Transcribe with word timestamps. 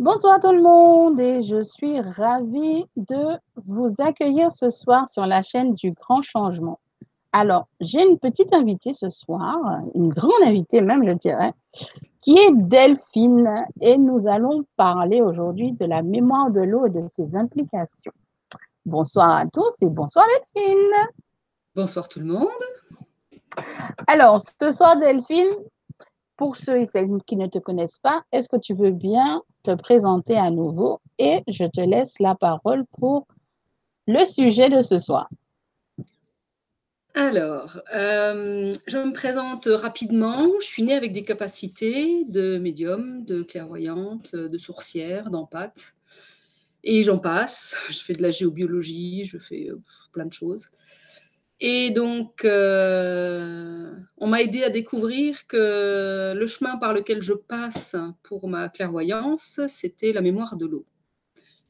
Bonsoir 0.00 0.40
tout 0.40 0.50
le 0.50 0.60
monde 0.60 1.20
et 1.20 1.42
je 1.42 1.60
suis 1.60 2.00
ravie 2.00 2.84
de 2.96 3.38
vous 3.64 3.88
accueillir 4.00 4.50
ce 4.50 4.68
soir 4.68 5.08
sur 5.08 5.24
la 5.24 5.40
chaîne 5.42 5.74
du 5.74 5.92
Grand 5.92 6.20
Changement. 6.20 6.80
Alors, 7.30 7.68
j'ai 7.80 8.02
une 8.02 8.18
petite 8.18 8.52
invitée 8.52 8.92
ce 8.92 9.08
soir, 9.10 9.56
une 9.94 10.08
grande 10.08 10.42
invitée 10.42 10.80
même, 10.80 11.06
je 11.06 11.12
dirais, 11.12 11.52
qui 12.22 12.36
est 12.36 12.50
Delphine 12.52 13.66
et 13.80 13.96
nous 13.96 14.26
allons 14.26 14.64
parler 14.76 15.22
aujourd'hui 15.22 15.70
de 15.70 15.84
la 15.84 16.02
mémoire 16.02 16.50
de 16.50 16.62
l'eau 16.62 16.86
et 16.86 16.90
de 16.90 17.06
ses 17.14 17.36
implications. 17.36 18.12
Bonsoir 18.84 19.30
à 19.30 19.46
tous 19.46 19.76
et 19.80 19.88
bonsoir 19.88 20.26
Delphine. 20.56 21.08
Bonsoir 21.76 22.08
tout 22.08 22.18
le 22.18 22.26
monde. 22.26 22.48
Alors, 24.08 24.40
ce 24.40 24.70
soir 24.72 24.98
Delphine, 24.98 25.54
pour 26.36 26.56
ceux 26.56 26.80
et 26.80 26.86
celles 26.86 27.08
qui 27.26 27.36
ne 27.36 27.46
te 27.46 27.58
connaissent 27.58 27.98
pas, 27.98 28.22
est-ce 28.32 28.48
que 28.48 28.56
tu 28.56 28.74
veux 28.74 28.90
bien 28.90 29.42
te 29.62 29.74
présenter 29.74 30.36
à 30.36 30.50
nouveau? 30.50 31.00
Et 31.18 31.42
je 31.48 31.64
te 31.64 31.80
laisse 31.80 32.18
la 32.20 32.34
parole 32.34 32.84
pour 32.98 33.26
le 34.06 34.24
sujet 34.26 34.68
de 34.68 34.82
ce 34.82 34.98
soir. 34.98 35.28
Alors, 37.16 37.80
euh, 37.94 38.72
je 38.88 38.98
me 38.98 39.12
présente 39.12 39.68
rapidement. 39.70 40.48
Je 40.60 40.66
suis 40.66 40.82
née 40.82 40.94
avec 40.94 41.12
des 41.12 41.22
capacités 41.22 42.24
de 42.24 42.58
médium, 42.58 43.24
de 43.24 43.44
clairvoyante, 43.44 44.34
de 44.34 44.58
sourcière, 44.58 45.30
d'empathe. 45.30 45.94
Et 46.82 47.04
j'en 47.04 47.18
passe. 47.18 47.76
Je 47.88 48.00
fais 48.00 48.14
de 48.14 48.22
la 48.22 48.32
géobiologie, 48.32 49.24
je 49.24 49.38
fais 49.38 49.70
euh, 49.70 49.80
plein 50.12 50.26
de 50.26 50.32
choses. 50.32 50.70
Et 51.66 51.88
donc, 51.88 52.44
euh, 52.44 53.90
on 54.18 54.26
m'a 54.26 54.42
aidé 54.42 54.64
à 54.64 54.68
découvrir 54.68 55.46
que 55.46 56.34
le 56.36 56.46
chemin 56.46 56.76
par 56.76 56.92
lequel 56.92 57.22
je 57.22 57.32
passe 57.32 57.96
pour 58.22 58.48
ma 58.48 58.68
clairvoyance, 58.68 59.62
c'était 59.66 60.12
la 60.12 60.20
mémoire 60.20 60.56
de 60.58 60.66
l'eau. 60.66 60.84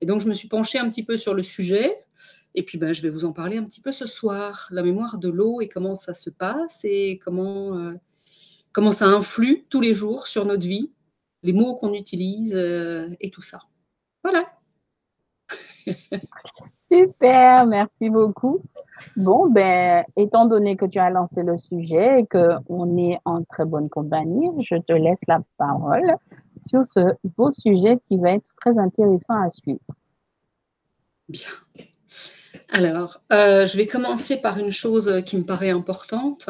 Et 0.00 0.06
donc, 0.06 0.20
je 0.20 0.26
me 0.26 0.34
suis 0.34 0.48
penchée 0.48 0.80
un 0.80 0.90
petit 0.90 1.04
peu 1.04 1.16
sur 1.16 1.32
le 1.32 1.44
sujet. 1.44 2.04
Et 2.56 2.64
puis, 2.64 2.76
ben, 2.76 2.92
je 2.92 3.02
vais 3.02 3.08
vous 3.08 3.24
en 3.24 3.32
parler 3.32 3.56
un 3.56 3.62
petit 3.62 3.80
peu 3.80 3.92
ce 3.92 4.04
soir, 4.04 4.66
la 4.72 4.82
mémoire 4.82 5.18
de 5.18 5.28
l'eau 5.28 5.60
et 5.60 5.68
comment 5.68 5.94
ça 5.94 6.12
se 6.12 6.28
passe 6.28 6.80
et 6.82 7.20
comment, 7.22 7.78
euh, 7.78 7.92
comment 8.72 8.90
ça 8.90 9.06
influe 9.06 9.64
tous 9.70 9.80
les 9.80 9.94
jours 9.94 10.26
sur 10.26 10.44
notre 10.44 10.66
vie, 10.66 10.90
les 11.44 11.52
mots 11.52 11.76
qu'on 11.76 11.94
utilise 11.94 12.56
euh, 12.56 13.08
et 13.20 13.30
tout 13.30 13.42
ça. 13.42 13.60
Voilà. 14.24 14.44
Super, 16.90 17.66
merci 17.66 18.10
beaucoup. 18.10 18.60
Bon, 19.16 19.50
ben, 19.50 20.04
étant 20.16 20.46
donné 20.46 20.76
que 20.76 20.86
tu 20.86 20.98
as 20.98 21.10
lancé 21.10 21.42
le 21.42 21.58
sujet 21.58 22.20
et 22.20 22.26
qu'on 22.26 22.96
est 22.98 23.18
en 23.24 23.42
très 23.42 23.64
bonne 23.64 23.88
compagnie, 23.88 24.48
je 24.62 24.76
te 24.76 24.92
laisse 24.92 25.18
la 25.28 25.40
parole 25.58 26.14
sur 26.66 26.86
ce 26.86 27.00
beau 27.36 27.50
sujet 27.50 27.98
qui 28.08 28.18
va 28.18 28.32
être 28.32 28.46
très 28.60 28.78
intéressant 28.78 29.42
à 29.42 29.50
suivre. 29.50 29.80
Bien. 31.28 31.50
Alors, 32.70 33.20
euh, 33.32 33.66
je 33.66 33.76
vais 33.76 33.86
commencer 33.86 34.36
par 34.36 34.58
une 34.58 34.70
chose 34.72 35.22
qui 35.26 35.36
me 35.36 35.44
paraît 35.44 35.70
importante, 35.70 36.48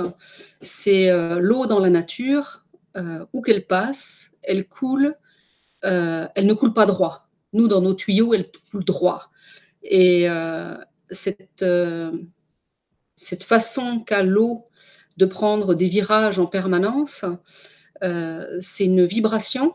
c'est 0.63 1.11
euh, 1.11 1.39
l'eau 1.41 1.67
dans 1.67 1.81
la 1.81 1.91
nature, 1.91 2.65
euh, 2.97 3.27
où 3.33 3.43
qu'elle 3.43 3.67
passe, 3.67 4.31
elle 4.43 4.69
coule, 4.69 5.17
elle 5.83 6.47
ne 6.47 6.55
coule 6.55 6.73
pas 6.73 6.87
droit. 6.87 7.29
Nous, 7.53 7.69
dans 7.69 7.83
nos 7.83 7.93
tuyaux, 7.93 8.33
elle 8.33 8.47
coule 8.71 8.85
droit. 8.85 9.25
Et 9.83 10.27
cette, 11.11 11.63
cette 13.17 13.45
façon 13.45 14.01
qu'a 14.01 14.23
l'eau 14.23 14.67
de 15.17 15.27
prendre 15.27 15.75
des 15.75 15.89
virages 15.89 16.39
en 16.39 16.47
permanence, 16.47 17.25
euh, 18.03 18.59
c'est 18.61 18.85
une 18.85 19.05
vibration. 19.05 19.75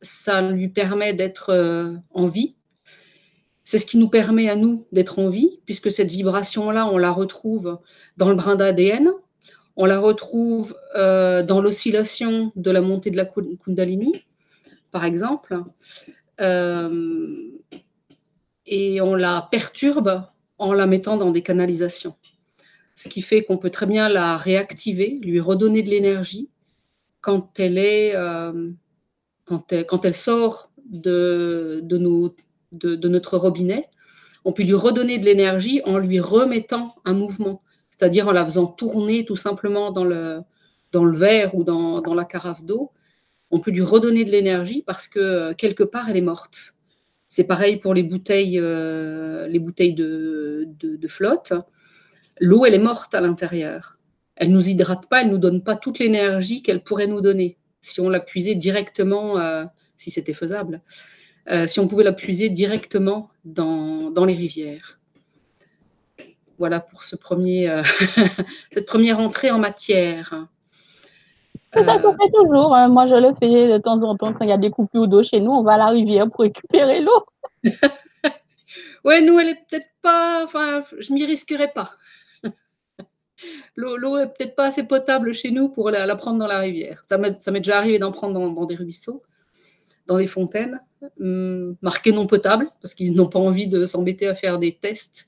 Ça 0.00 0.42
lui 0.42 0.68
permet 0.68 1.14
d'être 1.14 1.50
euh, 1.50 1.92
en 2.12 2.26
vie. 2.26 2.56
C'est 3.64 3.78
ce 3.78 3.86
qui 3.86 3.96
nous 3.96 4.08
permet 4.08 4.48
à 4.48 4.56
nous 4.56 4.86
d'être 4.92 5.18
en 5.18 5.28
vie, 5.28 5.60
puisque 5.64 5.90
cette 5.90 6.10
vibration-là, 6.10 6.86
on 6.86 6.98
la 6.98 7.10
retrouve 7.10 7.80
dans 8.18 8.28
le 8.28 8.34
brin 8.34 8.56
d'ADN, 8.56 9.10
on 9.76 9.86
la 9.86 9.98
retrouve 9.98 10.76
euh, 10.96 11.42
dans 11.42 11.60
l'oscillation 11.60 12.52
de 12.54 12.70
la 12.70 12.82
montée 12.82 13.10
de 13.10 13.16
la 13.16 13.24
Kundalini, 13.24 14.24
par 14.92 15.04
exemple, 15.04 15.58
et 18.66 19.00
on 19.00 19.14
la 19.14 19.48
perturbe 19.50 20.24
en 20.64 20.72
la 20.72 20.86
mettant 20.86 21.16
dans 21.16 21.30
des 21.30 21.42
canalisations. 21.42 22.14
Ce 22.96 23.08
qui 23.08 23.22
fait 23.22 23.44
qu'on 23.44 23.58
peut 23.58 23.70
très 23.70 23.86
bien 23.86 24.08
la 24.08 24.36
réactiver, 24.36 25.18
lui 25.22 25.40
redonner 25.40 25.82
de 25.82 25.90
l'énergie 25.90 26.48
quand 27.20 27.58
elle 27.58 27.78
est, 27.78 28.14
euh, 28.14 28.70
quand, 29.44 29.72
elle, 29.72 29.86
quand, 29.86 30.04
elle, 30.04 30.14
sort 30.14 30.70
de, 30.86 31.80
de, 31.82 31.98
de, 32.72 32.96
de, 32.96 33.08
notre 33.08 33.36
robinet. 33.36 33.88
On 34.44 34.52
peut 34.52 34.62
lui 34.62 34.74
redonner 34.74 35.18
de 35.18 35.24
l'énergie 35.24 35.82
en 35.84 35.98
lui 35.98 36.20
remettant 36.20 36.94
un 37.04 37.14
mouvement, 37.14 37.62
c'est-à-dire 37.90 38.28
en 38.28 38.32
la 38.32 38.44
faisant 38.44 38.66
tourner 38.66 39.24
tout 39.24 39.36
simplement 39.36 39.90
dans 39.90 40.04
le, 40.04 40.40
dans 40.92 41.04
le 41.04 41.16
verre 41.16 41.54
ou 41.54 41.64
dans, 41.64 42.00
dans 42.00 42.14
la 42.14 42.24
carafe 42.24 42.62
d'eau. 42.62 42.92
On 43.50 43.60
peut 43.60 43.70
lui 43.70 43.82
redonner 43.82 44.24
de 44.24 44.30
l'énergie 44.30 44.82
parce 44.86 45.08
que 45.08 45.52
quelque 45.54 45.84
part 45.84 46.08
elle 46.08 46.16
est 46.16 46.22
morte. 46.22 46.74
C'est 47.28 47.44
pareil 47.44 47.78
pour 47.78 47.94
les 47.94 48.02
bouteilles, 48.02 48.58
euh, 48.60 49.46
les 49.48 49.58
bouteilles 49.58 49.94
de, 49.94 51.08
flotte. 51.08 51.52
L'eau, 52.40 52.64
elle 52.64 52.74
est 52.74 52.78
morte 52.78 53.14
à 53.14 53.20
l'intérieur. 53.20 53.98
Elle 54.36 54.50
ne 54.50 54.54
nous 54.54 54.68
hydrate 54.68 55.06
pas, 55.08 55.20
elle 55.20 55.28
ne 55.28 55.32
nous 55.32 55.38
donne 55.38 55.62
pas 55.62 55.76
toute 55.76 55.98
l'énergie 55.98 56.62
qu'elle 56.62 56.82
pourrait 56.82 57.06
nous 57.06 57.20
donner 57.20 57.56
si 57.80 58.00
on 58.00 58.08
la 58.08 58.20
puisait 58.20 58.54
directement, 58.54 59.38
euh, 59.38 59.64
si 59.96 60.10
c'était 60.10 60.32
faisable, 60.32 60.80
euh, 61.50 61.66
si 61.66 61.78
on 61.78 61.86
pouvait 61.86 62.04
la 62.04 62.14
puiser 62.14 62.48
directement 62.48 63.30
dans, 63.44 64.24
les 64.26 64.34
rivières. 64.34 64.98
Voilà 66.58 66.80
pour 66.80 67.04
ce 67.04 67.16
premier, 67.16 67.82
cette 68.72 68.86
première 68.86 69.20
entrée 69.20 69.50
en 69.50 69.58
matière. 69.58 70.48
Ça 71.82 71.98
se 71.98 72.02
fait 72.02 72.30
toujours. 72.32 72.74
Hein. 72.74 72.88
Moi, 72.88 73.06
je 73.06 73.14
le 73.14 73.34
fais 73.38 73.68
de 73.68 73.78
temps 73.78 74.02
en 74.02 74.16
temps 74.16 74.32
quand 74.32 74.44
il 74.44 74.50
y 74.50 74.52
a 74.52 74.58
des 74.58 74.70
coupures 74.70 75.08
d'eau 75.08 75.22
chez 75.22 75.40
nous. 75.40 75.50
On 75.50 75.62
va 75.62 75.74
à 75.74 75.78
la 75.78 75.88
rivière 75.88 76.30
pour 76.30 76.40
récupérer 76.40 77.00
l'eau. 77.00 77.24
ouais, 79.04 79.20
nous, 79.20 79.38
elle 79.38 79.48
est 79.48 79.66
peut-être 79.68 79.88
pas. 80.02 80.44
Enfin, 80.44 80.82
je 80.98 81.12
m'y 81.12 81.24
risquerais 81.24 81.72
pas. 81.74 81.90
L'eau 83.76 84.18
est 84.18 84.26
peut-être 84.26 84.54
pas 84.54 84.66
assez 84.66 84.84
potable 84.84 85.34
chez 85.34 85.50
nous 85.50 85.68
pour 85.68 85.90
la, 85.90 86.14
prendre 86.16 86.38
dans 86.38 86.46
la 86.46 86.58
rivière. 86.58 87.02
Ça 87.06 87.18
m'est 87.18 87.60
déjà 87.60 87.78
arrivé 87.78 87.98
d'en 87.98 88.12
prendre 88.12 88.34
dans, 88.34 88.64
des 88.66 88.76
ruisseaux, 88.76 89.22
dans 90.06 90.18
des 90.18 90.26
fontaines, 90.26 90.80
hum, 91.20 91.76
marquées 91.82 92.12
non 92.12 92.26
potables, 92.26 92.68
parce 92.80 92.94
qu'ils 92.94 93.14
n'ont 93.14 93.28
pas 93.28 93.40
envie 93.40 93.66
de 93.66 93.84
s'embêter 93.86 94.28
à 94.28 94.34
faire 94.34 94.58
des 94.58 94.74
tests. 94.74 95.26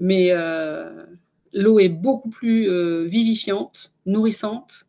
Mais 0.00 0.30
euh, 0.30 1.04
l'eau 1.52 1.78
est 1.78 1.88
beaucoup 1.88 2.30
plus 2.30 2.68
euh, 2.70 3.04
vivifiante, 3.04 3.92
nourrissante 4.06 4.86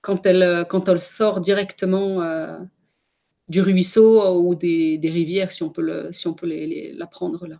quand 0.00 0.26
elle, 0.26 0.42
euh, 0.42 0.64
quand 0.64 0.88
elle 0.88 1.00
sort 1.00 1.40
directement 1.40 2.22
euh, 2.22 2.58
du 3.48 3.60
ruisseau 3.60 4.40
ou 4.40 4.54
des, 4.54 5.00
rivières, 5.02 5.50
si 5.50 5.62
on 5.62 5.70
peut, 5.70 5.82
le, 5.82 6.12
si 6.12 6.26
on 6.26 6.34
peut 6.34 6.48
la 6.48 7.06
prendre 7.06 7.46
là. 7.46 7.56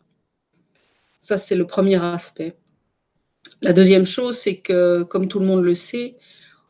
Ça, 1.21 1.39
c'est 1.39 1.57
le 1.57 1.67
premier 1.67 2.03
aspect. 2.03 2.57
La 3.63 3.73
deuxième 3.73 4.07
chose, 4.07 4.37
c'est 4.37 4.59
que, 4.61 5.03
comme 5.05 5.29
tout 5.29 5.41
le 5.41 5.47
monde 5.47 5.65
le 5.65 5.75
sait, 5.75 6.17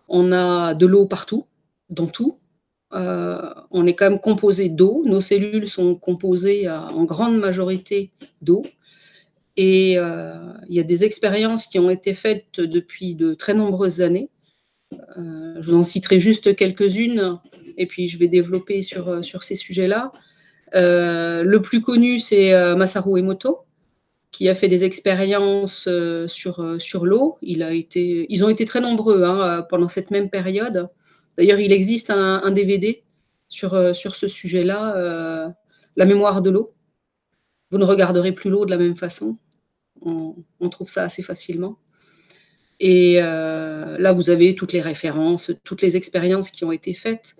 on 0.08 0.32
a 0.32 0.74
de 0.74 0.86
l'eau 0.86 1.06
partout, 1.06 1.46
dans 1.90 2.06
tout. 2.06 2.38
Euh, 2.94 3.52
on 3.70 3.86
est 3.86 3.94
quand 3.94 4.08
même 4.08 4.20
composé 4.20 4.70
d'eau. 4.70 5.02
Nos 5.04 5.20
cellules 5.20 5.68
sont 5.68 5.96
composées 5.96 6.70
en 6.70 7.04
grande 7.04 7.38
majorité 7.38 8.12
d'eau. 8.40 8.64
Et 9.56 9.94
il 9.94 10.74
y 10.74 10.80
a 10.80 10.84
des 10.84 11.04
expériences 11.04 11.66
qui 11.66 11.78
ont 11.78 11.90
été 11.90 12.14
faites 12.14 12.60
depuis 12.60 13.16
de 13.16 13.34
très 13.34 13.52
nombreuses 13.52 14.00
années 14.00 14.30
je 15.16 15.70
vous 15.70 15.76
en 15.76 15.82
citerai 15.82 16.20
juste 16.20 16.54
quelques-unes 16.54 17.38
et 17.76 17.86
puis 17.86 18.08
je 18.08 18.18
vais 18.18 18.28
développer 18.28 18.82
sur, 18.82 19.08
euh, 19.08 19.22
sur 19.22 19.42
ces 19.42 19.54
sujets-là. 19.54 20.12
Euh, 20.74 21.42
le 21.42 21.62
plus 21.62 21.80
connu, 21.80 22.18
c'est 22.18 22.52
Masaru 22.74 23.18
Emoto, 23.18 23.60
qui 24.32 24.48
a 24.48 24.54
fait 24.54 24.68
des 24.68 24.84
expériences 24.84 25.88
sur, 26.26 26.76
sur 26.78 27.06
l'eau. 27.06 27.38
Ils 27.40 28.44
ont 28.44 28.48
été 28.48 28.64
très 28.66 28.80
nombreux 28.80 29.22
hein, 29.24 29.66
pendant 29.70 29.88
cette 29.88 30.10
même 30.10 30.28
période. 30.28 30.88
D'ailleurs, 31.38 31.60
il 31.60 31.72
existe 31.72 32.10
un, 32.10 32.50
DVD 32.50 33.02
sur, 33.48 33.96
sur 33.96 34.14
ce 34.14 34.28
sujet-là, 34.28 35.54
la 35.96 36.04
mémoire 36.04 36.42
de 36.42 36.50
l'eau. 36.50 36.74
Vous 37.70 37.78
ne 37.78 37.84
regarderez 37.84 38.32
plus 38.32 38.50
l'eau 38.50 38.66
de 38.66 38.70
la 38.70 38.78
même 38.78 38.96
façon. 38.96 39.38
On, 40.02 40.36
on, 40.60 40.68
trouve 40.68 40.88
ça 40.88 41.02
assez 41.04 41.22
facilement. 41.22 41.78
Et 42.80 43.18
euh, 43.20 43.98
là, 43.98 44.12
vous 44.12 44.30
avez 44.30 44.54
toutes 44.54 44.72
les 44.72 44.80
références, 44.80 45.50
toutes 45.64 45.82
les 45.82 45.96
expériences 45.96 46.50
qui 46.50 46.64
ont 46.64 46.72
été 46.72 46.94
faites. 46.94 47.34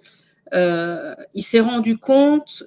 Euh, 0.55 1.15
il 1.35 1.43
s'est 1.43 1.61
rendu 1.61 1.99
compte 1.99 2.65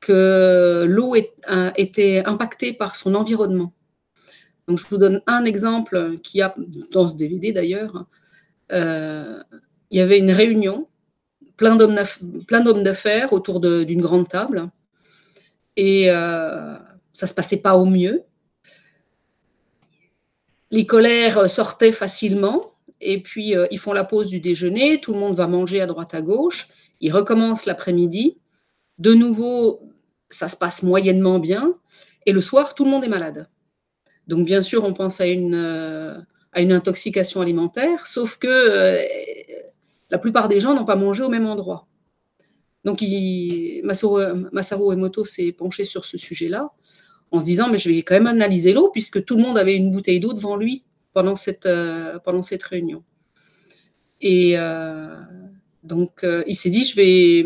que 0.00 0.84
l'eau 0.86 1.14
était 1.14 2.22
impactée 2.26 2.74
par 2.74 2.94
son 2.96 3.14
environnement. 3.14 3.72
Donc, 4.68 4.78
je 4.78 4.86
vous 4.86 4.98
donne 4.98 5.22
un 5.26 5.44
exemple 5.44 6.18
qui 6.22 6.42
a 6.42 6.54
dans 6.92 7.08
ce 7.08 7.16
DVD 7.16 7.52
d'ailleurs. 7.52 8.06
Euh, 8.72 9.42
il 9.90 9.98
y 9.98 10.00
avait 10.00 10.18
une 10.18 10.30
réunion 10.30 10.88
plein 11.56 11.76
d'hommes 11.76 12.82
d'affaires 12.82 13.32
autour 13.32 13.60
d'une 13.60 14.00
grande 14.00 14.28
table. 14.28 14.68
Et 15.76 16.08
ça 16.08 17.26
se 17.26 17.34
passait 17.34 17.58
pas 17.58 17.76
au 17.76 17.86
mieux. 17.86 18.24
Les 20.70 20.86
colères 20.86 21.48
sortaient 21.48 21.92
facilement. 21.92 22.70
Et 23.00 23.22
puis, 23.22 23.56
euh, 23.56 23.66
ils 23.70 23.78
font 23.78 23.92
la 23.92 24.04
pause 24.04 24.28
du 24.28 24.40
déjeuner. 24.40 25.00
Tout 25.00 25.12
le 25.12 25.18
monde 25.18 25.36
va 25.36 25.46
manger 25.46 25.80
à 25.80 25.86
droite 25.86 26.14
à 26.14 26.22
gauche. 26.22 26.68
Ils 27.00 27.12
recommencent 27.12 27.66
l'après-midi. 27.66 28.38
De 28.98 29.14
nouveau, 29.14 29.80
ça 30.30 30.48
se 30.48 30.56
passe 30.56 30.82
moyennement 30.82 31.38
bien. 31.38 31.74
Et 32.26 32.32
le 32.32 32.40
soir, 32.40 32.74
tout 32.74 32.84
le 32.84 32.90
monde 32.90 33.04
est 33.04 33.08
malade. 33.08 33.48
Donc, 34.26 34.46
bien 34.46 34.62
sûr, 34.62 34.84
on 34.84 34.94
pense 34.94 35.20
à 35.20 35.26
une, 35.26 35.54
euh, 35.54 36.18
intoxication 36.54 37.40
alimentaire, 37.40 38.06
sauf 38.06 38.38
que 38.38 38.48
euh, 38.48 39.02
la 40.10 40.18
plupart 40.18 40.48
des 40.48 40.60
gens 40.60 40.74
n'ont 40.74 40.86
pas 40.86 40.96
mangé 40.96 41.22
au 41.22 41.28
même 41.28 41.46
endroit. 41.46 41.86
Donc, 42.84 43.02
Masaru, 43.82 44.92
Emoto 44.92 45.24
s'est 45.24 45.52
penché 45.52 45.84
sur 45.84 46.04
ce 46.04 46.16
sujet-là 46.16 46.70
en 47.34 47.40
se 47.40 47.44
disant, 47.44 47.68
mais 47.70 47.78
je 47.78 47.88
vais 47.88 48.02
quand 48.02 48.14
même 48.14 48.26
analyser 48.26 48.72
l'eau, 48.72 48.90
puisque 48.90 49.24
tout 49.24 49.36
le 49.36 49.42
monde 49.42 49.58
avait 49.58 49.74
une 49.74 49.90
bouteille 49.90 50.20
d'eau 50.20 50.32
devant 50.32 50.56
lui 50.56 50.84
pendant 51.12 51.36
cette, 51.36 51.66
euh, 51.66 52.18
pendant 52.20 52.42
cette 52.42 52.62
réunion. 52.62 53.02
Et 54.20 54.56
donc, 55.82 56.24
il 56.46 56.56
s'est 56.56 56.70
dit, 56.70 56.84
je 56.84 56.96
vais, 56.96 57.44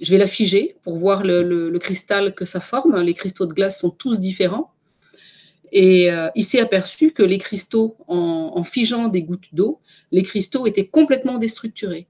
je 0.00 0.10
vais 0.10 0.18
la 0.18 0.26
figer 0.26 0.76
pour 0.82 0.96
voir 0.96 1.22
le, 1.24 1.78
cristal 1.78 2.34
que 2.34 2.44
ça 2.44 2.60
forme. 2.60 3.00
Les 3.00 3.14
cristaux 3.14 3.46
de 3.46 3.52
glace 3.52 3.80
sont 3.80 3.90
tous 3.90 4.18
différents. 4.18 4.72
Et 5.72 6.10
euh, 6.10 6.28
il 6.36 6.44
s'est 6.44 6.60
aperçu 6.60 7.10
que 7.10 7.22
les 7.22 7.38
cristaux, 7.38 7.96
en, 8.06 8.62
figeant 8.62 9.08
des 9.08 9.22
gouttes 9.22 9.52
d'eau, 9.54 9.80
les 10.12 10.22
cristaux 10.22 10.66
étaient 10.66 10.86
complètement 10.86 11.38
déstructurés. 11.38 12.06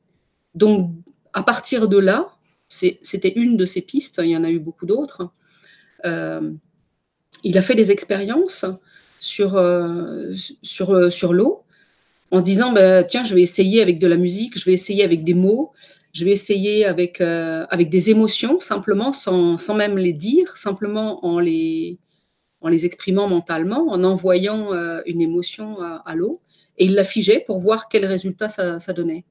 Donc, 0.55 0.91
à 1.33 1.43
partir 1.43 1.89
de 1.89 1.99
là, 1.99 2.35
c'était 2.69 3.33
une 3.33 3.57
de 3.57 3.65
ses 3.65 3.83
pistes, 3.83 4.21
il 4.23 4.31
y 4.31 4.37
en 4.37 4.45
a 4.45 4.51
eu 4.51 4.59
beaucoup 4.59 4.87
d'autres. 4.87 5.31
Euh, 6.05 6.53
il 7.45 7.57
a 7.59 7.63
fait 7.63 7.75
des 7.75 7.91
expériences 7.91 8.65
sur, 9.21 9.57
euh, 9.57 10.33
sur, 10.63 11.13
sur 11.13 11.33
l'eau 11.33 11.65
en 12.35 12.41
se 12.41 12.45
disant, 12.45 12.73
bah, 12.73 13.05
tiens, 13.05 13.25
je 13.25 13.35
vais 13.35 13.43
essayer 13.43 13.81
avec 13.81 14.01
de 14.01 14.09
la 14.09 14.17
musique, 14.17 14.59
je 14.59 14.65
vais 14.65 14.73
essayer 14.73 15.05
avec 15.05 15.23
des 15.23 15.35
mots, 15.35 15.73
je 16.13 16.25
vais 16.25 16.33
essayer 16.33 16.85
avec, 16.85 17.21
euh, 17.21 17.65
avec 17.71 17.91
des 17.91 18.11
émotions, 18.11 18.59
simplement, 18.59 19.13
sans, 19.13 19.57
sans, 19.59 19.75
même 19.75 19.99
les 19.99 20.13
dire, 20.13 20.57
simplement 20.57 21.25
en 21.25 21.39
les, 21.39 21.99
en 22.61 22.69
les 22.69 22.87
exprimant 22.87 23.29
mentalement, 23.29 23.87
en 23.89 24.03
envoyant 24.03 24.73
euh, 24.73 25.01
une 25.07 25.21
émotion 25.21 25.81
à, 25.81 26.15
l'eau. 26.17 26.41
Et 26.79 26.87
il 26.87 26.95
la 26.95 27.05
figeait 27.05 27.45
pour 27.47 27.61
voir 27.61 27.89
quel 27.89 28.05
résultat 28.05 28.49
ça, 28.49 28.93
donnait. 28.93 29.25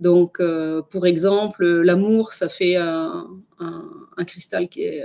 Donc, 0.00 0.40
euh, 0.40 0.82
pour 0.82 1.06
exemple, 1.06 1.66
l'amour, 1.66 2.34
ça 2.34 2.50
fait 2.50 2.76
un, 2.76 3.26
un, 3.58 4.24
cristal 4.26 4.68
qui 4.68 4.82
est, 4.82 5.02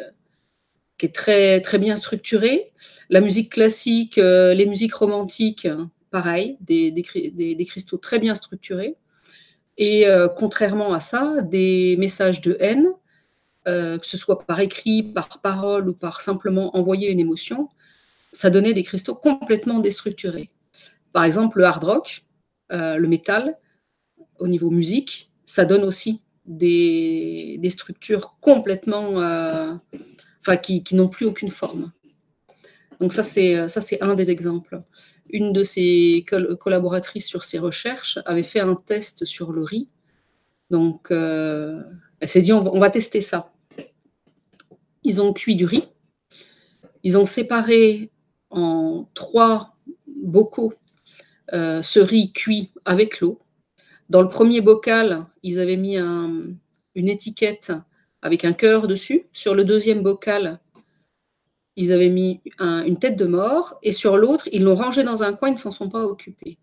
est, 1.06 1.16
très, 1.16 1.62
très 1.62 1.80
bien 1.80 1.96
structuré. 1.96 2.72
La 3.10 3.22
musique 3.22 3.52
classique, 3.52 4.16
les 4.16 4.66
musiques 4.66 4.96
romantiques, 4.96 5.68
pareil, 6.12 6.58
des, 6.62 6.92
des, 6.92 7.56
des, 7.56 7.66
cristaux 7.66 7.98
très 7.98 8.20
bien 8.20 8.36
structurés. 8.36 8.98
Et 9.78 10.08
euh, 10.08 10.28
contrairement 10.28 10.94
à 10.94 11.00
ça, 11.00 11.42
des 11.42 11.96
messages 11.98 12.42
de 12.42 12.58
haine, 12.60 12.88
euh, 13.68 13.98
que 13.98 14.06
ce 14.06 14.18
soit 14.18 14.46
par 14.46 14.60
écrit, 14.60 15.02
par 15.14 15.42
parole 15.42 15.90
ou 15.90 15.94
par 15.94 16.22
simplement 16.22 16.76
envoyer 16.76 17.10
une 17.10 17.20
émotion, 17.20 17.70
ça 18.32 18.50
donnait 18.50 18.74
des 18.74 18.84
cristaux 18.84 19.16
complètement 19.16 19.80
déstructurés. 19.80 20.50
Par 21.14 21.24
exemple, 21.24 21.60
le 21.60 21.66
hard 21.66 21.84
rock, 21.84 22.26
euh, 22.72 22.98
le 22.98 23.08
métal, 23.08 23.58
au 24.40 24.48
niveau 24.48 24.70
musique, 24.70 25.32
ça 25.46 25.66
donne 25.66 25.84
aussi 25.84 26.22
des, 26.46 27.60
structures 27.70 28.36
complètement, 28.42 29.20
enfin, 30.42 30.58
qui 30.58 30.84
n'ont 30.94 31.10
plus 31.10 31.26
aucune 31.26 31.52
forme. 31.52 31.92
Donc 33.02 33.14
ça, 33.14 33.24
c'est 33.24 33.56
euh, 33.56 33.68
ça, 33.68 33.82
c'est 33.82 34.00
un 34.04 34.14
des 34.14 34.30
exemples. 34.30 34.84
Une 35.32 35.54
de 35.54 35.64
ses 35.64 36.24
collaboratrices 36.60 37.28
sur 37.28 37.44
ses 37.44 37.58
recherches 37.58 38.20
avait 38.26 38.44
fait 38.44 38.60
un 38.60 38.76
test 38.76 39.26
sur 39.26 39.52
le 39.52 39.64
riz. 39.64 39.90
Donc, 40.70 41.10
euh, 41.10 41.82
elle 42.20 42.30
s'est 42.30 42.44
dit, 42.44 42.54
on 42.54 42.80
va, 42.80 42.90
tester 42.92 43.20
ça. 43.20 43.52
Ils 45.04 45.20
ont 45.20 45.34
cuit 45.34 45.56
du 45.56 45.66
riz. 45.66 45.86
Ils 47.02 47.18
ont 47.18 47.26
séparé 47.26 48.12
en 48.52 49.10
trois 49.16 49.76
bocaux 50.06 50.74
euh, 51.54 51.82
ce 51.82 52.00
riz 52.00 52.32
cuit 52.34 52.72
avec 52.86 53.20
l'eau. 53.20 53.40
Dans 54.10 54.22
le 54.22 54.30
premier 54.30 54.62
bocal, 54.62 55.26
ils 55.42 55.60
avaient 55.60 55.78
mis 55.78 55.98
une 55.98 56.60
étiquette 56.96 57.72
avec 58.22 58.46
un 58.46 58.54
cœur 58.54 58.88
dessus. 58.88 59.26
Sur 59.34 59.56
le 59.56 59.64
deuxième 59.64 60.02
bocal, 60.02 60.60
ils 61.76 61.92
avaient 61.94 62.10
mis 62.10 62.42
une 62.60 62.98
tête 63.00 63.18
de 63.18 63.26
mort, 63.26 63.80
et 63.82 63.92
sur 63.92 64.18
l'autre, 64.18 64.48
ils 64.52 64.64
l'ont 64.64 64.76
rangé 64.76 65.04
dans 65.04 65.24
un 65.24 65.34
coin, 65.34 65.50
ils 65.50 65.54
ne 65.54 65.58
s'en 65.58 65.72
sont 65.72 65.90
pas 65.90 66.06
occupés. 66.06 66.58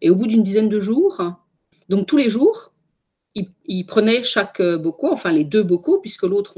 Et 0.00 0.10
au 0.10 0.14
bout 0.14 0.26
d'une 0.26 0.42
dizaine 0.42 0.68
de 0.68 0.80
jours, 0.80 1.22
donc 1.88 2.06
tous 2.06 2.16
les 2.16 2.28
jours, 2.28 2.72
ils, 3.66 3.86
prenaient 3.86 4.22
chaque 4.22 4.60
bocaux, 4.60 5.12
enfin 5.12 5.30
les 5.30 5.44
deux 5.44 5.62
bocaux, 5.62 6.00
puisque 6.00 6.24
l'autre, 6.24 6.54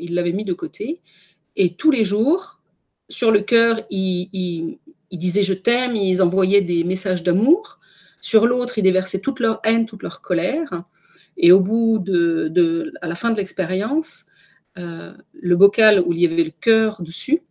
ils 0.00 0.14
l'avaient 0.14 0.32
mis 0.32 0.44
de 0.44 0.52
côté, 0.52 1.00
et 1.54 1.74
tous 1.74 1.90
les 1.90 2.04
jours, 2.04 2.60
sur 3.08 3.30
le 3.30 3.40
cœur, 3.40 3.82
ils, 3.90 4.78
disaient 5.12 5.42
je 5.42 5.54
t'aime, 5.54 5.96
ils 5.96 6.22
envoyaient 6.22 6.60
des 6.60 6.84
messages 6.84 7.22
d'amour. 7.22 7.78
Sur 8.20 8.46
l'autre, 8.46 8.78
ils 8.78 8.82
déversaient 8.82 9.20
toute 9.20 9.40
leur 9.40 9.60
haine, 9.64 9.86
toute 9.86 10.02
leur 10.02 10.20
colère. 10.20 10.82
Et 11.36 11.52
au 11.52 11.60
bout 11.60 11.98
de 11.98 12.92
à 13.00 13.08
la 13.08 13.14
fin 13.14 13.30
de 13.30 13.36
l'expérience, 13.36 14.26
euh, 14.78 15.14
le 15.32 15.56
bocal 15.56 16.02
où 16.04 16.12
il 16.12 16.20
y 16.20 16.26
avait 16.26 16.44
le 16.44 16.50
cœur 16.50 17.02
dessus, 17.02 17.42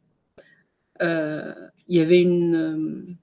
euh, 1.02 1.54
il 1.88 1.98
y 1.98 2.00
avait 2.00 2.22
une, 2.22 3.18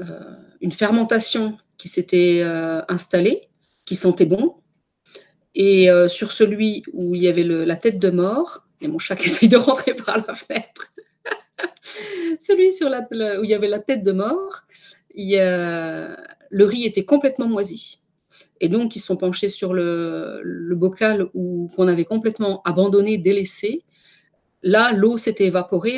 euh, 0.00 0.36
une 0.60 0.72
fermentation 0.72 1.58
qui 1.78 1.88
s'était 1.88 2.42
installée, 2.88 3.48
qui 3.84 3.96
sentait 3.96 4.26
bon. 4.26 4.56
Et 5.54 5.88
sur 6.08 6.32
celui 6.32 6.84
où 6.92 7.14
il 7.14 7.22
y 7.22 7.28
avait 7.28 7.44
la 7.44 7.76
tête 7.76 7.98
de 7.98 8.10
mort, 8.10 8.66
et 8.80 8.88
mon 8.88 8.98
chat 8.98 9.16
qui 9.16 9.26
essaye 9.26 9.48
de 9.48 9.56
rentrer 9.56 9.94
par 9.94 10.24
la 10.26 10.34
fenêtre, 10.34 10.92
celui 12.40 12.72
sur 12.72 12.88
où 12.88 13.44
il 13.44 13.50
y 13.50 13.54
avait 13.54 13.68
la 13.68 13.78
tête 13.78 14.02
de 14.02 14.12
mort, 14.12 14.62
le 15.14 16.64
riz 16.64 16.84
était 16.84 17.04
complètement 17.04 17.48
moisi. 17.48 18.02
Et 18.60 18.68
donc, 18.68 18.96
ils 18.96 19.00
sont 19.00 19.16
penchés 19.16 19.48
sur 19.48 19.74
le, 19.74 20.74
bocal 20.74 21.28
où, 21.34 21.70
qu'on 21.74 21.88
avait 21.88 22.04
complètement 22.04 22.62
abandonné, 22.64 23.18
délaissé. 23.18 23.84
Là, 24.62 24.92
l'eau 24.92 25.16
s'était 25.16 25.46
évaporée 25.46 25.96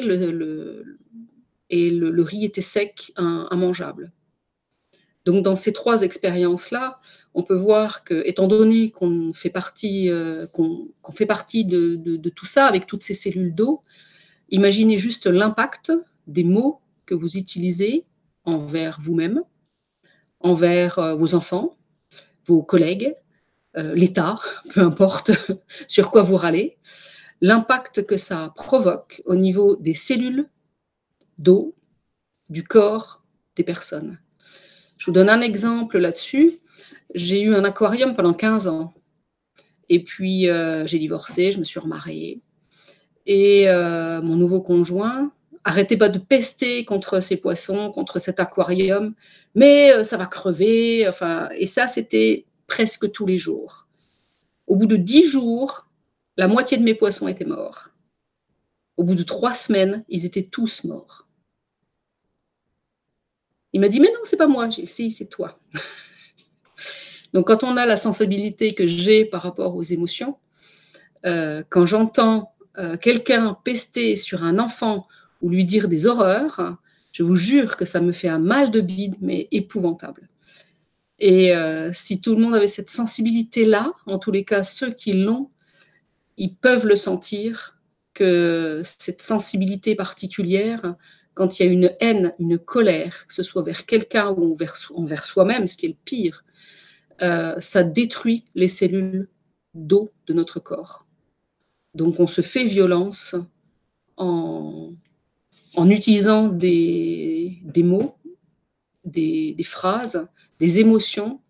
et 1.70 1.90
le, 1.90 2.22
riz 2.22 2.44
était 2.44 2.60
sec, 2.60 3.12
immangeable. 3.16 4.12
Donc, 5.24 5.44
dans 5.44 5.56
ces 5.56 5.74
trois 5.74 6.02
expériences-là, 6.02 7.00
on 7.34 7.42
peut 7.42 7.54
voir 7.54 8.02
que, 8.02 8.22
étant 8.26 8.48
donné 8.48 8.90
qu'on 8.90 9.34
fait 9.34 9.50
partie, 9.50 10.08
euh, 10.10 10.46
qu'on, 10.46 10.88
fait 11.14 11.26
partie 11.26 11.66
de, 11.66 11.96
de, 11.96 12.28
tout 12.30 12.46
ça 12.46 12.66
avec 12.66 12.86
toutes 12.86 13.02
ces 13.02 13.12
cellules 13.12 13.54
d'eau, 13.54 13.82
imaginez 14.48 14.98
juste 14.98 15.26
l'impact 15.26 15.92
des 16.26 16.44
mots 16.44 16.80
que 17.04 17.14
vous 17.14 17.36
utilisez 17.36 18.06
envers 18.44 18.98
vous-même, 19.02 19.42
envers 20.40 20.98
euh, 20.98 21.14
vos 21.14 21.34
enfants, 21.34 21.74
vos 22.48 22.62
collègues, 22.62 23.14
euh, 23.76 23.94
l'État, 23.94 24.38
peu 24.74 24.80
importe 24.80 25.30
sur 25.88 26.10
quoi 26.10 26.22
vous 26.22 26.36
râlez, 26.36 26.78
l'impact 27.40 28.06
que 28.06 28.16
ça 28.16 28.52
provoque 28.56 29.22
au 29.26 29.36
niveau 29.36 29.76
des 29.76 29.94
cellules 29.94 30.46
d'eau, 31.38 31.76
du 32.48 32.64
corps 32.64 33.22
des 33.56 33.62
personnes. 33.62 34.18
Je 34.96 35.06
vous 35.06 35.12
donne 35.12 35.28
un 35.28 35.42
exemple 35.42 35.98
là-dessus. 35.98 36.58
J'ai 37.14 37.42
eu 37.42 37.54
un 37.54 37.64
aquarium 37.64 38.16
pendant 38.16 38.34
15 38.34 38.66
ans. 38.66 38.94
Et 39.88 40.02
puis, 40.02 40.48
euh, 40.48 40.86
j'ai 40.86 40.98
divorcé, 40.98 41.52
je 41.52 41.58
me 41.58 41.64
suis 41.64 41.78
remariée. 41.78 42.42
Et 43.26 43.68
euh, 43.68 44.20
mon 44.22 44.36
nouveau 44.36 44.60
conjoint 44.60 45.30
arrêtait 45.64 45.96
pas 45.96 46.08
de 46.08 46.18
pester 46.18 46.84
contre 46.84 47.20
ces 47.20 47.36
poissons, 47.36 47.92
contre 47.92 48.18
cet 48.18 48.40
aquarium, 48.40 49.14
mais 49.58 49.92
euh, 49.92 50.04
ça 50.04 50.16
va 50.16 50.26
crever. 50.26 51.06
Enfin, 51.08 51.48
et 51.56 51.66
ça, 51.66 51.88
c'était 51.88 52.46
presque 52.66 53.10
tous 53.10 53.26
les 53.26 53.38
jours. 53.38 53.88
Au 54.66 54.76
bout 54.76 54.86
de 54.86 54.96
dix 54.96 55.24
jours, 55.24 55.88
la 56.36 56.46
moitié 56.46 56.78
de 56.78 56.84
mes 56.84 56.94
poissons 56.94 57.26
étaient 57.26 57.44
morts. 57.44 57.88
Au 58.96 59.04
bout 59.04 59.16
de 59.16 59.24
trois 59.24 59.54
semaines, 59.54 60.04
ils 60.08 60.24
étaient 60.26 60.44
tous 60.44 60.84
morts. 60.84 61.26
Il 63.72 63.80
m'a 63.80 63.88
dit, 63.88 64.00
mais 64.00 64.08
non, 64.08 64.20
c'est 64.24 64.36
pas 64.36 64.46
moi. 64.46 64.70
J'ai 64.70 64.82
dit, 64.82 65.10
c'est 65.10 65.26
toi. 65.28 65.58
Donc, 67.34 67.48
quand 67.48 67.64
on 67.64 67.76
a 67.76 67.84
la 67.84 67.96
sensibilité 67.96 68.74
que 68.74 68.86
j'ai 68.86 69.24
par 69.24 69.42
rapport 69.42 69.74
aux 69.74 69.82
émotions, 69.82 70.38
euh, 71.26 71.64
quand 71.68 71.84
j'entends 71.84 72.52
euh, 72.78 72.96
quelqu'un 72.96 73.54
pester 73.64 74.16
sur 74.16 74.44
un 74.44 74.58
enfant 74.58 75.08
ou 75.42 75.50
lui 75.50 75.64
dire 75.64 75.88
des 75.88 76.06
horreurs, 76.06 76.78
je 77.12 77.22
vous 77.22 77.36
jure 77.36 77.76
que 77.76 77.84
ça 77.84 78.00
me 78.00 78.12
fait 78.12 78.28
un 78.28 78.38
mal 78.38 78.70
de 78.70 78.80
bide, 78.80 79.16
mais 79.20 79.48
épouvantable. 79.50 80.28
Et 81.18 81.54
euh, 81.54 81.92
si 81.92 82.20
tout 82.20 82.34
le 82.34 82.40
monde 82.40 82.54
avait 82.54 82.68
cette 82.68 82.90
sensibilité-là, 82.90 83.92
en 84.06 84.18
tous 84.18 84.30
les 84.30 84.44
cas, 84.44 84.62
ceux 84.62 84.90
qui 84.90 85.14
l'ont, 85.14 85.50
ils 86.36 86.54
peuvent 86.54 86.86
le 86.86 86.96
sentir, 86.96 87.78
que 88.14 88.82
cette 88.84 89.22
sensibilité 89.22 89.94
particulière, 89.94 90.96
quand 91.34 91.58
il 91.58 91.66
y 91.66 91.68
a 91.68 91.72
une 91.72 91.94
haine, 92.00 92.34
une 92.40 92.58
colère, 92.58 93.26
que 93.28 93.32
ce 93.32 93.44
soit 93.44 93.62
vers 93.62 93.86
quelqu'un 93.86 94.30
ou 94.30 94.56
envers, 94.96 95.24
soi-même, 95.24 95.68
ce 95.68 95.76
qui 95.76 95.86
est 95.86 95.90
le 95.90 96.04
pire, 96.04 96.44
euh, 97.22 97.54
ça 97.60 97.84
détruit 97.84 98.44
les 98.56 98.66
cellules 98.66 99.28
d'eau 99.72 100.10
de 100.26 100.34
notre 100.34 100.58
corps. 100.58 101.06
Donc 101.94 102.18
on 102.18 102.26
se 102.26 102.40
fait 102.40 102.64
violence 102.64 103.36
en, 104.16 104.90
en 105.76 105.90
utilisant 105.90 106.48
des, 106.48 107.60
mots, 107.76 108.16
des, 109.04 109.56
phrases, 109.64 110.26
des 110.58 110.78
émotions 110.78 111.40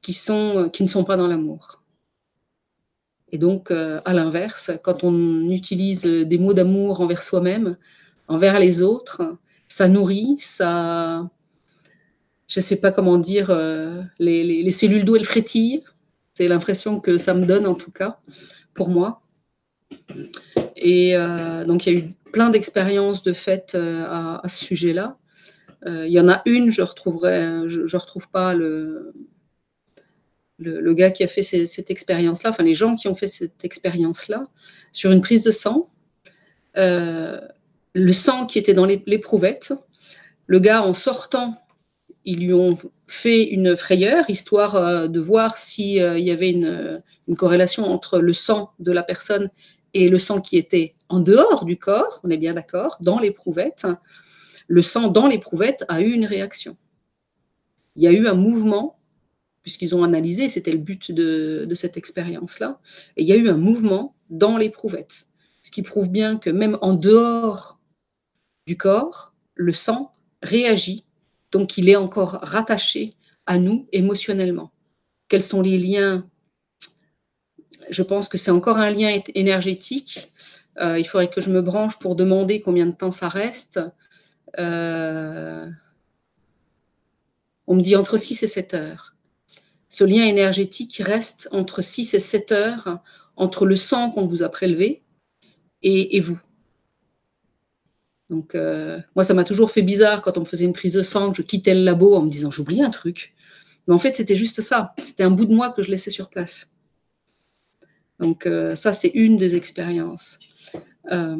qui, 0.00 0.12
sont, 0.12 0.70
qui 0.72 0.82
ne 0.82 0.88
sont 0.88 1.04
pas 1.04 1.16
dans 1.16 1.26
l'amour. 1.26 1.82
Et 3.30 3.38
donc, 3.38 3.70
euh, 3.70 4.00
à 4.04 4.14
l'inverse, 4.14 4.70
quand 4.82 5.04
on 5.04 5.50
utilise 5.50 6.02
des 6.02 6.38
mots 6.38 6.54
d'amour 6.54 7.00
envers 7.00 7.22
soi-même, 7.22 7.76
envers 8.26 8.58
les 8.58 8.80
autres, 8.80 9.36
ça 9.68 9.88
nourrit, 9.88 10.36
ça, 10.38 11.28
je 12.46 12.60
ne 12.60 12.64
sais 12.64 12.80
pas 12.80 12.90
comment 12.90 13.18
dire, 13.18 13.50
euh, 13.50 14.02
les, 14.18 14.70
cellules 14.70 15.04
d'eau, 15.04 15.16
elles 15.16 15.24
frétillent. 15.24 15.84
C'est 16.34 16.48
l'impression 16.48 17.00
que 17.00 17.18
ça 17.18 17.34
me 17.34 17.44
donne, 17.44 17.66
en 17.66 17.74
tout 17.74 17.90
cas, 17.90 18.18
pour 18.72 18.88
moi. 18.88 19.20
Et 20.76 21.16
euh, 21.16 21.64
donc, 21.64 21.86
il 21.86 21.92
y 21.92 21.96
a 21.96 21.98
eu 21.98 22.14
plein 22.32 22.50
d'expériences 22.50 23.22
de 23.22 23.32
fait 23.32 23.74
euh, 23.74 24.04
à, 24.06 24.48
ce 24.48 24.64
sujet-là. 24.64 25.16
Euh, 25.86 26.06
il 26.06 26.12
y 26.12 26.20
en 26.20 26.28
a 26.28 26.42
une, 26.46 26.70
je 26.70 26.82
retrouverai, 26.82 27.68
je, 27.68 27.96
retrouve 27.96 28.30
pas 28.30 28.54
le, 28.54 29.12
le, 30.58 30.94
gars 30.94 31.10
qui 31.10 31.22
a 31.22 31.28
fait 31.28 31.42
cette 31.42 31.90
expérience-là, 31.90 32.50
enfin 32.50 32.64
les 32.64 32.74
gens 32.74 32.96
qui 32.96 33.08
ont 33.08 33.14
fait 33.14 33.28
cette 33.28 33.64
expérience-là, 33.64 34.48
sur 34.92 35.12
une 35.12 35.20
prise 35.20 35.42
de 35.42 35.50
sang. 35.50 35.90
Euh, 36.76 37.40
le 37.94 38.12
sang 38.12 38.46
qui 38.46 38.58
était 38.58 38.74
dans 38.74 38.86
l'éprouvettes, 38.86 39.72
le 40.46 40.58
gars 40.58 40.82
en 40.82 40.94
sortant, 40.94 41.56
ils 42.24 42.40
lui 42.40 42.54
ont 42.54 42.78
fait 43.06 43.44
une 43.44 43.76
frayeur, 43.76 44.28
histoire 44.28 45.08
de 45.08 45.20
voir 45.20 45.56
s'il 45.56 46.02
euh, 46.02 46.18
y 46.18 46.30
avait 46.30 46.50
une, 46.50 47.02
corrélation 47.36 47.84
entre 47.84 48.20
le 48.20 48.32
sang 48.32 48.70
de 48.78 48.90
la 48.90 49.02
personne 49.02 49.50
et 49.94 50.08
le 50.08 50.18
sang 50.18 50.40
qui 50.40 50.56
était 50.56 50.94
en 51.08 51.20
dehors 51.20 51.64
du 51.64 51.76
corps, 51.78 52.20
on 52.24 52.30
est 52.30 52.36
bien 52.36 52.54
d'accord, 52.54 52.98
dans 53.00 53.18
l'éprouvette, 53.18 53.86
le 54.66 54.82
sang 54.82 55.08
dans 55.08 55.26
l'éprouvette 55.26 55.84
a 55.88 56.02
eu 56.02 56.12
une 56.12 56.26
réaction. 56.26 56.76
Il 57.96 58.02
y 58.02 58.06
a 58.06 58.12
eu 58.12 58.26
un 58.26 58.34
mouvement, 58.34 58.98
puisqu'ils 59.62 59.96
ont 59.96 60.04
analysé, 60.04 60.48
c'était 60.48 60.72
le 60.72 60.78
but 60.78 61.10
de, 61.10 61.66
cette 61.74 61.96
expérience-là, 61.96 62.78
et 63.16 63.22
il 63.22 63.28
y 63.28 63.32
a 63.32 63.36
eu 63.36 63.48
un 63.48 63.56
mouvement 63.56 64.14
dans 64.30 64.58
l'éprouvette, 64.58 65.26
ce 65.62 65.70
qui 65.70 65.82
prouve 65.82 66.10
bien 66.10 66.36
que 66.36 66.50
même 66.50 66.78
en 66.82 66.94
dehors 66.94 67.78
du 68.66 68.76
corps, 68.76 69.34
le 69.54 69.72
sang 69.72 70.12
réagit, 70.42 71.04
donc 71.50 71.78
il 71.78 71.88
est 71.88 71.96
encore 71.96 72.38
rattaché 72.42 73.14
à 73.46 73.58
nous 73.58 73.88
émotionnellement. 73.92 74.70
Quels 75.28 75.42
sont 75.42 75.62
les 75.62 75.78
liens 75.78 76.28
je 77.90 78.02
pense 78.02 78.28
que 78.28 78.38
c'est 78.38 78.50
encore 78.50 78.78
un 78.78 78.90
lien 78.90 79.20
énergétique. 79.34 80.32
Euh, 80.80 80.98
il 80.98 81.04
faudrait 81.04 81.28
que 81.28 81.40
je 81.40 81.50
me 81.50 81.60
branche 81.60 81.98
pour 81.98 82.16
demander 82.16 82.60
combien 82.60 82.86
de 82.86 82.92
temps 82.92 83.12
ça 83.12 83.28
reste. 83.28 83.80
Euh, 84.58 85.66
on 87.66 87.74
me 87.74 87.82
dit 87.82 87.96
entre 87.96 88.16
6 88.16 88.42
et 88.42 88.46
7 88.46 88.74
heures. 88.74 89.14
Ce 89.88 90.04
lien 90.04 90.24
énergétique 90.24 91.02
reste 91.04 91.48
entre 91.52 91.82
6 91.82 92.14
et 92.14 92.20
7 92.20 92.52
heures 92.52 93.00
entre 93.36 93.66
le 93.66 93.76
sang 93.76 94.10
qu'on 94.10 94.26
vous 94.26 94.42
a 94.42 94.48
prélevé 94.48 95.02
et, 95.82 96.20
vous. 96.20 96.38
Donc, 98.30 98.54
euh, 98.54 98.98
moi, 99.14 99.24
ça 99.24 99.32
m'a 99.32 99.44
toujours 99.44 99.70
fait 99.70 99.82
bizarre 99.82 100.22
quand 100.22 100.36
on 100.36 100.40
me 100.40 100.46
faisait 100.46 100.64
une 100.64 100.72
prise 100.72 100.94
de 100.94 101.02
sang, 101.02 101.30
que 101.30 101.36
je 101.36 101.42
quittais 101.42 101.74
le 101.74 101.82
labo 101.82 102.14
en 102.16 102.22
me 102.22 102.30
disant 102.30 102.50
j'oublie 102.50 102.82
un 102.82 102.90
truc. 102.90 103.34
Mais 103.86 103.94
en 103.94 103.98
fait, 103.98 104.16
c'était 104.16 104.36
juste 104.36 104.60
ça. 104.60 104.92
C'était 105.02 105.22
un 105.22 105.30
bout 105.30 105.46
de 105.46 105.54
moi 105.54 105.72
que 105.72 105.82
je 105.82 105.90
laissais 105.90 106.10
sur 106.10 106.28
place. 106.28 106.70
Donc 108.18 108.46
euh, 108.46 108.74
ça, 108.74 108.92
c'est 108.92 109.08
une 109.08 109.36
des 109.36 109.54
expériences. 109.54 110.38
Euh, 111.12 111.36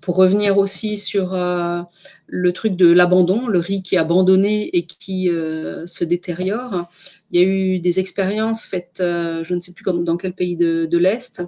pour 0.00 0.16
revenir 0.16 0.56
aussi 0.56 0.96
sur 0.96 1.34
euh, 1.34 1.82
le 2.26 2.52
truc 2.52 2.76
de 2.76 2.90
l'abandon, 2.90 3.48
le 3.48 3.58
riz 3.58 3.82
qui 3.82 3.96
est 3.96 3.98
abandonné 3.98 4.68
et 4.76 4.86
qui 4.86 5.26
se 5.28 6.04
détériore, 6.04 6.88
il 7.30 7.40
y 7.40 7.44
a 7.44 7.46
eu 7.46 7.80
des 7.80 7.98
expériences 7.98 8.64
faites, 8.64 8.96
je 8.98 9.54
ne 9.54 9.60
sais 9.60 9.72
plus 9.72 9.84
dans 9.84 10.16
quel 10.16 10.32
pays 10.32 10.56
de, 10.56 10.96
l'Est, 10.96 11.42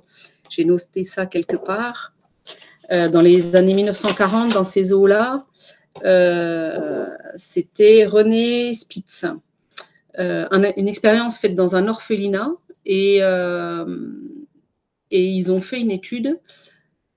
j'ai 0.50 0.64
noté 0.64 1.04
ça 1.04 1.24
quelque 1.24 1.56
part, 1.56 2.14
dans 2.90 3.22
les 3.22 3.56
années 3.56 3.74
1940, 3.74 4.52
dans 4.52 4.64
ces 4.64 4.92
eaux-là, 4.92 5.46
c'était 7.36 8.04
René 8.04 8.74
Spitz. 8.74 9.24
Un, 10.18 10.72
une 10.76 10.88
expérience 10.88 11.38
faite 11.38 11.54
dans 11.54 11.74
un 11.74 11.88
orphelinat 11.88 12.50
et, 12.84 13.18
euh, 13.22 13.84
et 15.10 15.26
ils 15.26 15.52
ont 15.52 15.60
fait 15.60 15.80
une 15.80 15.90
étude 15.90 16.38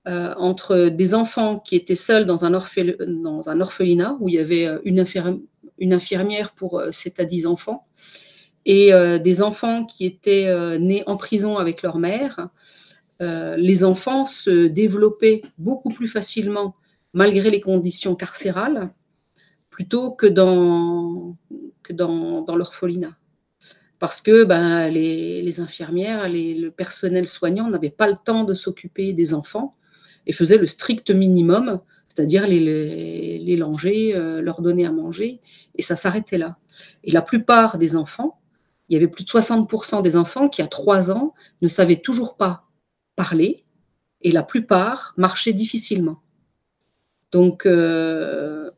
euh, 0.06 0.34
entre 0.36 0.88
des 0.88 1.14
enfants 1.14 1.58
qui 1.58 1.74
étaient 1.76 1.96
seuls 1.96 2.26
dans 2.26 2.44
un, 2.44 2.54
orphelinat 2.54 4.16
où 4.20 4.28
il 4.28 4.36
y 4.36 4.38
avait 4.38 4.66
euh, 4.66 4.78
une, 4.84 5.00
infirmière, 5.92 6.52
pour 6.52 6.82
7 6.90 7.20
à 7.20 7.24
10 7.24 7.46
enfants 7.46 7.86
et 8.64 8.90
des 9.22 9.42
enfants 9.42 9.84
qui 9.84 10.04
étaient 10.06 10.78
nés 10.80 11.04
en 11.06 11.16
prison 11.16 11.56
avec 11.56 11.82
leur 11.82 11.98
mère. 11.98 12.48
Les 13.20 13.84
enfants 13.84 14.26
se 14.26 14.66
développaient 14.66 15.42
beaucoup 15.56 15.90
plus 15.90 16.08
facilement 16.08 16.74
malgré 17.12 17.50
les 17.50 17.60
conditions 17.60 18.16
carcérales 18.16 18.90
plutôt 19.70 20.16
que 20.16 20.26
dans 20.26 21.36
l'orphelinat 22.48 23.16
parce 23.98 24.20
que 24.20 24.44
ben, 24.44 24.88
les, 24.88 25.60
infirmières, 25.60 26.28
le 26.28 26.68
personnel 26.68 27.26
soignant 27.26 27.68
n'avait 27.68 27.90
pas 27.90 28.08
le 28.08 28.16
temps 28.22 28.44
de 28.44 28.54
s'occuper 28.54 29.12
des 29.12 29.32
enfants 29.32 29.74
et 30.26 30.32
faisait 30.32 30.58
le 30.58 30.66
strict 30.66 31.10
minimum, 31.10 31.80
c'est-à-dire 32.08 32.46
les, 32.46 32.60
les, 32.60 33.38
les 33.38 33.56
langer, 33.56 34.14
euh, 34.14 34.42
leur 34.42 34.60
donner 34.60 34.86
à 34.86 34.92
manger, 34.92 35.40
et 35.74 35.82
ça 35.82 35.96
s'arrêtait 35.96 36.38
là. 36.38 36.58
Et 37.04 37.10
la 37.10 37.22
plupart 37.22 37.78
des 37.78 37.96
enfants, 37.96 38.38
il 38.88 38.94
y 38.94 38.96
avait 38.96 39.08
plus 39.08 39.24
de 39.24 39.30
60% 39.30 40.02
des 40.02 40.16
enfants 40.16 40.48
qui, 40.48 40.62
à 40.62 40.68
3 40.68 41.10
ans, 41.10 41.34
ne 41.62 41.68
savaient 41.68 42.00
toujours 42.00 42.36
pas 42.36 42.64
parler, 43.16 43.64
et 44.22 44.30
la 44.30 44.42
plupart 44.42 45.14
marchaient 45.16 45.52
difficilement. 45.52 46.20
Donc, 47.32 47.66
euh, 47.66 48.70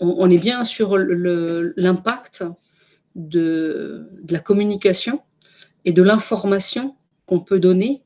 on, 0.00 0.30
est 0.30 0.38
bien 0.38 0.64
sur 0.64 0.96
l'impact 0.96 2.44
de, 3.16 4.08
la 4.30 4.38
communication 4.38 5.20
et 5.84 5.92
de 5.92 6.02
l'information 6.02 6.94
qu'on 7.26 7.40
peut 7.40 7.58
donner. 7.58 8.02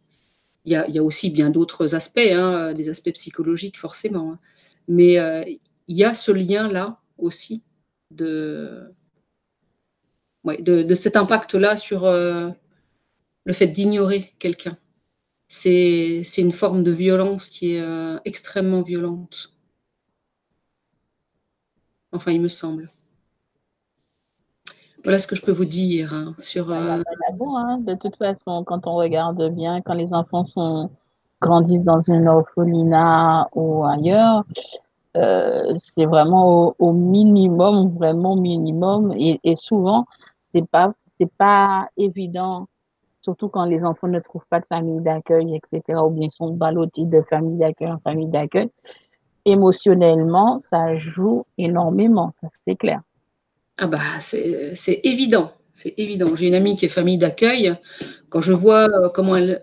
Il 0.65 0.73
y, 0.73 0.99
a, 0.99 1.03
aussi 1.03 1.31
bien 1.31 1.51
d'autres 1.51 1.95
aspects, 1.95 2.21
hein, 2.21 2.75
des 2.75 2.89
aspects 2.91 3.13
psychologiques 3.13 3.79
forcément, 3.79 4.35
hein. 4.35 4.39
mais 4.89 5.19
euh, 5.19 5.43
il 5.89 5.97
y 5.97 6.05
a 6.05 6.13
ce 6.13 6.31
lien-là 6.31 7.01
aussi 7.17 7.63
de, 8.11 8.93
de, 10.45 10.95
cet 10.95 11.17
impact-là 11.17 11.77
sur 11.77 12.05
euh, 12.05 12.51
le 13.45 13.53
fait 13.53 13.69
d'ignorer 13.69 14.35
quelqu'un. 14.39 14.77
C'est 15.49 16.23
une 16.39 16.53
forme 16.53 16.85
de 16.85 16.93
violence 16.93 17.49
qui 17.49 17.75
est 17.75 17.81
euh, 17.81 18.19
extrêmement 18.25 18.83
violente. 18.83 19.55
Enfin, 22.13 22.33
il 22.33 22.41
me 22.41 22.49
semble. 22.49 22.91
Voilà 25.05 25.19
ce 25.19 25.27
que 25.27 25.37
je 25.37 25.43
peux 25.43 25.53
vous 25.53 25.65
dire 25.65 26.13
hein, 26.13 26.35
sur. 26.41 26.71
Euh... 26.71 27.03
Hein, 27.41 27.79
de 27.79 27.95
toute 27.95 28.17
façon, 28.17 28.65
quand 28.65 28.87
on 28.87 28.95
regarde 28.95 29.49
bien, 29.51 29.81
quand 29.81 29.95
les 29.95 30.13
enfants 30.13 30.45
sont 30.45 30.91
grandissent 31.41 31.83
dans 31.83 32.03
une 32.03 32.29
orphelinat 32.29 33.49
ou 33.55 33.85
ailleurs, 33.85 34.45
euh, 35.17 35.75
c'est 35.79 36.05
vraiment 36.05 36.67
au, 36.69 36.75
au, 36.79 36.93
minimum, 36.93 37.95
vraiment 37.97 38.37
minimum, 38.37 39.13
et, 39.17 39.41
et 39.43 39.57
souvent 39.57 40.07
c'est 40.55 40.69
pas 40.69 40.93
c'est 41.19 41.31
pas 41.37 41.89
évident, 41.97 42.67
surtout 43.21 43.49
quand 43.49 43.65
les 43.65 43.85
enfants 43.85 44.09
ne 44.09 44.21
trouvent 44.21 44.47
pas 44.49 44.61
de 44.61 44.67
famille 44.67 45.01
d'accueil, 45.01 45.57
etc., 45.57 45.99
ou 46.03 46.11
bien 46.11 46.29
sont 46.31 46.55
ballottés 46.55 47.05
de 47.05 47.23
famille 47.23 47.59
d'accueil 47.59 47.91
en 47.91 47.99
famille 47.99 48.29
d'accueil. 48.29 48.71
Émotionnellement, 49.45 50.61
ça 50.63 50.97
joue 50.97 51.45
énormément, 51.59 52.33
ça 52.41 52.49
c'est 52.67 52.77
clair. 52.77 53.01
Ah 53.83 53.87
bah 53.87 54.21
c'est 54.21 55.01
évident, 55.05 55.55
c'est 55.73 55.95
évident. 55.97 56.37
J'ai 56.37 56.49
une 56.49 56.55
amie 56.55 56.77
qui 56.77 56.85
est 56.85 56.91
famille 56.91 57.17
d'accueil. 57.17 57.75
Quand 58.29 58.43
je 58.43 58.53
vois 58.53 58.89
euh, 58.91 59.09
comment 59.09 59.37
elle, 59.37 59.59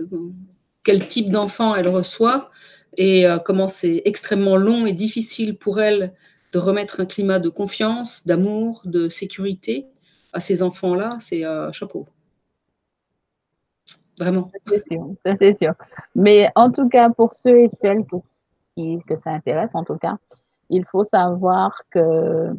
quel 0.84 1.08
type 1.08 1.30
d'enfant 1.30 1.76
elle 1.76 1.88
reçoit 1.88 2.50
et 2.98 3.28
euh, 3.28 3.38
comment 3.38 3.68
c'est 3.68 4.02
extrêmement 4.06 4.56
long 4.56 4.88
et 4.88 4.94
difficile 4.94 5.56
pour 5.56 5.80
elle 5.80 6.16
de 6.52 6.58
remettre 6.58 7.00
un 7.00 7.06
climat 7.06 7.40
de 7.40 7.50
confiance, 7.50 8.26
d'amour, 8.26 8.82
de 8.86 9.08
sécurité 9.08 9.86
à 10.34 10.40
ces 10.40 10.64
enfants-là, 10.64 11.18
c'est 11.20 11.44
chapeau. 11.72 12.08
Vraiment. 14.18 14.50
C'est 14.66 14.84
sûr, 14.88 15.14
c'est 15.40 15.58
sûr. 15.60 15.74
Mais 16.16 16.50
en 16.56 16.72
tout 16.72 16.90
cas, 16.90 17.12
pour 17.12 17.36
ceux 17.36 17.60
et 17.60 17.70
celles 17.84 18.04
qui, 18.76 18.98
que 19.08 19.14
ça 19.24 19.30
intéresse, 19.30 19.70
en 19.76 19.84
tout 19.84 19.98
cas, 19.98 20.18
il 20.72 20.86
faut 20.92 21.04
savoir 21.04 21.80
que 21.92 22.52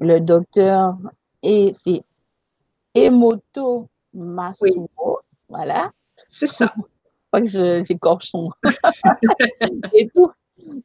le 0.00 0.18
docteur 0.18 0.96
et 1.42 1.70
c'est 1.72 2.02
Emoto 2.94 3.88
Masuo, 4.12 5.20
voilà. 5.48 5.92
C'est 6.28 6.46
ça. 6.46 6.74
Pas 7.30 7.40
que 7.40 7.82
j'écorche 7.84 8.30
son 8.30 8.50
et 9.92 10.08
tout. 10.08 10.32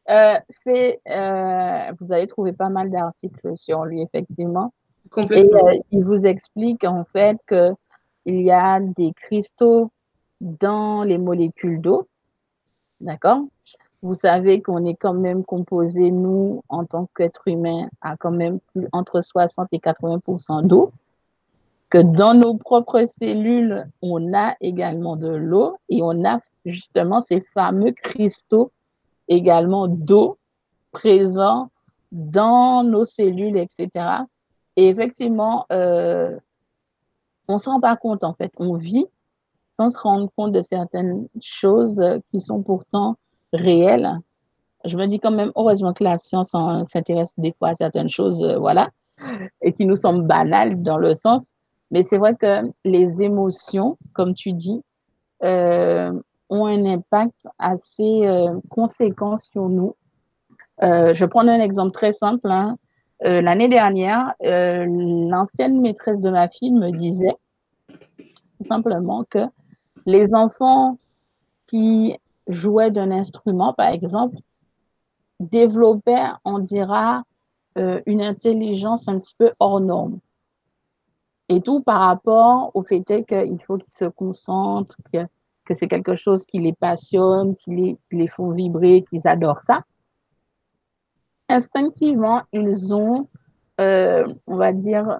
Euh, 0.09 0.35
fait, 0.63 1.01
euh, 1.09 1.91
vous 1.99 2.13
allez 2.13 2.27
trouver 2.27 2.53
pas 2.53 2.69
mal 2.69 2.91
d'articles 2.91 3.57
sur 3.57 3.85
lui, 3.85 4.01
effectivement. 4.01 4.73
Complètement. 5.09 5.69
Et 5.69 5.77
euh, 5.77 5.81
il 5.91 6.03
vous 6.03 6.25
explique 6.25 6.83
en 6.83 7.03
fait 7.05 7.37
qu'il 7.47 8.41
y 8.41 8.51
a 8.51 8.79
des 8.79 9.13
cristaux 9.13 9.91
dans 10.39 11.03
les 11.03 11.17
molécules 11.17 11.81
d'eau. 11.81 12.07
D'accord? 13.01 13.41
Vous 14.01 14.13
savez 14.13 14.61
qu'on 14.61 14.85
est 14.85 14.95
quand 14.95 15.13
même 15.13 15.43
composé, 15.43 16.11
nous, 16.11 16.63
en 16.69 16.85
tant 16.85 17.07
qu'être 17.15 17.47
humain, 17.47 17.89
à 18.01 18.17
quand 18.17 18.31
même 18.31 18.59
plus, 18.71 18.87
entre 18.91 19.21
60 19.21 19.67
et 19.71 19.79
80% 19.79 20.67
d'eau. 20.67 20.91
Que 21.89 21.99
dans 21.99 22.33
nos 22.33 22.55
propres 22.55 23.05
cellules, 23.05 23.87
on 24.01 24.33
a 24.33 24.55
également 24.59 25.15
de 25.15 25.29
l'eau 25.29 25.77
et 25.89 26.01
on 26.01 26.25
a 26.25 26.39
justement 26.65 27.23
ces 27.29 27.41
fameux 27.53 27.91
cristaux 27.91 28.71
également 29.27 29.87
d'eau 29.87 30.37
présents 30.91 31.69
dans 32.11 32.83
nos 32.83 33.03
cellules, 33.03 33.57
etc. 33.57 33.89
Et 34.75 34.87
effectivement, 34.87 35.65
euh, 35.71 36.37
on 37.47 37.53
ne 37.55 37.59
se 37.59 37.69
rend 37.69 37.79
pas 37.79 37.95
compte 37.95 38.23
en 38.23 38.33
fait. 38.33 38.51
On 38.57 38.75
vit 38.75 39.05
sans 39.77 39.89
se 39.89 39.97
rendre 39.97 40.29
compte 40.35 40.51
de 40.51 40.63
certaines 40.69 41.27
choses 41.41 42.01
qui 42.31 42.41
sont 42.41 42.61
pourtant 42.61 43.17
réelles. 43.55 44.19
Je 44.85 44.97
me 44.97 45.07
dis 45.07 45.19
quand 45.19 45.31
même, 45.31 45.51
heureusement 45.55 45.93
que 45.93 46.03
la 46.03 46.17
science 46.17 46.53
s'intéresse 46.83 47.33
des 47.37 47.53
fois 47.53 47.69
à 47.69 47.75
certaines 47.75 48.09
choses, 48.09 48.41
euh, 48.43 48.57
voilà, 48.59 48.89
et 49.61 49.73
qui 49.73 49.85
nous 49.85 49.95
semblent 49.95 50.27
banales 50.27 50.81
dans 50.83 50.97
le 50.97 51.15
sens. 51.15 51.53
Mais 51.91 52.03
c'est 52.03 52.17
vrai 52.17 52.35
que 52.35 52.71
les 52.83 53.23
émotions, 53.23 53.97
comme 54.13 54.33
tu 54.33 54.53
dis, 54.53 54.81
euh, 55.43 56.11
ont 56.49 56.65
un 56.65 56.85
impact 56.85 57.35
assez 57.57 58.27
euh, 58.27 58.59
conséquent 58.69 59.39
sur 59.39 59.69
nous. 59.69 59.95
je 60.81 61.25
prends 61.25 61.47
un 61.47 61.59
exemple 61.59 61.91
très 61.91 62.13
simple. 62.13 62.49
Hein. 62.51 62.77
L'année 63.21 63.69
dernière, 63.69 64.33
l'ancienne 64.41 65.79
maîtresse 65.79 66.19
de 66.19 66.29
ma 66.29 66.49
fille 66.49 66.71
me 66.71 66.91
disait 66.91 67.35
tout 68.57 68.67
simplement 68.67 69.23
que 69.29 69.47
les 70.05 70.33
enfants 70.33 70.97
qui 71.67 72.15
jouaient 72.47 72.91
d'un 72.91 73.11
instrument, 73.11 73.73
par 73.73 73.89
exemple, 73.89 74.37
développaient, 75.39 76.29
on 76.43 76.59
dira, 76.59 77.23
euh, 77.77 78.01
une 78.05 78.21
intelligence 78.21 79.07
un 79.07 79.19
petit 79.19 79.35
peu 79.37 79.51
hors 79.59 79.81
norme. 79.81 80.19
Et 81.49 81.61
tout 81.61 81.81
par 81.81 82.01
rapport 82.01 82.71
au 82.73 82.83
fait 82.83 83.03
qu'il 83.03 83.61
faut 83.65 83.77
qu'ils 83.77 83.93
se 83.93 84.05
concentrent, 84.05 84.97
que, 85.11 85.73
c'est 85.73 85.87
quelque 85.87 86.15
chose 86.15 86.45
qui 86.45 86.59
les 86.59 86.73
passionne, 86.73 87.55
qui 87.55 87.75
les, 87.75 87.97
les 88.11 88.27
font 88.27 88.51
vibrer, 88.51 89.03
qu'ils 89.09 89.27
adorent 89.27 89.61
ça. 89.61 89.83
Instinctivement, 91.49 92.43
ils 92.53 92.93
ont, 92.93 93.27
euh, 93.81 94.27
on 94.47 94.57
va 94.57 94.73
dire, 94.73 95.19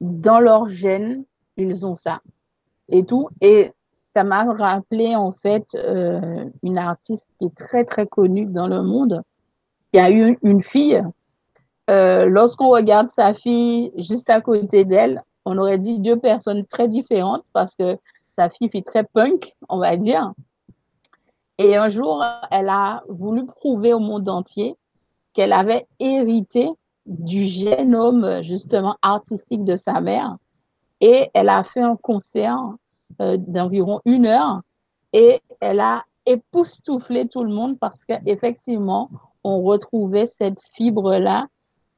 dans 0.00 0.40
leur 0.40 0.68
gène, 0.68 1.24
ils 1.56 1.86
ont 1.86 1.94
ça 1.94 2.20
et 2.88 3.04
tout. 3.04 3.28
Et 3.40 3.72
ça 4.14 4.24
m'a 4.24 4.44
rappelé 4.44 5.14
en 5.14 5.32
fait 5.32 5.66
euh, 5.74 6.44
une 6.62 6.78
artiste 6.78 7.26
qui 7.38 7.46
est 7.46 7.56
très 7.56 7.84
très 7.84 8.06
connue 8.06 8.46
dans 8.46 8.66
le 8.66 8.82
monde, 8.82 9.22
qui 9.92 9.98
a 9.98 10.10
eu 10.10 10.38
une 10.42 10.62
fille. 10.62 11.02
Euh, 11.88 12.26
lorsqu'on 12.26 12.68
regarde 12.68 13.08
sa 13.08 13.34
fille 13.34 13.92
juste 13.96 14.30
à 14.30 14.40
côté 14.40 14.84
d'elle, 14.84 15.22
on 15.44 15.58
aurait 15.58 15.78
dit 15.78 15.98
deux 15.98 16.18
personnes 16.18 16.64
très 16.66 16.88
différentes 16.88 17.44
parce 17.52 17.74
que 17.74 17.96
sa 18.36 18.48
fille 18.50 18.68
fait 18.68 18.82
très 18.82 19.04
punk, 19.04 19.54
on 19.68 19.78
va 19.78 19.96
dire. 19.96 20.32
Et 21.58 21.76
un 21.76 21.88
jour, 21.88 22.24
elle 22.50 22.68
a 22.68 23.02
voulu 23.08 23.46
prouver 23.46 23.92
au 23.92 23.98
monde 23.98 24.28
entier 24.28 24.76
qu'elle 25.34 25.52
avait 25.52 25.86
hérité 25.98 26.68
du 27.06 27.46
génome 27.46 28.42
justement 28.42 28.96
artistique 29.02 29.64
de 29.64 29.76
sa 29.76 30.00
mère. 30.00 30.36
Et 31.00 31.30
elle 31.34 31.48
a 31.48 31.64
fait 31.64 31.82
un 31.82 31.96
concert 31.96 32.58
euh, 33.20 33.36
d'environ 33.38 34.00
une 34.04 34.26
heure 34.26 34.60
et 35.12 35.40
elle 35.60 35.80
a 35.80 36.04
époustouflé 36.26 37.28
tout 37.28 37.44
le 37.44 37.50
monde 37.50 37.78
parce 37.78 38.04
qu'effectivement, 38.04 39.10
on 39.44 39.62
retrouvait 39.62 40.26
cette 40.26 40.58
fibre-là 40.74 41.46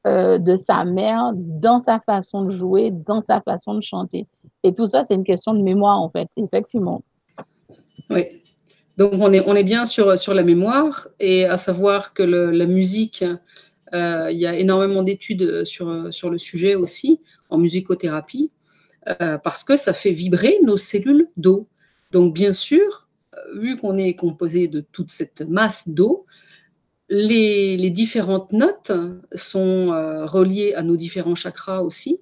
euh, 0.07 0.39
de 0.39 0.57
sa 0.57 0.85
mère 0.85 1.33
dans 1.35 1.79
sa 1.79 2.01
façon 2.01 2.43
de 2.43 2.51
jouer, 2.51 2.91
dans 2.91 3.21
sa 3.21 3.41
façon 3.41 3.75
de 3.75 3.83
chanter. 3.83 4.27
Et 4.63 4.75
tout 4.75 4.87
ça, 4.87 5.05
c'est 5.05 5.15
une 5.15 5.25
question 5.25 5.55
de 5.55 5.63
mémoire, 5.63 6.01
en 6.01 6.11
fait, 6.11 6.29
effectivement. 6.37 7.03
Oui. 8.11 8.43
Donc, 8.97 9.13
on 9.15 9.33
est, 9.33 9.49
on 9.49 9.55
est 9.55 9.65
bien 9.65 9.87
sur, 9.87 10.19
sur 10.19 10.35
la 10.35 10.43
mémoire 10.43 11.09
et 11.21 11.45
à 11.45 11.57
savoir 11.57 12.15
que 12.15 12.23
la 12.23 12.67
musique, 12.67 13.25
euh, 13.95 14.29
il 14.31 14.39
y 14.39 14.47
a 14.47 14.57
énormément 14.57 15.03
d'études 15.03 15.65
sur, 15.65 16.13
sur 16.13 16.31
le 16.31 16.39
sujet 16.39 16.75
aussi 16.75 17.21
en 17.49 17.59
musicothérapie. 17.59 18.51
Euh, 19.09 19.39
parce 19.39 19.65
que 19.65 19.77
ça 19.77 19.95
fait 19.95 20.13
vibrer 20.13 20.59
nos 20.63 20.77
cellules 20.77 21.29
d'eau. 21.37 21.69
Donc 22.13 22.35
bien 22.35 22.53
sûr, 22.53 23.09
euh, 23.35 23.59
vu 23.59 23.77
qu'on 23.77 23.99
est 23.99 24.15
composé 24.15 24.69
de 24.69 24.81
toute 24.81 25.11
cette 25.11 25.43
masse 25.43 25.89
d'eau, 25.89 26.27
les, 27.09 27.91
différentes 27.91 28.53
notes 28.53 28.93
sont 29.35 29.93
euh, 29.93 30.25
reliées 30.25 30.75
à 30.75 30.83
nos 30.83 30.97
différents 30.97 31.35
chakras 31.35 31.83
aussi. 31.83 32.21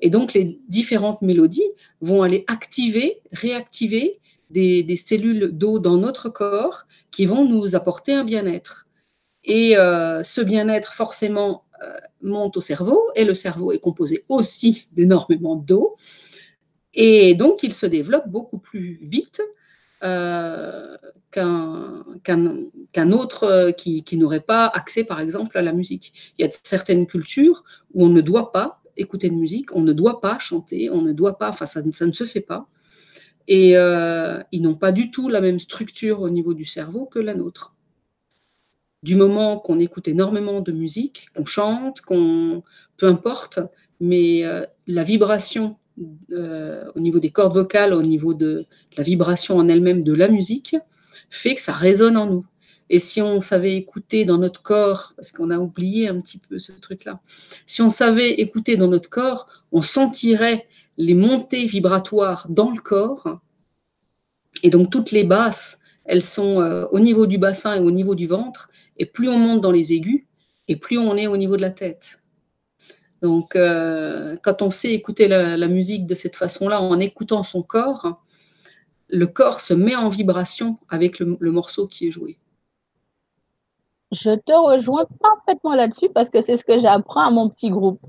Et 0.00 0.08
donc 0.08 0.32
les 0.32 0.58
différentes 0.68 1.20
mélodies 1.20 1.70
vont 2.00 2.22
aller 2.22 2.44
activer, 2.46 3.20
réactiver 3.32 4.18
des, 4.50 4.96
cellules 4.96 5.50
d'eau 5.52 5.78
dans 5.78 5.98
notre 5.98 6.30
corps 6.30 6.86
qui 7.10 7.26
vont 7.26 7.44
nous 7.44 7.76
apporter 7.76 8.12
un 8.12 8.24
bien-être. 8.24 8.86
Et 9.44 9.74
ce 9.74 10.40
bien-être, 10.40 10.94
forcément, 10.94 11.63
monte 12.22 12.56
au 12.56 12.60
cerveau 12.60 13.02
et 13.14 13.24
le 13.24 13.34
cerveau 13.34 13.72
est 13.72 13.80
composé 13.80 14.24
aussi 14.28 14.88
d'énormément 14.92 15.56
d'eau. 15.56 15.94
Et 16.94 17.34
donc, 17.34 17.62
il 17.62 17.72
se 17.72 17.86
développe 17.86 18.28
beaucoup 18.28 18.58
plus 18.58 18.98
vite 19.02 19.42
euh, 20.04 20.96
qu'un 21.32 23.12
autre 23.12 23.72
qui, 23.76 24.16
n'aurait 24.16 24.40
pas 24.40 24.66
accès, 24.66 25.04
par 25.04 25.20
exemple, 25.20 25.58
à 25.58 25.62
la 25.62 25.72
musique. 25.72 26.12
Il 26.38 26.44
y 26.44 26.48
a 26.48 26.52
certaines 26.62 27.06
cultures 27.06 27.64
où 27.92 28.04
on 28.04 28.08
ne 28.08 28.20
doit 28.20 28.52
pas 28.52 28.80
écouter 28.96 29.28
de 29.28 29.34
musique, 29.34 29.74
on 29.74 29.80
ne 29.80 29.92
doit 29.92 30.20
pas 30.20 30.38
chanter, 30.38 30.90
on 30.90 31.02
ne 31.02 31.12
doit 31.12 31.36
pas, 31.38 31.48
enfin, 31.48 31.66
ça, 31.66 31.82
ça 31.92 32.06
ne 32.06 32.12
se 32.12 32.24
fait 32.24 32.40
pas. 32.40 32.68
Et 33.48 33.76
euh, 33.76 34.40
ils 34.52 34.62
n'ont 34.62 34.76
pas 34.76 34.92
du 34.92 35.10
tout 35.10 35.28
la 35.28 35.40
même 35.40 35.58
structure 35.58 36.22
au 36.22 36.30
niveau 36.30 36.54
du 36.54 36.64
cerveau 36.64 37.06
que 37.06 37.18
la 37.18 37.34
nôtre 37.34 37.73
du 39.04 39.16
moment 39.16 39.58
qu'on 39.58 39.78
écoute 39.80 40.08
énormément 40.08 40.62
de 40.62 40.72
musique, 40.72 41.28
qu'on 41.36 41.44
chante, 41.44 42.00
qu'on 42.00 42.62
peu 42.96 43.06
importe, 43.06 43.60
mais 44.00 44.44
euh, 44.44 44.64
la 44.86 45.02
vibration 45.02 45.76
euh, 46.32 46.90
au 46.94 47.00
niveau 47.00 47.18
des 47.18 47.30
cordes 47.30 47.54
vocales, 47.54 47.92
au 47.92 48.00
niveau 48.00 48.32
de, 48.32 48.64
la 48.96 49.02
vibration 49.02 49.58
en 49.58 49.68
elle-même 49.68 50.04
de 50.04 50.14
la 50.14 50.28
musique, 50.28 50.76
fait 51.28 51.54
que 51.54 51.60
ça 51.60 51.74
résonne 51.74 52.16
en 52.16 52.26
nous. 52.26 52.46
Et 52.88 52.98
si 52.98 53.20
on 53.20 53.42
savait 53.42 53.74
écouter 53.74 54.24
dans 54.24 54.38
notre 54.38 54.62
corps, 54.62 55.12
parce 55.16 55.32
qu'on 55.32 55.50
a 55.50 55.58
oublié 55.58 56.08
un 56.08 56.18
petit 56.20 56.38
peu 56.38 56.58
ce 56.58 56.72
truc-là, 56.72 57.20
si 57.66 57.82
on 57.82 57.90
savait 57.90 58.30
écouter 58.30 58.78
dans 58.78 58.88
notre 58.88 59.10
corps, 59.10 59.48
on 59.70 59.82
sentirait 59.82 60.66
les 60.96 61.14
montées 61.14 61.66
vibratoires 61.66 62.46
dans 62.48 62.70
le 62.70 62.80
corps, 62.80 63.38
et 64.62 64.70
donc 64.70 64.90
toutes 64.90 65.10
les 65.10 65.24
basses, 65.24 65.78
elles 66.06 66.22
sont 66.22 66.62
euh, 66.62 66.86
au 66.90 67.00
niveau 67.00 67.26
du 67.26 67.36
bassin 67.36 67.76
et 67.76 67.80
au 67.80 67.90
niveau 67.90 68.14
du 68.14 68.26
ventre, 68.26 68.70
et 68.96 69.06
plus 69.06 69.28
on 69.28 69.38
monte 69.38 69.60
dans 69.60 69.70
les 69.70 69.92
aigus, 69.92 70.26
et 70.68 70.76
plus 70.76 70.98
on 70.98 71.16
est 71.16 71.26
au 71.26 71.36
niveau 71.36 71.56
de 71.56 71.62
la 71.62 71.70
tête. 71.70 72.20
Donc, 73.22 73.56
euh, 73.56 74.36
quand 74.42 74.60
on 74.62 74.70
sait 74.70 74.92
écouter 74.92 75.28
la, 75.28 75.68
musique 75.68 76.06
de 76.06 76.14
cette 76.14 76.36
façon-là, 76.36 76.82
en 76.82 76.98
écoutant 77.00 77.42
son 77.42 77.62
corps, 77.62 78.22
le 79.08 79.26
corps 79.26 79.60
se 79.60 79.72
met 79.72 79.96
en 79.96 80.08
vibration 80.08 80.78
avec 80.88 81.18
le, 81.18 81.50
morceau 81.50 81.86
qui 81.86 82.06
est 82.06 82.10
joué. 82.10 82.38
Je 84.12 84.32
te 84.32 84.52
rejoins 84.52 85.06
parfaitement 85.20 85.74
là-dessus 85.74 86.08
parce 86.10 86.28
que 86.28 86.40
c'est 86.40 86.56
ce 86.56 86.64
que 86.64 86.78
j'apprends 86.78 87.22
à 87.22 87.30
mon 87.30 87.48
petit 87.48 87.70
groupe. 87.70 88.00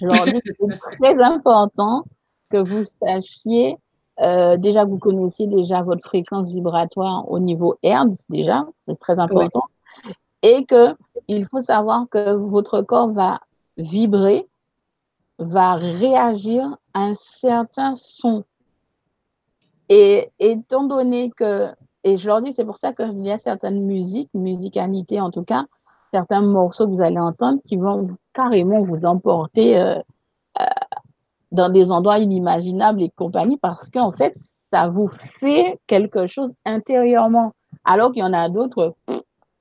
Je 0.00 0.06
leur 0.06 0.24
dis 0.24 0.40
que 0.40 0.52
c'est 0.54 0.78
très 1.00 1.20
important 1.22 2.04
que 2.50 2.58
vous 2.58 2.84
sachiez, 3.02 3.76
euh, 4.20 4.56
déjà 4.56 4.84
que 4.84 4.90
vous 4.90 4.98
connaissiez 4.98 5.46
déjà 5.46 5.82
votre 5.82 6.06
fréquence 6.06 6.52
vibratoire 6.52 7.30
au 7.30 7.38
niveau 7.38 7.76
Hertz, 7.82 8.24
déjà, 8.28 8.66
c'est 8.86 8.98
très 8.98 9.18
important 9.18 9.64
et 10.42 10.64
que 10.64 10.94
il 11.28 11.46
faut 11.46 11.60
savoir 11.60 12.06
que 12.10 12.34
votre 12.34 12.82
corps 12.82 13.12
va 13.12 13.40
vibrer 13.76 14.48
va 15.40 15.74
réagir 15.74 16.76
à 16.94 17.00
un 17.00 17.14
certain 17.14 17.94
son. 17.94 18.44
Et 19.88 20.30
étant 20.38 20.84
donné 20.84 21.30
que, 21.30 21.68
et 22.04 22.16
je 22.16 22.28
leur 22.28 22.40
dis, 22.42 22.52
c'est 22.52 22.64
pour 22.64 22.78
ça 22.78 22.92
que 22.92 23.02
il 23.02 23.24
y 23.24 23.32
a 23.32 23.38
certaines 23.38 23.84
musiques, 23.84 24.30
musicalité 24.34 25.20
en 25.20 25.30
tout 25.30 25.42
cas, 25.42 25.64
certains 26.12 26.42
morceaux 26.42 26.86
que 26.86 26.92
vous 26.92 27.02
allez 27.02 27.18
entendre 27.18 27.60
qui 27.66 27.76
vont 27.76 28.10
carrément 28.34 28.82
vous 28.82 29.04
emporter 29.04 29.78
euh, 29.78 29.98
euh, 30.60 30.64
dans 31.52 31.70
des 31.70 31.90
endroits 31.90 32.18
inimaginables 32.18 33.02
et 33.02 33.10
compagnie 33.10 33.56
parce 33.56 33.88
qu'en 33.90 34.12
fait, 34.12 34.36
ça 34.72 34.88
vous 34.88 35.08
fait 35.40 35.78
quelque 35.86 36.26
chose 36.26 36.52
intérieurement. 36.64 37.52
Alors 37.84 38.12
qu'il 38.12 38.20
y 38.20 38.24
en 38.24 38.32
a 38.32 38.48
d'autres, 38.48 38.94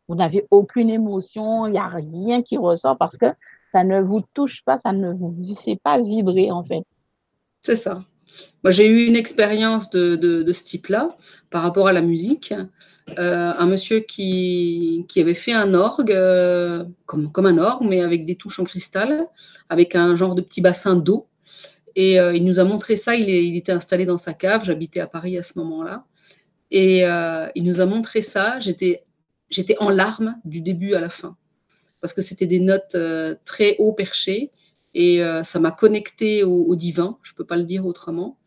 vous 0.09 0.15
n'avez 0.15 0.47
aucune 0.49 0.89
émotion, 0.89 1.67
il 1.67 1.73
n'y 1.73 1.77
a 1.77 1.87
rien 1.87 2.41
qui 2.41 2.57
ressort 2.57 2.97
parce 2.97 3.15
que 3.15 3.27
ça 3.71 3.83
ne 3.83 4.01
vous 4.01 4.21
touche 4.33 4.63
pas, 4.65 4.79
ça 4.83 4.91
ne 4.91 5.13
vous 5.13 5.55
fait 5.63 5.79
pas 5.81 6.01
vibrer 6.01 6.51
en 6.51 6.63
fait. 6.63 6.83
C'est 7.61 7.75
ça. 7.75 7.99
Moi, 8.63 8.71
j'ai 8.71 8.87
eu 8.87 9.05
une 9.05 9.15
expérience 9.15 9.89
de, 9.91 10.51
ce 10.51 10.63
type-là 10.63 11.15
par 11.49 11.61
rapport 11.61 11.87
à 11.87 11.93
la 11.93 12.01
musique. 12.01 12.53
Euh, 13.17 13.53
un 13.57 13.65
monsieur 13.65 14.01
qui, 14.01 15.05
avait 15.17 15.33
fait 15.33 15.53
un 15.53 15.73
orgue, 15.73 16.11
euh, 16.11 16.85
comme, 17.05 17.45
un 17.45 17.57
orgue, 17.57 17.85
mais 17.87 18.01
avec 18.01 18.25
des 18.25 18.35
touches 18.35 18.59
en 18.59 18.65
cristal, 18.65 19.27
avec 19.69 19.95
un 19.95 20.15
genre 20.15 20.35
de 20.35 20.41
petit 20.41 20.61
bassin 20.61 20.95
d'eau. 20.95 21.27
Et 21.95 22.19
euh, 22.19 22.33
il 22.33 22.45
nous 22.45 22.59
a 22.59 22.63
montré 22.63 22.95
ça. 22.95 23.15
Il, 23.15 23.29
il, 23.29 23.57
était 23.57 23.71
installé 23.71 24.05
dans 24.05 24.19
sa 24.19 24.33
cave. 24.33 24.63
J'habitais 24.63 24.99
à 24.99 25.07
Paris 25.07 25.37
à 25.37 25.43
ce 25.43 25.57
moment-là. 25.59 26.03
Et 26.71 27.01
il 27.55 27.65
nous 27.65 27.81
a 27.81 27.85
montré 27.87 28.21
ça. 28.21 28.59
J'étais 28.59 29.03
en 29.79 29.89
larmes 29.89 30.35
du 30.45 30.61
début 30.61 30.93
à 30.93 30.99
la 30.99 31.09
fin. 31.09 31.35
Parce 32.01 32.13
que 32.13 32.21
c'était 32.21 32.47
des 32.47 32.59
notes 32.59 32.95
très 33.45 33.75
haut 33.77 33.93
perchées 33.93 34.51
et 34.93 35.23
euh, 35.23 35.43
ça 35.43 35.59
m'a 35.59 35.71
connecté 35.71 36.43
au, 36.43 36.75
divin, 36.75 37.17
je 37.23 37.33
ne 37.33 37.35
peux 37.35 37.45
pas 37.45 37.57
le 37.57 37.63
dire 37.63 37.85
autrement. 37.85 38.37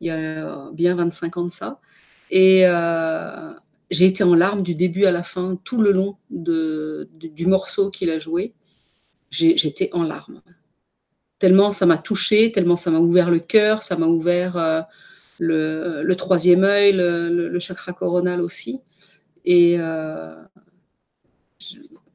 Il 0.00 0.08
y 0.08 0.10
a 0.10 0.70
bien 0.72 0.94
25 0.94 1.36
ans 1.38 1.44
de 1.44 1.50
ça. 1.50 1.80
Et 2.30 2.66
euh, 2.66 3.52
j'ai 3.90 4.06
été 4.06 4.22
en 4.22 4.34
larmes 4.34 4.62
du 4.62 4.74
début 4.74 5.06
à 5.06 5.10
la 5.10 5.22
fin, 5.22 5.58
tout 5.64 5.80
le 5.80 5.92
long 5.92 6.16
du 6.30 7.46
morceau 7.46 7.90
qu'il 7.90 8.10
a 8.10 8.18
joué. 8.18 8.54
J'étais 9.30 9.90
en 9.92 10.04
larmes. 10.04 10.42
Tellement 11.38 11.72
ça 11.72 11.86
m'a 11.86 11.98
touché, 11.98 12.52
tellement 12.52 12.76
ça 12.76 12.90
m'a 12.90 12.98
ouvert 12.98 13.30
le 13.30 13.38
cœur, 13.38 13.82
ça 13.82 13.96
m'a 13.96 14.06
ouvert 14.06 14.56
euh, 14.56 14.82
le, 15.38 16.14
troisième 16.14 16.64
œil, 16.64 16.92
le, 16.94 17.58
chakra 17.60 17.92
coronal 17.92 18.40
aussi. 18.40 18.80
Et 19.44 19.78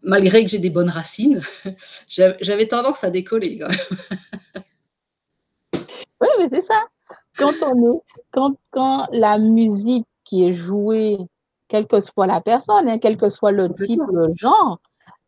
malgré 0.04 0.44
que 0.44 0.50
j'ai 0.50 0.60
des 0.60 0.70
bonnes 0.70 0.90
racines, 0.90 1.42
j'avais 2.08 2.68
tendance 2.68 3.04
à 3.04 3.10
décoller. 3.10 3.60
oui, 5.74 6.28
mais 6.40 6.50
c'est 6.50 6.62
ça. 6.62 6.82
Quand 7.38 7.54
on 7.64 7.96
est, 7.96 8.00
quand, 8.32 8.56
quand 8.72 9.08
la 9.12 9.40
musique 9.40 10.06
qui 10.24 10.46
est 10.46 10.54
jouée, 10.54 11.18
quelle 11.68 11.88
que 11.88 12.00
soit 12.00 12.28
la 12.28 12.42
personne, 12.42 12.88
hein, 12.88 13.00
quel 13.00 13.18
que 13.18 13.30
soit 13.30 13.52
le 13.52 13.72
type, 13.72 14.02
le 14.12 14.34
genre, 14.36 14.80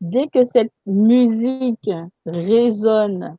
dès 0.02 0.28
que 0.28 0.44
cette 0.44 0.74
musique 0.86 1.90
résonne 2.26 3.36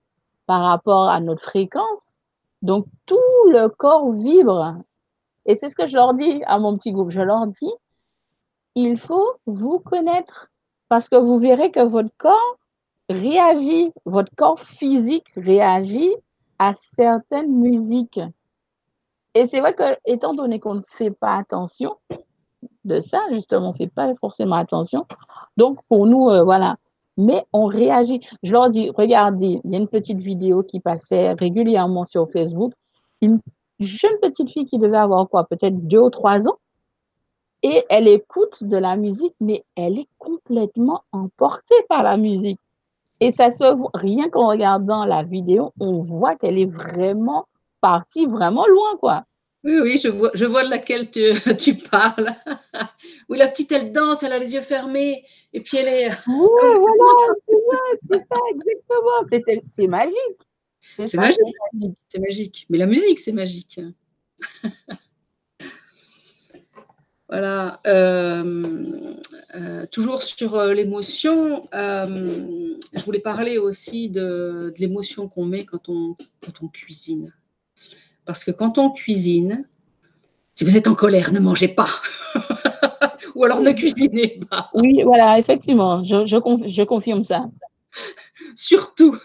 par 0.47 0.63
rapport 0.63 1.09
à 1.09 1.21
notre 1.21 1.43
fréquence, 1.43 2.15
donc 2.63 2.87
tout 3.05 3.19
le 3.51 3.69
corps 3.69 4.11
vibre. 4.13 4.77
Et 5.45 5.55
c'est 5.55 5.69
ce 5.69 5.77
que 5.77 5.87
je 5.87 5.95
leur 5.95 6.15
dis 6.15 6.43
à 6.47 6.59
mon 6.59 6.77
petit 6.77 6.93
groupe. 6.93 7.11
Je 7.11 7.21
leur 7.21 7.47
dis, 7.47 7.71
il 8.77 8.99
faut 8.99 9.33
vous 9.47 9.81
connaître 9.81 10.51
parce 10.89 11.09
que 11.09 11.17
vous 11.17 11.39
verrez 11.39 11.73
que 11.73 11.81
votre 11.81 12.11
corps 12.19 12.59
réagit, 13.09 13.91
votre 14.05 14.33
corps 14.37 14.61
physique 14.61 15.27
réagit 15.37 16.15
à 16.59 16.73
certaines 16.75 17.51
musiques. 17.51 18.21
Et 19.35 19.47
c'est 19.47 19.61
vrai 19.61 19.75
que, 19.75 19.97
étant 20.05 20.35
donné 20.35 20.61
qu'on 20.61 20.75
ne 20.75 20.83
fait 20.89 21.11
pas 21.11 21.37
attention 21.37 21.97
de 22.85 23.01
ça, 23.01 23.21
justement, 23.33 23.71
on 23.71 23.73
ne 23.73 23.77
fait 23.77 23.93
pas 23.93 24.15
forcément 24.17 24.57
attention. 24.57 25.07
Donc, 25.57 25.79
pour 25.89 26.07
nous, 26.07 26.29
euh, 26.29 26.45
voilà. 26.45 26.77
Mais 27.17 27.45
on 27.53 27.67
réagit. 27.67 28.21
Je 28.43 28.53
leur 28.53 28.69
dis, 28.69 28.91
regardez, 28.91 29.61
il 29.65 29.71
y 29.73 29.75
a 29.75 29.79
une 29.79 29.89
petite 29.89 30.19
vidéo 30.19 30.63
qui 30.63 30.81
passait 30.81 31.33
régulièrement 31.33 32.05
sur 32.05 32.31
Facebook. 32.31 32.73
Une 33.23 33.41
jeune 33.81 34.19
petite 34.21 34.51
fille 34.51 34.67
qui 34.67 34.79
devait 34.79 34.99
avoir 34.99 35.29
quoi, 35.29 35.45
peut-être 35.45 35.87
deux 35.87 35.99
ou 35.99 36.11
trois 36.11 36.47
ans, 36.49 36.59
et 37.67 37.85
elle 37.89 38.07
écoute 38.07 38.63
de 38.63 38.77
la 38.77 38.97
musique, 38.97 39.35
mais 39.41 39.65
elle 39.75 39.99
est 39.99 40.09
complètement 40.19 41.03
emportée 41.11 41.83
par 41.89 42.05
la 42.05 42.17
musique. 42.17 42.61
Et 43.19 43.33
ça 43.33 43.51
se 43.51 43.75
voit, 43.75 43.91
rien 43.93 44.31
qu'en 44.31 44.47
regardant 44.47 45.05
la 45.05 45.25
vidéo, 45.25 45.73
on 45.81 46.01
voit 46.01 46.37
qu'elle 46.37 46.59
est 46.59 46.71
vraiment 46.71 47.49
partie 47.81 48.27
vraiment 48.27 48.67
loin, 48.69 48.97
quoi. 49.01 49.25
Oui, 49.65 49.81
oui, 49.83 50.01
je 50.01 50.09
vois, 50.09 50.31
je 50.35 50.45
vois 50.45 50.65
de 50.65 50.71
laquelle 50.71 51.11
tu, 51.11 51.23
tu 51.59 51.75
parles. 51.75 52.31
oui, 53.29 53.39
la 53.39 53.49
petite, 53.49 53.73
elle 53.73 53.91
danse, 53.91 54.23
elle 54.23 54.33
a 54.33 54.39
les 54.39 54.55
yeux 54.55 54.61
fermés, 54.61 55.25
et 55.53 55.61
puis 55.61 55.79
elle 55.79 55.89
est. 55.89 56.11
Oui, 56.29 56.49
voilà, 56.63 57.35
c'est 58.09 58.19
ça, 58.19 58.41
exactement. 58.51 59.61
C'est 59.73 59.87
magique. 59.89 60.15
C'est 61.05 61.17
magique. 61.17 61.97
C'est 62.07 62.21
magique. 62.21 62.67
Mais 62.71 62.79
la 62.79 62.87
musique, 62.87 63.19
c'est 63.19 63.33
magique. 63.33 63.81
Voilà. 67.29 67.81
Euh, 67.87 69.17
euh, 69.57 69.87
toujours 69.91 70.23
sur 70.23 70.55
euh, 70.55 70.75
l'émotion, 70.75 71.67
je 71.73 73.05
voulais 73.05 73.21
parler 73.21 73.59
aussi 73.59 74.09
de, 74.11 74.73
l'émotion 74.79 75.29
qu'on 75.29 75.45
met 75.45 75.65
quand 75.65 75.89
on, 75.89 76.17
quand 76.45 76.63
on 76.63 76.69
cuisine. 76.69 77.33
Parce 78.25 78.45
que 78.45 78.51
quand 78.51 78.79
on 78.79 78.91
cuisine, 78.91 79.67
si 80.55 80.65
vous 80.65 80.77
êtes 80.77 80.89
en 80.89 80.95
colère, 80.95 81.33
ne 81.33 81.41
mangez 81.41 81.69
pas. 81.69 81.89
Ou 83.35 83.45
alors 83.45 83.61
ne 83.61 83.73
cuisinez 83.73 84.41
pas. 84.49 84.71
Oui, 84.73 85.03
voilà, 85.03 85.39
effectivement, 85.39 86.03
je, 86.05 86.27
je 86.27 86.83
confirme 86.83 87.23
ça. 87.23 87.45
Surtout, 88.55 89.17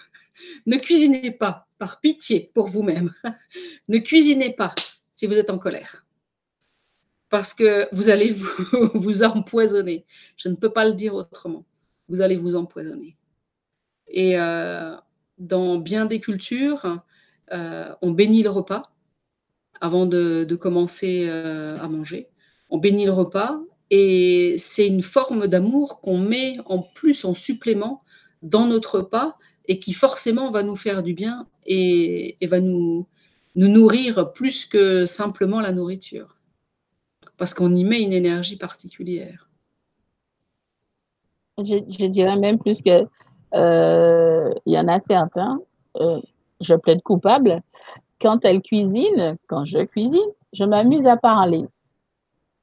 ne 0.65 0.77
cuisinez 0.77 1.31
pas, 1.31 1.67
par 1.77 2.01
pitié 2.01 2.51
pour 2.53 2.67
vous-même. 2.67 3.11
ne 3.87 3.97
cuisinez 3.99 4.53
pas 4.53 4.75
si 5.15 5.27
vous 5.27 5.35
êtes 5.35 5.49
en 5.49 5.57
colère 5.57 6.05
parce 7.31 7.53
que 7.53 7.87
vous 7.95 8.09
allez 8.09 8.35
vous, 8.93 9.23
empoisonner. 9.23 10.05
Je 10.35 10.49
ne 10.49 10.55
peux 10.55 10.71
pas 10.71 10.87
le 10.87 10.93
dire 10.93 11.15
autrement. 11.15 11.65
Vous 12.09 12.21
allez 12.21 12.35
vous 12.35 12.55
empoisonner. 12.55 13.17
Et 14.07 14.37
euh, 14.37 14.95
dans 15.39 15.77
bien 15.77 16.05
des 16.05 16.19
cultures, 16.19 16.99
euh, 17.53 17.95
on 18.01 18.11
bénit 18.11 18.43
le 18.43 18.49
repas 18.49 18.91
avant 19.79 20.05
de, 20.05 20.45
commencer 20.59 21.25
euh, 21.27 21.79
à 21.79 21.87
manger. 21.87 22.27
On 22.69 22.77
bénit 22.77 23.05
le 23.05 23.13
repas 23.13 23.59
et 23.89 24.57
c'est 24.59 24.87
une 24.87 25.01
forme 25.01 25.47
d'amour 25.47 26.01
qu'on 26.01 26.17
met 26.17 26.57
en 26.65 26.83
plus, 26.83 27.23
en 27.23 27.33
supplément, 27.33 28.03
dans 28.43 28.67
notre 28.67 28.99
repas 28.99 29.37
et 29.67 29.79
qui 29.79 29.93
forcément 29.93 30.51
va 30.51 30.63
nous 30.63 30.75
faire 30.75 31.01
du 31.01 31.13
bien 31.13 31.47
et, 31.65 32.37
va 32.43 32.59
nous 32.59 33.07
nourrir 33.55 34.33
plus 34.33 34.65
que 34.65 35.05
simplement 35.05 35.61
la 35.61 35.71
nourriture 35.71 36.40
parce 37.41 37.55
qu'on 37.55 37.75
y 37.75 37.83
met 37.83 38.03
une 38.03 38.13
énergie 38.13 38.55
particulière. 38.55 39.49
Je, 41.57 42.05
dirais 42.05 42.37
même 42.37 42.59
plus 42.59 42.83
que 42.83 43.07
euh, 43.55 44.53
il 44.67 44.73
y 44.73 44.77
en 44.77 44.87
a 44.87 44.99
certains, 44.99 45.59
euh, 45.99 46.21
je 46.59 46.75
plaide 46.75 47.01
coupable, 47.01 47.63
quand 48.21 48.45
elle 48.45 48.61
cuisine, 48.61 49.39
quand 49.47 49.65
je 49.65 49.79
cuisine, 49.79 50.19
je 50.53 50.65
m'amuse 50.65 51.07
à 51.07 51.17
parler 51.17 51.65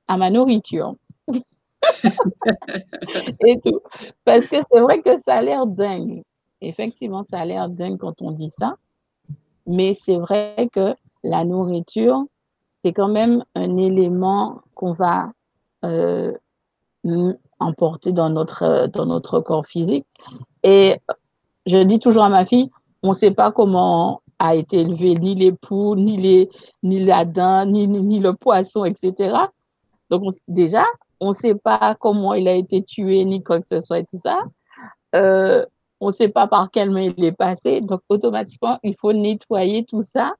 à 0.06 0.16
ma 0.16 0.30
nourriture. 0.30 0.94
et 3.44 3.58
tout. 3.58 3.80
Parce 4.24 4.46
que 4.46 4.58
c'est 4.70 4.80
vrai 4.80 5.02
que 5.02 5.16
ça 5.16 5.38
a 5.38 5.42
l'air 5.42 5.66
dingue. 5.66 6.22
Effectivement, 6.60 7.24
ça 7.24 7.40
a 7.40 7.44
l'air 7.44 7.68
dingue 7.68 7.98
quand 7.98 8.22
on 8.22 8.30
dit 8.30 8.52
ça. 8.52 8.76
Mais 9.66 9.94
c'est 9.94 10.18
vrai 10.18 10.68
que 10.72 10.94
la 11.24 11.44
nourriture, 11.44 12.26
c'est 12.84 12.92
quand 12.92 13.08
même 13.08 13.44
un 13.56 13.76
élément 13.76 14.62
qu'on 14.78 14.92
va 14.92 15.32
euh, 15.84 16.32
emporter 17.58 18.12
dans 18.12 18.30
notre, 18.30 18.86
dans 18.86 19.06
notre 19.06 19.40
corps 19.40 19.66
physique. 19.66 20.06
Et 20.62 21.00
je 21.66 21.78
dis 21.78 21.98
toujours 21.98 22.22
à 22.22 22.28
ma 22.28 22.46
fille, 22.46 22.70
on 23.02 23.08
ne 23.08 23.14
sait 23.14 23.32
pas 23.32 23.50
comment 23.50 24.22
a 24.38 24.54
été 24.54 24.82
élevé 24.82 25.16
ni 25.16 25.34
les 25.34 25.52
ni, 25.96 26.16
les, 26.16 26.48
ni 26.84 27.04
la 27.04 27.24
dinde, 27.24 27.70
ni, 27.70 27.88
ni, 27.88 28.20
le 28.20 28.34
poisson, 28.34 28.84
etc. 28.84 29.36
Donc 30.10 30.32
déjà, 30.46 30.84
on 31.18 31.28
ne 31.28 31.32
sait 31.32 31.56
pas 31.56 31.96
comment 31.98 32.34
il 32.34 32.46
a 32.46 32.54
été 32.54 32.84
tué, 32.84 33.24
ni 33.24 33.42
quoi 33.42 33.60
que 33.60 33.66
ce 33.66 33.80
soit 33.80 33.98
et 33.98 34.04
tout 34.04 34.20
ça. 34.22 34.44
Euh, 35.16 35.66
on 35.98 36.06
ne 36.06 36.12
sait 36.12 36.28
pas 36.28 36.46
par 36.46 36.70
quelle 36.70 36.92
main 36.92 37.12
il 37.16 37.24
est 37.24 37.32
passé. 37.32 37.80
Donc 37.80 38.02
automatiquement, 38.08 38.78
il 38.84 38.94
faut 38.94 39.12
nettoyer 39.12 39.84
tout 39.84 40.02
ça 40.02 40.34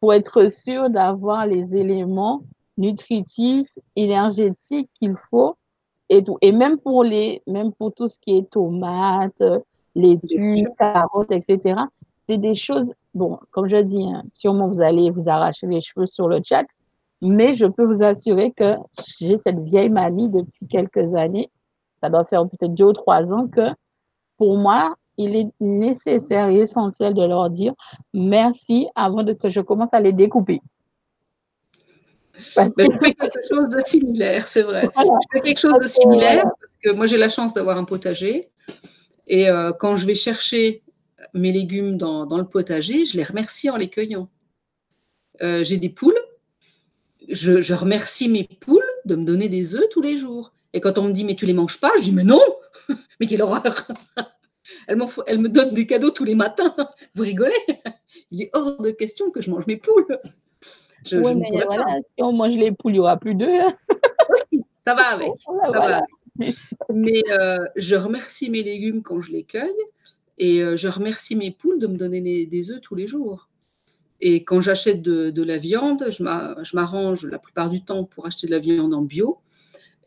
pour 0.00 0.14
être 0.14 0.50
sûr 0.50 0.88
d'avoir 0.88 1.44
les 1.44 1.76
éléments 1.76 2.40
nutritifs, 2.78 3.70
énergétiques 3.96 4.88
qu'il 4.98 5.14
faut 5.30 5.56
et 6.08 6.24
tout. 6.24 6.38
Et 6.40 6.52
même 6.52 6.78
pour 6.78 7.04
les, 7.04 7.42
même 7.46 7.72
pour 7.72 7.92
tout 7.92 8.06
ce 8.06 8.18
qui 8.18 8.38
est 8.38 8.50
tomates, 8.50 9.42
laitue, 9.94 10.66
carottes, 10.78 11.32
etc. 11.32 11.80
c'est 12.28 12.38
des 12.38 12.54
choses, 12.54 12.92
bon, 13.14 13.38
comme 13.50 13.68
je 13.68 13.76
dis, 13.76 14.04
hein, 14.04 14.22
sûrement 14.34 14.68
vous 14.68 14.80
allez 14.80 15.10
vous 15.10 15.28
arracher 15.28 15.66
les 15.66 15.80
cheveux 15.80 16.06
sur 16.06 16.28
le 16.28 16.40
chat, 16.44 16.64
mais 17.20 17.52
je 17.52 17.66
peux 17.66 17.84
vous 17.84 18.02
assurer 18.02 18.52
que 18.52 18.76
j'ai 19.18 19.38
cette 19.38 19.58
vieille 19.58 19.88
manie 19.88 20.28
depuis 20.28 20.66
quelques 20.68 21.14
années, 21.14 21.50
ça 22.00 22.08
doit 22.08 22.24
faire 22.24 22.48
peut-être 22.48 22.74
deux 22.74 22.84
ou 22.84 22.92
trois 22.92 23.32
ans, 23.32 23.48
que 23.48 23.74
pour 24.36 24.56
moi, 24.56 24.94
il 25.16 25.34
est 25.34 25.48
nécessaire 25.58 26.48
et 26.48 26.60
essentiel 26.60 27.12
de 27.12 27.24
leur 27.24 27.50
dire 27.50 27.74
merci 28.14 28.88
avant 28.94 29.24
de, 29.24 29.32
que 29.32 29.50
je 29.50 29.60
commence 29.60 29.92
à 29.92 30.00
les 30.00 30.12
découper. 30.12 30.60
Mais 32.76 32.84
je 32.84 32.98
fais 33.02 33.14
quelque 33.14 33.48
chose 33.48 33.68
de 33.68 33.80
similaire, 33.84 34.48
c'est 34.48 34.62
vrai. 34.62 34.88
Je 34.96 35.26
fais 35.32 35.40
quelque 35.40 35.58
chose 35.58 35.80
de 35.80 35.86
similaire 35.86 36.44
parce 36.44 36.76
que 36.82 36.90
moi 36.90 37.06
j'ai 37.06 37.18
la 37.18 37.28
chance 37.28 37.54
d'avoir 37.54 37.78
un 37.78 37.84
potager 37.84 38.50
et 39.26 39.48
euh, 39.48 39.72
quand 39.72 39.96
je 39.96 40.06
vais 40.06 40.14
chercher 40.14 40.82
mes 41.34 41.52
légumes 41.52 41.96
dans, 41.96 42.26
dans, 42.26 42.38
le 42.38 42.46
potager, 42.46 43.04
je 43.04 43.16
les 43.16 43.24
remercie 43.24 43.68
en 43.70 43.76
les 43.76 43.88
cueillant. 43.88 44.30
Euh, 45.42 45.62
j'ai 45.62 45.76
des 45.76 45.90
poules, 45.90 46.18
je, 47.28 47.60
je, 47.60 47.74
remercie 47.74 48.28
mes 48.28 48.48
poules 48.60 48.88
de 49.04 49.16
me 49.16 49.24
donner 49.24 49.48
des 49.48 49.74
œufs 49.74 49.88
tous 49.90 50.00
les 50.00 50.16
jours. 50.16 50.52
Et 50.72 50.80
quand 50.80 50.98
on 50.98 51.04
me 51.04 51.12
dit 51.12 51.24
mais 51.24 51.34
tu 51.34 51.46
les 51.46 51.52
manges 51.52 51.80
pas, 51.80 51.92
je 51.98 52.02
dis 52.02 52.12
mais 52.12 52.24
non, 52.24 52.40
mais 53.20 53.26
quelle 53.26 53.42
horreur 53.42 53.88
elle, 54.86 55.00
elle, 55.26 55.38
me 55.38 55.48
donne 55.48 55.74
des 55.74 55.86
cadeaux 55.86 56.10
tous 56.10 56.24
les 56.24 56.34
matins. 56.34 56.74
Vous 57.14 57.22
rigolez? 57.22 57.52
Il 58.30 58.42
est 58.42 58.50
hors 58.52 58.80
de 58.80 58.90
question 58.90 59.30
que 59.30 59.40
je 59.40 59.50
mange 59.50 59.66
mes 59.66 59.76
poules. 59.76 60.18
Mais 61.12 61.64
voilà, 61.64 61.98
si 62.16 62.22
on 62.22 62.32
mange 62.32 62.56
les 62.56 62.72
poules, 62.72 62.92
il 62.92 62.94
n'y 62.94 63.00
aura 63.00 63.16
plus 63.16 63.34
d'œufs. 63.34 63.72
Aussi, 64.28 64.64
ça 64.84 64.94
va 64.94 65.02
avec. 65.14 65.30
Ça 65.72 65.80
va 65.80 66.00
Mais 66.92 67.22
euh, 67.30 67.58
je 67.76 67.96
remercie 67.96 68.50
mes 68.50 68.62
légumes 68.62 69.02
quand 69.02 69.20
je 69.20 69.32
les 69.32 69.44
cueille 69.44 69.70
et 70.38 70.62
euh, 70.62 70.76
je 70.76 70.88
remercie 70.88 71.34
mes 71.34 71.50
poules 71.50 71.80
de 71.80 71.86
me 71.86 71.96
donner 71.96 72.20
des, 72.20 72.46
des 72.46 72.70
œufs 72.70 72.80
tous 72.80 72.94
les 72.94 73.06
jours. 73.06 73.48
Et 74.20 74.44
quand 74.44 74.60
j'achète 74.60 75.02
de, 75.02 75.30
de, 75.30 75.42
la 75.42 75.58
viande, 75.58 76.06
je 76.10 76.74
m'arrange 76.74 77.24
la 77.24 77.38
plupart 77.38 77.70
du 77.70 77.84
temps 77.84 78.04
pour 78.04 78.26
acheter 78.26 78.46
de 78.46 78.52
la 78.52 78.58
viande 78.58 78.94
en 78.94 79.02
bio. 79.02 79.38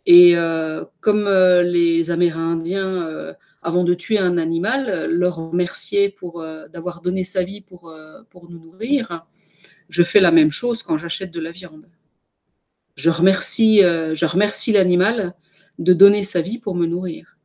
Et 0.06 0.36
euh, 0.36 0.84
comme 1.00 1.30
les 1.30 2.12
Amérindiens, 2.12 3.36
avant 3.62 3.84
de 3.84 3.94
tuer 3.94 4.20
un 4.20 4.38
animal, 4.38 5.10
leur 5.10 5.36
remercier 5.36 6.10
pour 6.10 6.44
d'avoir 6.74 7.02
donné 7.02 7.24
sa 7.24 7.44
vie 7.44 7.62
pour, 7.62 7.94
pour 8.30 8.50
nous 8.50 8.60
nourrir, 8.60 9.28
je 9.92 10.02
fais 10.02 10.20
la 10.20 10.32
même 10.32 10.50
chose 10.50 10.82
quand 10.82 10.98
j'achète 10.98 11.32
de 11.32 11.40
la 11.40 11.52
viande. 11.52 11.86
Je 12.96 13.12
remercie, 13.12 13.82
je 13.82 14.26
remercie 14.26 14.72
l'animal 14.72 15.34
de 15.78 15.94
donner 15.94 16.24
sa 16.24 16.42
vie 16.42 16.58
pour 16.58 16.76
me 16.76 16.88
nourrir. 16.88 17.38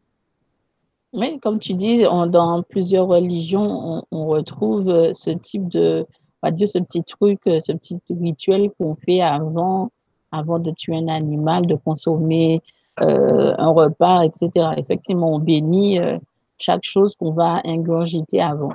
Oui, 1.13 1.39
comme 1.41 1.59
tu 1.59 1.75
dis, 1.75 2.03
dans 2.03 2.63
plusieurs 2.63 3.07
religions, 3.07 4.05
on, 4.11 4.27
retrouve 4.27 5.13
ce 5.13 5.31
type 5.31 5.69
de, 5.69 6.07
on 6.43 6.49
va 6.49 6.51
dire 6.51 6.69
ce 6.69 6.79
petit 6.79 7.05
truc, 7.05 7.41
ce 7.45 7.73
petit 7.73 7.99
rituel 8.11 8.71
qu'on 8.79 8.97
fait 8.97 9.21
avant, 9.21 9.91
avant 10.33 10.59
de 10.59 10.71
tuer 10.71 10.97
un 10.97 11.09
animal, 11.09 11.67
de 11.67 11.77
consommer 11.77 12.63
euh, 13.03 13.55
un 13.59 13.69
repas, 13.69 14.23
etc. 14.23 14.71
Effectivement, 14.79 15.35
on 15.35 15.39
bénit 15.39 15.99
euh, 15.99 16.19
chaque 16.59 16.85
chose 16.85 17.15
qu'on 17.15 17.33
va 17.33 17.61
ingurgiter 17.65 18.41
avant. 18.41 18.73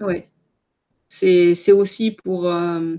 Oui. 0.00 0.24
C'est 1.08 1.72
aussi 1.72 2.10
pour, 2.12 2.48
euh, 2.48 2.96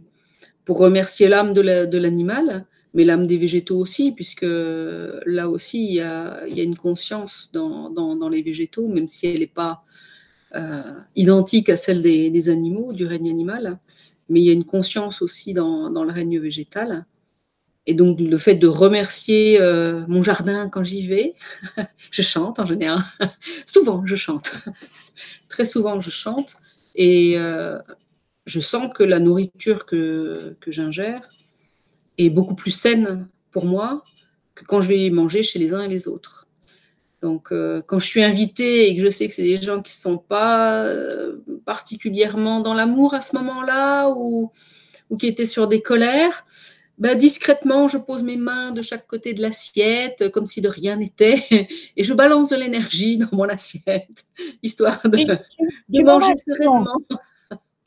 pour 0.66 0.80
remercier 0.80 1.28
l'âme 1.28 1.54
de 1.54 1.62
l'animal, 1.98 2.46
la, 2.46 2.66
mais 2.94 3.06
l'âme 3.06 3.28
des 3.28 3.38
végétaux 3.38 3.78
aussi, 3.78 4.12
puisque 4.12 4.46
là 4.46 5.50
aussi, 5.50 5.86
il 5.86 5.94
y 5.94 6.02
a, 6.02 6.48
une 6.48 6.78
conscience 6.78 7.52
dans, 7.54 7.90
dans, 7.90 8.30
les 8.30 8.42
végétaux, 8.42 8.88
même 8.88 9.08
si 9.08 9.28
elle 9.28 9.40
n'est 9.40 9.48
pas 9.48 9.84
euh, 10.56 10.82
identique 11.16 11.70
à 11.70 11.78
celle 11.78 12.02
des, 12.02 12.32
des, 12.32 12.50
animaux, 12.50 12.94
du 12.94 13.06
règne 13.06 13.30
animal, 13.30 13.78
mais 14.30 14.42
il 14.42 14.46
y 14.46 14.50
a 14.50 14.54
une 14.54 14.66
conscience 14.66 15.22
aussi 15.22 15.54
dans, 15.54 15.92
dans 15.92 16.04
le 16.04 16.12
règne 16.12 16.40
végétal. 16.40 17.06
Et 17.86 17.96
donc, 17.96 18.20
le 18.20 18.38
fait 18.38 18.56
de 18.56 18.68
remercier 18.68 19.60
euh, 19.60 20.06
mon 20.08 20.22
jardin 20.22 20.70
quand 20.70 20.84
j'y 20.84 21.08
vais, 21.08 21.34
je 22.12 22.22
chante 22.22 22.60
en 22.60 22.66
général. 22.66 23.02
souvent, 23.66 24.06
je 24.06 24.16
chante. 24.16 24.54
Très 25.50 25.66
souvent, 25.66 26.00
je 26.00 26.12
chante. 26.12 26.58
Et 26.96 27.38
euh, 27.38 27.80
je 28.46 28.60
sens 28.60 28.90
que 28.94 29.04
la 29.04 29.20
nourriture 29.20 29.86
que, 29.86 30.56
que 30.60 30.72
j'ingère 30.72 31.22
est 32.18 32.30
beaucoup 32.30 32.56
plus 32.56 32.72
saine 32.72 33.28
pour 33.52 33.66
moi 33.66 34.04
que 34.56 34.66
quand 34.66 34.82
je 34.82 34.90
vais 34.90 35.10
manger 35.10 35.44
chez 35.44 35.60
les 35.60 35.74
uns 35.74 35.82
et 35.82 35.88
les 35.88 36.08
autres. 36.08 36.48
Donc, 37.22 37.52
euh, 37.52 37.82
quand 37.86 38.00
je 38.00 38.08
suis 38.08 38.24
invitée 38.24 38.90
et 38.90 38.96
que 38.96 39.04
je 39.04 39.10
sais 39.10 39.28
que 39.28 39.34
c'est 39.34 39.44
des 39.44 39.62
gens 39.62 39.82
qui 39.82 39.94
ne 39.94 40.02
sont 40.02 40.18
pas 40.18 40.86
euh, 40.86 41.38
particulièrement 41.66 42.62
dans 42.62 42.74
l'amour 42.74 43.14
à 43.14 43.22
ce 43.22 43.36
moment-là 43.36 44.10
ou, 44.10 44.52
ou 45.10 45.18
qui 45.18 45.28
étaient 45.28 45.46
sur 45.46 45.68
des 45.68 45.82
colères, 45.82 46.46
bah, 47.00 47.16
discrètement, 47.16 47.88
je 47.88 47.98
pose 47.98 48.24
mes 48.24 48.36
mains 48.36 48.72
de 48.72 48.82
chaque 48.82 49.08
côté 49.08 49.34
de 49.34 49.42
l'assiette, 49.42 50.32
comme 50.34 50.46
si 50.46 50.60
de 50.60 50.68
rien 50.68 50.98
n'était, 50.98 51.42
et 51.98 52.04
je 52.04 52.14
balance 52.14 52.50
de 52.50 52.58
l'énergie 52.58 53.18
dans 53.18 53.30
mon 53.32 53.46
assiette, 53.46 54.26
histoire 54.64 55.02
de, 55.06 55.38
de 55.90 56.04
manger 56.04 56.36
sereinement. 56.38 56.98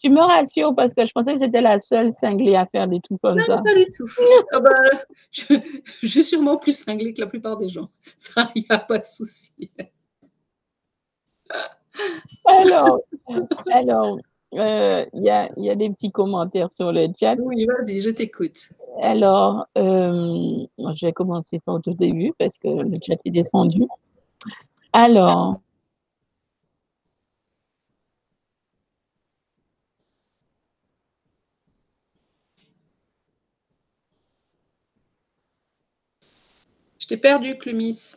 Tu 0.04 0.10
me 0.10 0.18
rassures 0.18 0.74
parce 0.74 0.92
que 0.92 1.06
je 1.06 1.12
pensais 1.12 1.34
que 1.34 1.44
j'étais 1.44 1.60
la 1.60 1.78
seule 1.78 2.12
cinglée 2.12 2.56
à 2.56 2.66
faire 2.66 2.88
des 2.88 3.00
trucs 3.00 3.20
comme 3.20 3.38
non, 3.38 3.44
ça. 3.44 3.62
Pas 3.64 3.72
du 3.72 3.86
tout. 3.92 4.04
ah 4.52 4.58
bah, 4.58 4.74
je, 5.30 5.54
je, 6.00 6.06
suis 6.08 6.24
sûrement 6.24 6.56
plus 6.56 6.72
cinglée 6.72 7.14
que 7.14 7.20
la 7.20 7.28
plupart 7.28 7.56
des 7.56 7.68
gens. 7.68 7.88
Ça, 8.18 8.50
il 8.56 8.62
n'y 8.62 8.66
a 8.68 8.78
pas 8.78 8.98
de 8.98 9.04
souci. 9.04 9.70
alors, 12.44 12.98
alors 13.72 14.18
euh, 14.54 15.06
il 15.14 15.22
y, 15.22 15.30
a, 15.30 15.50
y, 15.56 15.70
a, 15.70 15.74
des 15.74 15.88
petits 15.90 16.10
commentaires 16.10 16.70
sur 16.70 16.92
le 16.92 17.08
chat. 17.18 17.36
Oui, 17.38 17.66
vas-y, 17.66 18.00
je 18.00 18.10
t'écoute. 18.10 18.70
Alors, 19.00 19.66
euh, 19.78 20.66
je 20.78 21.06
vais 21.06 21.12
commencer 21.12 21.58
par 21.60 21.80
le 21.84 21.94
début 21.94 22.32
parce 22.38 22.58
que 22.58 22.68
le 22.68 22.98
chat 23.02 23.16
est 23.24 23.30
descendu. 23.30 23.86
Alors, 24.92 25.60
Je 37.02 37.08
t'ai 37.08 37.16
perdu, 37.16 37.58
Clumis. 37.58 38.14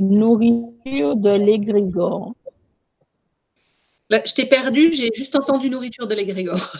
Nourriture 0.00 1.14
de 1.14 1.30
l'égrégore. 1.30 2.34
je 4.10 4.34
t'ai 4.34 4.46
perdu, 4.46 4.92
j'ai 4.94 5.10
juste 5.14 5.36
entendu 5.36 5.68
nourriture 5.68 6.08
de 6.08 6.14
l'égrégore. 6.14 6.72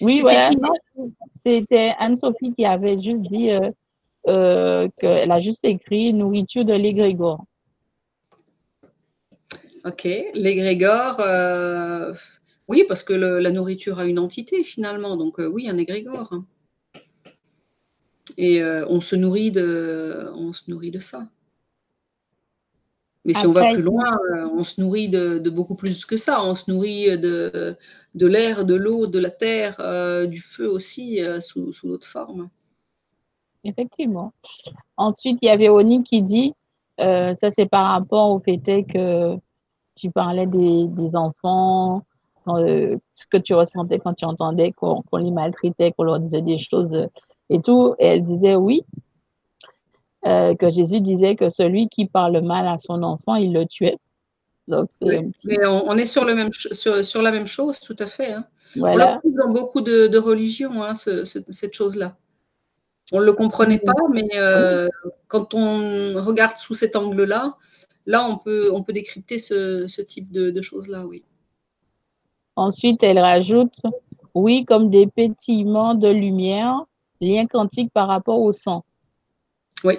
Oui, 0.00 0.20
voilà. 0.20 0.50
C'était 1.46 1.94
Anne-Sophie 1.98 2.52
qui 2.54 2.64
avait 2.64 3.00
juste 3.00 3.22
dit 3.22 3.50
euh, 3.50 3.70
euh, 4.26 4.88
qu'elle 5.00 5.30
a 5.30 5.40
juste 5.40 5.64
écrit 5.64 6.12
nourriture 6.12 6.64
de 6.64 6.72
l'égrégore. 6.72 7.44
Ok, 9.84 10.08
l'égrégore, 10.34 11.20
euh, 11.20 12.12
oui, 12.66 12.84
parce 12.88 13.04
que 13.04 13.12
le, 13.12 13.38
la 13.38 13.52
nourriture 13.52 14.00
a 14.00 14.06
une 14.06 14.18
entité 14.18 14.64
finalement, 14.64 15.16
donc 15.16 15.38
oui, 15.38 15.68
un 15.68 15.78
égrégore. 15.78 16.42
Et 18.36 18.62
on 18.88 19.00
se 19.00 19.14
nourrit 19.14 19.52
de, 19.52 20.30
on 20.34 20.52
se 20.52 20.68
nourrit 20.70 20.90
de 20.90 21.00
ça. 21.00 21.26
Mais 23.24 23.34
si 23.34 23.46
Après, 23.46 23.48
on 23.48 23.52
va 23.52 23.72
plus 23.72 23.82
loin, 23.82 24.18
euh, 24.34 24.48
on 24.52 24.64
se 24.64 24.80
nourrit 24.80 25.08
de, 25.08 25.38
de, 25.38 25.50
beaucoup 25.50 25.76
plus 25.76 26.04
que 26.04 26.16
ça. 26.16 26.42
On 26.42 26.54
se 26.54 26.70
nourrit 26.70 27.18
de, 27.18 27.76
de 28.14 28.26
l'air, 28.26 28.64
de 28.64 28.74
l'eau, 28.74 29.06
de 29.06 29.18
la 29.18 29.30
terre, 29.30 29.76
euh, 29.78 30.26
du 30.26 30.40
feu 30.40 30.68
aussi, 30.68 31.20
sous, 31.40 31.72
sous 31.72 31.88
d'autres 31.88 32.06
formes. 32.06 32.48
Effectivement. 33.64 34.32
Ensuite, 34.96 35.38
il 35.40 35.46
y 35.46 35.50
avait 35.50 35.68
Oni 35.68 36.02
qui 36.02 36.22
dit, 36.22 36.54
ça 36.98 37.50
c'est 37.50 37.66
par 37.66 37.92
rapport 37.92 38.30
au 38.30 38.40
fait 38.40 38.58
que 38.84 39.36
tu 39.94 40.10
parlais 40.10 40.46
des, 40.46 40.88
des 40.88 41.14
enfants, 41.14 42.02
euh, 42.48 42.98
ce 43.14 43.26
que 43.26 43.36
tu 43.36 43.54
ressentais 43.54 43.98
quand 43.98 44.14
tu 44.14 44.24
entendais 44.24 44.72
qu'on 44.72 45.02
qu 45.02 45.18
les 45.18 45.30
maltraitait, 45.30 45.92
qu'on 45.92 46.02
leur 46.04 46.18
disait 46.18 46.42
des 46.42 46.58
choses 46.58 46.92
euh, 46.92 47.06
et 47.50 47.60
tout. 47.60 47.94
Et 47.98 48.06
elle 48.06 48.24
disait 48.24 48.56
oui, 48.56 48.84
euh, 50.26 50.54
que 50.54 50.70
Jésus 50.70 51.00
disait 51.00 51.36
que 51.36 51.48
celui 51.48 51.88
qui 51.88 52.06
parle 52.06 52.40
mal 52.42 52.66
à 52.66 52.78
son 52.78 53.02
enfant, 53.02 53.34
il 53.34 53.52
le 53.52 53.66
tuait. 53.66 53.98
Donc, 54.68 54.88
oui, 55.00 55.18
petit... 55.18 55.46
mais 55.48 55.66
on, 55.66 55.88
on, 55.88 55.96
est 55.96 56.04
sur, 56.04 56.24
le 56.24 56.34
même, 56.34 56.50
sur, 56.52 57.04
sur, 57.04 57.22
la 57.22 57.32
même 57.32 57.48
chose, 57.48 57.80
tout 57.80 57.96
à 57.98 58.06
fait. 58.06 58.32
Hein. 58.32 58.44
Voilà. 58.76 59.20
On 59.24 59.30
l'a 59.30 59.44
dans 59.44 59.52
beaucoup 59.52 59.80
de, 59.80 60.06
de 60.06 60.18
religions, 60.18 60.82
hein, 60.82 60.94
ce, 60.94 61.24
ce, 61.24 61.40
cette 61.50 61.74
chose-là. 61.74 62.16
On 63.12 63.20
ne 63.20 63.24
le 63.24 63.32
comprenait 63.32 63.80
pas, 63.80 63.92
mais 64.12 64.28
euh, 64.36 64.88
quand 65.26 65.54
on 65.54 66.14
regarde 66.22 66.56
sous 66.56 66.74
cet 66.74 66.94
angle-là, 66.94 67.56
là, 68.06 68.26
on 68.28 68.38
peut, 68.38 68.70
on 68.72 68.82
peut 68.84 68.92
décrypter 68.92 69.38
ce, 69.38 69.86
ce 69.88 70.00
type 70.00 70.30
de, 70.30 70.50
de 70.50 70.60
choses-là, 70.62 71.06
oui. 71.06 71.24
Ensuite, 72.54 73.02
elle 73.02 73.18
rajoute, 73.18 73.80
oui, 74.34 74.64
comme 74.64 74.90
des 74.90 75.06
pétillements 75.06 75.94
de 75.94 76.08
lumière, 76.08 76.84
lien 77.20 77.46
quantique 77.46 77.92
par 77.92 78.08
rapport 78.08 78.40
au 78.40 78.52
sang. 78.52 78.84
Oui. 79.84 79.94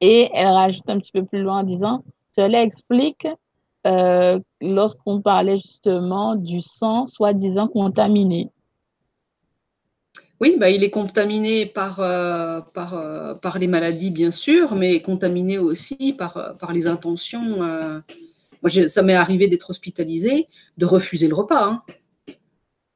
Et 0.00 0.30
elle 0.34 0.48
rajoute 0.48 0.88
un 0.88 0.98
petit 0.98 1.12
peu 1.12 1.24
plus 1.24 1.42
loin 1.42 1.60
en 1.60 1.62
disant, 1.62 2.04
cela 2.36 2.62
explique 2.62 3.26
euh, 3.86 4.38
lorsqu'on 4.60 5.20
parlait 5.20 5.58
justement 5.58 6.34
du 6.34 6.60
sang 6.60 7.06
soi-disant 7.06 7.68
contaminé. 7.68 8.50
Oui, 10.40 10.56
bah, 10.58 10.70
il 10.70 10.82
est 10.84 10.90
contaminé 10.90 11.66
par, 11.66 12.00
euh, 12.00 12.60
par, 12.72 12.94
euh, 12.94 13.34
par, 13.34 13.58
les 13.58 13.66
maladies, 13.66 14.10
bien 14.10 14.30
sûr, 14.30 14.74
mais 14.74 15.02
contaminé 15.02 15.58
aussi 15.58 16.14
par, 16.16 16.56
par 16.58 16.72
les 16.72 16.86
intentions. 16.86 17.58
moi, 18.62 18.70
ça 18.88 19.02
m'est 19.02 19.14
arrivé 19.14 19.48
d'être 19.48 19.68
hospitalisé, 19.68 20.48
de 20.78 20.86
refuser 20.86 21.28
le 21.28 21.34
repas, 21.34 21.64
hein. 21.66 21.82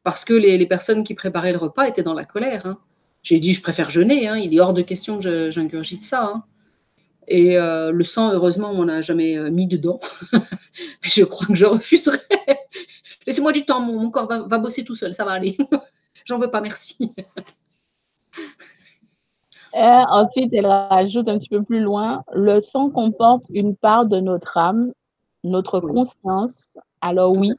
parce 0.05 0.25
que 0.25 0.33
les, 0.33 0.57
les, 0.57 0.67
personnes 0.67 1.05
qui 1.05 1.15
préparaient 1.15 1.53
le 1.53 1.59
repas 1.59 1.87
étaient 1.87 2.03
dans 2.03 2.15
la 2.15 2.25
colère. 2.25 2.65
Hein. 2.65 2.79
J'ai 3.25 3.41
dit, 3.41 3.55
je 3.55 3.63
préfère 3.63 3.89
jeûner, 3.89 4.29
hein. 4.29 4.37
il 4.37 4.55
est 4.55 4.61
hors 4.61 4.75
de 4.75 4.83
question 4.83 5.19
que 5.19 5.51
j'ingurgite 5.51 6.05
ça. 6.05 6.25
Hein. 6.25 6.45
Et 7.27 7.59
euh, 7.59 7.91
le 7.91 8.05
sang, 8.05 8.31
heureusement, 8.33 8.71
on 8.71 8.85
n'a 8.85 9.01
jamais 9.01 9.39
euh, 9.39 9.51
mis 9.51 9.67
dedans. 9.67 9.99
je 11.01 11.25
crois 11.25 11.47
que 11.47 11.55
je 11.55 11.65
refuserais. 11.65 12.19
Laissez-moi 13.27 13.53
du 13.53 13.65
temps, 13.65 13.81
mon, 13.81 14.11
corps 14.11 14.29
va, 14.29 14.59
bosser 14.59 14.85
tout 14.85 14.95
seul, 14.95 15.15
ça 15.15 15.25
va 15.25 15.33
aller. 15.33 15.57
J'en 16.27 16.39
veux 16.39 16.51
pas, 16.51 16.61
merci. 16.61 17.15
Euh, 19.75 20.05
ensuite, 20.11 20.53
elle 20.53 20.67
rajoute 20.67 21.27
un 21.29 21.39
petit 21.39 21.49
peu 21.49 21.63
plus 21.63 21.81
loin, 21.81 22.23
le 22.33 22.61
sang 22.61 22.91
comporte 22.91 23.47
une 23.55 23.75
part 23.75 24.05
de 24.05 24.21
notre 24.21 24.59
âme, 24.59 24.93
notre 25.45 25.81
conscience. 25.81 26.67
Alors 27.01 27.37
oui, 27.37 27.53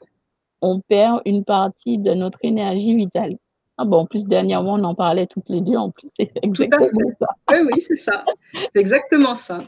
on 0.62 0.80
perd 0.80 1.22
une 1.26 1.44
partie 1.44 1.98
de 1.98 2.14
notre 2.14 2.40
énergie 2.44 2.96
vitale. 2.96 3.38
Ah 3.78 3.86
bon, 3.86 4.00
en 4.00 4.06
plus, 4.06 4.24
dernièrement, 4.26 4.74
on 4.76 4.84
en 4.84 4.96
parlait 4.96 5.28
toutes 5.28 5.50
les 5.50 5.62
deux, 5.62 5.76
en 5.76 5.92
plus, 5.92 6.10
c'est 6.18 6.32
exactement 6.42 7.12
ça. 7.20 7.28
Oui, 7.52 7.58
oui, 7.74 7.82
c'est 7.82 7.96
ça. 7.96 8.24
C'est 8.72 8.80
exactement 8.80 9.36
ça. 9.36 9.62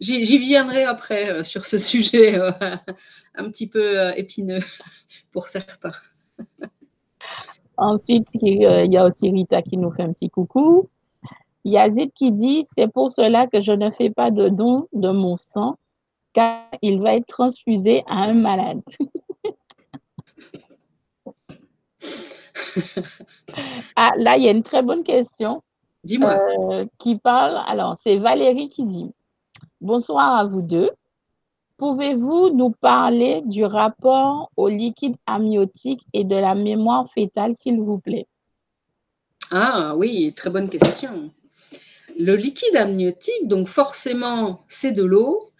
J'y 0.00 0.38
viendrai 0.38 0.84
après 0.84 1.30
euh, 1.30 1.44
sur 1.44 1.64
ce 1.64 1.78
sujet 1.78 2.38
euh, 2.38 2.50
un 3.34 3.50
petit 3.50 3.68
peu 3.68 3.98
euh, 3.98 4.12
épineux 4.14 4.60
pour 5.32 5.46
certains. 5.46 5.92
Ensuite, 7.76 8.28
il 8.42 8.92
y 8.92 8.96
a 8.96 9.06
aussi 9.06 9.30
Rita 9.30 9.62
qui 9.62 9.76
nous 9.76 9.90
fait 9.90 10.02
un 10.02 10.12
petit 10.12 10.28
coucou. 10.28 10.88
Yazid 11.64 12.12
qui 12.12 12.30
dit 12.30 12.64
C'est 12.70 12.86
pour 12.86 13.10
cela 13.10 13.46
que 13.46 13.60
je 13.60 13.72
ne 13.72 13.90
fais 13.90 14.10
pas 14.10 14.30
de 14.30 14.48
don 14.48 14.88
de 14.92 15.10
mon 15.10 15.36
sang, 15.36 15.76
car 16.32 16.66
il 16.82 17.00
va 17.00 17.14
être 17.14 17.26
transfusé 17.26 18.04
à 18.06 18.24
un 18.24 18.34
malade. 18.34 18.82
ah, 23.96 24.12
là, 24.16 24.36
il 24.36 24.44
y 24.44 24.48
a 24.48 24.50
une 24.50 24.62
très 24.62 24.82
bonne 24.82 25.02
question. 25.02 25.62
Dis-moi. 26.04 26.38
Euh, 26.58 26.86
qui 26.98 27.16
parle. 27.16 27.60
Alors, 27.66 27.96
c'est 28.02 28.18
Valérie 28.18 28.68
qui 28.68 28.84
dit 28.84 29.10
Bonsoir 29.80 30.36
à 30.36 30.44
vous 30.44 30.62
deux. 30.62 30.90
Pouvez-vous 31.76 32.50
nous 32.50 32.70
parler 32.70 33.42
du 33.44 33.64
rapport 33.64 34.50
au 34.56 34.68
liquide 34.68 35.16
amniotique 35.26 36.02
et 36.12 36.24
de 36.24 36.36
la 36.36 36.54
mémoire 36.54 37.06
fétale, 37.12 37.56
s'il 37.56 37.80
vous 37.80 37.98
plaît? 37.98 38.26
Ah 39.50 39.94
oui, 39.96 40.32
très 40.36 40.50
bonne 40.50 40.68
question. 40.68 41.30
Le 42.18 42.36
liquide 42.36 42.76
amniotique, 42.76 43.48
donc 43.48 43.68
forcément, 43.68 44.64
c'est 44.68 44.92
de 44.92 45.02
l'eau. 45.02 45.50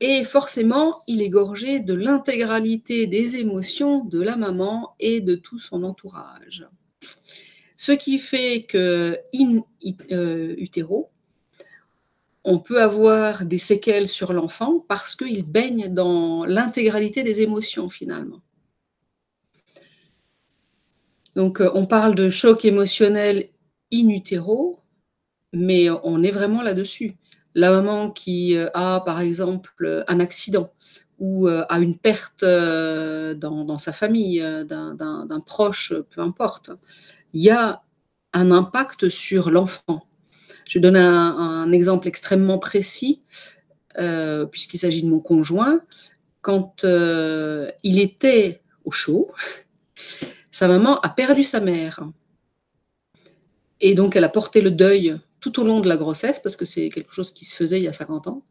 Et 0.00 0.24
forcément, 0.24 1.02
il 1.06 1.20
est 1.20 1.28
gorgé 1.28 1.80
de 1.80 1.92
l'intégralité 1.92 3.06
des 3.06 3.36
émotions 3.36 4.02
de 4.04 4.20
la 4.20 4.36
maman 4.36 4.94
et 4.98 5.20
de 5.20 5.34
tout 5.34 5.58
son 5.58 5.84
entourage. 5.84 6.66
Ce 7.76 7.92
qui 7.92 8.18
fait 8.18 8.64
que 8.64 9.18
in 9.34 9.60
euh, 10.12 10.54
utero, 10.58 11.10
on 12.44 12.58
peut 12.58 12.80
avoir 12.80 13.44
des 13.44 13.58
séquelles 13.58 14.08
sur 14.08 14.32
l'enfant 14.32 14.84
parce 14.88 15.14
qu'il 15.14 15.44
baigne 15.44 15.92
dans 15.92 16.46
l'intégralité 16.46 17.22
des 17.22 17.42
émotions 17.42 17.90
finalement. 17.90 18.40
Donc 21.34 21.60
euh, 21.60 21.70
on 21.74 21.86
parle 21.86 22.14
de 22.14 22.30
choc 22.30 22.64
émotionnel 22.64 23.48
in 23.92 24.08
utero, 24.08 24.80
mais 25.52 25.90
on 25.90 26.22
est 26.22 26.30
vraiment 26.30 26.62
là-dessus 26.62 27.16
la 27.54 27.70
maman 27.70 28.10
qui 28.10 28.56
euh, 28.56 28.68
a 28.74 29.02
par 29.04 29.20
exemple 29.20 30.04
un 30.06 30.20
accident 30.20 30.70
ou 31.18 31.48
euh, 31.48 31.64
a 31.68 31.80
une 31.80 31.96
perte 31.96 32.42
euh, 32.42 33.34
dans, 33.34 33.78
sa 33.78 33.92
famille 33.92 34.40
d'un 34.40 35.42
proche, 35.44 35.92
peu 36.10 36.20
importe, 36.22 36.70
il 37.34 37.42
y 37.42 37.50
a 37.50 37.82
un 38.32 38.50
impact 38.50 39.08
sur 39.08 39.50
l'enfant. 39.50 40.06
Je 40.66 40.78
donne 40.78 40.96
un, 40.96 41.36
un, 41.36 41.72
exemple 41.72 42.06
extrêmement 42.06 42.58
précis, 42.58 43.22
puisqu'il 44.50 44.78
s'agit 44.78 45.02
de 45.02 45.08
mon 45.08 45.20
conjoint. 45.20 45.80
Quand 46.42 46.84
il 46.84 47.98
était 47.98 48.62
au 48.84 48.92
chaud, 48.92 49.32
sa 50.52 50.68
maman 50.68 51.00
a 51.00 51.08
perdu 51.08 51.42
sa 51.42 51.60
mère. 51.60 52.00
Et 53.80 53.94
donc, 53.94 54.14
elle 54.14 54.24
a 54.24 54.28
porté 54.28 54.60
le 54.60 54.70
deuil 54.70 55.18
tout 55.40 55.60
au 55.60 55.64
long 55.64 55.80
de 55.80 55.88
la 55.88 55.96
grossesse, 55.96 56.38
parce 56.38 56.56
que 56.56 56.64
c'est 56.64 56.90
quelque 56.90 57.12
chose 57.12 57.32
qui 57.32 57.44
se 57.44 57.54
faisait 57.54 57.78
il 57.78 57.84
y 57.84 57.88
a 57.88 57.92
50 57.92 58.28
ans. 58.28 58.42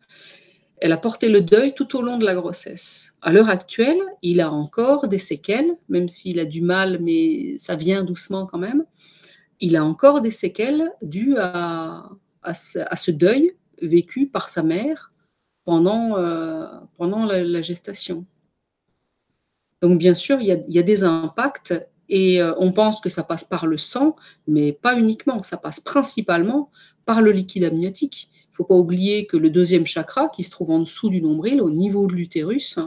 Elle 0.82 0.92
a 0.94 0.98
porté 0.98 1.28
le 1.30 1.42
deuil 1.42 1.74
tout 1.74 1.98
au 1.98 2.02
long 2.02 2.18
de 2.18 2.26
la 2.26 2.36
grossesse. 2.36 3.14
À 3.22 3.32
l'heure 3.32 3.50
actuelle, 3.50 4.00
il 4.22 4.40
a 4.40 4.52
encore 4.52 5.08
des 5.08 5.18
séquelles, 5.18 5.72
même 5.90 6.08
s'il 6.08 6.40
a 6.40 6.46
du 6.46 6.62
mal, 6.62 7.00
mais 7.02 7.58
ça 7.58 7.76
vient 7.76 8.04
doucement 8.04 8.46
quand 8.46 8.58
même. 8.58 8.86
Il 9.60 9.76
a 9.76 9.84
encore 9.84 10.22
des 10.22 10.32
séquelles 10.32 10.90
dues 11.02 11.36
à, 11.38 12.10
ce, 12.54 13.12
deuil 13.12 13.56
vécu 13.82 14.28
par 14.28 14.48
sa 14.48 14.64
mère 14.64 15.12
pendant, 15.66 16.18
euh, 16.18 16.66
pendant 16.98 17.26
la, 17.26 17.62
gestation. 17.62 18.26
Donc 19.82 20.00
bien 20.00 20.16
sûr, 20.16 20.40
il 20.40 20.64
y 20.68 20.80
a 20.80 20.84
des 20.84 21.04
impacts 21.04 21.74
et 22.10 22.42
euh, 22.42 22.54
on 22.58 22.74
pense 22.74 23.00
que 23.00 23.10
ça 23.10 23.24
passe 23.24 23.44
par 23.44 23.68
le 23.68 23.78
sang, 23.78 24.16
mais 24.48 24.74
pas 24.74 24.98
uniquement, 25.00 25.44
ça 25.44 25.58
passe 25.58 25.80
principalement 25.80 26.72
par 27.06 27.22
le 27.22 27.32
liquide 27.32 27.64
amniotique. 27.64 28.30
Il 28.32 28.52
ne 28.52 28.56
faut 28.56 28.66
pas 28.66 28.76
oublier 28.76 29.28
que 29.28 29.38
le 29.38 29.50
deuxième 29.50 29.86
chakra, 29.86 30.30
qui 30.30 30.44
se 30.44 30.52
trouve 30.52 30.72
en 30.72 30.80
dessous 30.80 31.10
du 31.10 31.22
nombril, 31.22 31.62
au 31.62 31.70
niveau 31.70 32.08
de 32.08 32.14
l'utérus, 32.14 32.80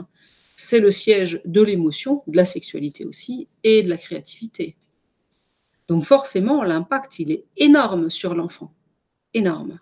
c'est 0.57 0.79
le 0.79 0.91
siège 0.91 1.41
de 1.45 1.61
l'émotion, 1.61 2.23
de 2.27 2.37
la 2.37 2.45
sexualité 2.45 3.05
aussi, 3.05 3.47
et 3.63 3.81
de 3.81 3.89
la 3.89 3.97
créativité. 3.97 4.75
Donc 5.87 6.03
forcément, 6.03 6.63
l'impact, 6.63 7.19
il 7.19 7.31
est 7.31 7.45
énorme 7.57 8.09
sur 8.09 8.35
l'enfant. 8.35 8.73
Énorme. 9.33 9.79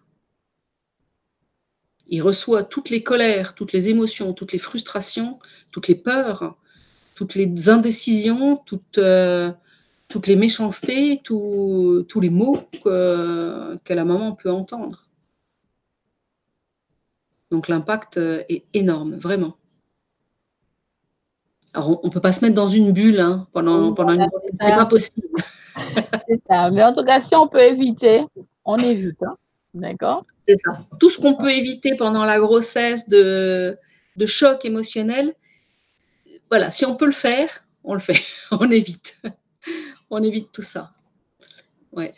Il 2.08 2.22
reçoit 2.22 2.64
toutes 2.64 2.90
les 2.90 3.04
colères, 3.04 3.56
toutes 3.56 3.74
les 3.74 3.90
émotions, 3.90 4.34
toutes 4.34 4.54
les 4.54 4.60
frustrations, 4.60 5.40
toutes 5.72 5.88
les 5.88 5.96
peurs, 5.96 6.58
toutes 7.22 7.36
les 7.36 7.70
indécisions, 7.70 8.58
toutes, 8.58 8.98
euh, 8.98 9.52
toutes 10.08 10.26
les 10.26 10.36
méchancetés, 10.36 11.22
tous 11.24 12.20
les 12.20 12.32
mots 12.32 12.58
que, 12.84 13.78
que, 13.86 13.94
la 13.94 14.06
maman 14.06 14.34
peut 14.34 14.50
entendre. 14.50 15.08
Donc 17.52 17.68
l'impact 17.68 18.18
est 18.18 18.64
énorme, 18.74 19.18
vraiment. 19.18 19.56
Alors 21.76 22.04
on 22.04 22.08
ne 22.08 22.12
peut 22.12 22.22
pas 22.22 22.32
se 22.32 22.44
mettre 22.44 22.56
dans 22.56 22.70
une 22.70 22.92
bulle 22.92 23.20
hein, 23.20 23.48
pendant, 23.54 23.94
pendant 23.94 24.14
une 24.14 24.26
grossesse, 24.26 24.56
c'est 24.60 24.76
pas 24.76 24.88
possible. 24.88 25.28
c'est 26.28 26.42
ça. 26.50 26.72
Mais 26.72 26.84
en 26.84 26.92
tout 26.92 27.04
cas, 27.04 27.22
si 27.22 27.36
on 27.36 27.48
peut 27.48 27.62
éviter, 27.62 28.26
on 28.66 28.78
évite. 28.78 29.22
Hein. 29.22 29.38
D'accord? 29.76 30.26
C'est 30.48 30.58
ça. 30.58 30.80
Tout 31.00 31.12
ce 31.12 31.20
qu'on 31.20 31.36
peut 31.36 31.52
éviter 31.52 31.96
pendant 31.98 32.26
la 32.26 32.40
grossesse 32.40 33.08
de, 33.08 33.78
de 34.16 34.26
choc 34.26 34.66
émotionnel, 34.66 35.36
voilà, 36.52 36.70
si 36.70 36.86
on 36.86 36.98
peut 36.98 37.06
le 37.06 37.14
faire, 37.14 37.66
on 37.86 37.94
le 37.94 38.02
fait, 38.02 38.20
on 38.52 38.70
évite. 38.70 39.22
on 40.10 40.22
évite 40.22 40.52
tout 40.52 40.62
ça. 40.62 40.92
Ouais. 41.94 42.14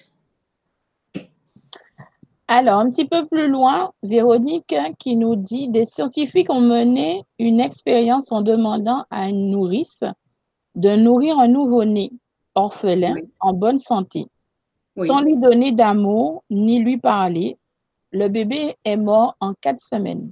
Alors, 2.47 2.79
un 2.79 2.89
petit 2.89 3.05
peu 3.05 3.25
plus 3.27 3.47
loin, 3.47 3.93
Véronique 4.01 4.75
qui 4.99 5.15
nous 5.15 5.35
dit 5.35 5.69
des 5.69 5.85
scientifiques 5.85 6.49
ont 6.49 6.61
mené 6.61 7.23
une 7.39 7.59
expérience 7.59 8.31
en 8.31 8.41
demandant 8.41 9.05
à 9.11 9.29
une 9.29 9.51
nourrice 9.51 10.03
de 10.75 10.95
nourrir 10.95 11.37
un 11.37 11.47
nouveau-né 11.47 12.11
orphelin 12.55 13.15
en 13.39 13.53
bonne 13.53 13.79
santé, 13.79 14.25
sans 14.97 15.21
lui 15.21 15.37
donner 15.37 15.71
d'amour 15.71 16.43
ni 16.49 16.79
lui 16.79 16.97
parler. 16.97 17.57
Le 18.11 18.27
bébé 18.27 18.77
est 18.83 18.97
mort 18.97 19.35
en 19.39 19.53
quatre 19.53 19.81
semaines. 19.81 20.31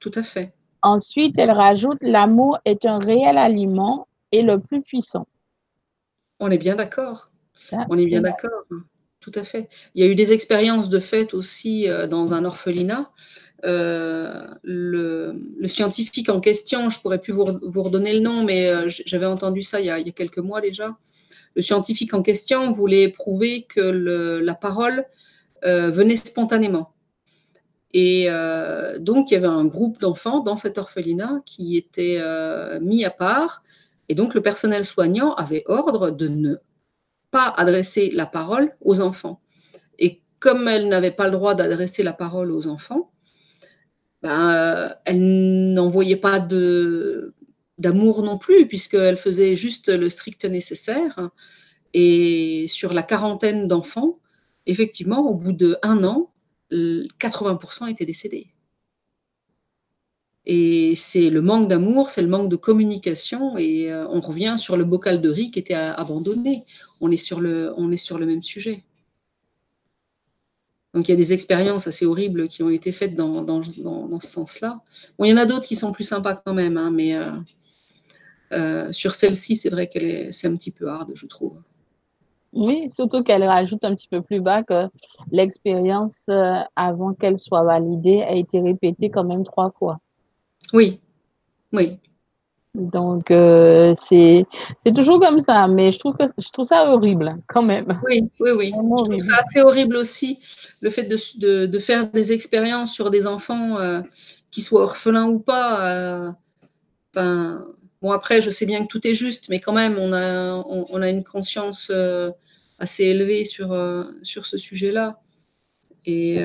Tout 0.00 0.10
à 0.14 0.22
fait. 0.22 0.54
Ensuite, 0.82 1.38
elle 1.38 1.50
rajoute 1.50 1.98
l'amour 2.00 2.58
est 2.64 2.84
un 2.86 2.98
réel 2.98 3.36
aliment 3.38 4.06
et 4.32 4.42
le 4.42 4.58
plus 4.58 4.82
puissant. 4.82 5.26
On 6.38 6.50
est 6.50 6.58
bien 6.58 6.76
d'accord. 6.76 7.30
On 7.88 7.98
est 7.98 8.06
bien 8.06 8.22
d'accord. 8.22 8.64
Tout 9.20 9.32
à 9.34 9.44
fait. 9.44 9.68
Il 9.94 10.02
y 10.02 10.08
a 10.08 10.10
eu 10.10 10.14
des 10.14 10.32
expériences 10.32 10.88
de 10.88 10.98
fait 10.98 11.34
aussi 11.34 11.88
euh, 11.88 12.06
dans 12.06 12.32
un 12.32 12.46
orphelinat. 12.46 13.10
Euh, 13.66 14.46
le, 14.62 15.38
scientifique 15.66 16.30
en 16.30 16.40
question, 16.40 16.88
je 16.88 16.98
pourrais 17.02 17.20
plus 17.20 17.34
vous, 17.34 17.44
redonner 17.44 18.14
le 18.14 18.20
nom, 18.20 18.42
mais 18.42 18.70
euh, 18.70 18.88
j'avais 18.88 19.26
entendu 19.26 19.62
ça 19.62 19.80
il 19.80 19.86
y, 19.86 19.90
a, 19.90 20.02
quelques 20.12 20.38
mois 20.38 20.62
déjà. 20.62 20.96
Le 21.54 21.60
scientifique 21.60 22.14
en 22.14 22.22
question 22.22 22.72
voulait 22.72 23.08
prouver 23.08 23.66
que 23.68 23.80
la 23.80 24.54
parole 24.54 25.04
venaient 25.62 26.16
spontanément. 26.16 26.92
Et 27.92 28.28
donc, 29.00 29.30
il 29.30 29.34
y 29.34 29.36
avait 29.36 29.46
un 29.46 29.64
groupe 29.64 30.00
d'enfants 30.00 30.40
dans 30.40 30.56
cet 30.56 30.78
orphelinat 30.78 31.40
qui 31.44 31.76
était 31.76 32.22
mis 32.80 33.04
à 33.04 33.10
part. 33.10 33.62
Et 34.08 34.14
donc, 34.14 34.34
le 34.34 34.42
personnel 34.42 34.84
soignant 34.84 35.34
avait 35.34 35.64
ordre 35.66 36.10
de 36.10 36.28
ne 36.28 36.56
pas 37.30 37.48
adresser 37.56 38.10
la 38.10 38.26
parole 38.26 38.76
aux 38.80 39.00
enfants. 39.00 39.40
Et 39.98 40.20
comme 40.38 40.68
elle 40.68 40.88
n'avait 40.88 41.10
pas 41.10 41.26
le 41.26 41.32
droit 41.32 41.54
d'adresser 41.54 42.02
la 42.02 42.12
parole 42.12 42.50
aux 42.50 42.66
enfants, 42.66 43.10
ben, 44.22 44.94
elle 45.04 45.72
n'envoyait 45.72 46.16
pas 46.16 46.40
d'amour 47.78 48.22
non 48.22 48.38
plus, 48.38 48.66
puisqu'elle 48.66 49.16
faisait 49.16 49.56
juste 49.56 49.88
le 49.88 50.08
strict 50.08 50.44
nécessaire. 50.44 51.30
Et 51.94 52.66
sur 52.68 52.92
la 52.92 53.02
quarantaine 53.02 53.66
d'enfants, 53.66 54.18
effectivement, 54.66 55.28
au 55.28 55.34
bout 55.34 55.52
d'un 55.52 56.04
an, 56.04 56.29
80% 56.70 57.90
étaient 57.90 58.06
décédés. 58.06 58.48
Et 60.46 60.94
c'est 60.96 61.30
le 61.30 61.42
manque 61.42 61.68
d'amour, 61.68 62.10
c'est 62.10 62.22
le 62.22 62.28
manque 62.28 62.48
de 62.48 62.56
communication, 62.56 63.58
et 63.58 63.92
euh, 63.92 64.06
on 64.08 64.20
revient 64.20 64.56
sur 64.58 64.76
le 64.76 64.84
bocal 64.84 65.20
de 65.20 65.28
riz 65.28 65.50
qui 65.50 65.58
était 65.58 65.74
abandonné. 65.74 66.64
On 67.00 67.10
est 67.10 67.16
sur 67.16 67.40
le, 67.40 67.72
on 67.76 67.92
est 67.92 67.96
sur 67.96 68.18
le 68.18 68.26
même 68.26 68.42
sujet. 68.42 68.84
Donc 70.94 71.08
il 71.08 71.12
y 71.12 71.14
a 71.14 71.16
des 71.16 71.32
expériences 71.32 71.86
assez 71.86 72.04
horribles 72.04 72.48
qui 72.48 72.62
ont 72.62 72.70
été 72.70 72.90
faites 72.90 73.14
dans, 73.14 73.42
dans, 73.42 73.62
ce 73.62 74.26
sens-là. 74.26 74.80
Bon, 75.18 75.24
il 75.24 75.30
y 75.30 75.32
en 75.32 75.36
a 75.36 75.46
d'autres 75.46 75.66
qui 75.66 75.76
sont 75.76 75.92
plus 75.92 76.04
sympas 76.04 76.34
quand 76.34 76.54
même, 76.54 76.76
hein, 76.76 76.90
mais 76.90 77.14
euh, 77.14 77.30
euh, 78.52 78.92
sur 78.92 79.14
celle-ci, 79.14 79.54
c'est 79.54 79.70
vrai 79.70 79.88
qu'elle 79.88 80.32
c'est 80.32 80.48
un 80.48 80.56
petit 80.56 80.72
peu 80.72 80.88
hard, 80.88 81.12
je 81.14 81.26
trouve. 81.26 81.62
Oui, 82.52 82.90
surtout 82.90 83.22
qu'elle 83.22 83.44
rajoute 83.44 83.84
un 83.84 83.94
petit 83.94 84.08
peu 84.08 84.22
plus 84.22 84.40
bas 84.40 84.62
que 84.62 84.88
l'expérience 85.30 86.28
avant 86.74 87.14
qu'elle 87.14 87.38
soit 87.38 87.62
validée 87.62 88.22
a 88.22 88.32
été 88.32 88.60
répétée 88.60 89.10
quand 89.10 89.24
même 89.24 89.44
trois 89.44 89.70
fois. 89.78 89.98
Oui, 90.72 91.00
oui. 91.72 91.98
Donc, 92.74 93.32
euh, 93.32 93.94
c'est 93.96 94.46
toujours 94.94 95.18
comme 95.18 95.40
ça, 95.40 95.66
mais 95.66 95.90
je 95.90 95.98
trouve, 95.98 96.16
que, 96.16 96.24
je 96.38 96.48
trouve 96.50 96.66
ça 96.66 96.92
horrible 96.92 97.36
quand 97.48 97.62
même. 97.62 98.00
Oui, 98.08 98.30
oui, 98.38 98.50
oui. 98.56 98.72
Je 98.72 99.04
trouve 99.04 99.18
ça 99.18 99.38
assez 99.44 99.60
horrible 99.60 99.96
aussi, 99.96 100.38
le 100.80 100.90
fait 100.90 101.02
de, 101.02 101.66
de, 101.66 101.78
faire 101.80 102.08
des 102.10 102.32
expériences 102.32 102.92
sur 102.92 103.10
des 103.10 103.26
enfants 103.26 103.78
euh, 103.78 104.02
qui 104.52 104.62
soient 104.62 104.84
orphelins 104.84 105.28
ou 105.28 105.40
pas. 105.40 106.30
Euh, 107.16 107.58
bon, 108.02 108.10
après, 108.10 108.42
je 108.42 108.50
sais 108.50 108.66
bien 108.66 108.82
que 108.82 108.88
tout 108.88 109.06
est 109.06 109.14
juste, 109.14 109.48
mais 109.48 109.60
quand 109.60 109.72
même, 109.72 109.98
on 109.98 110.12
a, 110.12 110.62
on, 110.66 111.02
a 111.02 111.08
une 111.08 111.24
conscience 111.24 111.92
assez 112.78 113.04
élevée 113.04 113.44
sur, 113.44 113.76
sur 114.22 114.46
ce 114.46 114.56
sujet-là. 114.56 115.20
Et 116.06 116.38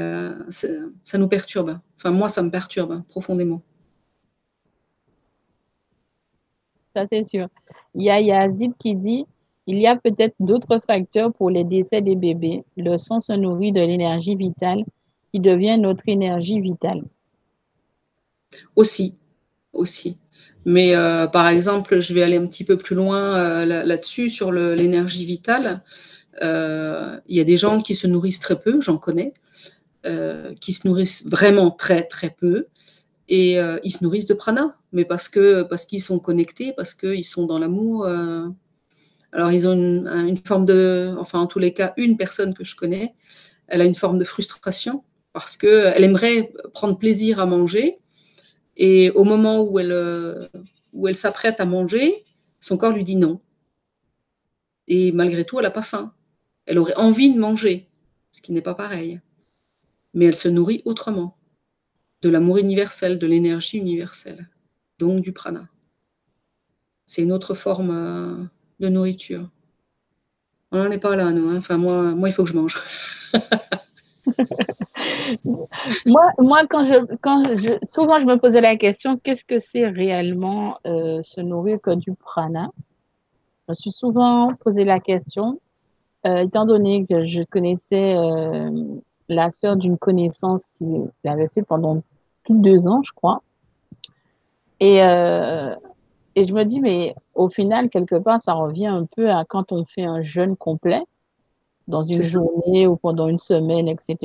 ça 0.50 1.18
nous 1.18 1.28
perturbe. 1.28 1.80
Enfin, 1.98 2.12
moi, 2.12 2.30
ça 2.30 2.44
me 2.44 2.52
perturbe 2.52 3.04
profondément. 3.08 3.62
ça 6.96 7.06
c'est 7.12 7.28
sûr. 7.28 7.48
Il 7.94 8.04
y 8.04 8.10
a 8.10 8.20
Yazid 8.20 8.74
qui 8.80 8.96
dit 8.96 9.26
il 9.68 9.80
y 9.80 9.88
a 9.88 9.96
peut-être 9.96 10.36
d'autres 10.40 10.80
facteurs 10.86 11.34
pour 11.34 11.50
les 11.50 11.64
décès 11.64 12.02
des 12.02 12.16
bébés. 12.16 12.64
Le 12.78 12.98
sang 12.98 13.20
se 13.20 13.34
nourrit 13.34 13.72
de 13.72 13.82
l'énergie 13.82 14.36
vitale 14.36 14.86
qui 15.32 15.40
devient 15.40 15.78
notre 15.80 16.04
énergie 16.08 16.60
vitale. 16.60 17.04
Aussi, 18.76 19.20
aussi. 19.74 20.20
Mais 20.66 20.96
euh, 20.96 21.28
par 21.28 21.48
exemple, 21.48 22.00
je 22.02 22.14
vais 22.14 22.24
aller 22.24 22.38
un 22.38 22.48
petit 22.48 22.64
peu 22.64 22.76
plus 22.76 22.96
loin 22.96 23.36
euh, 23.36 23.66
là-dessus, 23.66 24.30
sur 24.30 24.52
l'énergie 24.52 25.26
vitale. 25.26 25.84
Euh, 26.42 27.18
il 27.28 27.38
y 27.38 27.40
a 27.40 27.44
des 27.44 27.56
gens 27.56 27.82
qui 27.82 27.94
se 27.94 28.08
nourrissent 28.08 28.40
très 28.40 28.60
peu, 28.60 28.82
j'en 28.82 28.98
connais, 28.98 29.34
qui 30.60 30.74
se 30.74 30.88
nourrissent 30.88 31.26
vraiment 31.26 31.72
très 31.72 32.04
très 32.04 32.30
peu 32.30 32.68
et 33.28 33.58
ils 33.84 33.92
se 33.92 34.04
nourrissent 34.04 34.28
de 34.28 34.36
prana, 34.36 34.78
mais 34.92 35.04
parce 35.04 35.30
que 35.30 35.64
parce 35.64 35.86
qu'ils 35.86 36.02
sont 36.02 36.20
connectés, 36.20 36.74
parce 36.78 36.94
qu'ils 36.94 37.26
sont 37.26 37.48
dans 37.48 37.58
l'amour. 37.58 38.06
Alors 39.32 39.52
ils 39.52 39.68
ont 39.68 39.74
une, 39.74 40.38
forme 40.46 40.68
de, 40.68 41.12
enfin 41.18 41.40
en 41.40 41.48
tous 41.48 41.58
les 41.58 41.74
cas, 41.74 41.94
une 41.98 42.18
personne 42.18 42.54
que 42.54 42.64
je 42.64 42.76
connais, 42.76 43.16
elle 43.68 43.82
a 43.82 43.86
une 43.86 43.96
forme 43.96 44.20
de 44.20 44.26
frustration 44.26 45.04
parce 45.34 45.58
que 45.58 45.92
elle 45.96 46.04
aimerait 46.04 46.54
prendre 46.74 47.00
plaisir 47.00 47.40
à 47.40 47.48
manger 47.48 47.98
et 48.78 49.12
au 49.12 49.24
moment 49.24 49.62
où 49.62 49.80
elle 49.80 50.50
où 50.94 51.08
elle 51.08 51.18
s'apprête 51.18 51.60
à 51.60 51.66
manger, 51.66 52.24
son 52.60 52.78
corps 52.78 52.94
lui 52.94 53.04
dit 53.04 53.18
non. 53.18 53.42
Et 54.88 55.12
malgré 55.12 55.46
tout, 55.46 55.60
elle 55.60 55.66
n'a 55.66 55.72
pas 55.72 55.82
faim. 55.82 56.14
Elle 56.66 56.80
aurait 56.80 56.96
envie 56.96 57.34
de 57.34 57.40
manger, 57.40 57.90
ce 58.32 58.42
qui 58.42 58.54
n'est 58.54 58.62
pas 58.62 58.76
pareil. 58.76 59.20
Mais 60.14 60.26
elle 60.26 60.36
se 60.36 60.48
nourrit 60.48 60.82
autrement 60.86 61.38
de 62.22 62.30
l'amour 62.30 62.58
universel, 62.58 63.20
de 63.20 63.28
l'énergie 63.28 63.78
universelle, 63.78 64.50
donc 64.98 65.22
du 65.22 65.32
prana. 65.32 65.68
C'est 67.06 67.22
une 67.22 67.32
autre 67.32 67.54
forme 67.54 67.92
euh, 67.92 68.44
de 68.80 68.90
nourriture. 68.90 69.50
On 70.72 70.84
n'en 70.84 70.90
est 70.92 70.98
pas 70.98 71.16
là, 71.16 71.32
nous. 71.32 71.50
Hein. 71.50 71.58
Enfin, 71.58 71.78
moi, 71.78 72.16
moi, 72.16 72.30
il 72.30 72.32
faut 72.32 72.44
que 72.44 72.50
je 72.50 72.56
mange. 72.56 72.80
moi, 76.06 76.32
moi, 76.38 76.62
quand 76.70 76.84
je, 76.84 77.16
quand 77.22 77.56
je, 77.56 77.74
souvent, 77.94 78.20
je 78.20 78.26
me 78.26 78.38
posais 78.38 78.62
la 78.62 78.76
question, 78.76 79.18
qu'est-ce 79.18 79.46
que 79.46 79.60
c'est 79.60 79.88
réellement 79.88 80.78
euh, 80.86 81.22
se 81.24 81.42
nourrir 81.42 81.80
que 81.82 81.96
du 81.96 82.14
prana? 82.14 82.70
Je 83.68 83.72
me 83.72 83.74
suis 83.74 83.92
souvent 83.92 84.54
posé 84.64 84.84
la 84.84 85.00
question, 85.00 85.60
euh, 86.28 86.38
étant 86.38 86.66
donné 86.66 87.06
que 87.06 87.26
je 87.26 87.44
connaissais 87.44 88.16
la 89.30 89.52
sœur 89.52 89.76
d'une 89.76 89.98
connaissance 89.98 90.66
qui 90.78 90.86
l'avait 91.24 91.50
fait 91.50 91.64
pendant 91.64 92.02
plus 92.44 92.54
de 92.54 92.62
deux 92.62 92.88
ans, 92.88 93.02
je 93.04 93.12
crois. 93.12 93.42
Et, 94.80 95.02
euh, 95.04 95.74
et 96.36 96.46
je 96.46 96.54
me 96.54 96.64
dis, 96.64 96.82
mais 96.82 97.16
au 97.34 97.50
final, 97.50 97.90
quelque 97.90 98.16
part, 98.16 98.42
ça 98.42 98.54
revient 98.54 98.88
un 98.88 99.06
peu 99.06 99.32
à 99.32 99.46
quand 99.46 99.72
on 99.72 99.86
fait 99.86 100.04
un 100.04 100.22
jeûne 100.22 100.56
complet, 100.56 101.02
dans 101.88 102.04
une 102.04 102.22
journée 102.22 102.88
ou 102.88 102.96
pendant 102.96 103.28
une 103.28 103.40
semaine, 103.40 103.88
etc. 103.88 104.18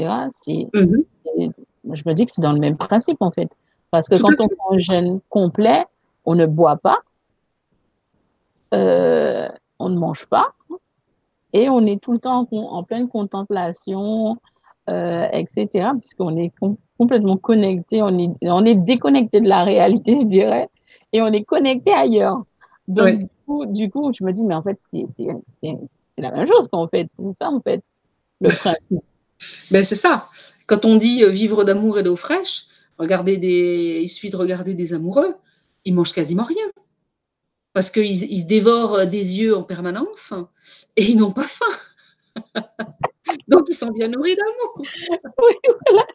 Mm-hmm. 0.46 1.52
Je 1.92 2.02
me 2.06 2.12
dis 2.14 2.26
que 2.26 2.32
c'est 2.32 2.42
dans 2.42 2.52
le 2.52 2.60
même 2.60 2.76
principe, 2.76 3.18
en 3.20 3.30
fait. 3.30 3.50
Parce 3.90 4.08
que 4.08 4.16
quand 4.16 4.34
on 4.38 4.48
fait 4.48 4.56
un 4.70 4.78
jeûne 4.78 5.20
complet, 5.28 5.84
on 6.24 6.34
ne 6.34 6.46
boit 6.46 6.76
pas, 6.76 6.98
euh, 8.72 9.48
on 9.78 9.88
ne 9.88 9.98
mange 9.98 10.26
pas, 10.26 10.52
et 11.52 11.68
on 11.68 11.84
est 11.86 12.00
tout 12.00 12.12
le 12.12 12.18
temps 12.18 12.46
en, 12.52 12.82
pleine 12.84 13.08
contemplation, 13.08 14.38
euh, 14.88 15.26
etc., 15.32 15.88
puisqu'on 15.98 16.36
est 16.36 16.52
complètement 16.98 17.36
connecté, 17.36 18.02
on 18.02 18.16
est, 18.18 18.30
on 18.42 18.64
est 18.64 18.76
déconnecté 18.76 19.40
de 19.40 19.48
la 19.48 19.64
réalité, 19.64 20.18
je 20.20 20.26
dirais, 20.26 20.68
et 21.12 21.20
on 21.20 21.26
est 21.26 21.42
connecté 21.42 21.92
ailleurs. 21.92 22.44
Donc, 22.86 23.20
du, 23.72 23.90
coup, 23.90 24.12
je 24.16 24.24
me 24.24 24.32
dis, 24.32 24.44
mais 24.44 24.54
en 24.54 24.62
fait, 24.62 24.78
c'est 24.80 25.06
la 26.20 26.30
même 26.30 26.48
chose 26.48 26.68
qu'en 26.70 26.88
fait. 26.88 27.08
C'est 27.18 27.36
ça, 27.40 27.50
en 27.50 27.60
fait, 27.60 27.82
le 28.40 28.48
principe. 28.56 29.04
ben, 29.70 29.84
c'est 29.84 29.94
ça. 29.94 30.28
Quand 30.66 30.84
on 30.84 30.96
dit 30.96 31.24
euh, 31.24 31.28
vivre 31.28 31.64
d'amour 31.64 31.98
et 31.98 32.02
d'eau 32.02 32.16
fraîche, 32.16 32.66
regardez 32.98 33.36
des... 33.36 34.00
il 34.02 34.08
suffit 34.08 34.30
de 34.30 34.36
regarder 34.36 34.74
des 34.74 34.92
amoureux, 34.92 35.34
ils 35.84 35.94
mangent 35.94 36.12
quasiment 36.12 36.44
rien. 36.44 36.66
Parce 37.72 37.90
qu'ils 37.90 38.24
ils 38.30 38.40
se 38.42 38.46
dévorent 38.46 39.06
des 39.06 39.38
yeux 39.38 39.56
en 39.56 39.62
permanence 39.62 40.32
et 40.96 41.04
ils 41.04 41.16
n'ont 41.16 41.32
pas 41.32 41.46
faim. 41.46 41.64
Donc, 43.48 43.66
ils 43.68 43.74
sont 43.74 43.90
bien 43.90 44.08
nourris 44.08 44.36
d'amour. 44.36 44.86
Oui, 45.42 45.54
voilà, 45.88 46.06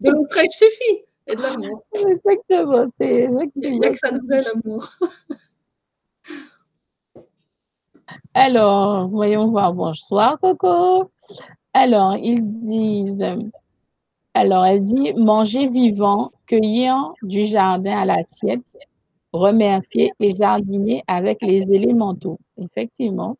de 0.00 0.10
l'eau 0.10 0.26
fraîche 0.30 0.52
suffit 0.52 1.04
et 1.26 1.36
de 1.36 1.42
l'amour. 1.42 1.84
Exactement. 1.94 2.86
Il 3.00 3.78
n'y 3.78 3.86
a 3.86 3.90
que 3.90 3.98
ça 3.98 4.10
nouvelle 4.10 4.44
l'amour. 4.44 4.96
Alors, 8.34 9.08
voyons 9.08 9.48
voir. 9.50 9.72
Bonsoir, 9.74 10.38
Coco. 10.40 11.10
Alors, 11.74 12.16
ils 12.16 12.40
disent. 12.42 13.24
Alors, 14.34 14.64
elle 14.64 14.84
dit 14.84 15.12
manger 15.14 15.68
vivant, 15.68 16.32
cueillir 16.46 17.12
du 17.22 17.46
jardin 17.46 17.98
à 17.98 18.04
l'assiette, 18.06 18.62
remercier 19.32 20.12
et 20.20 20.34
jardiner 20.34 21.04
avec 21.06 21.38
les 21.42 21.62
élémentaux. 21.62 22.38
Effectivement. 22.58 23.36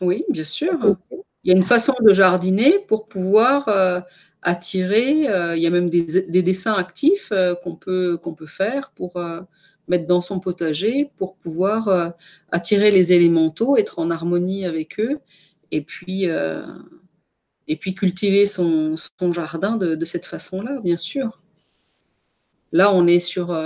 Oui, 0.00 0.24
bien 0.30 0.44
sûr. 0.44 0.96
Il 1.44 1.50
y 1.50 1.54
a 1.54 1.56
une 1.56 1.64
façon 1.64 1.94
de 2.00 2.14
jardiner 2.14 2.78
pour 2.88 3.06
pouvoir 3.06 3.68
euh, 3.68 4.00
attirer. 4.42 5.28
Euh, 5.28 5.56
il 5.56 5.62
y 5.62 5.66
a 5.66 5.70
même 5.70 5.90
des, 5.90 6.42
dessins 6.42 6.74
actifs 6.74 7.30
euh, 7.32 7.54
qu'on 7.62 7.76
peut, 7.76 8.18
qu'on 8.22 8.34
peut 8.34 8.46
faire 8.46 8.92
pour 8.94 9.20
mettre 9.88 10.06
dans 10.06 10.20
son 10.20 10.40
potager 10.40 11.10
pour 11.16 11.36
pouvoir 11.36 12.14
attirer 12.50 12.90
les 12.90 13.12
élémentaux, 13.12 13.76
être 13.76 13.98
en 13.98 14.10
harmonie 14.10 14.64
avec 14.64 15.00
eux 15.00 15.18
et 15.70 15.82
puis, 15.82 16.28
puis 17.80 17.94
cultiver 17.94 18.46
son, 18.46 18.94
jardin 19.32 19.76
de, 19.76 20.04
cette 20.04 20.26
façon-là, 20.26 20.80
bien 20.80 20.96
sûr. 20.96 21.40
Là, 22.70 22.94
on 22.94 23.06
est 23.06 23.18
sur, 23.18 23.58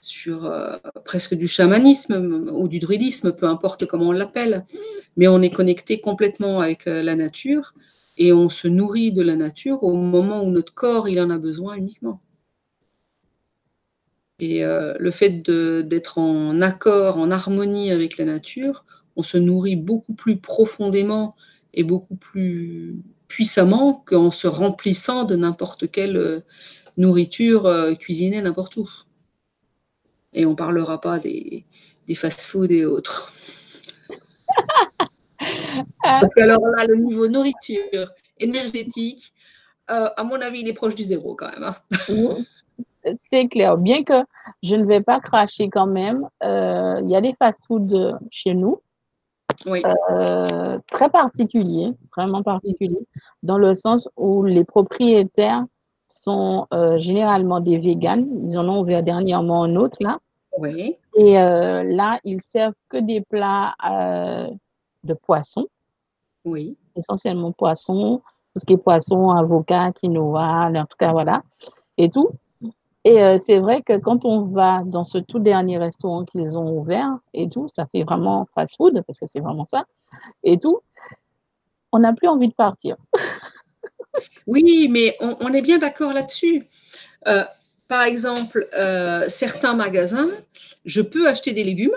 sur 0.00 0.80
presque 1.04 1.34
du 1.34 1.48
chamanisme 1.48 2.50
ou 2.52 2.66
du 2.66 2.78
druidisme, 2.78 3.32
peu 3.32 3.46
importe 3.46 3.86
comment 3.86 4.08
on 4.08 4.12
l'appelle, 4.12 4.64
mais 5.16 5.28
on 5.28 5.42
est 5.42 5.50
connecté 5.50 6.00
complètement 6.00 6.60
avec 6.60 6.86
la 6.86 7.14
nature 7.14 7.74
et 8.16 8.32
on 8.32 8.48
se 8.48 8.68
nourrit 8.68 9.12
de 9.12 9.22
la 9.22 9.36
nature 9.36 9.82
au 9.82 9.94
moment 9.94 10.42
où 10.42 10.50
notre 10.50 10.74
corps 10.74 11.08
il 11.08 11.20
en 11.20 11.30
a 11.30 11.38
besoin 11.38 11.76
uniquement. 11.76 12.20
Et 14.38 14.64
euh, 14.64 14.94
le 14.98 15.10
fait 15.10 15.42
d'être 15.42 16.18
en 16.18 16.60
accord, 16.60 17.18
en 17.18 17.30
harmonie 17.30 17.90
avec 17.90 18.18
la 18.18 18.26
nature, 18.26 18.84
on 19.16 19.22
se 19.22 19.38
nourrit 19.38 19.76
beaucoup 19.76 20.14
plus 20.14 20.36
profondément 20.36 21.36
et 21.72 21.84
beaucoup 21.84 22.16
plus 22.16 22.96
puissamment 23.28 24.04
qu'en 24.06 24.30
se 24.30 24.46
remplissant 24.46 25.24
de 25.24 25.36
n'importe 25.36 25.90
quelle 25.90 26.16
euh, 26.16 26.40
nourriture 26.96 27.66
euh, 27.66 27.94
cuisinée 27.94 28.40
n'importe 28.40 28.76
où. 28.76 28.88
Et 30.32 30.46
on 30.46 30.50
ne 30.50 30.56
parlera 30.56 31.00
pas 31.00 31.18
des, 31.18 31.64
des 32.06 32.14
fast-foods 32.14 32.70
et 32.70 32.84
autres. 32.84 33.32
Parce 36.02 36.34
que 36.34 36.40
alors 36.40 36.60
là, 36.76 36.86
le 36.86 36.96
niveau 36.96 37.26
nourriture, 37.28 38.12
énergétique, 38.38 39.32
euh, 39.90 40.08
à 40.16 40.24
mon 40.24 40.40
avis, 40.40 40.60
il 40.60 40.68
est 40.68 40.72
proche 40.72 40.94
du 40.94 41.04
zéro 41.04 41.34
quand 41.34 41.50
même. 41.50 41.64
Hein. 41.64 41.76
C'est 43.30 43.48
clair. 43.48 43.76
Bien 43.76 44.04
que 44.04 44.24
je 44.62 44.76
ne 44.76 44.84
vais 44.84 45.00
pas 45.00 45.20
cracher 45.20 45.68
quand 45.68 45.86
même, 45.86 46.28
euh, 46.42 47.00
il 47.02 47.08
y 47.08 47.16
a 47.16 47.20
des 47.20 47.34
fast-foods 47.34 48.18
chez 48.30 48.54
nous. 48.54 48.80
Oui. 49.66 49.82
Euh, 50.10 50.78
très 50.90 51.08
particuliers, 51.08 51.92
vraiment 52.16 52.42
particuliers, 52.42 53.06
dans 53.42 53.58
le 53.58 53.74
sens 53.74 54.08
où 54.16 54.42
les 54.44 54.64
propriétaires 54.64 55.64
sont 56.08 56.66
généralement 56.96 57.60
des 57.60 57.78
véganes. 57.78 58.28
Ils 58.48 58.58
en 58.58 58.68
ont 58.68 58.80
ouvert 58.80 59.02
dernièrement 59.02 59.64
un 59.64 59.76
autre 59.76 59.96
là. 60.00 60.18
Oui. 60.58 60.96
Et 61.16 61.34
là, 61.34 62.20
ils 62.24 62.42
servent 62.42 62.74
que 62.88 62.98
des 62.98 63.20
plats 63.22 63.74
de 65.04 65.14
poisson. 65.14 65.66
Oui. 66.44 66.76
Essentiellement 66.94 67.52
poisson, 67.52 68.22
tout 68.52 68.60
ce 68.60 68.64
qui 68.64 68.74
est 68.74 68.78
poisson, 68.78 69.30
avocat, 69.30 69.92
quinoa, 69.92 70.70
en 70.74 70.84
tout 70.84 70.96
cas, 70.98 71.12
voilà, 71.12 71.42
et 71.98 72.08
tout. 72.08 72.30
Et 73.06 73.22
euh, 73.22 73.38
c'est 73.38 73.60
vrai 73.60 73.82
que 73.82 73.96
quand 73.98 74.24
on 74.24 74.46
va 74.46 74.82
dans 74.84 75.04
ce 75.04 75.18
tout 75.18 75.38
dernier 75.38 75.78
restaurant 75.78 76.24
qu'ils 76.24 76.58
ont 76.58 76.76
ouvert 76.76 77.16
et 77.34 77.48
tout, 77.48 77.68
ça 77.72 77.86
fait 77.86 78.02
vraiment 78.02 78.48
fast-food, 78.52 79.00
parce 79.06 79.20
que 79.20 79.26
c'est 79.30 79.38
vraiment 79.38 79.64
ça, 79.64 79.84
et 80.42 80.58
tout, 80.58 80.80
on 81.92 82.00
n'a 82.00 82.12
plus 82.12 82.26
envie 82.26 82.48
de 82.48 82.54
partir. 82.54 82.96
oui, 84.48 84.88
mais 84.90 85.16
on, 85.20 85.52
est 85.54 85.62
bien 85.62 85.78
d'accord 85.78 86.12
là-dessus. 86.12 86.66
Euh, 87.28 87.44
par 87.86 88.02
exemple, 88.02 88.66
euh, 88.76 89.26
certains 89.28 89.74
magasins, 89.74 90.28
je 90.84 91.00
peux 91.00 91.28
acheter 91.28 91.52
des 91.52 91.62
légumes, 91.62 91.94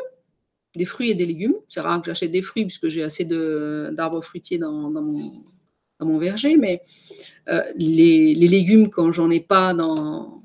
des 0.76 0.86
fruits 0.86 1.10
et 1.10 1.16
des 1.16 1.26
légumes. 1.26 1.56
C'est 1.70 1.82
rare 1.82 2.02
que 2.02 2.06
j'achète 2.06 2.32
des 2.32 2.44
fruits 2.44 2.66
puisque 2.66 2.90
j'ai 2.90 3.02
assez 3.02 3.26
d'arbres 3.26 4.22
fruitiers 4.22 4.60
dans, 4.60 4.92
mon, 4.92 6.20
verger, 6.20 6.56
mais 6.56 6.84
les, 7.48 8.36
les, 8.36 8.48
légumes, 8.48 8.92
quand 8.92 9.12
j'en 9.12 9.32
ai 9.32 9.40
pas 9.40 9.74
dans, 9.74 10.44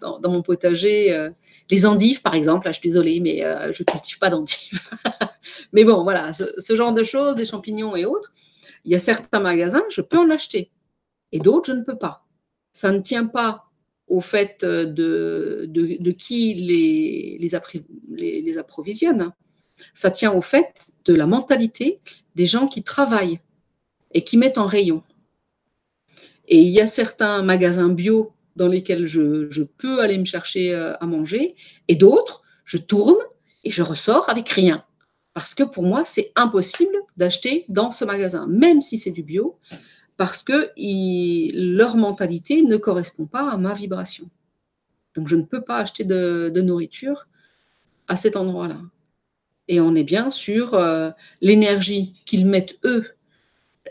dans, 0.00 0.20
mon 0.30 0.42
potager, 0.42 1.12
euh, 1.12 1.30
les 1.70 1.86
endives 1.86 2.22
par 2.22 2.34
exemple, 2.34 2.66
je 2.68 2.72
suis 2.72 2.88
désolée, 2.88 3.20
mais 3.20 3.44
euh, 3.44 3.72
je 3.72 3.82
ne 3.82 3.84
cultive 3.84 4.18
pas 4.18 4.30
d'endives. 4.30 4.80
mais 5.72 5.84
bon, 5.84 6.02
voilà, 6.02 6.32
ce, 6.32 6.76
genre 6.76 6.92
de 6.92 7.04
choses, 7.04 7.36
des 7.36 7.44
champignons 7.44 7.96
et 7.96 8.04
autres, 8.04 8.32
il 8.84 8.92
y 8.92 8.94
a 8.94 8.98
certains 8.98 9.40
magasins, 9.40 9.84
je 9.90 10.00
peux 10.00 10.18
en 10.18 10.30
acheter, 10.30 10.70
et 11.32 11.38
d'autres, 11.38 11.72
je 11.72 11.78
ne 11.78 11.84
peux 11.84 11.98
pas. 11.98 12.26
Ça 12.72 12.90
ne 12.90 13.00
tient 13.00 13.26
pas 13.26 13.66
au 14.06 14.20
fait 14.20 14.64
de, 14.64 15.66
de, 15.66 15.96
de 16.00 16.10
qui 16.12 16.54
les, 16.54 17.38
les, 17.38 18.42
les, 18.42 18.58
approvisionne. 18.58 19.32
Ça 19.94 20.10
tient 20.10 20.32
au 20.32 20.40
fait 20.40 20.92
de 21.04 21.12
la 21.12 21.26
mentalité 21.26 22.00
des 22.34 22.46
gens 22.46 22.68
qui 22.68 22.82
travaillent 22.82 23.40
et 24.14 24.24
qui 24.24 24.38
mettent 24.38 24.58
en 24.58 24.66
rayon. 24.66 25.02
Et 26.46 26.62
il 26.62 26.68
y 26.68 26.80
a 26.80 26.86
certains 26.86 27.42
magasins 27.42 27.90
bio 27.90 28.32
dans 28.58 28.68
lesquels 28.68 29.06
je, 29.06 29.48
je 29.50 29.62
peux 29.62 30.00
aller 30.00 30.18
me 30.18 30.26
chercher 30.26 30.74
euh, 30.74 30.94
à 31.00 31.06
manger, 31.06 31.54
et 31.86 31.94
d'autres, 31.94 32.42
je 32.64 32.76
tourne 32.76 33.16
et 33.64 33.70
je 33.70 33.82
ressors 33.82 34.28
avec 34.28 34.48
rien. 34.50 34.84
Parce 35.32 35.54
que 35.54 35.62
pour 35.62 35.84
moi, 35.84 36.04
c'est 36.04 36.32
impossible 36.36 36.94
d'acheter 37.16 37.64
dans 37.68 37.90
ce 37.90 38.04
magasin, 38.04 38.46
même 38.48 38.80
si 38.80 38.98
c'est 38.98 39.10
du 39.12 39.22
bio, 39.22 39.58
parce 40.16 40.42
que 40.42 40.72
leur 41.76 41.96
mentalité 41.96 42.62
ne 42.62 42.76
correspond 42.76 43.26
pas 43.26 43.50
à 43.50 43.56
ma 43.56 43.72
vibration. 43.72 44.28
Donc 45.14 45.28
je 45.28 45.36
ne 45.36 45.44
peux 45.44 45.62
pas 45.62 45.78
acheter 45.78 46.04
de, 46.04 46.52
nourriture 46.60 47.28
à 48.08 48.16
cet 48.16 48.36
endroit-là. 48.36 48.80
Et 49.68 49.80
on 49.80 49.94
est 49.94 50.04
bien 50.04 50.30
sur 50.30 50.74
euh, 50.74 51.10
l'énergie 51.40 52.14
qu'ils 52.24 52.46
mettent 52.46 52.78
eux 52.84 53.06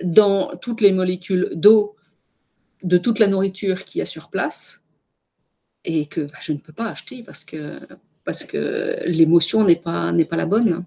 dans 0.03 0.55
toutes 0.57 0.81
les 0.81 0.91
molécules 0.91 1.51
d'eau 1.53 1.96
de 2.83 2.97
toute 2.97 3.19
la 3.19 3.27
nourriture 3.27 3.83
qu'il 3.85 3.99
y 3.99 4.01
a 4.01 4.05
sur 4.05 4.29
place 4.29 4.83
et 5.83 6.05
que 6.05 6.21
bah, 6.21 6.37
je 6.41 6.53
ne 6.53 6.57
peux 6.57 6.73
pas 6.73 6.89
acheter 6.89 7.23
parce 7.23 7.43
que, 7.43 7.79
parce 8.23 8.43
que 8.43 9.03
l'émotion 9.05 9.63
n'est 9.63 9.75
pas, 9.75 10.11
pas 10.29 10.35
la 10.35 10.45
bonne. 10.45 10.83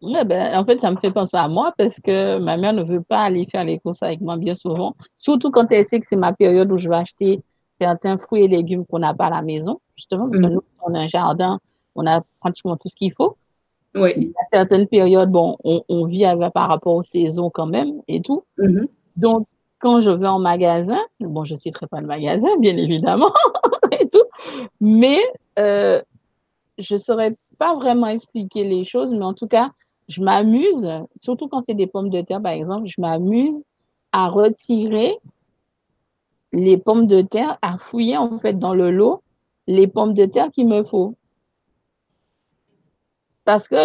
Ouais, 0.00 0.24
ben, 0.24 0.56
en 0.56 0.64
fait, 0.64 0.80
ça 0.80 0.90
me 0.90 0.96
fait 0.96 1.10
penser 1.10 1.36
à 1.36 1.48
moi 1.48 1.74
parce 1.76 1.98
que 2.00 2.38
ma 2.38 2.56
mère 2.56 2.72
ne 2.72 2.84
veut 2.84 3.02
pas 3.02 3.22
aller 3.22 3.46
faire 3.50 3.64
les 3.64 3.78
courses 3.78 4.02
avec 4.02 4.20
moi 4.20 4.36
bien 4.36 4.54
souvent, 4.54 4.94
surtout 5.16 5.50
quand 5.50 5.70
elle 5.72 5.84
sait 5.84 5.98
que 5.98 6.06
c'est 6.08 6.16
ma 6.16 6.32
période 6.32 6.70
où 6.70 6.78
je 6.78 6.88
vais 6.88 6.96
acheter 6.96 7.42
certains 7.80 8.18
fruits 8.18 8.44
et 8.44 8.48
légumes 8.48 8.84
qu'on 8.86 9.00
n'a 9.00 9.14
pas 9.14 9.26
à 9.26 9.30
la 9.30 9.42
maison, 9.42 9.80
justement, 9.96 10.28
parce 10.28 10.40
que 10.40 10.46
mm. 10.46 10.52
nous, 10.54 10.62
on 10.86 10.94
a 10.94 11.00
un 11.00 11.08
jardin, 11.08 11.58
on 11.94 12.06
a 12.06 12.22
pratiquement 12.40 12.76
tout 12.76 12.88
ce 12.88 12.94
qu'il 12.94 13.12
faut. 13.12 13.36
Oui. 13.94 14.32
A 14.36 14.56
certaines 14.56 14.86
périodes, 14.86 15.30
bon, 15.30 15.56
on, 15.64 15.82
on 15.88 16.06
vit 16.06 16.24
avec, 16.24 16.52
par 16.52 16.68
rapport 16.68 16.94
aux 16.94 17.02
saisons 17.02 17.50
quand 17.50 17.66
même 17.66 18.00
et 18.06 18.20
tout. 18.20 18.44
Mm-hmm. 18.58 18.86
Donc, 19.16 19.48
quand 19.78 20.00
je 20.00 20.10
vais 20.10 20.26
en 20.26 20.38
magasin, 20.38 21.00
bon, 21.20 21.44
je 21.44 21.54
ne 21.54 21.58
citerai 21.58 21.86
pas 21.86 22.00
le 22.00 22.06
magasin, 22.06 22.48
bien 22.58 22.76
évidemment, 22.76 23.32
et 24.00 24.08
tout, 24.08 24.24
mais 24.80 25.20
euh, 25.58 26.02
je 26.78 26.94
ne 26.94 26.98
saurais 26.98 27.36
pas 27.58 27.74
vraiment 27.74 28.08
expliquer 28.08 28.64
les 28.64 28.84
choses, 28.84 29.12
mais 29.12 29.24
en 29.24 29.34
tout 29.34 29.48
cas, 29.48 29.70
je 30.08 30.22
m'amuse, 30.22 30.88
surtout 31.20 31.48
quand 31.48 31.60
c'est 31.60 31.74
des 31.74 31.86
pommes 31.86 32.10
de 32.10 32.20
terre, 32.22 32.42
par 32.42 32.52
exemple, 32.52 32.86
je 32.86 33.00
m'amuse 33.00 33.54
à 34.12 34.28
retirer 34.28 35.18
les 36.52 36.78
pommes 36.78 37.06
de 37.06 37.20
terre, 37.20 37.58
à 37.62 37.76
fouiller 37.78 38.16
en 38.16 38.38
fait 38.38 38.58
dans 38.58 38.74
le 38.74 38.90
lot 38.90 39.22
les 39.66 39.86
pommes 39.86 40.14
de 40.14 40.24
terre 40.24 40.50
qu'il 40.50 40.66
me 40.66 40.82
faut. 40.82 41.14
Parce 43.48 43.66
que 43.66 43.76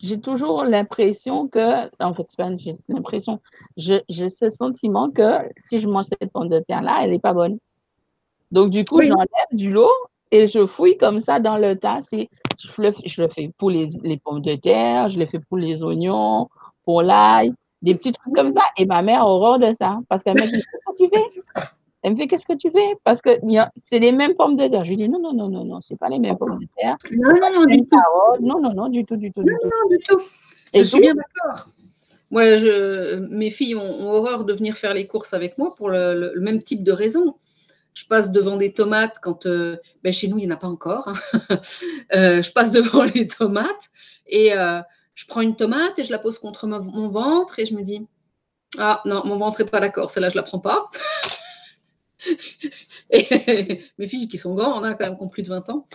j'ai 0.00 0.20
toujours 0.22 0.64
l'impression 0.64 1.46
que, 1.46 1.90
en 2.02 2.14
fait, 2.14 2.26
j'ai 2.56 2.74
l'impression, 2.88 3.38
j'ai 3.76 4.30
ce 4.30 4.48
sentiment 4.48 5.10
que 5.10 5.40
si 5.58 5.78
je 5.78 5.86
mange 5.86 6.06
cette 6.06 6.32
pomme 6.32 6.48
de 6.48 6.60
terre-là, 6.60 7.00
elle 7.02 7.10
n'est 7.10 7.18
pas 7.18 7.34
bonne. 7.34 7.58
Donc, 8.50 8.70
du 8.70 8.86
coup, 8.86 9.02
j'enlève 9.02 9.52
du 9.52 9.70
lot 9.70 9.92
et 10.30 10.46
je 10.46 10.64
fouille 10.64 10.96
comme 10.96 11.20
ça 11.20 11.38
dans 11.38 11.58
le 11.58 11.76
tas. 11.78 12.00
Je 12.10 12.24
le, 12.78 12.92
je 13.04 13.20
le 13.20 13.28
fais 13.28 13.52
pour 13.58 13.68
les, 13.68 13.88
les, 14.04 14.16
pommes 14.16 14.40
de 14.40 14.54
terre, 14.54 15.10
je 15.10 15.18
le 15.18 15.26
fais 15.26 15.38
pour 15.38 15.58
les 15.58 15.82
oignons, 15.82 16.48
pour 16.86 17.02
l'ail, 17.02 17.52
des 17.82 17.94
petits 17.94 18.12
trucs 18.12 18.34
comme 18.34 18.52
ça. 18.52 18.62
Et 18.78 18.86
ma 18.86 19.02
mère 19.02 19.20
a 19.20 19.26
horreur 19.26 19.58
de 19.58 19.70
ça 19.74 19.98
parce 20.08 20.22
qu'elle 20.22 20.40
me 20.40 20.46
dit 20.46 20.52
Qu'est-ce 20.52 20.62
que 20.62 20.96
tu 20.96 21.10
fais? 21.12 21.42
Elle 22.02 22.12
me 22.12 22.16
fait 22.16 22.28
Qu'est-ce 22.28 22.46
que 22.46 22.56
tu 22.56 22.70
fais? 22.70 22.94
Parce 23.04 23.20
que 23.20 23.30
c'est 23.76 23.98
les 23.98 24.12
mêmes 24.12 24.34
pommes 24.34 24.56
de 24.56 24.66
terre. 24.68 24.84
Je 24.84 24.90
lui 24.90 24.96
dis 24.96 25.08
Non, 25.08 25.20
non, 25.20 25.32
non, 25.32 25.48
non, 25.48 25.64
non, 25.64 25.80
c'est 25.80 25.96
pas 25.96 26.08
les 26.08 26.18
mêmes 26.18 26.36
pommes 26.36 26.58
de 26.60 26.68
terre. 26.76 26.96
Non, 27.10 27.34
non, 27.40 27.60
non, 27.60 27.64
du 27.64 27.80
tout. 27.80 27.98
Non, 28.40 28.60
non, 28.60 28.72
non, 28.74 28.88
du 28.88 29.04
tout, 29.04 29.16
du 29.16 29.32
tout. 29.32 29.42
Non, 29.42 29.56
non, 29.64 29.88
du 29.90 29.98
tout. 29.98 30.20
Je 30.74 30.82
suis 30.82 31.00
bien 31.00 31.14
d'accord. 31.14 31.68
Moi, 32.30 32.58
je, 32.58 33.16
mes 33.30 33.50
filles 33.50 33.74
ont, 33.74 34.10
horreur 34.10 34.44
de 34.44 34.52
venir 34.52 34.76
faire 34.76 34.92
les 34.92 35.06
courses 35.06 35.32
avec 35.32 35.56
moi 35.56 35.74
pour 35.74 35.88
le, 35.88 36.32
le 36.34 36.40
même 36.40 36.62
type 36.62 36.84
de 36.84 36.92
raison 36.92 37.34
je 37.98 38.06
passe 38.06 38.30
devant 38.30 38.56
des 38.56 38.72
tomates 38.72 39.18
quand 39.20 39.46
euh, 39.46 39.76
ben 40.04 40.12
chez 40.12 40.28
nous 40.28 40.38
il 40.38 40.46
n'y 40.46 40.52
en 40.52 40.54
a 40.54 40.58
pas 40.58 40.68
encore. 40.68 41.08
Hein. 41.08 41.60
Euh, 42.14 42.42
je 42.42 42.50
passe 42.52 42.70
devant 42.70 43.02
les 43.02 43.26
tomates 43.26 43.90
et 44.26 44.56
euh, 44.56 44.80
je 45.14 45.26
prends 45.26 45.42
une 45.42 45.56
tomate 45.56 45.98
et 45.98 46.04
je 46.04 46.10
la 46.10 46.18
pose 46.18 46.38
contre 46.38 46.66
mon 46.66 47.08
ventre 47.08 47.58
et 47.58 47.66
je 47.66 47.74
me 47.74 47.82
dis 47.82 48.06
ah 48.78 49.02
non 49.04 49.22
mon 49.26 49.36
ventre 49.36 49.62
n'est 49.62 49.68
pas 49.68 49.80
d'accord, 49.80 50.10
celle-là 50.10 50.30
je 50.30 50.36
la 50.36 50.42
prends 50.42 50.58
pas. 50.58 50.88
Et 53.10 53.80
mes 53.98 54.06
filles 54.06 54.28
qui 54.28 54.38
sont 54.38 54.54
grandes, 54.54 54.82
on 54.82 54.84
a 54.84 54.94
quand 54.94 55.06
même 55.06 55.16
qui 55.16 55.22
ont 55.22 55.28
plus 55.28 55.42
de 55.42 55.48
20 55.48 55.68
ans, 55.70 55.86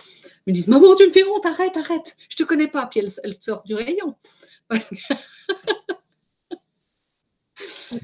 me 0.46 0.52
disent 0.52 0.68
maman 0.68 0.94
tu 0.96 1.06
me 1.06 1.10
fais 1.10 1.24
honte, 1.24 1.44
arrête, 1.46 1.76
arrête, 1.76 2.16
je 2.28 2.36
te 2.36 2.42
connais 2.42 2.68
pas. 2.68 2.86
Puis 2.86 3.00
elles, 3.00 3.12
elles 3.22 3.34
sortent 3.34 3.66
du 3.66 3.74
rayon. 3.74 4.14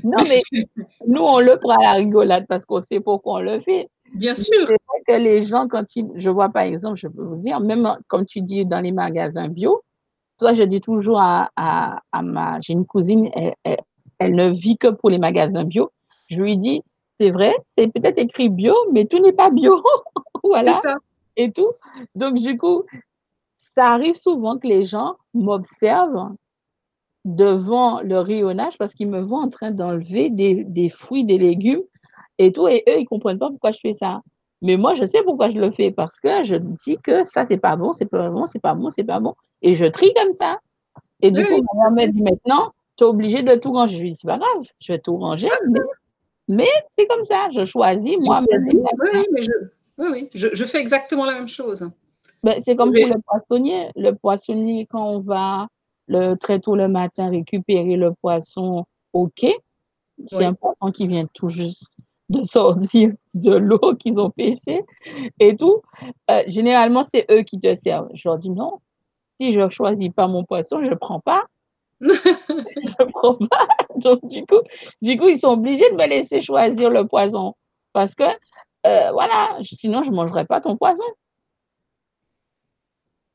Non, 0.04 0.22
mais 0.28 0.42
nous, 1.06 1.22
on 1.22 1.40
le 1.40 1.58
prend 1.58 1.76
à 1.76 1.82
la 1.82 1.92
rigolade 1.94 2.46
parce 2.48 2.64
qu'on 2.64 2.82
sait 2.82 3.00
pourquoi 3.00 3.34
on 3.34 3.40
le 3.40 3.60
fait. 3.60 3.88
Bien 4.14 4.34
sûr. 4.34 4.54
C'est 4.54 4.64
vrai 4.64 4.78
que 5.06 5.12
les 5.12 5.42
gens, 5.42 5.68
quand 5.68 5.96
ils, 5.96 6.06
je 6.16 6.30
vois 6.30 6.48
par 6.48 6.62
exemple, 6.62 6.96
je 6.96 7.08
peux 7.08 7.22
vous 7.22 7.36
dire, 7.36 7.60
même 7.60 7.96
comme 8.08 8.26
tu 8.26 8.42
dis 8.42 8.64
dans 8.64 8.80
les 8.80 8.92
magasins 8.92 9.48
bio, 9.48 9.82
toi, 10.38 10.54
je 10.54 10.62
dis 10.62 10.80
toujours 10.80 11.20
à, 11.20 11.50
à, 11.56 12.22
ma, 12.22 12.60
j'ai 12.60 12.72
une 12.72 12.86
cousine, 12.86 13.30
elle, 13.64 14.34
ne 14.34 14.50
vit 14.50 14.78
que 14.78 14.88
pour 14.88 15.10
les 15.10 15.18
magasins 15.18 15.64
bio. 15.64 15.90
Je 16.28 16.40
lui 16.40 16.56
dis, 16.56 16.82
c'est 17.20 17.30
vrai, 17.30 17.54
c'est 17.76 17.92
peut-être 17.92 18.18
écrit 18.18 18.48
bio, 18.48 18.74
mais 18.92 19.04
tout 19.04 19.18
n'est 19.18 19.32
pas 19.32 19.50
bio. 19.50 19.82
voilà. 20.42 20.72
Ça. 20.80 20.96
Et 21.36 21.52
tout. 21.52 21.70
Donc, 22.14 22.36
du 22.36 22.56
coup, 22.56 22.84
ça 23.76 23.88
arrive 23.90 24.16
souvent 24.16 24.58
que 24.58 24.66
les 24.66 24.86
gens 24.86 25.16
m'observent 25.34 26.34
devant 27.26 28.00
le 28.00 28.18
rayonnage 28.18 28.78
parce 28.78 28.94
qu'ils 28.94 29.10
me 29.10 29.20
voient 29.20 29.40
en 29.40 29.50
train 29.50 29.70
d'enlever 29.70 30.30
des, 30.30 30.64
des, 30.64 30.88
fruits, 30.88 31.24
des 31.24 31.36
légumes 31.36 31.82
et 32.38 32.52
tout, 32.52 32.66
et 32.68 32.82
eux, 32.88 32.96
ils 32.96 33.02
ne 33.02 33.06
comprennent 33.06 33.38
pas 33.38 33.50
pourquoi 33.50 33.72
je 33.72 33.80
fais 33.82 33.92
ça. 33.92 34.22
Mais 34.62 34.78
moi, 34.78 34.94
je 34.94 35.04
sais 35.04 35.22
pourquoi 35.22 35.50
je 35.50 35.58
le 35.58 35.70
fais 35.70 35.90
parce 35.90 36.18
que 36.20 36.42
je 36.42 36.56
dis 36.56 36.96
que 37.02 37.24
ça, 37.24 37.44
c'est 37.44 37.58
pas 37.58 37.76
bon, 37.76 37.92
c'est 37.92 38.06
pas 38.06 38.30
bon, 38.30 38.46
c'est 38.46 38.58
pas 38.58 38.74
bon, 38.74 38.88
c'est 38.88 39.04
pas 39.04 39.20
bon. 39.20 39.34
Et 39.60 39.74
je 39.74 39.84
trie 39.84 40.12
comme 40.14 40.32
ça. 40.32 40.58
Et 41.20 41.30
du 41.30 41.44
coup, 41.44 41.62
ma 41.74 41.90
mère 41.90 42.08
me 42.08 42.12
dit 42.12 42.22
maintenant, 42.22 42.72
tu 42.96 43.04
es 43.04 43.06
obligé 43.06 43.42
de 43.42 43.54
tout 43.56 43.72
ranger. 43.72 43.96
Je 43.96 44.02
lui 44.02 44.12
dis, 44.12 44.18
c'est 44.20 44.26
pas 44.26 44.38
grave, 44.38 44.64
je 44.80 44.92
vais 44.92 44.98
tout 44.98 45.16
ranger, 45.18 45.50
mais, 45.68 45.80
mais 46.50 46.68
c'est 46.98 47.06
comme 47.06 47.22
ça, 47.22 47.48
je 47.52 47.64
choisis 47.64 48.16
moi-même. 48.18 48.66
Oui, 48.66 48.82
oui, 49.14 49.26
mais 49.30 49.42
je, 49.42 49.52
oui, 49.98 50.06
oui, 50.10 50.28
je, 50.34 50.48
je, 50.52 50.64
fais 50.64 50.80
exactement 50.80 51.24
la 51.24 51.34
même 51.34 51.48
chose. 51.48 51.88
Ben, 52.42 52.60
c'est 52.60 52.74
comme 52.74 52.92
pour 52.92 53.06
le 53.06 53.20
poissonnier. 53.20 53.90
Le 53.94 54.10
poissonnier, 54.12 54.86
quand 54.90 55.06
on 55.06 55.20
va 55.20 55.68
le, 56.08 56.34
très 56.34 56.58
tôt 56.58 56.74
le 56.74 56.88
matin 56.88 57.30
récupérer 57.30 57.94
le 57.94 58.12
poisson 58.20 58.84
au 59.12 59.28
quai, 59.28 59.54
c'est 60.26 60.38
oui. 60.38 60.44
un 60.44 60.54
poisson 60.54 60.90
qui 60.90 61.06
vient 61.06 61.26
tout 61.32 61.50
juste 61.50 61.86
de 62.30 62.42
sortir 62.42 63.12
de 63.34 63.54
l'eau 63.54 63.94
qu'ils 64.00 64.18
ont 64.18 64.30
pêché 64.30 64.82
et 65.38 65.54
tout. 65.56 65.82
Euh, 66.32 66.42
généralement, 66.48 67.04
c'est 67.04 67.26
eux 67.30 67.42
qui 67.42 67.60
te 67.60 67.76
servent. 67.84 68.08
Je 68.12 68.28
leur 68.28 68.38
dis 68.38 68.50
non, 68.50 68.80
si 69.40 69.52
je 69.52 69.60
ne 69.60 69.68
choisis 69.68 70.10
pas 70.10 70.26
mon 70.26 70.44
poisson, 70.44 70.82
je 70.82 70.90
ne 70.90 70.96
prends 70.96 71.20
pas. 71.20 71.44
Je 72.00 72.06
ne 72.08 73.10
prends 73.10 73.34
pas. 73.34 73.68
Donc, 73.96 74.26
du 74.26 74.46
coup, 74.46 74.60
du 75.02 75.18
coup, 75.18 75.28
ils 75.28 75.38
sont 75.40 75.50
obligés 75.50 75.90
de 75.90 75.96
me 75.96 76.06
laisser 76.06 76.40
choisir 76.40 76.90
le 76.90 77.06
poisson. 77.06 77.54
Parce 77.92 78.14
que, 78.14 78.24
euh, 78.86 79.12
voilà, 79.12 79.58
sinon, 79.62 80.02
je 80.02 80.10
ne 80.10 80.16
mangerai 80.16 80.44
pas 80.46 80.60
ton 80.60 80.76
poisson. 80.76 81.04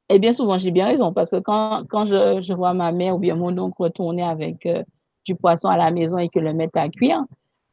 Et 0.09 0.20
bien 0.20 0.34
souvent, 0.34 0.57
j'ai 0.57 0.72
bien 0.72 0.86
raison, 0.86 1.11
parce 1.13 1.32
que 1.32 1.39
quand, 1.39 1.84
quand 1.89 2.05
je, 2.05 2.39
je, 2.41 2.53
vois 2.53 2.74
ma 2.74 2.91
mère 2.91 3.16
ou 3.16 3.20
bien 3.20 3.36
mon 3.36 3.57
oncle 3.57 3.82
retourner 3.82 4.22
avec 4.24 4.66
euh, 4.68 4.84
du 5.26 5.36
poisson 5.36 5.68
à 5.68 5.78
la 5.78 5.89
maison 5.89 6.20
et 6.20 6.30
que 6.30 6.39
le 6.39 6.53
mettre 6.53 6.78
à 6.78 6.89
cuire, 6.89 7.24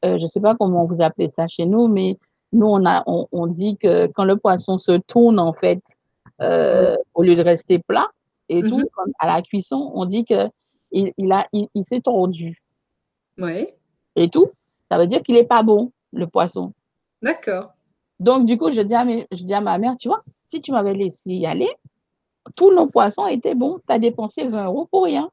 euh, 0.05 0.17
je 0.17 0.23
ne 0.23 0.27
sais 0.27 0.41
pas 0.41 0.55
comment 0.55 0.87
vous 0.87 1.03
appelez 1.03 1.31
ça 1.31 1.47
chez 1.47 1.67
nous, 1.67 1.89
mais 1.89 2.19
nous, 2.53 2.67
on, 2.67 2.87
a, 2.87 3.03
on, 3.07 3.29
on 3.33 3.47
dit 3.47 3.77
que 3.77 4.07
quand 4.09 4.25
le 4.25 4.37
poisson 4.37 4.79
se 4.79 4.93
tourne, 4.93 5.39
en 5.39 5.53
fait, 5.53 5.83
au 7.15 7.23
lieu 7.23 7.37
de 7.37 7.43
rester 7.43 7.79
plat, 7.79 8.09
et 8.49 8.61
tout, 8.63 8.79
Mhm. 8.79 9.13
à 9.19 9.27
la 9.27 9.43
cuisson, 9.43 9.93
on 9.95 10.05
dit 10.05 10.25
que 10.25 10.49
il, 10.93 11.13
il, 11.19 11.33
a, 11.33 11.49
il, 11.53 11.69
il 11.75 11.85
s'est 11.85 12.01
tordu 12.01 12.63
Oui, 13.39 13.69
et 14.17 14.29
tout. 14.29 14.51
Ça 14.91 14.99
veut 14.99 15.07
dire 15.07 15.23
qu'il 15.23 15.35
n'est 15.37 15.45
pas 15.45 15.63
bon, 15.63 15.91
le 16.13 16.27
poisson. 16.27 16.73
d'accord. 17.23 17.73
Donc, 18.21 18.47
du 18.47 18.57
coup, 18.59 18.71
je 18.71 18.81
dis, 18.83 18.95
à 18.95 19.05
mes- 19.05 19.27
je 19.33 19.43
dis 19.43 19.55
à 19.55 19.61
ma 19.61 19.79
mère, 19.79 19.97
tu 19.99 20.09
vois, 20.09 20.23
si 20.53 20.61
tu 20.61 20.71
m'avais 20.71 20.95
laissé 20.95 21.17
y 21.27 21.45
aller, 21.47 21.69
tous 22.55 22.73
nos 22.73 22.87
poissons 22.87 23.27
étaient 23.27 23.55
bons. 23.57 23.79
Tu 23.87 23.93
as 23.95 23.99
dépensé 23.99 24.47
20 24.47 24.67
euros 24.67 24.87
pour 24.91 25.05
rien. 25.05 25.29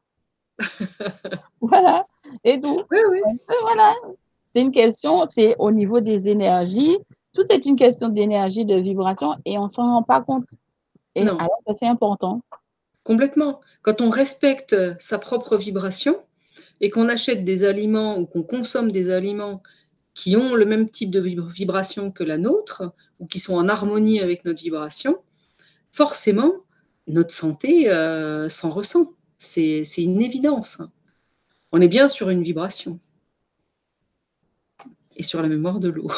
voilà, 1.62 2.06
et 2.44 2.60
tout. 2.60 2.82
Oui, 2.92 2.98
oui. 3.12 3.20
Et 3.50 3.62
voilà. 3.62 3.94
C'est 4.56 4.62
une 4.62 4.72
question, 4.72 5.28
c'est 5.36 5.56
au 5.60 5.72
niveau 5.72 6.00
des 6.00 6.28
énergies. 6.28 6.98
Tout 7.34 7.44
est 7.50 7.66
une 7.66 7.76
question 7.76 8.10
d'énergie, 8.10 8.66
de 8.66 8.76
vibration, 8.76 9.36
et 9.46 9.58
on 9.60 9.66
ne 9.66 9.70
s'en 9.72 9.84
rend 9.84 10.04
pas 10.04 10.22
compte. 10.22 10.46
Et 11.16 11.24
Non. 11.24 11.38
alors 11.38 11.62
c'est 11.78 11.86
important. 11.88 12.42
Complètement. 13.10 13.60
Quand 13.82 14.02
on 14.02 14.12
respecte 14.12 14.76
sa 15.00 15.18
propre 15.18 15.58
vibration 15.58 16.16
et 16.80 16.92
qu'on 16.92 17.10
achète 17.10 17.44
des 17.44 17.64
aliments 17.64 18.20
ou 18.20 18.28
qu'on 18.28 18.44
consomme 18.44 18.92
des 18.92 19.10
aliments 19.10 19.64
qui 20.14 20.36
ont 20.38 20.54
le 20.54 20.64
même 20.64 20.92
type 20.92 21.10
de 21.10 21.20
vib- 21.20 21.52
vibration 21.52 22.12
que 22.12 22.24
la 22.24 22.38
nôtre 22.38 22.94
ou 23.20 23.26
qui 23.26 23.40
sont 23.40 23.56
en 23.56 23.68
harmonie 23.68 24.20
avec 24.20 24.46
notre 24.46 24.62
vibration, 24.62 25.18
forcément, 25.92 26.54
notre 27.08 27.34
santé 27.34 27.90
euh, 27.90 28.48
s'en 28.48 28.70
ressent. 28.70 29.14
C'est 29.40 29.82
une 29.98 30.22
évidence. 30.22 30.78
On 31.72 31.82
est 31.82 31.88
bien 31.88 32.10
sur 32.10 32.30
une 32.30 32.44
vibration 32.44 33.00
et 35.16 35.24
sur 35.24 35.42
la 35.42 35.48
mémoire 35.48 35.80
de 35.80 35.90
l'eau. 35.90 36.12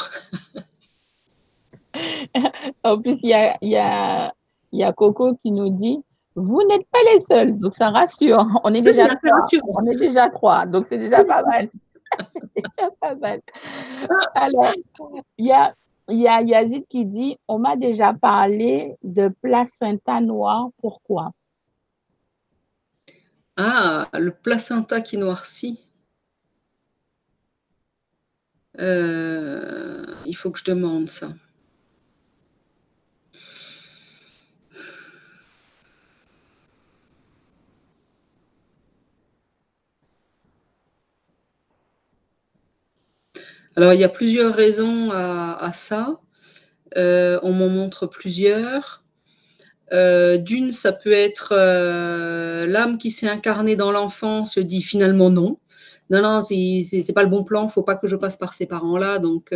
En 2.83 2.99
plus, 2.99 3.17
il 3.23 3.29
y 3.29 3.33
a, 3.33 3.57
y, 3.61 3.77
a, 3.77 4.33
y 4.73 4.83
a 4.83 4.91
Coco 4.91 5.37
qui 5.41 5.51
nous 5.51 5.69
dit 5.69 6.03
Vous 6.35 6.63
n'êtes 6.67 6.87
pas 6.91 6.99
les 7.13 7.19
seuls. 7.19 7.59
Donc, 7.59 7.73
ça 7.73 7.89
rassure. 7.89 8.45
On 8.63 8.73
est 8.73 8.81
déjà 8.81 9.07
trois. 9.07 9.47
On 9.67 9.85
est 9.85 9.97
déjà 9.97 10.29
trois. 10.29 10.65
Donc, 10.65 10.85
c'est 10.85 10.97
déjà 10.97 11.23
pas 11.23 11.43
mal. 11.43 11.69
c'est 12.33 12.51
déjà 12.55 12.89
pas 12.99 13.15
mal. 13.15 13.41
Alors, 14.35 14.71
il 15.37 15.45
y 15.45 15.51
a, 15.51 15.73
il 16.09 16.19
y 16.19 16.27
a 16.27 16.41
Yazid 16.41 16.87
qui 16.87 17.05
dit 17.05 17.37
On 17.47 17.59
m'a 17.59 17.75
déjà 17.75 18.13
parlé 18.13 18.95
de 19.03 19.29
placenta 19.41 20.21
noir. 20.21 20.69
Pourquoi? 20.81 21.31
Ah, 23.57 24.07
le 24.13 24.31
placenta 24.31 25.01
qui 25.01 25.17
noircit. 25.17 25.87
Euh, 28.79 30.05
il 30.25 30.33
faut 30.33 30.51
que 30.51 30.59
je 30.59 30.65
demande 30.65 31.09
ça. 31.09 31.29
Alors, 43.77 43.93
il 43.93 43.99
y 44.01 44.03
a 44.03 44.09
plusieurs 44.09 44.53
raisons 44.53 45.11
à, 45.11 45.71
ça. 45.73 46.19
Euh, 46.97 47.39
on 47.43 47.53
m'en 47.53 47.69
montre 47.69 48.05
plusieurs. 48.05 49.03
Euh, 49.93 50.37
D'une, 50.37 50.71
ça 50.71 50.91
peut 50.91 51.11
être 51.11 51.53
euh, 51.53 52.65
l'âme 52.65 52.97
qui 52.97 53.11
s'est 53.11 53.29
incarnée 53.29 53.75
dans 53.75 53.91
l'enfant 53.91 54.45
se 54.45 54.59
dit 54.59 54.81
finalement 54.81 55.29
non. 55.29 55.57
Non, 56.09 56.21
non, 56.21 56.41
c'est 56.41 57.13
pas 57.15 57.23
le 57.23 57.29
bon 57.29 57.45
plan, 57.45 57.69
faut 57.69 57.83
pas 57.83 57.95
que 57.95 58.07
je 58.07 58.17
passe 58.17 58.35
par 58.35 58.53
ces 58.53 58.65
parents-là. 58.65 59.19
Donc, 59.19 59.55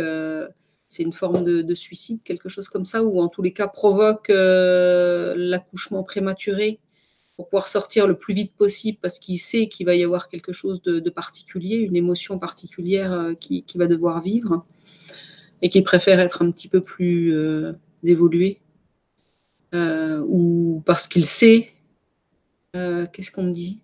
c'est 0.88 1.02
une 1.02 1.12
forme 1.12 1.44
de, 1.44 1.60
de, 1.60 1.74
suicide, 1.74 2.20
quelque 2.24 2.48
chose 2.48 2.68
comme 2.68 2.86
ça, 2.86 3.02
ou 3.04 3.20
en 3.20 3.28
tous 3.28 3.42
les 3.42 3.52
cas 3.52 3.68
provoque 3.68 4.28
l'accouchement 4.30 6.02
prématuré 6.02 6.80
pour 7.36 7.48
pouvoir 7.48 7.68
sortir 7.68 8.06
le 8.06 8.16
plus 8.16 8.32
vite 8.32 8.54
possible 8.56 8.98
parce 9.00 9.18
qu'il 9.18 9.38
sait 9.38 9.68
qu'il 9.68 9.84
va 9.86 9.94
y 9.94 10.02
avoir 10.02 10.28
quelque 10.28 10.52
chose 10.52 10.80
de, 10.82 11.10
particulier, 11.10 11.76
une 11.76 11.96
émotion 11.96 12.38
particulière 12.38 13.12
euh, 13.12 13.34
qu'il 13.34 13.64
qui 13.64 13.78
va 13.78 13.86
devoir 13.86 14.22
vivre 14.22 14.64
et 15.62 15.68
qu'il 15.68 15.84
préfère 15.84 16.18
être 16.18 16.42
un 16.42 16.50
petit 16.50 16.68
peu 16.68 16.80
plus 16.80 17.34
euh, 17.34 17.72
évolué. 18.02 18.60
Euh, 19.74 20.22
ou 20.26 20.82
parce 20.86 21.08
qu'il 21.08 21.26
sait, 21.26 21.72
qu'est-ce 22.72 23.30
qu'on 23.30 23.48
dit? 23.48 23.82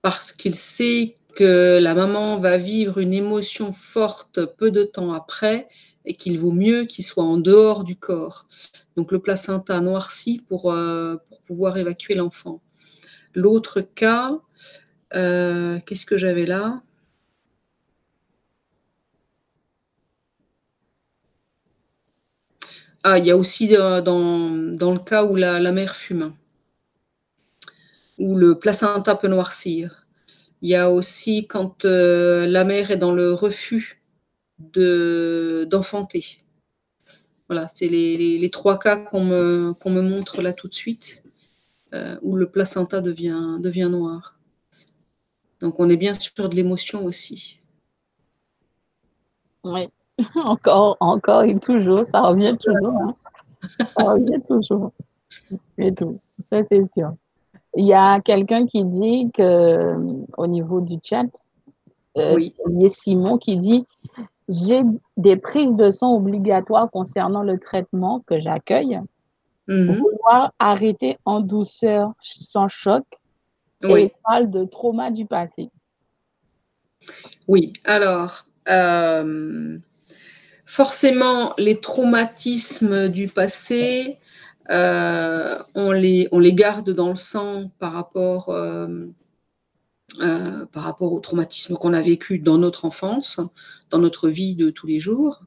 Parce 0.00 0.32
qu'il 0.32 0.54
sait 0.54 1.16
que 1.34 1.78
la 1.80 1.94
maman 1.94 2.38
va 2.38 2.56
vivre 2.56 2.98
une 2.98 3.12
émotion 3.12 3.72
forte 3.72 4.44
peu 4.56 4.70
de 4.70 4.84
temps 4.84 5.12
après 5.12 5.68
et 6.06 6.14
qu'il 6.14 6.38
vaut 6.38 6.52
mieux 6.52 6.84
qu'il 6.84 7.04
soit 7.04 7.24
en 7.24 7.36
dehors 7.36 7.84
du 7.84 7.96
corps. 7.96 8.46
Donc 8.96 9.12
le 9.12 9.18
placenta 9.20 9.80
noirci 9.80 10.42
pour, 10.48 10.72
euh, 10.72 11.16
pouvoir 11.46 11.76
évacuer 11.76 12.14
l'enfant. 12.14 12.62
L'autre 13.34 13.80
cas, 13.82 14.38
euh, 15.14 15.78
qu'est-ce 15.86 16.06
que 16.06 16.16
j'avais 16.16 16.46
là? 16.46 16.82
Ah, 23.02 23.18
il 23.18 23.26
y 23.26 23.30
a 23.30 23.36
aussi 23.36 23.68
dans, 23.68 24.02
dans 24.02 24.92
le 24.92 24.98
cas 24.98 25.24
où 25.24 25.36
la, 25.36 25.60
la, 25.60 25.70
mère 25.70 25.94
fume, 25.94 26.34
où 28.18 28.36
le 28.36 28.58
placenta 28.58 29.14
peut 29.14 29.28
noircir. 29.28 30.06
Il 30.62 30.70
y 30.70 30.74
a 30.74 30.90
aussi 30.90 31.46
quand 31.46 31.84
euh, 31.84 32.46
la 32.46 32.64
mère 32.64 32.90
est 32.90 32.96
dans 32.96 33.12
le 33.12 33.32
refus 33.32 34.00
d'enfanter. 34.58 36.38
voilà, 37.48 37.68
c'est 37.68 37.88
les, 37.88 38.16
les, 38.16 38.38
les, 38.38 38.50
trois 38.50 38.78
cas 38.78 38.96
qu'on 38.96 39.24
me, 39.24 39.74
qu'on 39.80 39.90
me 39.90 40.02
montre 40.02 40.42
là 40.42 40.52
tout 40.52 40.68
de 40.68 40.74
suite, 40.74 41.22
euh, 41.94 42.16
où 42.22 42.36
le 42.36 42.50
placenta 42.50 43.00
devient, 43.00 43.58
devient 43.60 43.88
noir. 43.90 44.38
Donc 45.60 45.78
on 45.78 45.88
est 45.88 45.96
bien 45.96 46.14
sûr 46.14 46.48
de 46.48 46.56
l'émotion 46.56 47.04
aussi. 47.04 47.60
Oui. 49.64 49.88
encore, 50.34 50.96
encore 51.00 51.42
et 51.44 51.58
toujours, 51.58 52.04
ça 52.06 52.22
revient 52.22 52.56
toujours. 52.58 52.94
Hein. 53.00 53.14
Ça 53.96 54.04
revient 54.04 54.40
toujours. 54.46 54.92
Et 55.78 55.94
tout, 55.94 56.20
ça 56.50 56.62
c'est 56.70 56.90
sûr. 56.92 57.14
Il 57.76 57.86
y 57.86 57.92
a 57.92 58.20
quelqu'un 58.20 58.66
qui 58.66 58.84
dit 58.84 59.30
que, 59.34 59.94
au 60.38 60.46
niveau 60.46 60.80
du 60.80 60.96
chat, 61.02 61.26
euh, 62.16 62.34
oui. 62.34 62.54
il 62.70 62.80
y 62.80 62.86
a 62.86 62.88
Simon 62.88 63.36
qui 63.36 63.58
dit 63.58 63.84
J'ai 64.48 64.82
des 65.16 65.36
prises 65.36 65.74
de 65.74 65.90
sang 65.90 66.14
obligatoires 66.16 66.90
concernant 66.90 67.42
le 67.42 67.58
traitement 67.58 68.22
que 68.26 68.40
j'accueille. 68.40 69.00
Mm 69.68 69.74
-hmm. 69.74 69.98
Vouloir 69.98 70.52
arrêter 70.58 71.18
en 71.24 71.40
douceur, 71.40 72.12
sans 72.20 72.68
choc. 72.68 73.04
Oui. 73.82 74.02
Et 74.02 74.12
parle 74.24 74.50
de 74.50 74.64
trauma 74.64 75.10
du 75.10 75.26
passé. 75.26 75.70
Oui, 77.48 77.72
alors, 77.84 78.46
euh, 78.68 79.78
forcément, 80.64 81.52
les 81.58 81.80
traumatismes 81.80 83.08
du 83.08 83.28
passé 83.28 84.18
on, 84.70 85.92
les, 85.92 86.28
on 86.32 86.38
les 86.38 86.54
garde 86.54 86.90
dans 86.90 87.10
le 87.10 87.16
sang 87.16 87.70
par 87.78 87.92
rapport 87.92 88.48
euh, 88.48 89.06
par 90.72 90.84
rapport 90.84 91.12
au 91.12 91.20
traumatisme 91.20 91.74
qu'on 91.76 91.92
a 91.92 92.00
vécu 92.00 92.38
dans 92.38 92.58
notre 92.58 92.84
enfance, 92.84 93.40
dans 93.90 93.98
notre 93.98 94.28
vie 94.28 94.56
de 94.56 94.70
tous 94.70 94.86
les 94.86 95.00
jours. 95.00 95.42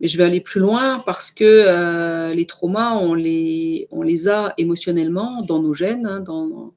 Mais 0.00 0.08
je 0.08 0.16
vais 0.16 0.24
aller 0.24 0.40
plus 0.40 0.60
loin 0.60 1.00
parce 1.04 1.30
que 1.30 1.44
euh, 1.44 2.34
les 2.34 2.46
traumas, 2.46 2.94
on 2.96 3.14
les, 3.14 3.88
on 3.90 4.02
les 4.02 4.28
a 4.28 4.54
émotionnellement 4.56 5.42
dans 5.42 5.60
nos 5.60 5.74
gènes, 5.74 6.06
hein, 6.06 6.20
dans, 6.20 6.72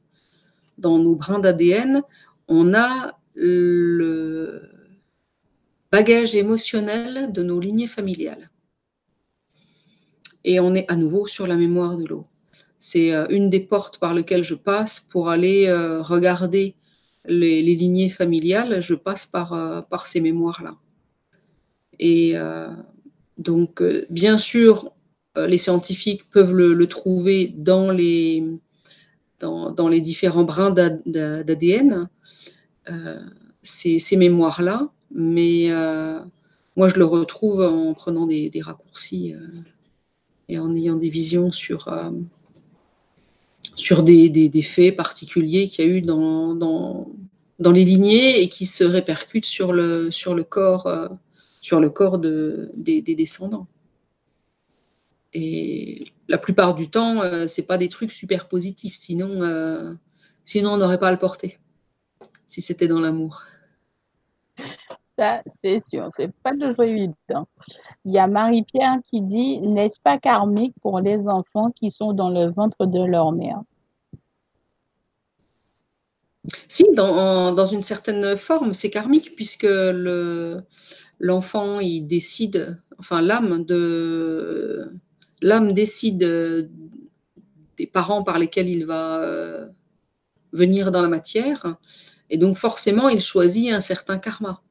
dans 0.77 0.97
nos 0.99 1.15
brins 1.15 1.39
d'ADN. 1.39 2.01
On 2.47 2.73
a 2.73 3.17
le 3.35 4.61
bagage 5.91 6.35
émotionnel 6.35 7.31
de 7.31 7.43
nos 7.43 7.59
lignées 7.59 7.87
familiales. 7.87 8.49
Et 10.43 10.59
on 10.59 10.75
est 10.75 10.89
à 10.89 10.95
nouveau 10.95 11.27
sur 11.27 11.45
la 11.47 11.55
mémoire 11.55 11.97
de 11.97 12.05
l'eau. 12.05 12.23
C'est 12.79 13.13
euh, 13.13 13.25
une 13.29 13.49
des 13.49 13.59
portes 13.59 13.99
par 13.99 14.13
lesquelles 14.13 14.43
je 14.43 14.55
passe 14.55 14.99
pour 14.99 15.29
aller 15.29 15.71
regarder 15.99 16.75
les, 17.27 17.61
lignées 17.61 18.09
familiales, 18.09 18.81
je 18.81 18.93
passe 18.93 19.25
par, 19.25 19.53
euh, 19.53 19.81
ces 20.05 20.21
mémoires-là. 20.21 20.75
Et 21.99 22.33
euh, 22.35 22.69
donc, 23.37 23.81
euh, 23.81 24.05
bien 24.09 24.37
sûr, 24.37 24.91
les 25.35 25.57
scientifiques 25.57 26.29
peuvent 26.31 26.55
le, 26.55 26.87
trouver 26.87 27.53
dans, 27.55 27.91
les 27.91 28.59
différents 30.01 30.43
brins 30.43 30.71
d'ADN, 30.71 32.09
ces, 33.61 34.17
mémoires-là, 34.17 34.89
mais 35.11 35.69
moi, 36.75 36.89
je 36.89 36.95
le 36.95 37.05
retrouve 37.05 37.61
en 37.61 37.93
prenant 37.93 38.25
des, 38.25 38.51
raccourcis 38.61 39.35
et 40.49 40.57
en 40.57 40.73
ayant 40.75 40.95
des 40.95 41.11
visions 41.11 41.51
sur, 41.51 41.87
sur 43.75 44.03
des, 44.03 44.61
faits 44.63 44.95
particuliers 44.95 45.67
qu'il 45.67 45.85
y 45.85 45.89
a 45.89 45.91
eu 45.91 46.01
dans, 46.01 46.55
dans, 46.55 47.71
les 47.71 47.83
lignées 47.83 48.41
et 48.41 48.49
qui 48.49 48.65
se 48.65 48.83
répercutent 48.83 49.45
sur 49.45 49.73
le, 49.73 50.11
sur 50.11 50.33
le 50.33 50.43
corps, 50.43 50.87
euh, 50.87 51.07
sur 51.61 51.79
le 51.79 51.89
corps 51.89 52.19
de, 52.19 52.71
des, 52.75 53.01
descendants. 53.01 53.67
Et 55.33 56.11
la 56.27 56.37
plupart 56.37 56.75
du 56.75 56.89
temps, 56.89 57.21
euh, 57.21 57.47
ce 57.47 57.61
n'est 57.61 57.67
pas 57.67 57.77
des 57.77 57.89
trucs 57.89 58.11
super 58.11 58.47
positifs, 58.47 58.95
sinon, 58.95 59.41
euh, 59.41 59.93
sinon 60.45 60.71
on 60.71 60.77
n'aurait 60.77 60.99
pas 60.99 61.09
à 61.09 61.11
le 61.11 61.19
porter, 61.19 61.59
si 62.47 62.61
c'était 62.61 62.87
dans 62.87 62.99
l'amour. 62.99 63.43
Ça, 65.17 65.41
c'est 65.63 65.81
sûr, 65.89 66.11
c'est 66.15 66.31
pas 66.43 66.51
toujours 66.51 66.83
évident. 66.83 67.47
Il 68.05 68.13
y 68.13 68.19
a 68.19 68.27
Marie-Pierre 68.27 68.97
qui 69.09 69.21
dit 69.21 69.59
N'est-ce 69.59 69.99
pas 69.99 70.19
karmique 70.19 70.75
pour 70.81 70.99
les 70.99 71.27
enfants 71.27 71.71
qui 71.71 71.89
sont 71.89 72.13
dans 72.13 72.29
le 72.29 72.51
ventre 72.51 72.85
de 72.85 73.03
leur 73.03 73.31
mère? 73.31 73.61
Si, 76.67 76.85
dans, 76.93 77.65
une 77.65 77.81
certaine 77.81 78.37
forme, 78.37 78.73
c'est 78.73 78.91
karmique, 78.91 79.35
puisque 79.35 79.67
l'enfant, 81.19 81.79
il 81.79 82.07
décide, 82.07 82.77
enfin 82.99 83.21
l'âme 83.21 83.65
de 83.65 84.93
l'âme 85.41 85.73
décide 85.73 86.69
des 87.77 87.87
parents 87.87 88.23
par 88.23 88.37
lesquels 88.39 88.69
il 88.69 88.85
va 88.85 89.21
euh, 89.21 89.67
venir 90.53 90.91
dans 90.91 91.01
la 91.01 91.07
matière, 91.07 91.75
et 92.29 92.37
donc 92.37 92.57
forcément, 92.57 93.09
il 93.09 93.21
choisit 93.21 93.71
un 93.71 93.81
certain 93.81 94.19
karma. 94.19 94.61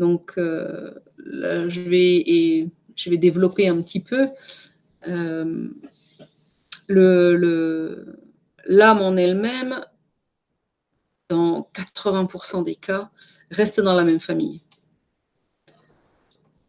Donc, 0.00 0.32
euh, 0.38 0.94
je, 1.18 1.80
vais, 1.82 2.70
je 2.96 3.10
vais 3.10 3.18
développer 3.18 3.68
un 3.68 3.82
petit 3.82 4.00
peu. 4.00 4.28
Euh, 5.06 5.68
l'âme 6.88 9.02
en 9.02 9.16
elle-même, 9.16 9.80
dans 11.28 11.68
80% 11.74 12.64
des 12.64 12.76
cas, 12.76 13.10
reste 13.50 13.80
dans 13.80 13.94
la 13.94 14.04
même 14.04 14.20
famille. 14.20 14.62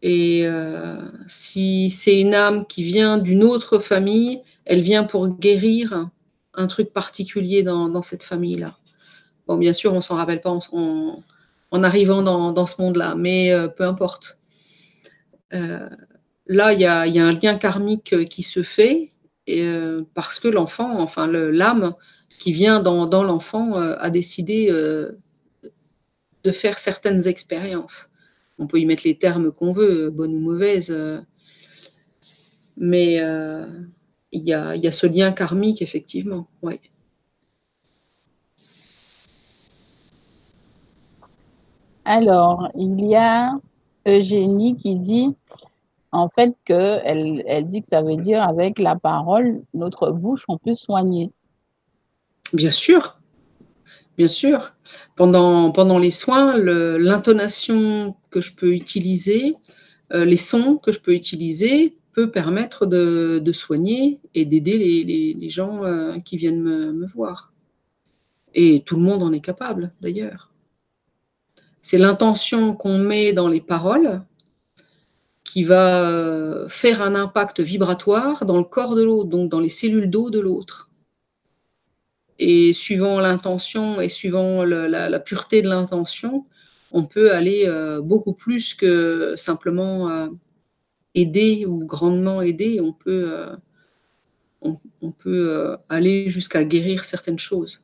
Et 0.01 0.45
euh, 0.45 0.97
si 1.25 1.89
c'est 1.89 2.19
une 2.19 2.33
âme 2.33 2.65
qui 2.65 2.83
vient 2.83 3.17
d'une 3.17 3.43
autre 3.43 3.79
famille, 3.79 4.41
elle 4.65 4.81
vient 4.81 5.05
pour 5.05 5.29
guérir 5.29 6.09
un 6.53 6.67
truc 6.67 6.91
particulier 6.91 7.63
dans, 7.63 8.01
cette 8.01 8.23
famille-là. 8.23 8.77
Bon, 9.47 9.55
bien 9.55 9.71
sûr, 9.71 9.93
on 9.93 10.01
s'en 10.01 10.15
rappelle 10.15 10.41
pas 10.41 10.49
en, 10.49 11.23
en 11.71 11.83
arrivant 11.83 12.21
dans, 12.21 12.65
ce 12.65 12.81
monde-là, 12.81 13.15
mais 13.15 13.51
euh, 13.51 13.67
peu 13.69 13.85
importe. 13.85 14.37
Euh, 15.53 15.89
là, 16.47 16.73
il 16.73 16.81
y, 16.81 16.85
a, 16.85 17.01
un 17.01 17.31
lien 17.31 17.57
karmique 17.57 18.13
euh, 18.13 18.25
qui 18.25 18.43
se 18.43 18.61
fait 18.61 19.09
parce 20.13 20.39
que 20.39 20.47
l'enfant, 20.47 21.01
enfin 21.01 21.27
l'âme 21.27 21.93
qui 22.39 22.53
vient 22.53 22.79
dans, 22.79 23.23
l'enfant 23.23 23.73
a 23.75 24.09
décidé 24.09 24.71
de 24.71 26.51
faire 26.53 26.79
certaines 26.79 27.27
expériences. 27.27 28.09
On 28.59 28.67
peut 28.67 28.79
y 28.79 28.85
mettre 28.85 29.01
les 29.03 29.17
termes 29.17 29.51
qu'on 29.51 29.73
veut, 29.73 30.09
bonne 30.09 30.35
ou 30.35 30.39
mauvaise, 30.39 30.95
mais 32.77 33.15
il 34.31 34.41
y, 34.41 34.53
a, 34.53 34.91
ce 34.93 35.07
lien 35.07 35.33
karmique, 35.33 35.81
effectivement. 35.81 36.47
Alors, 42.05 42.69
il 42.75 43.05
y 43.05 43.15
a 43.15 43.51
Eugénie 44.07 44.75
qui 44.75 44.95
dit, 44.95 45.27
en 46.11 46.29
fait, 46.29 46.55
que 46.65 46.99
elle, 47.03 47.69
dit 47.69 47.81
que 47.81 47.87
ça 47.87 48.01
veut 48.01 48.17
dire 48.17 48.41
avec 48.41 48.79
la 48.79 48.95
parole, 48.95 49.61
notre 49.73 50.11
bouche, 50.11 50.43
on 50.47 50.57
peut 50.57 50.75
soigner. 50.75 51.31
Bien 52.53 52.71
sûr, 52.71 53.19
bien 54.17 54.27
sûr. 54.27 54.73
Pendant, 55.15 55.99
les 55.99 56.11
soins, 56.11 56.57
l'intonation 56.57 58.15
que 58.29 58.41
je 58.41 58.55
peux 58.55 58.73
utiliser, 58.73 59.55
euh, 60.13 60.25
les 60.25 60.37
sons 60.37 60.77
que 60.77 60.91
je 60.91 60.99
peux 60.99 61.13
utiliser 61.13 61.97
peut 62.13 62.31
permettre 62.31 62.85
de, 62.85 63.51
soigner 63.53 64.19
et 64.33 64.45
d'aider 64.45 64.77
les, 64.77 65.49
gens 65.49 65.83
euh, 65.83 66.17
qui 66.19 66.37
viennent 66.37 66.61
me 66.61 67.07
voir. 67.07 67.53
Et 68.53 68.83
tout 68.85 68.95
le 68.95 69.03
monde 69.03 69.23
en 69.23 69.31
est 69.31 69.39
capable, 69.39 69.93
d'ailleurs. 70.01 70.50
C'est 71.81 71.97
l'intention 71.97 72.75
qu'on 72.75 72.99
met 72.99 73.33
dans 73.33 73.47
les 73.47 73.61
paroles 73.61 74.21
qui 75.43 75.63
va 75.63 76.09
euh, 76.09 76.69
faire 76.69 77.01
un 77.01 77.15
impact 77.15 77.59
vibratoire 77.59 78.45
dans 78.45 78.57
le 78.57 78.63
corps 78.63 78.95
de 78.95 79.03
l'autre, 79.03 79.29
donc 79.29 79.49
dans 79.49 79.59
les 79.59 79.69
cellules 79.69 80.09
d'eau 80.09 80.29
de 80.29 80.39
l'autre. 80.39 80.91
Et 82.39 82.71
suivant 82.71 83.19
l'intention 83.19 83.99
et 83.99 84.09
suivant 84.09 84.63
la, 84.63 85.19
pureté 85.19 85.61
de 85.61 85.69
l'intention, 85.69 86.45
on 86.91 87.05
peut 87.05 87.31
aller 87.31 87.65
euh, 87.67 87.99
beaucoup 88.01 88.33
plus 88.33 88.73
que 88.73 89.33
simplement 89.35 90.09
euh, 90.09 90.27
aider 91.15 91.65
ou 91.65 91.85
grandement 91.85 92.41
aider. 92.41 92.79
On 92.81 92.93
peut, 92.93 93.47
on 94.61 95.11
peut 95.11 95.75
aller 95.89 96.29
jusqu'à 96.29 96.63
guérir 96.63 97.05
certaines 97.05 97.39
choses 97.39 97.83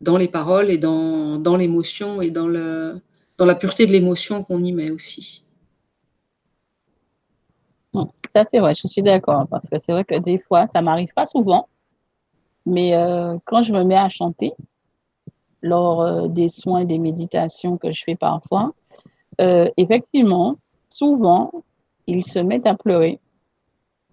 dans 0.00 0.16
les 0.16 0.28
paroles 0.28 0.70
et 0.70 0.78
dans, 0.78 1.38
dans 1.38 1.56
l'émotion 1.56 2.22
et 2.22 2.30
dans, 2.30 2.46
le, 2.46 3.00
dans 3.38 3.44
la 3.44 3.54
pureté 3.54 3.86
de 3.86 3.92
l'émotion 3.92 4.42
qu'on 4.44 4.62
y 4.62 4.72
met 4.72 4.90
aussi. 4.90 5.44
ça 8.34 8.44
c'est 8.52 8.60
vrai, 8.60 8.74
je 8.74 8.86
suis 8.86 9.02
d'accord, 9.02 9.46
parce 9.48 9.64
que 9.68 9.76
c'est 9.84 9.92
vrai 9.92 10.04
que 10.04 10.18
des 10.18 10.38
fois, 10.38 10.66
ça 10.72 10.82
m'arrive 10.82 11.12
pas 11.14 11.26
souvent, 11.26 11.68
mais 12.64 12.94
euh, 12.94 13.36
quand 13.44 13.62
je 13.62 13.72
me 13.72 13.82
mets 13.82 13.96
à 13.96 14.08
chanter, 14.08 14.52
lors 15.62 16.02
euh, 16.02 16.28
des 16.28 16.48
soins 16.48 16.80
et 16.80 16.84
des 16.86 16.98
méditations 16.98 17.76
que 17.76 17.92
je 17.92 18.02
fais 18.04 18.14
parfois, 18.14 18.72
euh, 19.40 19.68
effectivement, 19.76 20.56
souvent, 20.88 21.50
ils 22.06 22.24
se 22.24 22.38
mettent 22.38 22.66
à 22.66 22.74
pleurer. 22.74 23.20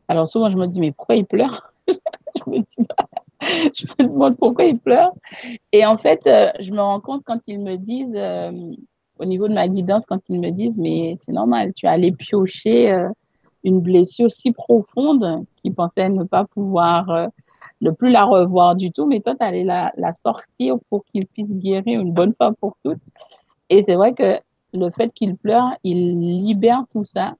Alors 0.07 0.27
souvent, 0.27 0.49
je 0.49 0.57
me 0.57 0.67
dis, 0.67 0.79
mais 0.79 0.91
pourquoi 0.91 1.15
ils 1.15 1.25
pleurent 1.25 1.73
Je 1.87 2.49
me 2.49 2.59
dis, 2.59 2.75
bah, 2.79 3.07
je 3.41 3.85
me 3.99 4.07
demande 4.07 4.37
pourquoi 4.37 4.65
ils 4.65 4.79
pleurent. 4.79 5.13
Et 5.71 5.85
en 5.85 5.97
fait, 5.97 6.25
euh, 6.27 6.51
je 6.59 6.71
me 6.71 6.81
rends 6.81 6.99
compte 6.99 7.23
quand 7.25 7.39
ils 7.47 7.59
me 7.59 7.75
disent, 7.75 8.15
euh, 8.15 8.51
au 9.19 9.25
niveau 9.25 9.47
de 9.47 9.53
ma 9.53 9.67
guidance, 9.67 10.05
quand 10.05 10.29
ils 10.29 10.39
me 10.39 10.49
disent, 10.49 10.77
mais 10.77 11.15
c'est 11.17 11.31
normal, 11.31 11.73
tu 11.73 11.87
as 11.87 11.91
allé 11.91 12.11
piocher 12.11 12.91
euh, 12.91 13.09
une 13.63 13.79
blessure 13.81 14.31
si 14.31 14.51
profonde 14.51 15.45
qu'ils 15.61 15.73
pensaient 15.73 16.09
ne 16.09 16.23
pas 16.23 16.45
pouvoir 16.45 17.29
ne 17.81 17.91
plus 17.91 18.09
la 18.09 18.23
revoir 18.25 18.75
du 18.75 18.91
tout, 18.91 19.05
mais 19.05 19.19
toi, 19.19 19.35
tu 19.35 19.43
allais 19.45 19.63
la, 19.63 19.91
la 19.97 20.13
sortir 20.13 20.77
pour 20.89 21.05
qu'ils 21.05 21.27
puissent 21.27 21.51
guérir 21.51 22.01
une 22.01 22.11
bonne 22.11 22.33
fois 22.35 22.53
pour 22.59 22.75
toutes. 22.83 23.01
Et 23.69 23.83
c'est 23.83 23.95
vrai 23.95 24.13
que 24.13 24.39
le 24.73 24.89
fait 24.91 25.09
qu'ils 25.13 25.35
pleurent, 25.35 25.75
ils 25.83 26.43
libèrent 26.43 26.85
tout 26.91 27.05
ça. 27.05 27.35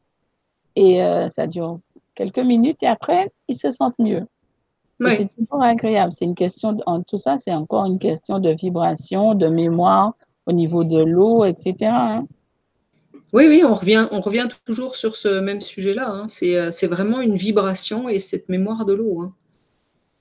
Et 0.76 1.02
ça 1.30 1.48
dure 1.48 1.80
quelques 2.14 2.40
minutes 2.40 2.78
et 2.84 2.88
après, 2.88 3.32
ils 3.48 3.58
se 3.58 3.72
sentent 3.72 3.98
mieux. 3.98 4.28
C'est 5.00 5.30
toujours 5.36 5.64
agréable. 5.64 6.14
C'est 6.14 6.26
une 6.26 6.36
question, 6.36 6.78
en 6.86 7.04
tout 7.04 7.18
ça, 7.18 7.38
c'est 7.38 7.54
encore 7.54 7.86
une 7.86 8.00
question 8.00 8.40
de 8.40 8.50
vibration, 8.50 9.36
de 9.36 9.48
mémoire 9.48 10.14
au 10.48 10.54
niveau 10.54 10.84
de 10.84 11.00
l'eau, 11.00 11.46
etc. 11.46 11.76
Hein. 11.84 12.28
Oui, 13.34 13.46
oui, 13.48 13.64
on 13.66 13.76
revient, 13.76 14.08
on 14.12 14.22
revient 14.22 14.48
toujours 14.66 14.96
sur 14.96 15.16
ce 15.18 15.40
même 15.42 15.60
sujet-là. 15.60 16.10
Hein. 16.10 16.28
Euh, 16.44 16.72
c'est 16.72 16.88
vraiment 16.88 17.20
une 17.20 17.36
vibration 17.36 18.08
et 18.08 18.20
cette 18.20 18.48
mémoire 18.48 18.86
de 18.86 18.94
l'eau. 18.94 19.22
Hein. 19.22 19.34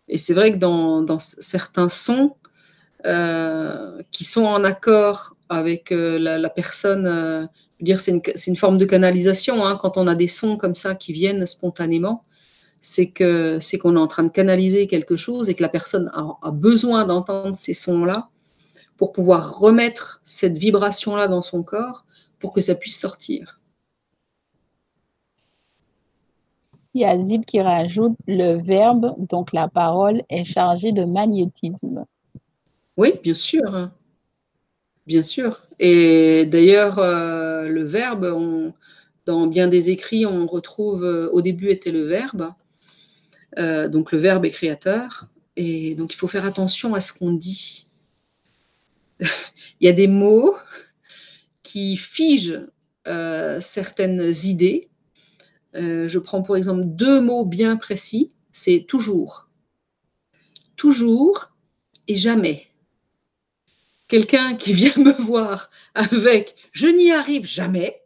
Et 0.08 0.18
c'est 0.18 0.34
vrai 0.34 0.52
que 0.52 0.58
dans, 0.58 1.18
certains 1.18 1.88
sons 1.88 2.34
euh, 3.06 4.02
qui 4.10 4.24
sont 4.24 4.44
en 4.44 4.64
accord 4.64 5.36
avec 5.48 5.92
euh, 5.92 6.18
la, 6.18 6.50
personne, 6.50 7.48
dire 7.80 8.00
c'est 8.00 8.46
une, 8.46 8.56
forme 8.56 8.78
de 8.78 8.84
canalisation. 8.84 9.60
Quand 9.78 9.96
on 9.96 10.08
a 10.08 10.16
des 10.16 10.28
sons 10.28 10.56
comme 10.56 10.74
ça 10.74 10.96
qui 10.96 11.12
viennent 11.12 11.46
spontanément, 11.46 12.24
c'est 12.80 13.08
que 13.08 13.58
c'est 13.60 13.78
qu'on 13.78 13.96
est 13.96 14.00
en 14.00 14.06
train 14.06 14.24
de 14.24 14.30
canaliser 14.30 14.86
quelque 14.86 15.16
chose 15.16 15.48
et 15.48 15.54
que 15.54 15.62
la 15.62 15.68
personne 15.68 16.10
a 16.14 16.50
besoin 16.50 17.04
d'entendre 17.04 17.56
ces 17.56 17.74
sons-là 17.74 18.28
pour 18.96 19.12
pouvoir 19.12 19.58
remettre 19.58 20.20
cette 20.24 20.56
vibration-là 20.56 21.28
dans 21.28 21.42
son 21.42 21.62
corps 21.62 22.06
pour 22.38 22.52
que 22.52 22.60
ça 22.60 22.74
puisse 22.74 22.98
sortir. 22.98 23.60
Il 26.94 27.02
y 27.02 27.04
a 27.04 27.22
Zib 27.22 27.44
qui 27.44 27.60
rajoute 27.60 28.16
le 28.26 28.54
verbe, 28.54 29.14
donc 29.18 29.52
la 29.52 29.68
parole 29.68 30.22
est 30.30 30.44
chargée 30.44 30.92
de 30.92 31.04
magnétisme. 31.04 32.06
Oui, 32.96 33.12
bien 33.22 33.34
sûr. 33.34 33.90
Bien 35.06 35.22
sûr. 35.22 35.62
Et 35.78 36.46
d'ailleurs, 36.46 36.98
euh, 36.98 37.68
le 37.68 37.84
verbe, 37.84 38.72
dans 39.26 39.46
bien 39.46 39.68
des 39.68 39.90
écrits, 39.90 40.24
on 40.24 40.46
retrouve, 40.46 41.04
euh, 41.04 41.28
au 41.32 41.42
début 41.42 41.68
était 41.68 41.92
le 41.92 42.04
verbe, 42.04 42.54
euh, 43.58 43.88
donc 43.88 44.12
le 44.12 44.18
verbe 44.18 44.44
est 44.44 44.50
créateur. 44.50 45.26
Et 45.56 45.94
donc 45.94 46.12
il 46.12 46.16
faut 46.16 46.28
faire 46.28 46.44
attention 46.44 46.94
à 46.94 47.00
ce 47.00 47.12
qu'on 47.12 47.32
dit. 47.32 47.86
il 49.20 49.86
y 49.86 49.88
a 49.88 49.92
des 49.92 50.08
mots 50.08 50.54
qui 51.62 51.96
figent 51.96 52.66
euh, 53.06 53.60
certaines 53.60 54.32
idées. 54.44 54.90
Euh, 55.74 56.08
je 56.08 56.18
prends 56.18 56.42
pour 56.42 56.56
exemple 56.56 56.84
deux 56.84 57.20
mots 57.20 57.44
bien 57.44 57.76
précis, 57.76 58.34
c'est 58.52 58.84
toujours. 58.88 59.48
Toujours 60.76 61.52
et 62.08 62.14
jamais. 62.14 62.68
Quelqu'un 64.08 64.54
qui 64.54 64.72
vient 64.72 64.96
me 64.98 65.12
voir 65.12 65.70
avec 65.94 66.54
je 66.72 66.86
n'y 66.88 67.12
arrive 67.12 67.46
jamais, 67.46 68.02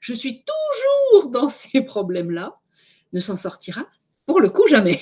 je 0.00 0.14
suis 0.14 0.44
toujours 0.44 1.30
dans 1.30 1.48
ces 1.48 1.82
problèmes-là, 1.82 2.58
ne 3.12 3.20
s'en 3.20 3.36
sortira 3.36 3.86
pour 4.26 4.40
le 4.40 4.50
coup 4.50 4.66
jamais. 4.68 5.00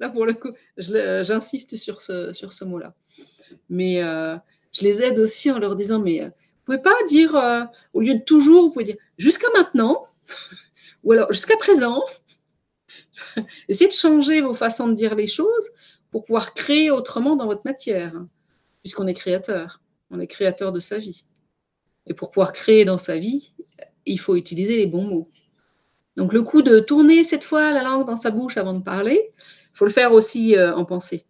Là, 0.00 0.08
pour 0.08 0.26
le 0.26 0.34
coup, 0.34 0.52
j'insiste 0.76 1.76
sur 1.76 2.00
ce, 2.00 2.64
mot-là. 2.64 2.94
Mais 3.68 4.02
euh, 4.02 4.36
je 4.72 4.82
les 4.82 5.02
aide 5.02 5.18
aussi 5.18 5.50
en 5.50 5.58
leur 5.58 5.74
disant, 5.76 6.00
mais 6.00 6.22
euh, 6.22 6.26
vous 6.26 6.64
pouvez 6.64 6.78
pas 6.78 6.94
dire, 7.08 7.34
euh, 7.34 7.64
au 7.94 8.00
lieu 8.00 8.14
de 8.14 8.22
toujours, 8.22 8.64
vous 8.64 8.70
pouvez 8.70 8.84
dire 8.84 8.96
jusqu'à 9.16 9.48
maintenant, 9.56 10.06
ou 11.04 11.12
alors 11.12 11.32
jusqu'à 11.32 11.56
présent. 11.56 12.04
Essayez 13.68 13.88
de 13.88 13.94
changer 13.94 14.40
vos 14.40 14.54
façons 14.54 14.86
de 14.86 14.94
dire 14.94 15.14
les 15.14 15.26
choses 15.26 15.70
pour 16.10 16.24
pouvoir 16.24 16.54
créer 16.54 16.90
autrement 16.90 17.36
dans 17.36 17.46
votre 17.46 17.62
matière, 17.64 18.12
puisqu'on 18.82 19.06
est 19.06 19.14
créateur. 19.14 19.80
On 20.10 20.20
est 20.20 20.26
créateur 20.26 20.72
de 20.72 20.80
sa 20.80 20.98
vie. 20.98 21.24
Et 22.06 22.14
pour 22.14 22.30
pouvoir 22.30 22.52
créer 22.52 22.84
dans 22.84 22.96
sa 22.96 23.18
vie, 23.18 23.52
il 24.06 24.18
faut 24.18 24.36
utiliser 24.36 24.76
les 24.76 24.86
bons 24.86 25.04
mots. 25.04 25.28
Donc 26.18 26.34
le 26.34 26.42
coup 26.42 26.60
de 26.60 26.80
tourner 26.80 27.24
cette 27.24 27.44
fois 27.44 27.70
la 27.70 27.82
langue 27.82 28.06
dans 28.06 28.16
sa 28.16 28.30
bouche 28.30 28.58
avant 28.58 28.74
de 28.74 28.82
parler, 28.82 29.32
il 29.38 29.76
faut 29.78 29.86
le 29.86 29.90
faire 29.90 30.12
aussi 30.12 30.54
en 30.58 30.84
pensée 30.84 31.24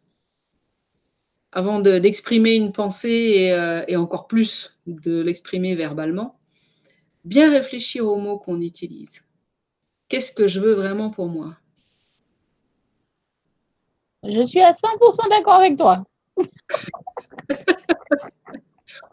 avant 1.53 1.81
d'exprimer 1.81 2.55
une 2.55 2.73
pensée 2.73 3.51
euh, 3.53 3.85
et, 3.89 3.97
encore 3.97 4.27
plus 4.27 4.79
de 4.87 5.21
l'exprimer 5.21 5.75
verbalement, 5.75 6.39
bien 7.25 7.51
réfléchir 7.51 8.07
aux 8.07 8.17
mots 8.17 8.39
qu'on 8.39 8.61
utilise. 8.61 9.25
Qu'est-ce 10.09 10.33
que 10.33 10.49
je 10.49 10.61
veux 10.61 10.75
vraiment 10.75 11.11
pour 11.11 11.29
moi? 11.29 11.57
Je 14.25 14.43
suis 14.43 14.61
à 14.61 14.73
100% 14.73 15.31
d'accord 15.31 15.55
avec 15.55 15.77
toi. 15.77 16.05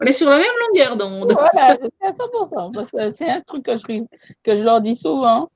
On 0.00 0.04
est 0.04 0.12
sur 0.12 0.28
la 0.28 0.38
même 0.38 0.46
longueur 0.68 0.96
d'onde. 0.96 1.32
Voilà, 1.32 1.76
suis 1.76 1.90
à 2.02 2.10
100%. 2.12 2.72
Parce 2.72 2.90
que 2.90 3.08
c'est 3.08 3.28
un 3.30 3.40
truc 3.40 3.64
que 3.64 3.76
je, 3.76 3.84
que 4.42 4.56
je 4.56 4.62
leur 4.62 4.80
dis 4.80 4.96
souvent. 4.96 5.50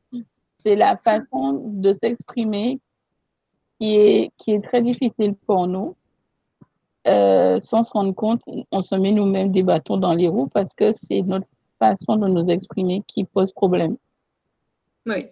C'est 0.63 0.77
la 0.77 0.97
façon 0.97 1.63
de 1.65 1.93
s'exprimer 1.93 2.79
qui 3.79 3.97
est, 3.97 4.31
qui 4.39 4.53
est 4.53 4.61
très 4.61 4.83
difficile 4.83 5.35
pour 5.47 5.67
nous. 5.67 5.97
Euh, 7.07 7.59
sans 7.61 7.83
se 7.83 7.93
rendre 7.93 8.15
compte, 8.15 8.43
on 8.71 8.81
se 8.83 8.95
met 8.95 9.13
nous-mêmes 9.13 9.53
des 9.53 9.63
bâtons 9.63 9.97
dans 9.97 10.13
les 10.13 10.29
roues 10.29 10.49
parce 10.49 10.75
que 10.75 10.93
c'est 10.93 11.23
notre 11.23 11.47
façon 11.79 12.17
de 12.17 12.29
nous 12.29 12.47
exprimer 12.49 13.03
qui 13.07 13.25
pose 13.25 13.53
problème. 13.53 13.97
Oui. 15.07 15.27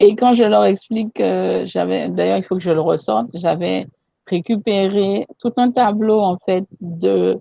Et 0.00 0.16
quand 0.16 0.32
je 0.32 0.42
leur 0.42 0.64
explique 0.64 1.14
que 1.14 1.62
j'avais, 1.64 2.08
d'ailleurs, 2.08 2.38
il 2.38 2.42
faut 2.42 2.56
que 2.56 2.62
je 2.62 2.72
le 2.72 2.80
ressorte, 2.80 3.28
j'avais 3.34 3.86
récupéré 4.26 5.26
tout 5.38 5.52
un 5.56 5.70
tableau, 5.70 6.18
en 6.18 6.36
fait, 6.38 6.64
de, 6.80 7.38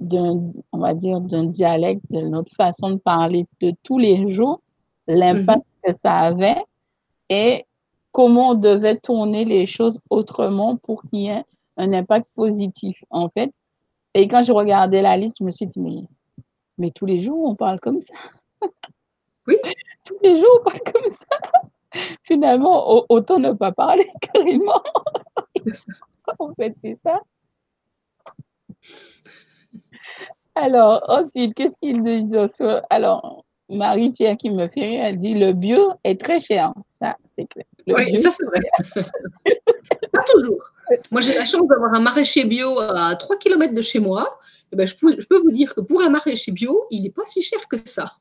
d'un, 0.00 0.50
on 0.72 0.78
va 0.78 0.94
dire, 0.94 1.20
d'un 1.20 1.44
dialecte, 1.44 2.02
de 2.10 2.20
notre 2.20 2.54
façon 2.54 2.92
de 2.92 2.96
parler 2.96 3.46
de 3.60 3.74
tous 3.82 3.98
les 3.98 4.32
jours, 4.34 4.62
l'impact. 5.06 5.64
Que 5.82 5.92
ça 5.92 6.18
avait 6.18 6.56
et 7.28 7.64
comment 8.12 8.50
on 8.50 8.54
devait 8.54 8.96
tourner 8.98 9.44
les 9.44 9.66
choses 9.66 10.00
autrement 10.10 10.76
pour 10.76 11.02
qu'il 11.02 11.20
y 11.20 11.28
ait 11.28 11.44
un 11.76 11.92
impact 11.92 12.26
positif, 12.34 13.02
en 13.10 13.28
fait. 13.28 13.52
Et 14.14 14.28
quand 14.28 14.42
je 14.42 14.52
regardais 14.52 15.02
la 15.02 15.16
liste, 15.16 15.36
je 15.38 15.44
me 15.44 15.50
suis 15.50 15.66
dit, 15.66 15.78
mais, 15.80 16.02
mais 16.78 16.90
tous 16.90 17.06
les 17.06 17.20
jours, 17.20 17.48
on 17.48 17.54
parle 17.54 17.80
comme 17.80 18.00
ça. 18.00 18.14
Oui. 19.46 19.56
tous 20.04 20.18
les 20.22 20.38
jours, 20.38 20.60
on 20.60 20.64
parle 20.64 20.80
comme 20.92 21.14
ça. 21.14 21.26
Finalement, 22.24 23.04
autant 23.08 23.38
ne 23.38 23.52
pas 23.52 23.72
parler 23.72 24.08
carrément. 24.20 24.82
en 26.38 26.54
fait, 26.54 26.76
c'est 26.80 26.98
ça. 27.02 27.20
Alors, 30.54 31.02
ensuite, 31.08 31.54
qu'est-ce 31.54 31.76
qu'ils 31.80 32.02
disent 32.02 32.36
Alors, 32.90 33.44
Marie-Pierre 33.70 34.36
qui 34.36 34.50
me 34.50 34.68
fait 34.68 34.80
rire, 34.80 35.04
elle 35.04 35.16
dit 35.16 35.34
le 35.34 35.52
bio 35.52 35.92
est 36.04 36.20
très 36.20 36.40
cher. 36.40 36.72
Ça, 37.00 37.16
c'est 37.36 37.46
clair. 37.46 37.64
oui, 37.86 38.18
ça 38.18 38.30
c'est 38.30 38.44
vrai. 38.44 38.60
Pas 40.12 40.22
toujours. 40.32 40.62
Moi, 41.10 41.20
j'ai 41.20 41.34
la 41.34 41.44
chance 41.44 41.66
d'avoir 41.68 41.94
un 41.94 42.00
maraîcher 42.00 42.44
bio 42.44 42.78
à 42.80 43.14
3 43.14 43.36
km 43.38 43.74
de 43.74 43.80
chez 43.80 44.00
moi. 44.00 44.38
Eh 44.72 44.76
ben, 44.76 44.86
je, 44.86 44.94
peux, 44.96 45.38
vous 45.38 45.50
dire 45.50 45.74
que 45.74 45.80
pour 45.80 46.00
un 46.02 46.10
maraîcher 46.10 46.52
bio, 46.52 46.86
il 46.90 47.02
n'est 47.02 47.10
pas 47.10 47.24
si 47.26 47.42
cher 47.42 47.60
que 47.68 47.76
ça. 47.76 48.12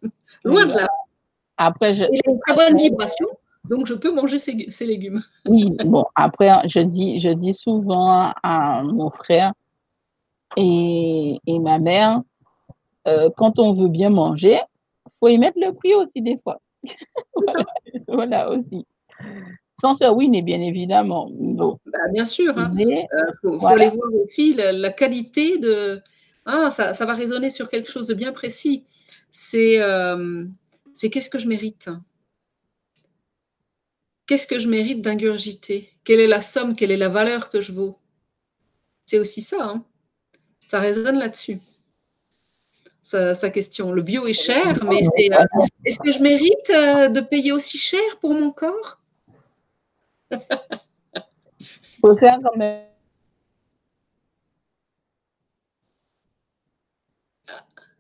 Loin 0.44 0.66
de 0.66 0.74
là. 0.74 0.88
Après, 1.58 1.96
je... 1.96 2.04
Il 2.04 2.22
a 2.28 2.32
une 2.32 2.40
très 2.40 2.56
bonne 2.56 2.78
vibration, 2.78 3.28
donc 3.66 3.86
je 3.86 3.94
peux 3.94 4.12
manger 4.12 4.40
ses, 4.40 4.86
légumes. 4.86 5.22
Oui, 5.46 5.70
bon, 5.86 6.06
après, 6.16 6.50
je 6.68 6.80
dis, 6.80 7.20
je 7.20 7.30
dis 7.30 7.54
souvent 7.54 8.34
à 8.42 8.82
mon 8.84 9.12
frère 9.12 9.54
et, 10.56 11.40
et 11.46 11.60
ma 11.60 11.78
mère, 11.78 12.22
euh, 13.08 13.30
quand 13.38 13.60
on 13.60 13.74
veut 13.74 13.90
bien 13.90 14.10
manger, 14.10 14.60
faut 15.20 15.28
y 15.28 15.38
mettre 15.38 15.58
le 15.60 15.74
prix 15.74 15.94
aussi 15.94 16.22
des 16.22 16.38
fois. 16.44 16.62
voilà, 18.08 18.50
aussi. 18.52 18.86
Sans 19.82 19.96
oui, 20.14 20.30
mais 20.30 20.42
bien 20.42 20.62
évidemment. 20.62 21.30
Bah, 21.32 22.00
bien 22.14 22.26
sûr. 22.26 22.54
Il 22.78 22.94
hein. 22.94 23.06
euh, 23.14 23.58
faut, 23.60 23.66
aller 23.68 23.90
voir 23.90 24.14
aussi 24.22 24.54
la, 24.54 24.92
qualité 24.92 25.58
de. 25.58 26.02
Ah, 26.46 26.70
ça, 26.72 26.94
ça, 26.94 27.06
va 27.06 27.14
résonner 27.14 27.50
sur 27.50 27.70
quelque 27.70 27.90
chose 27.90 28.08
de 28.08 28.14
bien 28.14 28.34
précis. 28.34 28.84
C'est 29.32 29.82
euh, 29.82 30.46
qu'est-ce 31.00 31.30
que 31.30 31.40
je 31.40 31.48
mérite? 31.48 31.90
Qu'est-ce 34.28 34.48
que 34.48 34.60
je 34.60 34.68
mérite 34.68 35.02
d'ingurgiter? 35.02 35.90
Quelle 36.04 36.20
est 36.20 36.28
la 36.28 36.42
somme? 36.42 36.76
Quelle 36.76 36.92
est 36.92 36.98
la 36.98 37.10
valeur 37.10 37.50
que 37.50 37.62
je 37.62 37.72
vaux? 37.72 37.96
C'est 39.06 39.20
aussi 39.20 39.42
ça. 39.42 39.58
Hein. 39.62 39.86
Ça 40.60 40.80
résonne 40.80 41.18
là-dessus 41.18 41.60
sa, 43.10 43.50
question. 43.50 43.92
Le 43.92 44.02
bio 44.02 44.28
est 44.28 44.34
cher, 44.34 44.84
mais 44.84 45.02
euh, 45.02 45.66
est-ce 45.86 46.00
que 46.00 46.12
je 46.12 46.20
mérite 46.20 46.70
euh, 46.70 47.10
de 47.10 47.22
payer 47.22 47.52
aussi 47.52 47.78
cher 47.78 48.18
pour 48.22 48.34
mon 48.34 48.52
corps? 48.52 49.00
Faut 52.02 52.16
faire 52.18 52.38
quand 52.44 52.56
même. 52.56 52.86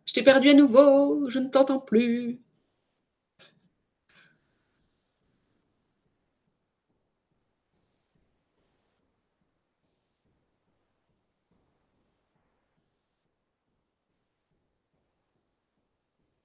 Je 0.06 0.14
t'ai 0.14 0.24
perdu 0.24 0.50
à 0.50 0.54
nouveau, 0.54 1.30
je 1.30 1.40
ne 1.40 1.50
t'entends 1.50 1.80
plus. 1.80 2.40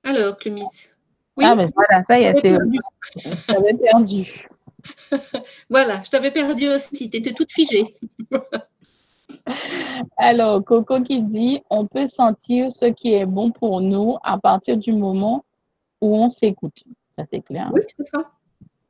Alors, 0.04 0.38
Clumis. 0.38 0.62
Oui. 1.36 1.44
Ah, 1.46 1.54
mais 1.54 1.68
voilà, 1.74 2.04
ça 2.04 2.20
y 2.20 2.24
est, 2.24 2.34
c'est. 2.36 2.56
J'avais 3.48 3.74
perdu. 3.74 4.46
voilà, 5.70 6.02
je 6.04 6.10
t'avais 6.10 6.30
perdu 6.30 6.68
aussi. 6.68 7.10
Tu 7.10 7.16
étais 7.16 7.32
toute 7.32 7.50
figée. 7.50 7.94
Alors, 10.16 10.64
Coco 10.64 11.02
qui 11.02 11.22
dit, 11.22 11.60
on 11.70 11.86
peut 11.86 12.06
sentir 12.06 12.70
ce 12.72 12.86
qui 12.86 13.14
est 13.14 13.26
bon 13.26 13.50
pour 13.50 13.80
nous 13.80 14.16
à 14.22 14.38
partir 14.38 14.76
du 14.76 14.92
moment 14.92 15.44
où 16.00 16.16
on 16.16 16.28
s'écoute. 16.28 16.84
Ça, 17.18 17.24
c'est 17.32 17.40
clair. 17.40 17.70
Oui, 17.72 17.80
c'est 17.96 18.04
ça. 18.04 18.30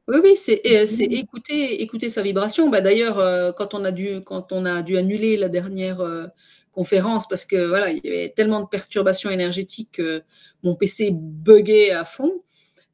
Oui, 0.06 0.18
oui, 0.22 0.36
c'est 0.36 0.60
mmh. 0.64 1.12
écouter, 1.12 1.82
écouter 1.82 2.10
sa 2.10 2.22
vibration. 2.22 2.68
Bah, 2.68 2.82
D'ailleurs, 2.82 3.18
euh, 3.18 3.52
quand, 3.52 3.72
on 3.72 3.84
a 3.84 3.92
dû, 3.92 4.20
quand 4.24 4.52
on 4.52 4.66
a 4.66 4.82
dû 4.82 4.98
annuler 4.98 5.36
la 5.36 5.48
dernière 5.48 6.00
euh, 6.00 6.26
conférence 6.74 7.28
parce 7.28 7.44
que 7.44 7.68
voilà, 7.68 7.90
il 7.90 8.00
y 8.04 8.08
avait 8.08 8.32
tellement 8.36 8.60
de 8.60 8.66
perturbations 8.66 9.30
énergétiques 9.30 9.92
que 9.92 10.22
mon 10.62 10.74
PC 10.74 11.10
buguait 11.12 11.92
à 11.92 12.04
fond, 12.04 12.42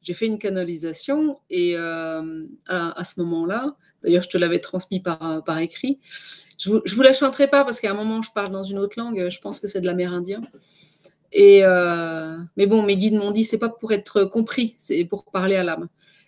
j'ai 0.01 0.13
fait 0.13 0.25
une 0.25 0.39
canalisation 0.39 1.39
et 1.49 1.75
euh, 1.75 2.45
à, 2.67 3.03
ce 3.03 3.19
moment-là, 3.21 3.75
d'ailleurs, 4.03 4.23
je 4.23 4.29
te 4.29 4.37
l'avais 4.37 4.59
transmis 4.59 4.99
par, 4.99 5.43
par 5.43 5.59
écrit. 5.59 5.99
Je 6.57 6.71
ne 6.71 6.95
vous, 6.95 7.01
la 7.01 7.13
chanterai 7.13 7.47
pas 7.47 7.63
parce 7.63 7.79
qu'à 7.79 7.91
un 7.91 7.95
moment, 7.95 8.21
je 8.21 8.31
parle 8.31 8.51
dans 8.51 8.63
une 8.63 8.79
autre 8.79 8.99
langue. 8.99 9.29
Je 9.29 9.39
pense 9.39 9.59
que 9.59 9.67
c'est 9.67 9.81
de 9.81 9.85
l'amérindien. 9.85 10.41
Et 11.31 11.63
euh, 11.63 12.35
mais 12.57 12.65
bon, 12.65 12.83
mes 12.83 12.97
guides 12.97 13.13
m'ont 13.13 13.31
dit 13.31 13.43
c'est 13.43 13.57
pas 13.57 13.69
pour 13.69 13.93
être 13.93 14.25
compris, 14.25 14.75
c'est 14.79 15.05
pour 15.05 15.25
parler 15.25 15.55
à 15.55 15.63
l'âme. 15.63 15.87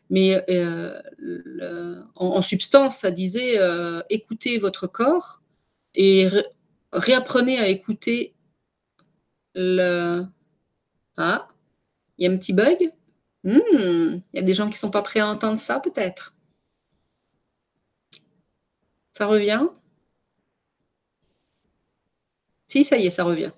Mais 0.09 0.43
euh, 0.49 2.01
en, 2.15 2.41
substance, 2.41 2.97
ça 2.97 3.11
disait 3.11 3.59
écoutez 4.09 4.59
votre 4.59 4.87
corps 4.87 5.41
et 5.95 6.29
réapprenez 6.93 7.59
à 7.59 7.67
écouter 7.67 8.35
le. 9.55 10.25
Ah, 11.17 11.47
il 12.17 12.25
y 12.25 12.27
a 12.27 12.31
un 12.31 12.37
petit 12.37 12.53
bug? 12.53 12.91
Hmm, 13.43 13.59
il 13.59 14.23
y 14.33 14.39
a 14.39 14.41
des 14.41 14.53
gens 14.53 14.65
qui 14.65 14.73
ne 14.73 14.77
sont 14.77 14.91
pas 14.91 15.01
prêts 15.01 15.19
à 15.19 15.27
entendre 15.27 15.59
ça, 15.59 15.79
peut-être. 15.79 16.33
Ça 19.17 19.27
revient? 19.27 19.67
Si, 22.67 22.83
ça 22.83 22.97
y 22.97 23.05
est, 23.05 23.11
ça 23.11 23.23
revient. 23.23 23.51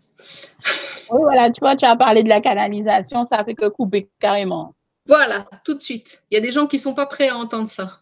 Oui, 1.10 1.20
voilà, 1.22 1.52
tu 1.52 1.60
vois, 1.60 1.76
tu 1.76 1.86
as 1.86 1.96
parlé 1.96 2.24
de 2.24 2.30
la 2.30 2.42
canalisation, 2.42 3.26
ça 3.26 3.44
fait 3.46 3.54
que 3.54 3.70
couper 3.70 4.10
carrément. 4.20 4.76
Voilà, 5.06 5.48
tout 5.64 5.76
de 5.76 5.82
suite. 5.82 6.24
Il 6.32 6.36
y 6.36 6.38
a 6.38 6.42
des 6.42 6.52
gens 6.52 6.66
qui 6.68 6.78
ne 6.78 6.82
sont 6.82 6.96
pas 6.96 7.06
prêts 7.06 7.30
à 7.30 7.38
entendre 7.38 7.70
ça. 7.70 8.00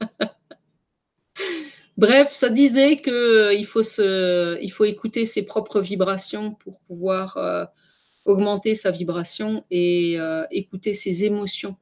Bref, 1.96 2.32
ça 2.32 2.50
disait 2.50 2.96
qu'il 2.98 3.66
faut, 3.66 3.82
il 3.82 4.70
faut 4.70 4.84
écouter 4.84 5.24
ses 5.24 5.44
propres 5.44 5.80
vibrations 5.80 6.52
pour 6.54 6.78
pouvoir 6.80 7.36
euh, 7.38 7.64
augmenter 8.26 8.74
sa 8.74 8.90
vibration 8.90 9.64
et 9.70 10.20
euh, 10.20 10.44
écouter 10.50 10.92
ses 10.94 11.24
émotions. 11.24 11.76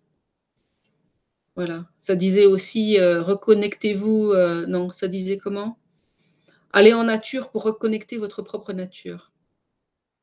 Voilà. 1.57 1.87
Ça 1.99 2.15
disait 2.17 2.47
aussi 2.47 2.99
euh, 2.99 3.23
reconnectez-vous. 3.23 4.33
Euh, 4.33 4.67
non, 4.67 4.91
ça 4.91 5.09
disait 5.09 5.39
comment? 5.39 5.79
Allez 6.73 6.93
en 6.93 7.05
nature 7.05 7.51
pour 7.51 7.62
reconnecter 7.62 8.19
votre 8.19 8.43
propre 8.43 8.73
nature. 8.73 9.33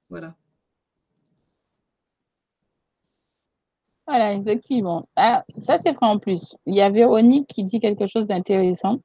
Voilà. 0.09 0.35
Voilà, 4.07 4.33
effectivement. 4.33 5.07
Ah, 5.15 5.45
ça, 5.57 5.77
c'est 5.77 5.93
vrai 5.93 6.07
en 6.07 6.19
plus. 6.19 6.55
Il 6.65 6.75
y 6.75 6.81
a 6.81 6.89
Véronique 6.89 7.47
qui 7.47 7.63
dit 7.63 7.79
quelque 7.79 8.07
chose 8.07 8.27
d'intéressant. 8.27 8.99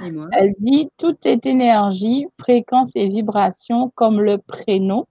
Elle 0.00 0.54
dit 0.58 0.88
Tout 0.98 1.16
est 1.24 1.46
énergie, 1.46 2.26
fréquence 2.38 2.90
et 2.94 3.08
vibration 3.08 3.90
comme 3.94 4.20
le 4.20 4.38
prénom 4.38 5.06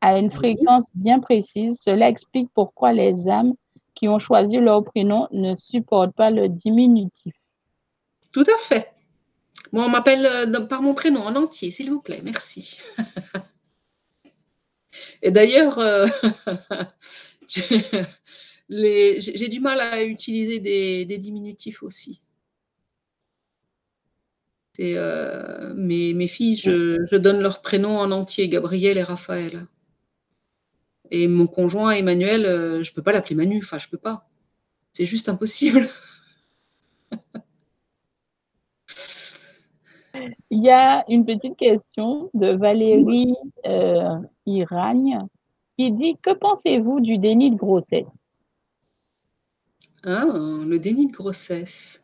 à 0.00 0.18
une 0.18 0.30
fréquence 0.30 0.82
bien 0.94 1.20
précise. 1.20 1.80
Cela 1.80 2.08
explique 2.08 2.50
pourquoi 2.54 2.92
les 2.92 3.28
âmes 3.28 3.54
qui 3.94 4.08
ont 4.08 4.18
choisi 4.18 4.56
leur 4.56 4.84
prénom 4.84 5.28
ne 5.32 5.54
supportent 5.54 6.14
pas 6.14 6.30
le 6.30 6.48
diminutif. 6.48 7.34
Tout 8.32 8.44
à 8.52 8.58
fait. 8.58 8.88
Moi, 9.72 9.84
on 9.84 9.88
m'appelle 9.88 10.26
euh, 10.26 10.66
par 10.66 10.82
mon 10.82 10.94
prénom 10.94 11.22
en 11.22 11.36
entier, 11.36 11.70
s'il 11.70 11.90
vous 11.90 12.00
plaît. 12.00 12.20
Merci. 12.24 12.80
Et 15.22 15.30
d'ailleurs, 15.30 15.78
euh, 15.78 16.06
j'ai 18.68 19.48
du 19.48 19.60
mal 19.60 19.80
à 19.80 20.04
utiliser 20.04 20.60
des, 20.60 21.18
diminutifs 21.18 21.82
aussi. 21.82 22.20
Euh, 24.80 25.74
mes, 25.74 26.14
mes, 26.14 26.28
filles, 26.28 26.56
je, 26.56 27.04
je, 27.10 27.16
donne 27.16 27.40
leur 27.40 27.60
prénom 27.60 27.98
en 27.98 28.10
entier, 28.10 28.48
Gabriel 28.48 28.96
et 28.96 29.02
Raphaël. 29.02 29.66
Et 31.10 31.28
mon 31.28 31.46
conjoint 31.46 31.90
Emmanuel, 31.90 32.46
euh, 32.46 32.82
je 32.82 32.90
ne 32.90 32.94
peux 32.94 33.02
pas 33.02 33.12
l'appeler 33.12 33.34
Manu, 33.34 33.60
enfin 33.62 33.76
je 33.76 33.88
peux 33.88 33.98
pas. 33.98 34.26
C'est 34.92 35.04
juste 35.04 35.28
impossible. 35.28 35.86
Il 40.50 40.62
y 40.62 40.70
a 40.70 41.04
une 41.08 41.26
petite 41.26 41.56
question 41.56 42.30
de 42.34 42.48
Valérie 42.48 43.34
euh, 43.66 44.18
Iragne 44.46 45.20
qui 45.78 45.92
dit 45.92 46.16
Que 46.22 46.34
pensez-vous 46.34 47.00
du 47.00 47.18
déni 47.18 47.50
de 47.50 47.56
grossesse? 47.56 48.08
Ah, 50.04 50.24
le 50.66 50.78
déni 50.78 51.08
de 51.08 51.12
grossesse. 51.12 52.01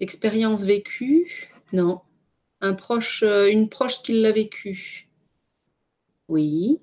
Expérience 0.00 0.62
vécue 0.62 1.50
Non 1.72 2.00
un 2.60 2.74
proche, 2.74 3.22
euh, 3.22 3.50
une 3.50 3.68
proche 3.68 4.02
qui 4.02 4.20
l'a 4.20 4.32
vécu. 4.32 5.08
Oui. 6.28 6.80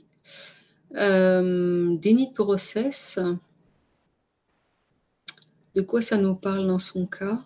Euh, 0.95 1.95
déni 1.97 2.29
de 2.29 2.35
grossesse. 2.35 3.19
De 5.75 5.81
quoi 5.81 6.01
ça 6.01 6.17
nous 6.17 6.35
parle 6.35 6.67
dans 6.67 6.79
son 6.79 7.05
cas? 7.07 7.43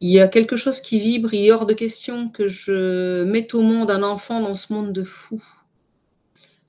Il 0.00 0.10
y 0.10 0.20
a 0.20 0.28
quelque 0.28 0.56
chose 0.56 0.80
qui 0.82 0.98
vibre, 1.00 1.32
il 1.32 1.46
est 1.46 1.52
hors 1.52 1.64
de 1.64 1.72
question 1.72 2.28
que 2.28 2.46
je 2.46 3.24
mette 3.24 3.54
au 3.54 3.62
monde 3.62 3.90
un 3.90 4.02
enfant 4.02 4.40
dans 4.40 4.54
ce 4.54 4.72
monde 4.72 4.92
de 4.92 5.02
fou. 5.02 5.42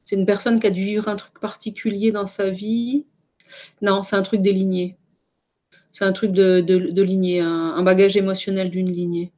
C'est 0.05 0.15
une 0.15 0.25
personne 0.25 0.59
qui 0.59 0.67
a 0.67 0.71
dû 0.71 0.83
vivre 0.83 1.09
un 1.09 1.15
truc 1.15 1.39
particulier 1.39 2.11
dans 2.11 2.27
sa 2.27 2.49
vie, 2.49 3.05
non, 3.81 4.03
c'est 4.03 4.15
un 4.15 4.23
truc 4.23 4.41
des 4.41 4.53
lignées. 4.53 4.97
C'est 5.91 6.05
un 6.05 6.13
truc 6.13 6.31
de, 6.31 6.59
de, 6.61 7.01
lignée, 7.01 7.39
un, 7.39 7.81
bagage 7.83 8.17
émotionnel 8.17 8.69
d'une 8.69 8.91
lignée. 8.91 9.31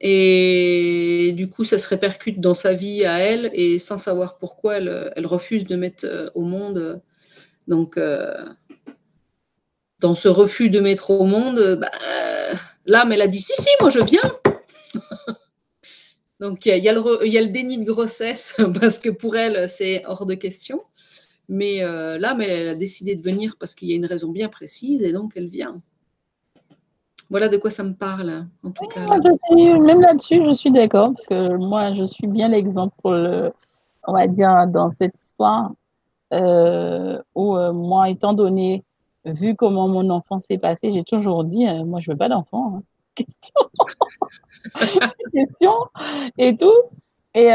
Et 0.00 1.32
du 1.36 1.48
coup, 1.48 1.64
ça 1.64 1.78
se 1.78 1.88
répercute 1.88 2.40
dans 2.40 2.54
sa 2.54 2.74
vie 2.74 3.04
à 3.04 3.18
elle, 3.18 3.50
et 3.52 3.78
sans 3.78 3.98
savoir 3.98 4.38
pourquoi, 4.38 4.76
elle, 4.76 5.26
refuse 5.26 5.64
de 5.64 5.76
mettre 5.76 6.04
euh, 6.04 6.30
au 6.34 6.42
monde. 6.42 7.00
Donc, 7.66 7.96
euh, 7.96 8.34
dans 10.00 10.14
ce 10.14 10.28
refus 10.28 10.70
de 10.70 10.80
mettre 10.80 11.10
au 11.10 11.24
monde, 11.24 11.78
bah, 11.80 11.90
l'âme, 12.86 13.12
elle 13.12 13.22
a 13.22 13.28
dit 13.28 13.40
Si, 13.40 13.60
si, 13.60 13.68
moi 13.80 13.90
je 13.90 14.00
viens. 14.04 14.22
Donc, 16.40 16.66
il 16.66 16.84
y, 16.84 16.88
a 16.88 16.92
le 16.92 17.48
déni 17.48 17.78
de 17.78 17.90
grossesse, 17.90 18.54
parce 18.80 18.98
que 18.98 19.10
pour 19.10 19.36
elle, 19.36 19.68
c'est 19.68 20.04
hors 20.06 20.24
de 20.24 20.34
question. 20.34 20.82
Mais 21.48 21.82
euh, 21.82 22.18
là, 22.18 22.34
mais 22.34 22.46
elle 22.46 22.68
a 22.68 22.74
décidé 22.74 23.16
de 23.16 23.22
venir 23.22 23.56
parce 23.58 23.74
qu'il 23.74 23.88
y 23.88 23.92
a 23.92 23.96
une 23.96 24.06
raison 24.06 24.30
bien 24.30 24.48
précise 24.48 25.02
et 25.02 25.12
donc 25.12 25.32
elle 25.34 25.46
vient. 25.46 25.80
Voilà 27.30 27.48
de 27.48 27.56
quoi 27.56 27.70
ça 27.70 27.82
me 27.82 27.94
parle, 27.94 28.46
en 28.62 28.70
tout 28.70 28.86
cas. 28.86 29.06
même 29.50 30.00
là-dessus, 30.00 30.44
je 30.44 30.52
suis 30.52 30.70
d'accord 30.70 31.12
parce 31.14 31.26
que 31.26 31.56
moi, 31.56 31.92
je 31.94 32.04
suis 32.04 32.26
bien 32.26 32.48
l'exemple, 32.48 33.52
on 34.06 34.12
va 34.12 34.26
dire, 34.28 34.66
dans 34.68 34.90
cette 34.90 35.16
histoire 35.16 35.72
euh, 36.32 37.20
où 37.34 37.56
euh, 37.56 37.72
moi, 37.72 38.10
étant 38.10 38.32
donné, 38.32 38.84
vu 39.24 39.54
comment 39.56 39.88
mon 39.88 40.08
enfant 40.10 40.40
s'est 40.40 40.58
passé, 40.58 40.90
j'ai 40.90 41.04
toujours 41.04 41.44
dit, 41.44 41.66
moi, 41.84 42.00
je 42.00 42.10
veux 42.10 42.16
pas 42.16 42.28
d'enfant. 42.28 42.76
Hein. 42.76 42.82
Question. 43.18 43.60
Question 45.34 45.72
et 46.38 46.56
tout. 46.56 46.82
Et 47.34 47.50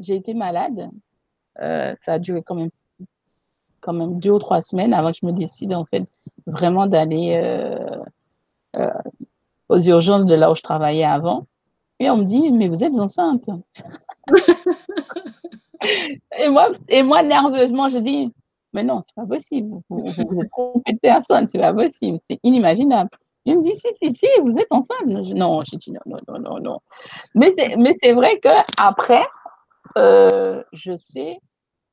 j'ai 0.00 0.16
été 0.16 0.34
malade. 0.34 0.90
ça 1.56 2.12
a 2.14 2.18
duré 2.18 2.42
quand 2.42 2.54
même 2.54 2.70
quand 3.82 3.92
même 3.92 4.18
deux 4.18 4.30
ou 4.30 4.38
trois 4.38 4.62
semaines 4.62 4.94
avant 4.94 5.10
que 5.10 5.18
je 5.20 5.26
me 5.26 5.32
décide 5.32 5.74
en 5.74 5.84
fait 5.84 6.04
vraiment 6.46 6.86
d'aller 6.86 7.38
euh, 7.42 7.98
euh, 8.76 8.90
aux 9.68 9.78
urgences 9.78 10.24
de 10.24 10.34
là 10.34 10.50
où 10.50 10.56
je 10.56 10.62
travaillais 10.62 11.04
avant. 11.04 11.46
Et 11.98 12.08
on 12.08 12.16
me 12.16 12.24
dit, 12.24 12.50
mais 12.52 12.68
vous 12.68 12.82
êtes 12.82 12.96
enceinte. 12.98 13.48
et, 16.38 16.48
moi, 16.48 16.70
et 16.88 17.02
moi, 17.02 17.22
nerveusement, 17.22 17.88
je 17.88 17.98
dis, 17.98 18.32
mais 18.72 18.82
non, 18.82 19.00
c'est 19.02 19.14
pas 19.14 19.26
possible. 19.26 19.78
Vous, 19.88 20.04
êtes 20.08 20.50
trompé 20.50 20.92
de 20.94 20.98
personne, 20.98 21.46
c'est 21.48 21.58
pas 21.58 21.74
possible, 21.74 22.18
c'est 22.24 22.40
inimaginable. 22.42 23.10
Il 23.44 23.58
me 23.58 23.62
dit, 23.62 23.74
si, 23.74 23.88
si, 23.94 24.14
si, 24.14 24.26
vous 24.42 24.58
êtes 24.58 24.70
enceinte. 24.70 25.06
Non, 25.06 25.62
j'ai 25.64 25.76
dit, 25.76 25.92
non, 25.92 26.00
non, 26.06 26.18
non, 26.28 26.38
non, 26.38 26.60
non. 26.60 26.78
Mais 27.34 27.52
c'est 28.00 28.12
vrai 28.12 28.38
qu'après, 28.40 29.24
euh, 29.96 30.62
je 30.72 30.96
sais 30.96 31.38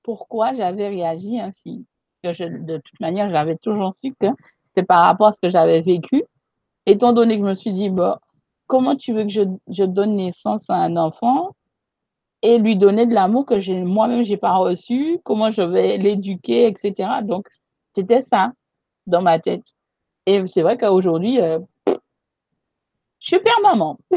pourquoi 0.03 0.53
j'avais 0.53 0.87
réagi 0.89 1.39
ainsi. 1.39 1.85
de 2.23 2.77
toute 2.77 2.99
manière, 2.99 3.29
j'avais 3.29 3.57
toujours 3.57 3.95
su 3.95 4.13
que 4.19 4.27
c'était 4.67 4.85
par 4.85 5.05
rapport 5.05 5.27
à 5.27 5.33
ce 5.33 5.39
que 5.41 5.49
j'avais 5.49 5.81
vécu. 5.81 6.23
Étant 6.85 7.13
donné 7.13 7.35
que 7.35 7.43
je 7.43 7.49
me 7.49 7.53
suis 7.53 7.73
dit, 7.73 7.89
bon, 7.89 8.15
comment 8.67 8.95
tu 8.95 9.13
veux 9.13 9.23
que 9.23 9.29
je, 9.29 9.83
donne 9.83 10.15
naissance 10.15 10.69
à 10.69 10.75
un 10.75 10.95
enfant 10.95 11.55
et 12.41 12.57
lui 12.57 12.77
donner 12.77 13.05
de 13.05 13.13
l'amour 13.13 13.45
que 13.45 13.83
moi-même, 13.83 14.23
je 14.23 14.31
n'ai 14.31 14.37
pas 14.37 14.55
reçu, 14.55 15.19
comment 15.23 15.49
je 15.49 15.61
vais 15.61 15.97
l'éduquer, 15.97 16.67
etc. 16.67 17.09
Donc, 17.23 17.47
c'était 17.95 18.23
ça 18.31 18.53
dans 19.07 19.21
ma 19.21 19.39
tête. 19.39 19.63
Et 20.25 20.45
c'est 20.47 20.61
vrai 20.61 20.77
qu'aujourd'hui, 20.77 21.41
euh, 21.41 21.59
je 23.19 23.27
suis 23.27 23.39
père 23.39 23.59
maman. 23.61 23.97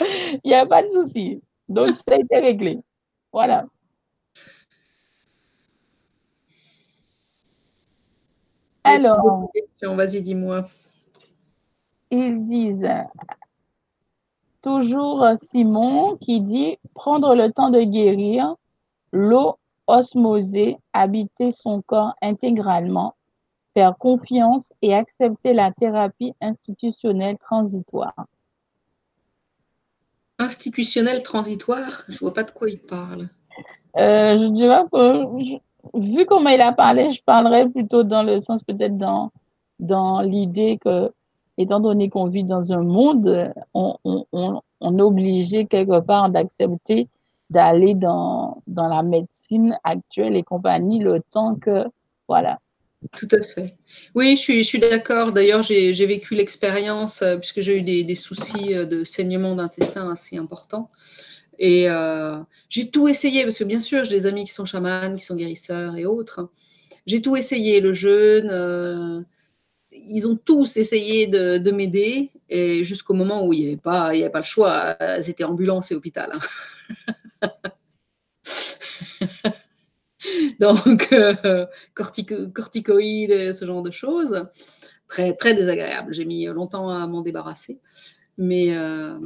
Il 0.00 0.40
n'y 0.44 0.54
a 0.54 0.66
pas 0.66 0.82
de 0.82 0.88
souci. 0.88 1.40
Donc, 1.68 1.90
ça 2.06 2.14
a 2.14 2.18
été 2.18 2.38
réglé. 2.38 2.80
Voilà. 3.32 3.66
Alors, 8.84 9.48
vas-y, 9.82 10.22
dis-moi. 10.22 10.62
Ils 12.10 12.44
disent 12.44 12.88
toujours 14.60 15.26
Simon 15.38 16.16
qui 16.16 16.40
dit 16.40 16.78
prendre 16.94 17.34
le 17.34 17.52
temps 17.52 17.70
de 17.70 17.80
guérir, 17.80 18.54
l'eau 19.12 19.56
osmosée, 19.86 20.78
habiter 20.92 21.52
son 21.52 21.82
corps 21.82 22.14
intégralement, 22.22 23.14
faire 23.74 23.96
confiance 23.98 24.72
et 24.82 24.94
accepter 24.94 25.52
la 25.52 25.72
thérapie 25.72 26.34
institutionnelle 26.40 27.38
transitoire. 27.38 28.14
Institutionnelle 30.38 31.22
transitoire 31.22 32.04
Je 32.08 32.14
ne 32.14 32.18
vois 32.18 32.34
pas 32.34 32.42
de 32.44 32.50
quoi 32.50 32.68
il 32.68 32.80
parle. 32.80 33.28
Euh, 33.96 34.38
je 34.38 34.46
dirais 34.46 34.84
que 34.92 35.60
vu 35.94 36.26
comment 36.26 36.50
il 36.50 36.60
a 36.60 36.72
parlé, 36.72 37.10
je 37.10 37.22
parlerais 37.22 37.68
plutôt 37.68 38.02
dans 38.02 38.22
le 38.22 38.40
sens 38.40 38.62
peut-être 38.62 38.96
dans, 38.96 39.30
dans 39.78 40.20
l'idée 40.20 40.78
que, 40.82 41.12
étant 41.58 41.80
donné 41.80 42.08
qu'on 42.08 42.26
vit 42.26 42.44
dans 42.44 42.72
un 42.72 42.82
monde, 42.82 43.52
on, 43.74 43.96
on, 44.04 44.26
on, 44.80 44.98
est 44.98 45.02
obligé 45.02 45.66
quelque 45.66 46.00
part 46.00 46.30
d'accepter 46.30 47.08
d'aller 47.52 47.94
dans, 47.94 48.62
dans 48.66 48.88
la 48.88 49.02
médecine 49.02 49.78
actuelle 49.84 50.36
et 50.36 50.42
compagnie 50.42 51.00
le 51.00 51.20
temps 51.30 51.54
que, 51.54 51.84
voilà. 52.28 52.58
Tout 53.16 53.28
à 53.32 53.42
fait. 53.42 53.76
Oui, 54.14 54.36
je 54.36 54.40
suis, 54.40 54.62
je 54.62 54.68
suis 54.68 54.78
d'accord. 54.78 55.32
D'ailleurs, 55.32 55.62
j'ai 55.62 56.06
vécu 56.06 56.34
l'expérience, 56.34 57.20
euh, 57.22 57.36
puisque 57.36 57.60
j'ai 57.60 57.78
eu 57.78 57.82
des, 57.82 58.04
des, 58.04 58.14
soucis 58.14 58.74
euh, 58.74 58.86
de 58.86 59.02
saignement 59.04 59.56
d'intestin 59.56 60.10
assez 60.10 60.36
importants. 60.36 60.88
Et 61.58 61.90
euh, 61.90 62.38
j'ai 62.68 62.90
tout 62.90 63.08
essayé, 63.08 63.42
parce 63.42 63.58
que 63.58 63.64
bien 63.64 63.80
sûr, 63.80 64.04
j'ai 64.04 64.16
des 64.16 64.26
amis 64.26 64.44
qui 64.44 64.52
sont 64.52 64.64
chamans, 64.64 65.14
qui 65.16 65.24
sont 65.24 65.34
guérisseurs 65.34 65.96
et 65.96 66.06
autres. 66.06 66.48
J'ai 67.06 67.20
tout 67.20 67.36
essayé, 67.36 67.80
le 67.80 67.92
jeûne. 67.92 69.26
Ils 69.90 70.26
ont 70.26 70.36
tous 70.36 70.76
essayé 70.76 71.26
de, 71.26 71.58
de 71.58 71.70
m'aider, 71.70 72.30
et 72.48 72.84
jusqu'au 72.84 73.14
moment 73.14 73.44
où 73.44 73.52
il 73.52 73.60
n'y 73.60 73.66
avait, 73.66 73.76
pas, 73.76 74.04
avait 74.04 74.30
pas 74.30 74.38
le 74.38 74.44
choix, 74.44 74.96
c'était 75.22 75.44
ambulance 75.44 75.90
et 75.90 75.94
hôpital. 75.94 76.30
Hein. 76.32 77.12
Donc, 80.60 81.12
euh, 81.12 81.66
corticoïdes, 81.94 83.54
ce 83.54 83.64
genre 83.64 83.82
de 83.82 83.90
choses. 83.90 84.48
Très, 85.08 85.34
très 85.34 85.54
désagréable. 85.54 86.14
J'ai 86.14 86.24
mis 86.24 86.46
longtemps 86.46 86.88
à 86.88 87.06
m'en 87.06 87.22
débarrasser. 87.22 87.80
Mais 88.38 88.74
euh, 88.74 89.18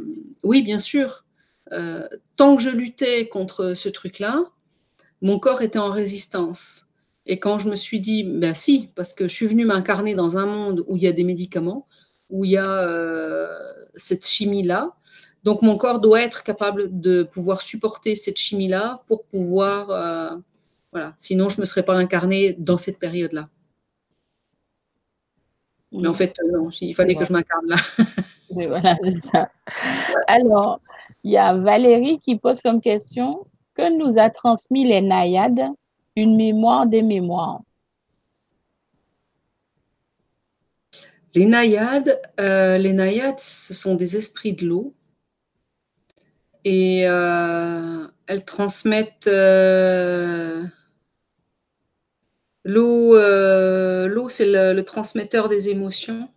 oui, 0.43 0.63
bien 0.63 0.79
sûr, 0.79 1.25
euh, 1.73 2.07
tant 2.37 2.57
que 2.57 2.63
je 2.63 2.71
luttais 2.71 3.29
contre 3.29 3.75
ce 3.75 3.89
truc-là, 3.89 4.45
mon 5.23 5.39
corps 5.39 5.63
était 5.63 5.79
en 5.79 5.91
résistance. 5.91 6.87
Et 7.25 7.41
quand 7.41 7.59
je 7.59 7.69
me 7.69 7.77
suis 7.77 8.01
dit, 8.01 8.25
ben 8.25 8.55
si, 8.55 8.91
parce 8.95 9.15
que 9.15 9.29
je 9.29 9.35
suis 9.35 9.47
venue 9.47 9.65
m'incarner 9.65 10.15
dans 10.15 10.37
un 10.37 10.47
monde 10.47 10.85
où 10.87 10.97
il 10.97 11.03
y 11.03 11.09
a 11.09 11.13
des 11.13 11.25
médicaments, 11.25 11.87
où 12.31 12.45
il 12.45 12.53
y 12.53 12.57
a 12.57 12.83
euh, 12.83 13.49
cette 13.95 14.27
chimie-là, 14.27 14.95
donc 15.47 15.63
mon 15.63 15.79
corps 15.79 16.01
doit 16.01 16.23
être 16.23 16.43
capable 16.43 17.01
de 17.01 17.23
pouvoir 17.23 17.63
supporter 17.63 18.17
cette 18.17 18.37
chimie-là 18.37 19.05
pour 19.07 19.23
pouvoir, 19.27 19.91
euh, 19.91 20.37
voilà. 20.91 21.15
Sinon, 21.19 21.51
je 21.51 21.59
ne 21.59 21.61
me 21.61 21.67
serais 21.67 21.85
pas 21.85 21.95
incarnée 21.95 22.55
dans 22.59 22.79
cette 22.79 22.99
période-là. 22.99 23.49
Mais 25.93 26.09
en 26.09 26.13
fait, 26.13 26.35
non, 26.53 26.69
il 26.81 26.95
fallait 26.97 27.15
que 27.15 27.25
je 27.25 27.33
m'incarne 27.33 27.67
là. 27.69 27.77
voilà, 28.51 28.99
c'est 29.05 29.25
ça. 29.25 29.49
Alors, 30.27 30.81
il 31.23 31.31
y 31.31 31.37
a 31.37 31.55
Valérie 31.55 32.19
qui 32.19 32.37
pose 32.37 32.61
comme 32.61 32.81
question 32.81 33.47
que 33.75 33.97
nous 33.97 34.19
a 34.19 34.31
transmis 34.31 34.85
les 34.85 35.01
naïades 35.01 35.63
une 36.17 36.35
mémoire 36.35 36.89
des 36.89 37.03
mémoires? 37.03 37.61
Les 41.37 41.47
naïades, 41.47 42.21
euh, 42.41 42.79
les 42.79 42.93
naïades, 42.93 43.39
ce 43.39 43.75
sont 43.75 43.95
des 43.95 44.17
esprits 44.17 44.55
de 44.55 44.67
l'eau 44.67 44.96
et 46.69 47.07
euh, 47.07 48.09
elles 48.27 48.45
transmettent 48.45 49.29
euh, 49.29 50.65
l'eau. 52.65 53.15
l'eau, 53.15 54.29
c'est 54.29 54.75
le, 54.75 54.83
transmetteur 54.83 55.49
des 55.49 55.69
émotions. 55.69 56.29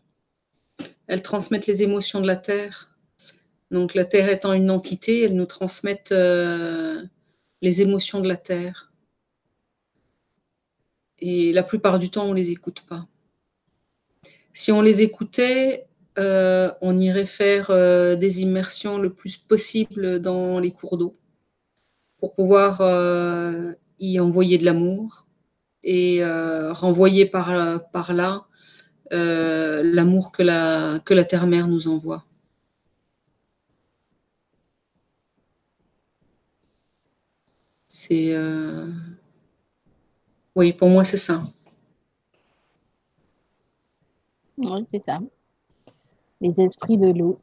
Elles 1.07 1.23
transmettent 1.23 1.65
les 1.65 1.82
émotions 1.82 2.21
de 2.21 2.27
la 2.27 2.36
terre. 2.36 2.89
Donc 3.71 3.95
la 3.95 4.05
Terre 4.05 4.30
étant 4.30 4.53
une 4.53 4.69
entité, 4.69 5.23
elle 5.23 5.36
nous 5.36 5.47
transmettent 5.47 6.11
euh, 6.11 7.01
les 7.63 7.82
émotions 7.82 8.19
de 8.21 8.27
la 8.27 8.38
Terre. 8.38 8.91
Et 11.17 11.53
la 11.53 11.63
plupart 11.63 11.97
du 11.97 12.11
temps, 12.11 12.25
on 12.25 12.34
ne 12.34 12.36
les 12.36 12.51
écoute 12.51 12.84
pas. 12.88 13.07
Si 14.53 14.71
on 14.71 14.84
les 14.84 15.01
écoutait, 15.01 15.88
euh, 16.20 16.72
on 16.82 16.97
irait 16.97 17.26
faire 17.26 17.72
euh, 17.72 18.15
des 18.15 18.41
immersions 18.41 18.97
le 18.99 19.13
plus 19.13 19.38
possible 19.38 20.20
dans 20.20 20.59
les 20.59 20.72
cours 20.72 20.97
d'eau 20.97 21.13
pour 22.20 22.36
pouvoir 22.36 22.82
y 23.99 24.20
envoyer 24.20 24.57
de 24.57 24.65
l'amour 24.65 25.28
et 25.84 26.22
renvoyer 26.72 27.26
par, 27.26 27.55
là 28.13 28.45
l'amour 29.11 30.32
que 30.32 30.43
la, 30.43 31.24
Terre-Mère 31.26 31.67
nous 31.67 31.88
envoie. 31.88 32.26
C'est. 38.01 38.34
Euh, 38.34 38.88
oui, 40.55 40.74
pour 40.74 40.89
moi, 40.89 41.03
c'est 41.03 41.17
ça. 41.17 41.43
Oui, 44.57 44.86
c'est 44.91 45.03
ça. 45.05 45.20
Les 46.41 46.61
esprits 46.61 46.97
de 46.97 47.11
l'eau. 47.11 47.39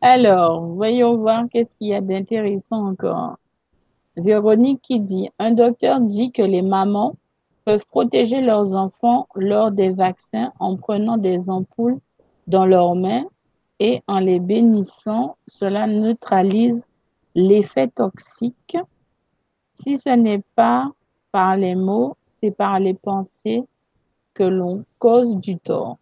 Alors, 0.00 0.66
voyons 0.66 1.16
voir 1.16 1.44
qu'est-ce 1.50 1.74
qu'il 1.76 1.88
y 1.88 1.94
a 1.94 2.00
d'intéressant 2.00 2.88
encore. 2.88 3.36
Véronique 4.16 4.82
qui 4.82 5.00
dit, 5.00 5.30
un 5.38 5.52
docteur 5.52 6.00
dit 6.00 6.32
que 6.32 6.42
les 6.42 6.62
mamans 6.62 7.14
peuvent 7.64 7.84
protéger 7.88 8.40
leurs 8.40 8.72
enfants 8.74 9.26
lors 9.34 9.70
des 9.70 9.90
vaccins 9.90 10.52
en 10.58 10.76
prenant 10.76 11.16
des 11.16 11.40
ampoules 11.48 11.98
dans 12.46 12.66
leurs 12.66 12.94
mains 12.94 13.24
et 13.78 14.02
en 14.06 14.18
les 14.18 14.40
bénissant. 14.40 15.36
Cela 15.46 15.86
neutralise 15.86 16.84
l'effet 17.34 17.88
toxique, 17.88 18.76
si 19.82 19.98
ce 19.98 20.10
n'est 20.10 20.42
pas 20.54 20.90
par 21.30 21.56
les 21.56 21.74
mots, 21.74 22.16
c'est 22.40 22.50
par 22.50 22.78
les 22.78 22.94
pensées 22.94 23.64
que 24.34 24.42
l'on 24.42 24.84
cause 24.98 25.36
du 25.36 25.58
tort. 25.58 25.98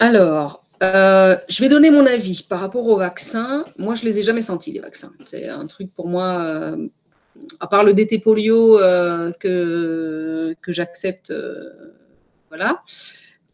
Alors, 0.00 0.64
euh, 0.82 1.36
je 1.48 1.60
vais 1.60 1.68
donner 1.68 1.90
mon 1.90 2.06
avis 2.06 2.46
par 2.48 2.60
rapport 2.60 2.86
aux 2.86 2.96
vaccins. 2.96 3.64
Moi, 3.78 3.94
je 3.94 4.02
ne 4.02 4.08
les 4.08 4.20
ai 4.20 4.22
jamais 4.22 4.42
sentis, 4.42 4.72
les 4.72 4.80
vaccins. 4.80 5.12
C'est 5.24 5.48
un 5.48 5.66
truc 5.66 5.92
pour 5.92 6.08
moi, 6.08 6.40
euh, 6.42 6.88
à 7.58 7.66
part 7.66 7.84
le 7.84 7.94
DT 7.94 8.20
polio 8.20 8.78
euh, 8.78 9.32
que, 9.40 10.54
que 10.62 10.72
j'accepte, 10.72 11.32
voilà. 12.48 12.82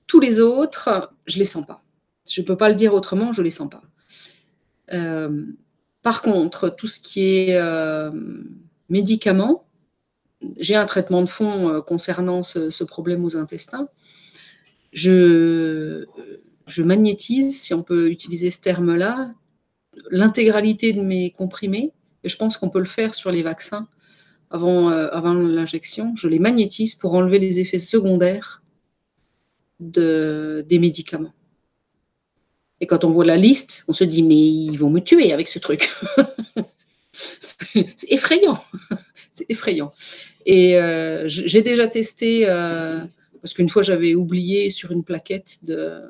Tous 0.07 0.21
les 0.21 0.39
autres, 0.39 1.11
je 1.27 1.37
ne 1.37 1.41
les 1.41 1.47
sens 1.47 1.67
pas. 1.67 1.83
Je 2.29 2.41
ne 2.43 2.47
peux 2.47 2.57
pas 2.57 2.69
le 2.69 2.75
dire 2.75 2.95
autrement, 2.95 3.33
je 3.33 3.41
ne 3.41 3.45
les 3.45 3.51
sens 3.51 3.69
pas. 3.71 3.83
Par 6.03 6.21
contre, 6.21 6.69
tout 6.69 6.87
ce 6.87 7.01
qui 7.01 7.51
est 7.51 7.59
médicaments, 8.91 9.65
j'ai 10.59 10.75
un 10.75 10.87
traitement 10.87 11.23
de 11.23 11.29
fond 11.29 11.69
euh, 11.69 11.81
concernant 11.81 12.43
ce, 12.43 12.85
problème 12.85 13.25
aux 13.25 13.37
intestins. 13.37 13.89
Je, 14.93 16.05
magnétise, 16.79 17.61
si 17.61 17.75
on 17.75 17.83
peut 17.83 18.11
utiliser 18.11 18.51
ce 18.51 18.61
terme-là, 18.61 19.31
l'intégralité 20.11 20.93
de 20.93 21.03
mes 21.03 21.31
comprimés, 21.31 21.93
et 22.23 22.29
je 22.29 22.37
pense 22.37 22.57
qu'on 22.57 22.71
peut 22.71 22.79
le 22.79 22.85
faire 22.87 23.15
sur 23.15 23.31
les 23.31 23.43
vaccins 23.43 23.89
avant, 24.51 24.89
avant 24.89 25.35
l'injection. 25.35 26.15
Je 26.17 26.29
les 26.29 26.39
magnétise 26.39 26.95
pour 26.95 27.15
enlever 27.15 27.39
les 27.39 27.61
effets 27.61 27.79
secondaires 27.79 28.63
de, 29.81 30.65
des 30.69 30.79
médicaments. 30.79 31.35
Et 32.81 32.87
quand 32.87 33.05
on 33.05 33.11
voit 33.11 33.25
la 33.25 33.37
liste, 33.37 33.85
on 33.89 33.93
se 33.93 34.05
dit, 34.05 34.23
mais 34.23 34.37
ils 34.37 34.77
vont 34.77 34.91
me 34.91 35.01
tuer 35.01 35.33
avec 35.33 35.49
ce 35.49 35.59
truc. 35.59 35.91
c'est 37.13 38.13
effrayant. 38.13 38.59
C'est 39.35 39.47
effrayant. 39.49 39.93
Et 40.47 40.77
euh, 40.77 41.25
j'ai 41.27 41.63
déjà 41.63 41.89
testé, 41.89 42.45
euh, 42.49 43.01
parce 43.43 43.55
qu'une 43.55 43.69
fois 43.69 43.83
j'avais 43.83 44.15
oublié 44.15 44.71
sur 44.71 44.93
une 44.93 45.05
plaquette 45.05 45.59
de, 45.63 46.01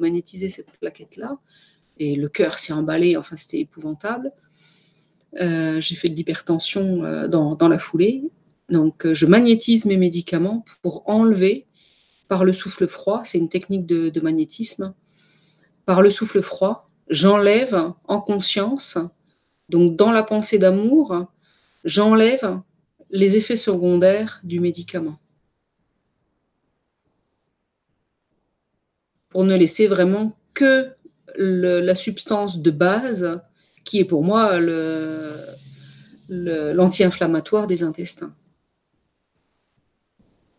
magnétiser 0.00 0.48
cette 0.48 0.70
plaquette-là. 0.80 1.38
Et 1.98 2.16
le 2.16 2.28
cœur 2.28 2.58
s'est 2.58 2.72
emballé, 2.72 3.16
enfin 3.16 3.36
c'était 3.36 3.60
épouvantable. 3.60 4.32
Euh, 5.40 5.80
j'ai 5.80 5.94
fait 5.94 6.08
de 6.08 6.14
l'hypertension 6.14 7.28
dans, 7.28 7.68
la 7.68 7.78
foulée. 7.78 8.24
Donc 8.68 9.10
je 9.12 9.26
magnétise 9.26 9.84
mes 9.84 9.96
médicaments 9.96 10.64
pour 10.82 11.08
enlever 11.08 11.66
par 12.28 12.44
le 12.44 12.52
souffle 12.52 12.88
froid, 12.88 13.22
c'est 13.24 13.38
une 13.38 13.48
technique 13.48 13.86
de 13.86 14.20
magnétisme, 14.20 14.94
par 15.84 16.02
le 16.02 16.10
souffle 16.10 16.42
froid, 16.42 16.90
j'enlève 17.08 17.92
en 18.08 18.20
conscience, 18.20 18.98
donc 19.68 19.96
dans 19.96 20.10
la 20.10 20.24
pensée 20.24 20.58
d'amour, 20.58 21.26
j'enlève 21.86 22.60
les 23.10 23.36
effets 23.36 23.56
secondaires 23.56 24.40
du 24.44 24.60
médicament. 24.60 25.16
Pour 29.30 29.44
ne 29.44 29.56
laisser 29.56 29.86
vraiment 29.86 30.36
que 30.52 30.92
la 31.38 31.94
substance 31.94 32.58
de 32.58 32.70
base 32.70 33.40
qui 33.84 34.00
est 34.00 34.04
pour 34.04 34.24
moi 34.24 34.58
l'anti-inflammatoire 36.28 37.66
des 37.66 37.82
intestins. 37.82 38.34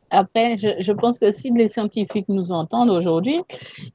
Après, 0.10 0.56
je, 0.56 0.92
pense 0.94 1.20
que 1.20 1.32
si 1.32 1.52
les 1.52 1.68
scientifiques 1.68 2.30
nous 2.30 2.54
entendent 2.54 2.92
aujourd'hui, 2.92 3.42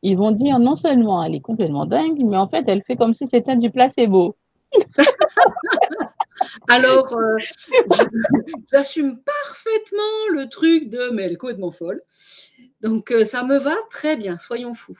ils 0.02 0.18
vont 0.18 0.30
dire 0.30 0.58
non 0.58 0.74
seulement 0.74 1.22
elle 1.22 1.34
est 1.34 1.40
complètement 1.40 1.86
dingue, 1.86 2.22
mais 2.22 2.36
en 2.36 2.48
fait, 2.48 2.64
elle 2.66 2.82
fait 2.82 2.96
comme 2.96 3.14
si 3.14 3.26
c'était 3.26 3.56
du 3.56 3.70
placebo. 3.70 4.36
Alors, 6.68 7.12
euh, 7.12 7.36
j'assume 8.72 9.18
parfaitement 9.22 10.28
le 10.32 10.48
truc 10.48 10.88
de 10.88 11.10
mais 11.12 11.22
elle 11.22 11.32
est 11.32 11.36
complètement 11.36 11.70
folle. 11.70 12.02
Donc, 12.80 13.10
euh, 13.10 13.24
ça 13.24 13.44
me 13.44 13.58
va 13.58 13.74
très 13.90 14.16
bien, 14.16 14.38
soyons 14.38 14.74
fous. 14.74 14.98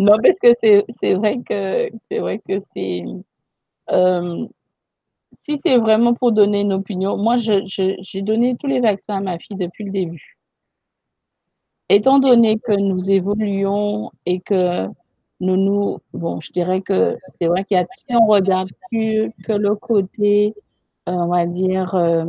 non, 0.00 0.16
parce 0.22 0.38
que 0.40 0.52
c'est 0.60 1.14
vrai 1.14 1.38
que 1.48 1.90
c'est 2.04 2.18
vrai 2.18 2.40
que 2.46 2.58
c'est. 2.72 3.04
Euh, 3.90 4.46
si 5.32 5.60
c'est 5.64 5.78
vraiment 5.78 6.14
pour 6.14 6.32
donner 6.32 6.60
une 6.60 6.72
opinion, 6.72 7.16
moi, 7.16 7.36
j'ai 7.38 8.22
donné 8.22 8.56
tous 8.58 8.66
les 8.66 8.80
vaccins 8.80 9.16
à 9.16 9.20
ma 9.20 9.38
fille 9.38 9.56
depuis 9.56 9.84
le 9.84 9.90
début. 9.90 10.38
Étant 11.88 12.18
donné 12.18 12.58
que 12.58 12.72
nous 12.72 13.10
évoluons 13.10 14.10
et 14.24 14.40
que 14.40 14.88
nous, 15.40 15.98
bon, 16.12 16.40
je 16.40 16.52
dirais 16.52 16.80
que 16.80 17.16
c'est 17.28 17.46
vrai 17.46 17.64
qu'il 17.64 17.76
y 17.76 17.80
a, 17.80 17.86
si 17.98 18.14
on 18.16 18.26
regarde 18.26 18.70
plus 18.90 19.32
que 19.44 19.52
le 19.52 19.74
côté, 19.74 20.54
euh, 21.08 21.12
on 21.12 21.28
va 21.28 21.46
dire, 21.46 21.94
euh, 21.94 22.24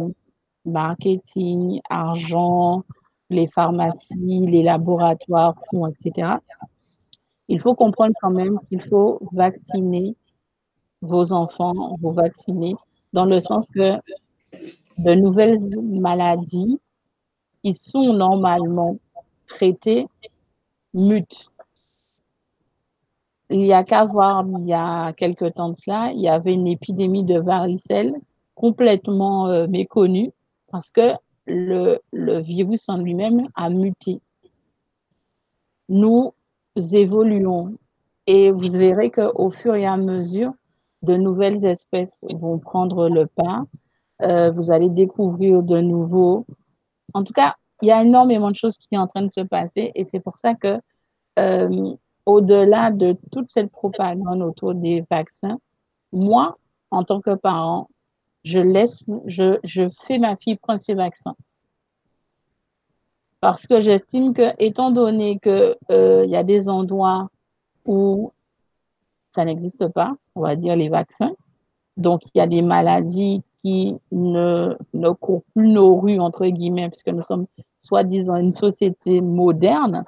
marketing, 0.65 1.81
argent, 1.89 2.84
les 3.29 3.47
pharmacies, 3.47 4.45
les 4.47 4.63
laboratoires, 4.63 5.55
etc. 5.89 6.34
Il 7.47 7.61
faut 7.61 7.75
comprendre 7.75 8.13
quand 8.21 8.31
même 8.31 8.59
qu'il 8.67 8.81
faut 8.84 9.19
vacciner 9.31 10.15
vos 11.01 11.31
enfants, 11.31 11.95
vous 12.01 12.11
vacciner, 12.11 12.75
dans 13.13 13.25
le 13.25 13.39
sens 13.39 13.65
que 13.73 13.95
de 14.97 15.13
nouvelles 15.13 15.59
maladies 15.81 16.79
qui 17.63 17.73
sont 17.73 18.13
normalement 18.13 18.97
traitées 19.47 20.07
mutent. 20.93 21.49
Il 23.49 23.65
y 23.65 23.73
a 23.73 23.83
qu'à 23.83 24.05
voir, 24.05 24.45
il 24.59 24.67
y 24.67 24.73
a 24.73 25.13
quelques 25.13 25.53
temps 25.53 25.69
de 25.69 25.75
cela, 25.75 26.11
il 26.13 26.19
y 26.19 26.27
avait 26.27 26.53
une 26.53 26.67
épidémie 26.67 27.23
de 27.23 27.39
varicelle 27.39 28.15
complètement 28.55 29.47
euh, 29.47 29.67
méconnue 29.67 30.31
parce 30.71 30.91
que 30.91 31.13
le, 31.45 31.99
le 32.11 32.39
virus 32.39 32.89
en 32.89 32.97
lui-même 32.97 33.47
a 33.55 33.69
muté. 33.69 34.19
Nous 35.87 36.33
évoluons 36.75 37.77
et 38.25 38.51
vous 38.51 38.69
verrez 38.71 39.09
qu'au 39.09 39.49
fur 39.51 39.75
et 39.75 39.85
à 39.85 39.95
mesure, 39.95 40.51
de 41.01 41.15
nouvelles 41.15 41.65
espèces 41.65 42.19
vont 42.29 42.59
prendre 42.59 43.09
le 43.09 43.25
pas. 43.27 43.63
Euh, 44.21 44.51
vous 44.51 44.71
allez 44.71 44.89
découvrir 44.89 45.63
de 45.63 45.79
nouveaux. 45.79 46.45
En 47.13 47.23
tout 47.23 47.33
cas, 47.33 47.55
il 47.81 47.87
y 47.87 47.91
a 47.91 48.01
énormément 48.01 48.49
de 48.49 48.55
choses 48.55 48.77
qui 48.77 48.87
sont 48.91 48.99
en 48.99 49.07
train 49.07 49.21
de 49.21 49.31
se 49.31 49.41
passer 49.41 49.91
et 49.95 50.03
c'est 50.03 50.19
pour 50.19 50.37
ça 50.37 50.55
que 50.55 50.79
euh, 51.39 51.95
au-delà 52.27 52.91
de 52.91 53.15
toute 53.31 53.49
cette 53.49 53.71
propagande 53.71 54.41
autour 54.41 54.75
des 54.75 55.05
vaccins, 55.09 55.57
moi, 56.11 56.57
en 56.91 57.03
tant 57.05 57.21
que 57.21 57.35
parent, 57.35 57.89
je 58.43 58.59
laisse, 58.59 59.01
je, 59.25 59.57
je 59.63 59.83
fais 60.05 60.17
ma 60.17 60.35
fille 60.35 60.57
prendre 60.57 60.81
ses 60.81 60.93
vaccins. 60.93 61.35
Parce 63.39 63.65
que 63.65 63.79
j'estime 63.79 64.33
que, 64.33 64.53
étant 64.59 64.91
donné 64.91 65.39
qu'il 65.39 65.77
euh, 65.89 66.25
y 66.25 66.35
a 66.35 66.43
des 66.43 66.67
endroits 66.67 67.29
où 67.85 68.33
ça 69.33 69.45
n'existe 69.45 69.87
pas, 69.93 70.13
on 70.35 70.41
va 70.41 70.57
dire 70.57 70.75
les 70.75 70.89
vaccins, 70.89 71.31
donc 71.95 72.23
il 72.25 72.39
y 72.39 72.41
a 72.41 72.47
des 72.47 72.61
maladies 72.61 73.41
qui 73.61 73.95
ne, 74.11 74.75
ne 74.93 75.09
courent 75.11 75.43
plus 75.55 75.69
nos 75.69 75.97
rues, 75.97 76.19
entre 76.19 76.45
guillemets, 76.47 76.89
puisque 76.89 77.07
nous 77.07 77.21
sommes 77.21 77.45
soi-disant 77.81 78.35
une 78.35 78.53
société 78.53 79.21
moderne, 79.21 80.03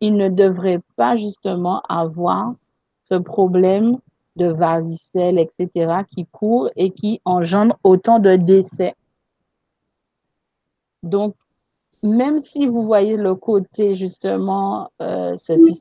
il 0.00 0.16
ne 0.16 0.28
devrait 0.28 0.80
pas 0.96 1.16
justement 1.16 1.82
avoir 1.88 2.54
ce 3.04 3.14
problème 3.14 3.98
de 4.36 4.46
varicelle, 4.46 5.38
etc., 5.38 6.02
qui 6.10 6.26
court 6.26 6.70
et 6.76 6.90
qui 6.90 7.20
engendre 7.24 7.78
autant 7.82 8.18
de 8.18 8.36
décès. 8.36 8.94
Donc, 11.02 11.34
même 12.02 12.40
si 12.42 12.66
vous 12.66 12.82
voyez 12.82 13.16
le 13.16 13.34
côté 13.34 13.94
justement 13.94 14.90
euh, 15.00 15.36
ceci, 15.38 15.80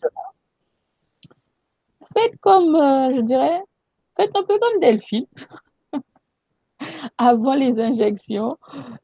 faites 2.14 2.38
comme, 2.40 2.76
euh, 2.76 3.16
je 3.16 3.22
dirais, 3.22 3.62
faites 4.16 4.36
un 4.36 4.44
peu 4.44 4.58
comme 4.60 4.80
Delphine. 4.80 5.26
Avant 7.18 7.56
les 7.56 7.80
injections, 7.80 8.58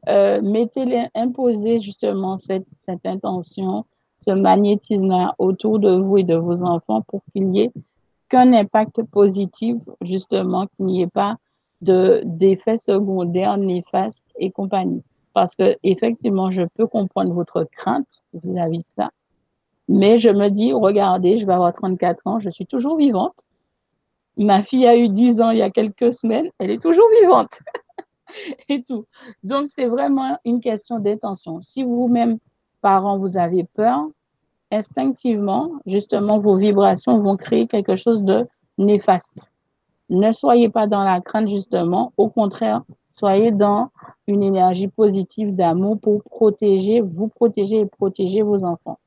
euh, 0.07 0.41
mettez-les, 0.41 1.07
imposez 1.15 1.79
justement 1.79 2.38
cette, 2.38 2.67
cette 2.85 3.05
intention 3.05 3.85
ce 4.26 4.31
magnétisme 4.31 5.31
autour 5.38 5.80
de 5.80 5.95
vous 5.95 6.18
et 6.18 6.23
de 6.23 6.35
vos 6.35 6.61
enfants 6.64 7.02
pour 7.02 7.22
qu'il 7.31 7.48
n'y 7.48 7.61
ait 7.61 7.72
qu'un 8.30 8.53
impact 8.53 9.03
positif, 9.03 9.77
justement, 10.02 10.68
qu'il 10.68 10.85
n'y 10.85 11.02
ait 11.02 11.07
pas 11.07 11.38
de, 11.81 12.22
d'effets 12.23 12.77
secondaires 12.77 13.57
néfastes 13.57 14.31
et 14.38 14.52
compagnie. 14.52 15.03
Parce 15.34 15.56
que, 15.56 15.77
effectivement, 15.84 16.52
je 16.52 16.64
peux 16.76 16.88
comprendre 16.88 17.34
votre 17.34 17.65
crainte 17.72 18.22
vis-à-vis 18.34 18.80
de 18.80 18.85
ça. 18.95 19.10
Mais 19.88 20.18
je 20.18 20.30
me 20.30 20.49
dis, 20.49 20.72
regardez, 20.72 21.38
je 21.38 21.45
vais 21.45 21.53
avoir 21.53 21.73
34 21.73 22.27
ans, 22.27 22.39
je 22.39 22.49
suis 22.49 22.65
toujours 22.65 22.98
vivante. 22.98 23.35
Ma 24.38 24.64
fille 24.64 24.88
a 24.88 24.95
eu 24.95 25.10
10 25.10 25.41
ans 25.41 25.49
il 25.49 25.57
y 25.57 25.61
a 25.61 25.69
quelques 25.69 26.14
semaines, 26.14 26.49
elle 26.60 26.72
est 26.72 26.81
toujours 26.81 27.07
vivante. 27.22 27.60
et 28.69 28.81
tout. 28.84 29.06
Donc, 29.43 29.68
c'est 29.68 29.88
vraiment 29.88 30.38
une 30.45 30.61
question 30.61 30.99
d'intention. 30.99 31.60
Si 31.60 31.84
vous-même, 31.84 32.38
parents, 32.81 33.17
vous 33.17 33.37
avez 33.37 33.63
peur, 33.63 34.07
instinctivement, 34.71 35.71
justement, 35.85 36.39
vos 36.39 36.57
vibrations 36.57 37.19
vont 37.19 37.37
créer 37.37 37.67
quelque 37.67 37.95
chose 37.95 38.23
de 38.23 38.47
néfaste. 38.77 39.51
Ne 40.09 40.31
soyez 40.31 40.69
pas 40.69 40.87
dans 40.87 41.03
la 41.03 41.21
crainte, 41.21 41.49
justement. 41.49 42.13
Au 42.17 42.29
contraire, 42.29 42.83
soyez 43.17 43.51
dans 43.51 43.91
une 44.27 44.43
énergie 44.43 44.87
positive 44.87 45.55
d'amour 45.55 45.99
pour 45.99 46.23
protéger, 46.23 47.01
vous 47.01 47.27
protéger 47.27 47.81
et 47.81 47.85
protéger 47.85 48.41
vos 48.41 48.63
enfants. 48.63 48.99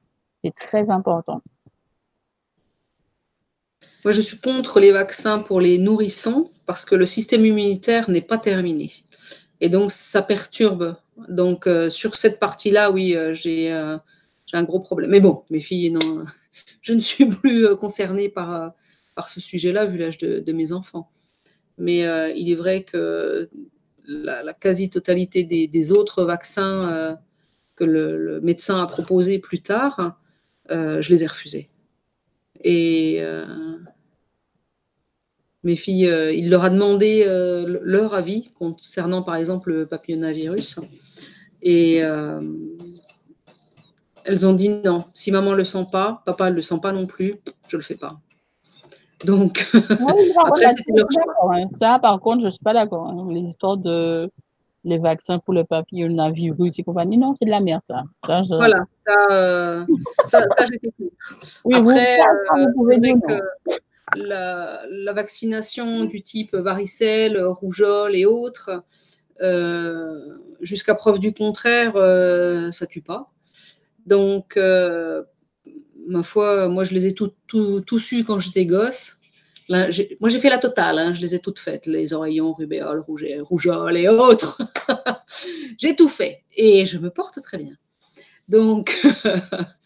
C'est 0.43 0.55
très 0.55 0.89
important. 0.91 1.43
Moi, 4.05 4.13
je 4.13 4.21
suis 4.21 4.39
contre 4.39 4.81
les 4.81 4.93
vaccins 4.93 5.41
pour 5.41 5.61
les 5.61 5.79
nourrissons 5.79 6.51
parce 6.67 6.85
que 6.85 6.95
le 6.95 7.07
système 7.07 7.45
immunitaire 7.45 8.11
n'est 8.11 8.23
pas 8.23 8.39
terminé. 8.39 8.93
Et 9.61 9.69
donc, 9.69 9.93
ça 9.93 10.23
perturbe. 10.23 10.97
Donc, 11.29 11.67
euh, 11.67 11.91
sur 11.91 12.17
cette 12.17 12.41
partie-là, 12.41 12.91
oui, 12.91 13.15
euh, 13.15 13.35
j'ai 13.35 13.73
euh, 13.73 13.97
un 14.53 14.65
gros 14.65 14.81
problème. 14.81 15.11
Mais 15.11 15.21
bon, 15.21 15.45
mes 15.51 15.61
filles, 15.61 15.91
non, 15.91 16.25
je 16.83 16.93
ne 16.93 17.01
suis 17.01 17.27
plus 17.27 17.75
concernée 17.77 18.29
par, 18.29 18.75
par 19.15 19.29
ce 19.29 19.41
sujet-là, 19.41 19.87
vu 19.87 19.99
l'âge 19.99 20.19
de, 20.19 20.53
mes 20.53 20.73
enfants. 20.73 21.11
Mais 21.79 22.01
il 22.37 22.53
est 22.53 22.55
vrai 22.55 22.85
que 22.85 23.51
la, 24.07 24.53
quasi-totalité 24.53 25.43
des, 25.43 25.93
autres 25.93 26.23
vaccins 26.23 27.19
que 27.75 27.83
le, 27.83 28.41
médecin 28.43 28.81
a 28.81 28.87
proposés 28.87 29.41
plus 29.41 29.61
tard, 29.61 30.21
je 30.69 31.09
les 31.09 31.25
ai 31.25 31.27
refusés. 31.27 31.69
Et 32.63 33.21
mes 35.65 35.77
filles, 35.77 36.09
euh, 36.09 36.33
il 36.33 36.51
leur 36.51 36.63
a 36.63 36.71
demandé 36.71 37.25
euh, 37.27 37.81
leur 37.83 38.15
avis 38.15 38.51
concernant 38.59 39.23
par 39.23 39.37
exemple 39.37 39.73
le 39.73 39.87
papillomavirus. 39.87 40.79
Et 41.63 42.05
euh, 42.05 42.41
elles 44.25 44.47
ont 44.47 44.53
dit 44.53 44.69
non, 44.85 45.05
si 45.15 45.33
maman 45.33 45.53
ne 45.53 45.57
le 45.57 45.65
sent 45.65 45.87
pas, 45.91 46.23
papa 46.27 46.51
ne 46.51 46.57
le 46.57 46.63
sent 46.63 46.79
pas 46.83 46.93
non 46.93 47.07
plus, 47.07 47.35
je 47.67 47.77
ne 47.77 47.81
le 47.81 47.85
fais 47.85 47.97
pas. 47.97 48.19
Donc, 49.25 49.67
après, 50.45 50.69
c'était 50.69 50.93
leur 50.95 51.11
choix. 51.11 51.57
Hein. 51.57 51.69
Ça, 51.77 51.99
par 51.99 52.21
contre, 52.21 52.43
je 52.43 52.47
ne 52.47 52.51
suis 52.51 52.63
pas 52.63 52.75
d'accord. 52.75 53.07
Hein. 53.07 53.27
Les 53.31 53.41
histoires 53.41 53.79
de 53.79 54.31
les 54.85 54.99
vaccins 54.99 55.39
pour 55.39 55.55
le 55.55 55.65
papillomavirus 55.65 56.79
et 56.79 56.83
compagnie. 56.83 57.17
Non, 57.17 57.35
c'est 57.39 57.47
de 57.47 57.51
la 57.51 57.61
merde, 57.61 57.81
ça. 57.89 58.03
Voilà, 58.23 58.79
ça, 59.07 59.87
ça, 60.27 60.65
j'étais 60.71 60.91
oui, 61.65 61.75
Après, 61.75 62.19
vous, 62.55 62.73
pouvez 62.75 62.99
dire 62.99 63.15
que 63.27 63.41
la, 64.17 65.13
vaccination 65.15 66.05
du 66.05 66.23
type 66.23 66.55
varicelle, 66.55 67.43
rougeole 67.43 68.17
et 68.17 68.27
autres, 68.27 68.83
jusqu'à 70.61 70.95
preuve 70.95 71.19
du 71.19 71.33
contraire, 71.33 71.95
ça 72.73 72.87
tue 72.87 73.03
pas. 73.03 73.31
Donc, 74.07 74.59
ma 76.07 76.23
foi, 76.23 76.69
moi, 76.69 76.85
je 76.85 76.95
les 76.95 77.07
ai 77.07 77.15
tous 77.15 77.33
tout, 77.47 78.01
eus 78.13 78.25
quand 78.25 78.39
j'étais 78.39 78.67
gosse. 78.67 79.19
moi, 79.69 79.89
j'ai 79.91 80.39
fait 80.39 80.51
la 80.51 80.59
totale, 80.59 80.99
hein, 80.99 81.13
je 81.13 81.21
les 81.21 81.35
ai 81.35 81.41
toutes 81.41 81.59
faites, 81.59 81.87
les 81.87 82.13
oreillons, 82.13 82.53
rubéole, 82.53 83.01
rougeole 83.01 83.97
et 83.97 84.09
autres. 84.09 84.59
j'ai 85.79 85.97
tout 85.97 86.09
fait 86.09 86.43
et 86.57 86.87
je 86.87 86.99
me 86.99 87.11
porte 87.11 87.41
très 87.43 87.59
bien. 87.59 87.75
Donc, 88.49 89.01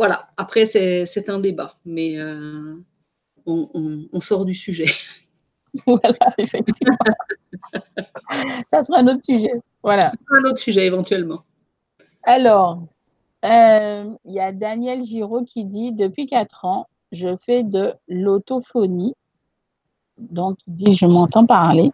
voilà, 0.00 0.30
après, 0.38 0.64
c'est 0.64 1.28
un 1.28 1.40
débat, 1.40 1.74
mais 1.84 2.18
euh, 2.18 2.74
on, 3.44 4.20
sort 4.22 4.46
du 4.46 4.54
sujet. 4.54 4.86
voilà, 5.86 6.16
effectivement. 6.38 6.96
Ça 8.72 8.82
sera 8.82 9.00
un 9.00 9.08
autre 9.08 9.22
sujet. 9.22 9.52
Voilà. 9.82 10.10
un 10.30 10.44
autre 10.44 10.56
sujet 10.56 10.86
éventuellement. 10.86 11.42
Alors, 12.22 12.82
euh, 13.44 14.10
il 14.24 14.32
y 14.32 14.40
a 14.40 14.52
Daniel 14.52 15.02
Giraud 15.02 15.44
qui 15.44 15.66
dit 15.66 15.92
Depuis 15.92 16.24
quatre 16.24 16.64
ans, 16.64 16.88
je 17.12 17.36
fais 17.44 17.62
de 17.62 17.92
l'autophonie. 18.08 19.14
Donc, 20.16 20.56
il 20.66 20.76
dit 20.76 20.94
Je 20.94 21.04
m'entends 21.04 21.44
parler. 21.44 21.92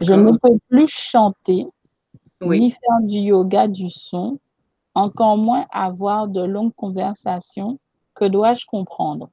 Je 0.00 0.12
ne 0.14 0.30
peux 0.30 0.60
plus 0.68 0.86
chanter, 0.86 1.66
ni 2.40 2.70
faire 2.70 3.00
du 3.02 3.18
yoga 3.18 3.66
du 3.66 3.90
son, 3.90 4.38
encore 4.96 5.36
moins 5.36 5.66
avoir 5.72 6.26
de 6.26 6.42
longues 6.42 6.74
conversations. 6.74 7.78
Que 8.14 8.24
dois-je 8.24 8.64
comprendre? 8.64 9.30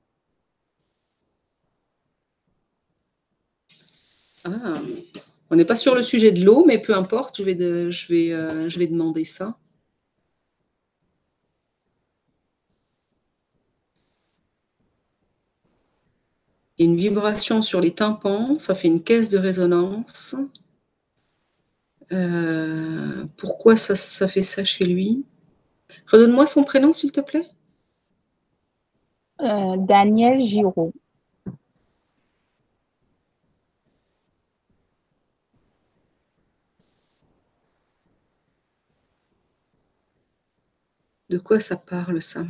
Ah, 4.44 4.82
On 5.50 5.56
n'est 5.56 5.64
pas 5.64 5.78
sur 5.78 5.96
le 5.96 6.04
sujet 6.04 6.32
de 6.34 6.44
l'eau, 6.44 6.66
mais 6.66 6.80
peu 6.80 6.94
importe, 6.94 7.38
je 7.38 7.44
vais, 7.44 8.34
euh, 8.34 8.70
demander 8.70 9.24
ça. 9.24 9.58
une 16.80 16.98
vibration 16.98 17.62
sur 17.62 17.80
les 17.80 17.94
tympans, 17.94 18.60
ça 18.60 18.76
fait 18.76 18.90
une 18.90 19.04
caisse 19.04 19.30
de 19.30 19.38
résonance. 19.38 20.36
Euh, 22.12 23.26
pourquoi 23.38 23.78
ça, 23.78 24.28
fait 24.28 24.42
ça 24.42 24.66
chez 24.66 24.86
lui? 24.86 25.24
Redonne-moi 26.08 26.46
son 26.48 26.64
prénom, 26.64 26.94
s'il 26.94 27.12
te 27.12 27.22
plaît. 27.22 27.48
Euh, 29.42 29.76
Daniel 29.78 30.42
Giraud. 30.42 30.94
De 41.30 41.40
quoi 41.40 41.60
ça 41.60 41.76
parle, 41.76 42.22
ça? 42.22 42.46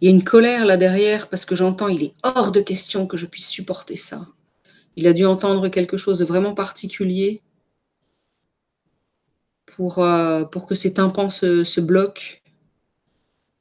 Il 0.00 0.10
y 0.10 0.12
a 0.12 0.14
une 0.14 0.24
colère 0.24 0.66
là 0.66 0.76
derrière 0.76 1.28
parce 1.28 1.46
que 1.46 1.56
j'entends, 1.56 1.88
il 1.88 2.02
est 2.02 2.14
hors 2.22 2.52
de 2.52 2.60
question 2.60 3.06
que 3.06 3.16
je 3.16 3.26
puisse 3.26 3.48
supporter 3.48 3.96
ça. 3.96 4.26
Il 4.96 5.06
a 5.06 5.12
dû 5.12 5.26
entendre 5.26 5.68
quelque 5.68 5.96
chose 5.96 6.18
de 6.18 6.24
vraiment 6.24 6.54
particulier 6.54 7.42
pour, 9.66 9.98
euh, 9.98 10.44
que 10.44 10.74
ses 10.74 10.94
tympans 10.94 11.30
se, 11.30 11.80
bloquent 11.80 12.40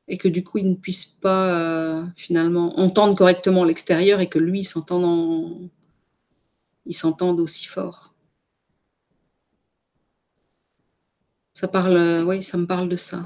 et 0.08 0.18
que 0.18 0.28
du 0.28 0.44
coup 0.44 0.60
il 0.60 0.70
ne 0.70 0.76
puisse 0.76 1.06
pas 1.06 2.00
euh, 2.00 2.06
finalement 2.16 2.80
entendre 2.80 3.16
correctement 3.16 3.64
l'extérieur 3.64 4.22
et 4.22 4.30
que 4.30 4.40
lui 4.40 4.64
s'entende 4.64 5.70
il 6.86 6.94
s'entende 6.94 7.40
aussi 7.40 7.66
fort. 7.66 8.14
Ça 11.54 11.68
parle, 11.68 11.98
euh, 11.98 12.24
oui, 12.24 12.44
ça 12.44 12.58
me 12.58 12.68
parle 12.68 12.90
de 12.90 12.96
ça. 12.96 13.26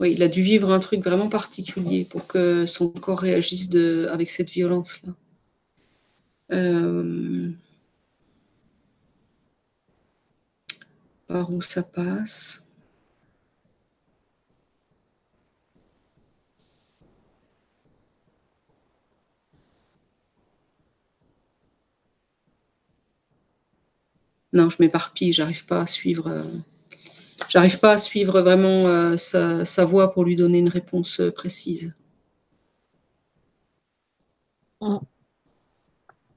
Oui, 0.00 0.12
il 0.12 0.22
a 0.22 0.28
dû 0.28 0.42
vivre 0.42 0.70
un 0.70 0.80
truc 0.80 1.02
vraiment 1.02 1.28
particulier 1.28 2.04
pour 2.04 2.26
que 2.26 2.66
son 2.66 2.90
corps 2.90 3.20
réagisse 3.20 3.68
avec 4.10 4.28
cette 4.28 4.50
violence-là. 4.50 5.14
Euh, 6.54 7.50
par 11.26 11.50
où 11.52 11.60
ça 11.62 11.82
passe? 11.82 12.64
Non, 24.52 24.70
je 24.70 24.76
m'éparpille, 24.78 25.32
j'arrive 25.32 25.66
pas 25.66 25.80
à 25.80 25.86
suivre. 25.88 26.28
Euh, 26.28 26.44
j'arrive 27.48 27.80
pas 27.80 27.92
à 27.92 27.98
suivre 27.98 28.40
vraiment 28.40 28.86
euh, 28.86 29.16
sa, 29.16 29.84
voix 29.84 30.12
pour 30.12 30.24
lui 30.24 30.36
donner 30.36 30.58
une 30.58 30.68
réponse 30.68 31.20
précise. 31.34 31.94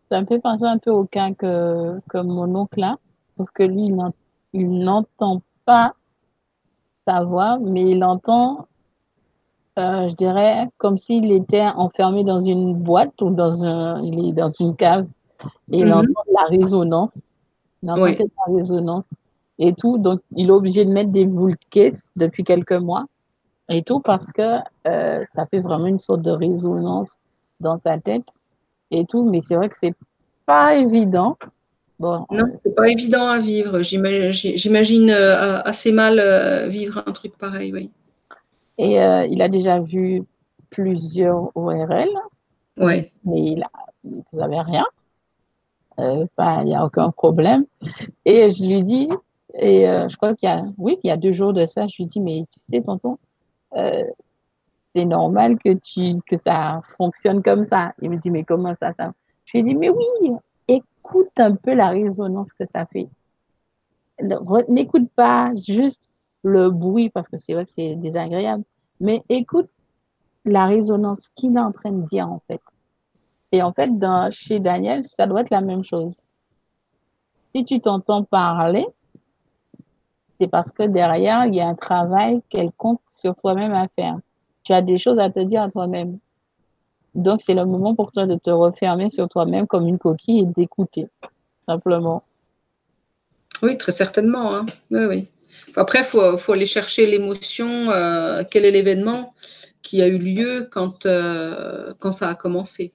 Ça 0.10 0.22
me 0.22 0.26
fait 0.26 0.40
penser 0.40 0.64
un 0.64 0.78
peu 0.78 0.92
au 0.92 1.06
cas 1.06 1.34
que, 1.34 2.00
comme 2.10 2.28
mon 2.28 2.56
oncle 2.56 2.80
là, 2.80 2.98
sauf 3.38 3.50
que 3.54 3.64
lui, 3.64 3.92
il 4.54 4.70
n'entend 4.70 5.42
pas 5.66 5.94
sa 7.06 7.24
voix, 7.24 7.58
mais 7.60 7.92
il 7.92 8.04
entend, 8.04 8.68
euh, 9.80 10.10
je 10.10 10.16
dirais, 10.16 10.70
comme 10.78 10.98
s'il 10.98 11.32
était 11.32 11.68
enfermé 11.76 12.24
dans 12.24 12.40
une 12.40 12.74
boîte 12.74 13.22
ou 13.22 13.30
dans, 13.30 13.64
un, 13.64 14.02
il 14.04 14.30
est 14.30 14.34
dans 14.34 14.50
une 14.50 14.76
cave 14.76 15.08
et 15.72 15.80
il 15.80 15.86
mm-hmm. 15.86 15.94
entend 15.94 16.22
la 16.34 16.58
résonance. 16.58 17.22
Il 17.84 17.92
entend 17.92 18.06
la 18.06 18.58
résonance 18.58 19.06
et 19.60 19.74
tout. 19.74 19.98
Donc, 19.98 20.22
il 20.36 20.48
est 20.48 20.52
obligé 20.52 20.86
de 20.86 20.92
mettre 20.92 21.12
des 21.12 21.26
boules 21.26 21.58
depuis 22.16 22.44
quelques 22.44 22.74
mois 22.74 23.06
et 23.70 23.84
tout 23.84 24.00
parce 24.00 24.32
que 24.32 24.60
euh, 24.88 25.24
ça 25.32 25.46
fait 25.46 25.60
vraiment 25.60 25.88
une 25.88 26.00
sorte 26.00 26.22
de 26.22 26.32
résonance 26.32 27.12
dans 27.60 27.78
sa 27.78 27.98
tête 28.00 28.28
et 28.92 29.06
tout. 29.06 29.24
Mais 29.24 29.42
c'est 29.42 29.56
vrai 29.56 29.70
que 29.70 29.78
c'est 29.78 29.96
pas 30.46 30.76
évident. 30.76 31.38
Bon, 32.00 32.26
non, 32.32 32.44
c'est 32.62 32.76
pas 32.76 32.90
évident 32.90 33.28
à 33.28 33.40
vivre. 33.40 33.82
J'imagine 33.82 35.10
euh, 35.10 35.62
assez 35.64 35.92
mal 35.92 36.20
euh, 36.20 36.68
vivre 36.68 37.04
un 37.06 37.12
truc 37.12 37.38
pareil, 37.38 37.74
oui. 37.74 37.92
Et 38.78 38.98
il 38.98 39.42
a 39.42 39.50
déjà 39.50 39.80
vu 39.80 40.22
plusieurs 40.70 41.50
ORL. 41.56 42.10
Oui. 42.78 43.12
Mais 43.26 43.42
il 43.42 43.64
a, 43.64 43.72
vous 44.04 44.24
n'avez 44.34 44.60
rien. 44.60 44.86
il 45.98 46.66
n'y 46.66 46.76
a 46.76 46.86
aucun 46.86 47.10
problème. 47.10 47.66
Et 48.26 48.52
je 48.52 48.64
lui 48.64 48.84
dis, 48.84 49.10
et 49.58 49.88
euh, 49.88 50.08
je 50.08 50.18
crois 50.18 50.36
qu'il 50.36 50.48
y 50.48 50.52
a, 50.52 50.64
oui, 50.78 50.98
il 51.04 51.08
y 51.08 51.12
a 51.12 51.18
deux 51.18 51.34
jours 51.34 51.54
de 51.54 51.66
ça, 51.66 51.88
je 51.88 51.96
lui 51.98 52.06
dis, 52.06 52.20
mais 52.20 52.46
tu 52.52 52.60
sais, 52.72 52.84
tonton, 52.84 53.18
euh, 53.76 54.04
c'est 54.98 55.06
normal 55.06 55.60
que, 55.60 55.74
tu, 55.74 56.20
que 56.26 56.42
ça 56.44 56.82
fonctionne 56.98 57.44
comme 57.44 57.66
ça. 57.68 57.94
Il 58.02 58.10
me 58.10 58.18
dit, 58.18 58.32
mais 58.32 58.44
comment 58.44 58.74
ça, 58.82 58.94
Je 59.46 59.52
lui 59.54 59.60
ai 59.60 59.64
dit, 59.64 59.76
mais 59.76 59.90
oui, 59.90 60.32
écoute 60.68 61.30
un 61.38 61.56
peu 61.56 61.76
la 61.76 61.90
résonance 61.90 62.48
que 62.58 62.66
ça 62.74 62.88
fait. 62.88 63.08
N'écoute 64.68 65.08
pas 65.16 65.52
juste 65.56 66.10
le 66.44 66.72
bruit, 66.72 67.12
parce 67.12 67.28
que 67.28 67.38
c'est 67.40 67.54
vrai 67.54 67.66
que 67.66 67.72
c'est 67.78 67.96
désagréable, 67.96 68.64
mais 69.00 69.22
écoute 69.30 69.70
la 70.46 70.66
résonance 70.66 71.22
qu'il 71.36 71.56
est 71.56 71.60
en 71.60 71.72
train 71.72 71.92
de 71.92 72.08
dire, 72.08 72.28
en 72.28 72.42
fait. 72.48 72.62
Et 73.52 73.62
en 73.62 73.74
fait, 73.74 73.96
dans, 74.00 74.32
chez 74.32 74.60
Daniel, 74.60 75.04
ça 75.04 75.28
doit 75.28 75.42
être 75.42 75.52
la 75.52 75.62
même 75.62 75.84
chose. 75.84 76.20
Si 77.54 77.66
tu 77.66 77.80
t'entends 77.82 78.24
parler, 78.24 78.88
c'est 80.40 80.48
parce 80.48 80.72
que 80.72 80.84
derrière, 80.84 81.46
il 81.46 81.54
y 81.54 81.62
a 81.62 81.68
un 81.68 81.76
travail 81.76 82.42
quelconque 82.50 83.02
sur 83.18 83.36
toi-même 83.36 83.74
à 83.74 83.88
faire. 83.90 84.18
Tu 84.68 84.74
as 84.74 84.82
des 84.82 84.98
choses 84.98 85.18
à 85.18 85.30
te 85.30 85.40
dire 85.40 85.62
à 85.62 85.72
toi-même. 85.72 86.20
Donc, 87.16 87.42
c'est 87.42 87.54
le 87.54 87.64
moment 87.64 87.96
pour 87.96 88.12
toi 88.12 88.26
de 88.26 88.36
te 88.36 88.50
refermer 88.50 89.10
sur 89.10 89.30
toi-même 89.30 89.66
comme 89.66 89.88
une 89.88 89.98
coquille 89.98 90.42
et 90.42 90.46
d'écouter, 90.46 91.08
simplement. 91.66 92.24
Oui, 93.64 93.78
très 93.78 93.94
certainement. 93.94 94.54
Hein. 94.54 94.66
Oui, 94.92 95.06
oui. 95.06 95.28
Après, 95.78 96.00
il 96.00 96.38
faut, 96.38 96.52
aller 96.52 96.66
chercher 96.66 97.06
l'émotion. 97.06 97.92
Euh, 97.92 98.44
quel 98.52 98.66
est 98.66 98.72
l'événement 98.72 99.34
qui 99.84 100.02
a 100.02 100.08
eu 100.08 100.18
lieu 100.18 100.68
quand, 100.70 101.06
euh, 101.06 101.94
quand 102.00 102.12
ça 102.12 102.28
a 102.28 102.36
commencé 102.36 102.92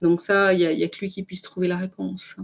Donc 0.00 0.20
ça, 0.20 0.52
il 0.52 0.58
n'y 0.58 0.82
a, 0.82 0.86
a, 0.86 0.88
que 0.88 0.98
lui 0.98 1.10
qui 1.10 1.22
puisse 1.22 1.42
trouver 1.42 1.68
la 1.68 1.76
réponse. 1.76 2.34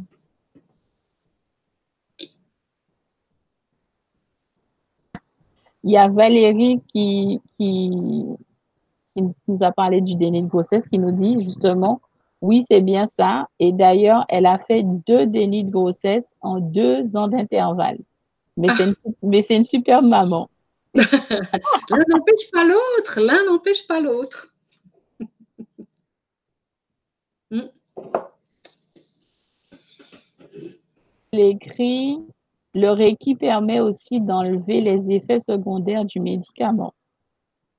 Il 5.84 5.92
y 5.92 5.96
a 5.96 6.08
Valérie 6.08 6.80
qui, 6.92 7.40
qui, 7.56 7.90
qui 9.14 9.22
nous 9.46 9.62
a 9.62 9.72
parlé 9.72 10.00
du 10.00 10.14
déni 10.14 10.42
de 10.42 10.48
grossesse, 10.48 10.86
qui 10.88 10.98
nous 10.98 11.12
dit 11.12 11.42
justement, 11.44 12.00
oui, 12.40 12.64
c'est 12.66 12.80
bien 12.80 13.06
ça. 13.06 13.48
Et 13.58 13.72
d'ailleurs, 13.72 14.24
elle 14.28 14.46
a 14.46 14.58
fait 14.58 14.82
deux 14.84 15.26
dénis 15.26 15.64
de 15.64 15.70
grossesse 15.70 16.30
en 16.40 16.60
deux 16.60 17.16
ans 17.16 17.28
d'intervalle. 17.28 17.98
Mais 18.56 18.68
c'est 18.70 18.84
une, 18.84 19.56
une 19.56 19.64
super 19.64 20.02
maman. 20.02 20.48
l'un 20.94 22.04
n'empêche 22.08 22.50
pas 22.52 22.64
l'autre, 22.64 23.20
l'un 23.20 23.44
n'empêche 23.44 23.86
pas 23.86 24.00
l'autre. 24.00 24.52
Hmm. 27.50 27.60
L'écrit, 31.32 32.18
le 32.74 32.90
Reiki 32.90 33.34
permet 33.34 33.80
aussi 33.80 34.20
d'enlever 34.20 34.80
les 34.80 35.12
effets 35.12 35.38
secondaires 35.38 36.04
du 36.04 36.20
médicament. 36.20 36.94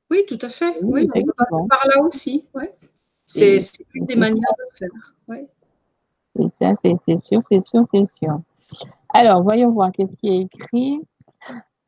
Oui, 0.09 0.25
tout 0.27 0.39
à 0.41 0.49
fait. 0.49 0.73
Oui, 0.81 1.07
on 1.51 1.67
par 1.67 1.85
là 1.87 2.01
aussi. 2.01 2.47
C'est 3.25 3.59
une 3.93 4.05
des 4.05 4.15
manières 4.15 4.53
de 4.57 4.77
faire. 4.77 5.15
Ouais. 5.27 5.47
C'est 6.35 7.23
sûr, 7.23 7.41
c'est 7.47 7.65
sûr, 7.65 7.83
c'est 7.91 8.07
sûr. 8.07 8.41
Alors, 9.09 9.43
voyons 9.43 9.71
voir 9.71 9.91
qu'est-ce 9.91 10.15
qui 10.15 10.29
est 10.29 10.41
écrit. 10.41 11.01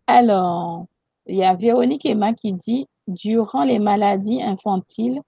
Alors, 0.08 0.86
il 1.28 1.38
y 1.38 1.44
a 1.44 1.54
Véronique 1.54 2.06
Emma 2.06 2.34
qui 2.34 2.54
dit 2.54 2.88
Durant 3.08 3.64
les 3.64 3.80
maladies 3.80 4.42
infantiles, 4.42 5.22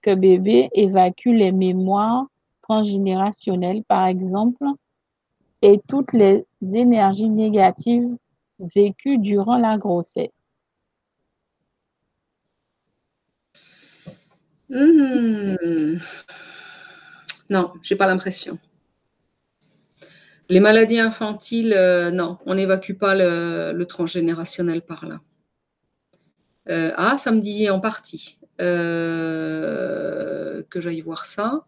que 0.00 0.14
bébé 0.14 0.70
évacue 0.72 1.28
les 1.28 1.52
mémoires 1.52 2.26
transgénérationnelles, 2.62 3.82
par 3.84 4.06
exemple, 4.06 4.64
et 5.62 5.80
toutes 5.88 6.12
les 6.12 6.44
énergies 6.62 7.30
négatives 7.30 8.16
vécues 8.74 9.18
durant 9.18 9.58
la 9.58 9.78
grossesse. 9.78 10.44
Hmm. 14.68 15.96
Non, 17.48 17.72
j'ai 17.82 17.96
pas 17.96 18.06
l'impression. 18.06 18.58
Les 20.48 20.60
maladies 20.60 21.00
infantiles, 21.00 21.72
euh, 21.72 22.10
non, 22.10 22.38
on 22.46 22.54
n'évacue 22.54 22.94
pas 22.94 23.14
le, 23.14 23.84
transgénérationnel 23.84 24.82
par 24.82 25.06
là. 25.06 25.20
Euh, 26.68 26.92
ah, 26.96 27.16
ça 27.18 27.32
me 27.32 27.40
dit 27.40 27.70
en 27.70 27.80
partie 27.80 28.38
euh, 28.60 30.62
que 30.68 30.80
j'aille 30.80 31.00
voir 31.00 31.26
ça. 31.26 31.64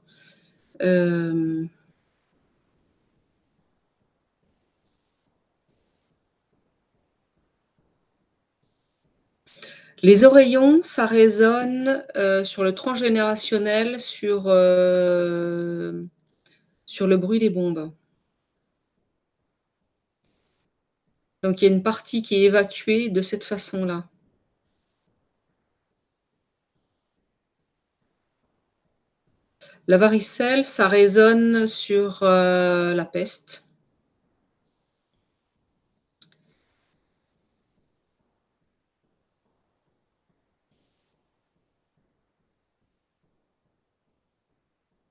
Les 10.03 10.25
oreillons, 10.25 10.81
ça 10.83 11.07
résonne 11.07 12.03
sur 12.45 12.63
le 12.65 12.75
transgénérationnel, 12.75 14.01
sur, 14.01 14.43
sur 16.87 17.07
le 17.07 17.17
bruit 17.17 17.39
des 17.39 17.51
bombes. 17.51 17.93
Donc 21.43 21.63
il 21.63 21.67
y 21.67 21.69
a 21.69 21.75
une 21.75 21.83
partie 21.83 22.23
qui 22.23 22.35
est 22.37 22.45
évacuée 22.45 23.11
de 23.11 23.23
cette 23.23 23.45
façon-là. 23.45 24.09
La 29.87 29.97
varicelle, 29.97 30.65
ça 30.65 30.89
résonne 30.89 31.67
sur 31.67 32.23
euh, 32.23 32.93
la 32.93 33.05
peste. 33.05 33.68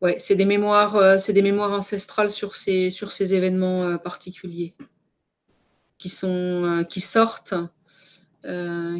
Ouais, 0.01 0.17
c'est 0.19 0.35
des 0.35 0.45
mémoires, 0.45 0.95
euh, 0.95 1.17
c'est 1.17 1.33
des 1.33 1.41
mémoires 1.41 1.71
ancestrales 1.71 2.29
sur 2.29 2.55
ces, 2.55 2.91
sur 2.91 3.11
ces 3.11 3.33
événements 3.33 3.83
euh, 3.83 3.97
particuliers 3.97 4.75
qui, 5.97 6.09
sont, 6.09 6.27
euh, 6.29 6.83
qui 6.83 7.01
sortent. 7.01 7.55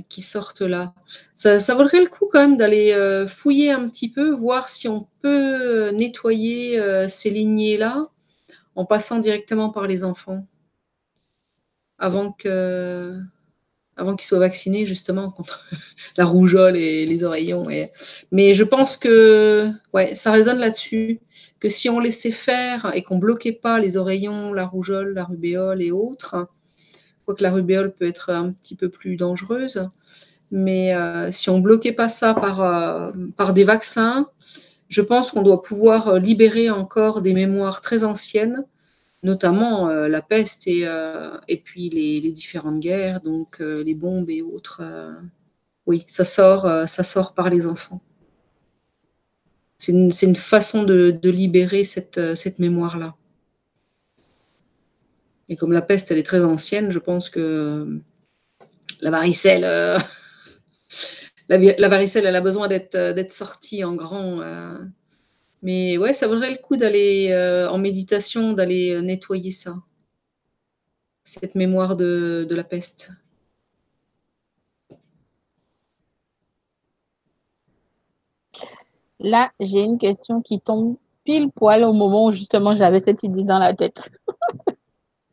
Qui 0.10 0.22
sortent 0.22 0.60
là. 0.60 0.94
Ça, 1.34 1.74
vaudrait 1.74 2.02
le 2.02 2.10
coup 2.10 2.28
quand 2.30 2.42
même 2.42 2.58
d'aller 2.58 3.26
fouiller 3.30 3.72
un 3.72 3.88
petit 3.88 4.12
peu, 4.12 4.32
voir 4.32 4.68
si 4.68 4.90
on 4.90 5.08
peut 5.22 5.92
nettoyer 5.92 7.08
ces 7.08 7.30
lignées-là 7.30 8.10
en 8.76 8.84
passant 8.84 9.20
directement 9.20 9.70
par 9.70 9.88
les 9.88 10.04
enfants 10.04 10.46
avant 11.98 12.34
que 12.34 13.18
avant 13.98 14.16
qu'ils 14.16 14.28
soient 14.28 14.40
vaccinés 14.40 14.86
justement 14.86 15.32
contre 15.32 15.66
la 16.18 16.26
rougeole 16.26 16.76
et 16.76 17.06
les 17.06 17.24
oreillons. 17.24 17.68
Mais 18.32 18.54
je 18.54 18.64
pense 18.64 18.98
que 18.98 19.72
ça 20.14 20.32
résonne 20.32 20.60
là-dessus, 20.60 21.20
que 21.60 21.70
si 21.70 21.90
on 21.90 22.00
laissait 22.00 22.32
faire 22.32 22.92
et 22.94 23.04
qu'on 23.04 23.18
bloquait 23.18 23.54
pas 23.54 23.80
les 23.80 23.98
oreillons, 23.98 24.54
la 24.54 24.66
rougeole, 24.66 25.14
la 25.14 25.26
rubéole 25.26 25.82
et 25.82 25.92
autres, 25.92 26.48
que 27.36 27.44
la 27.44 27.52
rubéole 27.52 27.92
peut 27.92 28.08
être 28.08 28.32
un 28.32 28.52
petit 28.52 28.76
peu 28.76 28.90
plus 28.90 29.16
dangereuse. 29.16 29.90
Mais 30.52 30.94
euh, 30.94 31.32
si 31.32 31.50
on 31.50 31.60
bloquait 31.60 31.92
pas 31.92 32.10
ça 32.10 32.34
par, 32.34 32.62
euh, 32.62 33.12
par 33.36 33.54
des 33.54 33.66
vaccins, 33.66 34.28
je 34.88 35.02
pense 35.02 35.32
qu'on 35.32 35.42
doit 35.42 35.62
pouvoir 35.62 36.08
euh, 36.08 36.20
libérer 36.20 36.70
encore 36.70 37.22
des 37.22 37.34
mémoires 37.34 37.82
très 37.82 38.04
anciennes, 38.04 38.64
notamment 39.24 39.88
la 39.88 40.22
peste 40.22 40.68
et, 40.68 40.86
et 41.48 41.58
puis 41.58 41.90
les, 41.90 42.32
différentes 42.32 42.80
guerres, 42.80 43.22
donc 43.22 43.60
les 43.60 43.94
bombes 43.94 44.30
et 44.30 44.42
autres. 44.42 44.82
oui, 45.86 46.04
ça 46.08 46.24
sort, 46.24 46.88
ça 46.88 47.04
sort 47.04 47.34
par 47.34 47.50
les 47.50 47.66
enfants. 47.66 48.02
C'est 49.78 49.92
une, 49.92 50.12
une, 50.22 50.36
façon 50.36 50.84
de, 50.84 51.12
de 51.12 51.30
libérer 51.30 51.84
cette, 51.84 52.36
cette 52.36 52.60
mémoire-là. 52.60 53.16
Et 55.50 55.56
comme 55.56 55.72
la 55.72 55.82
peste, 55.82 56.12
elle 56.12 56.18
est 56.18 56.24
très 56.24 56.44
ancienne, 56.44 56.92
je 56.92 57.00
pense 57.00 57.30
que 57.30 58.02
la 59.02 59.12
varicelle, 59.12 59.64
euh, 59.64 59.98
la, 61.50 61.88
varicelle, 61.88 62.26
elle 62.26 62.36
a 62.36 62.42
besoin 62.42 62.68
d'être 62.68 62.96
euh, 62.96 63.30
sortie 63.30 63.84
en 63.84 63.96
grand. 63.96 64.42
Euh. 64.42 64.78
Mais 65.62 65.98
ouais, 65.98 66.14
ça 66.14 66.28
vaudrait 66.28 66.52
le 66.52 66.58
coup 66.58 66.78
d'aller 66.78 67.34
en 67.72 67.78
méditation, 67.78 68.54
d'aller 68.54 69.02
nettoyer 69.02 69.52
ça, 69.52 69.76
cette 71.28 71.56
mémoire 71.56 71.96
de, 71.96 72.48
la 72.50 72.64
peste. 72.64 73.12
Là, 79.20 79.52
j'ai 79.60 79.82
une 79.82 79.98
question 79.98 80.42
qui 80.42 80.60
tombe 80.62 80.98
pile 81.24 81.50
poil 81.52 81.84
au 81.84 81.92
moment 81.92 82.28
où 82.28 82.32
justement 82.32 82.76
j'avais 82.76 83.00
cette 83.00 83.24
idée 83.24 83.44
dans 83.44 83.60
la 83.60 83.74
tête. 83.74 84.10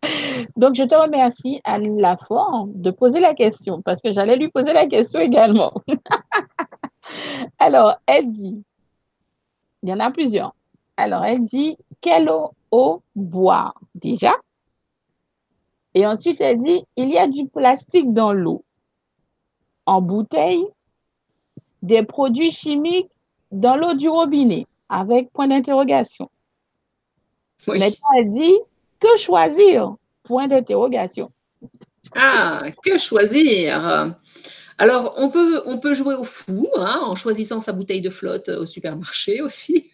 Donc, 0.56 0.74
je 0.74 0.82
te 0.84 0.94
remercie, 0.94 1.60
Anne 1.64 2.00
Lafort, 2.00 2.66
de 2.68 2.90
poser 2.90 3.20
la 3.20 3.34
question, 3.34 3.82
parce 3.82 4.00
que 4.00 4.10
j'allais 4.10 4.36
lui 4.36 4.48
poser 4.48 4.72
la 4.72 4.86
question 4.86 5.20
également. 5.20 5.72
Alors, 7.58 7.96
elle 8.06 8.32
il 9.84 9.90
y 9.90 9.92
en 9.92 10.00
a 10.00 10.10
plusieurs. 10.10 10.54
Alors, 10.96 11.24
elle 11.24 11.44
dit, 11.44 11.76
quelle 12.00 12.30
eau, 12.70 13.02
boire 13.14 13.74
déjà? 13.94 14.34
Et 15.92 16.06
ensuite, 16.06 16.40
elle 16.40 16.62
dit, 16.62 16.82
il 16.96 17.10
y 17.10 17.18
a 17.18 17.28
du 17.28 17.46
plastique 17.46 18.12
dans 18.12 18.32
l'eau, 18.32 18.64
en 19.84 20.00
bouteille, 20.00 20.64
des 21.82 22.02
produits 22.02 22.50
chimiques 22.50 23.10
dans 23.52 23.76
l'eau 23.76 23.92
du 23.92 24.08
robinet, 24.08 24.66
avec 24.88 25.30
point 25.32 25.48
d'interrogation. 25.48 26.30
Maintenant, 27.68 28.08
elle 28.18 28.32
dit, 28.32 28.58
que 28.98 29.18
choisir? 29.18 29.96
Point 30.22 30.48
d'interrogation. 30.48 31.30
Ah, 32.14 32.62
que 32.82 32.96
choisir? 32.96 34.14
Alors, 34.78 35.14
on 35.18 35.28
peut, 35.30 35.94
jouer 35.94 36.14
au 36.14 36.24
fou 36.24 36.68
hein, 36.78 37.00
en 37.02 37.14
choisissant 37.14 37.60
sa 37.60 37.72
bouteille 37.72 38.00
de 38.00 38.10
flotte 38.10 38.48
au 38.48 38.66
supermarché 38.66 39.40
aussi. 39.42 39.90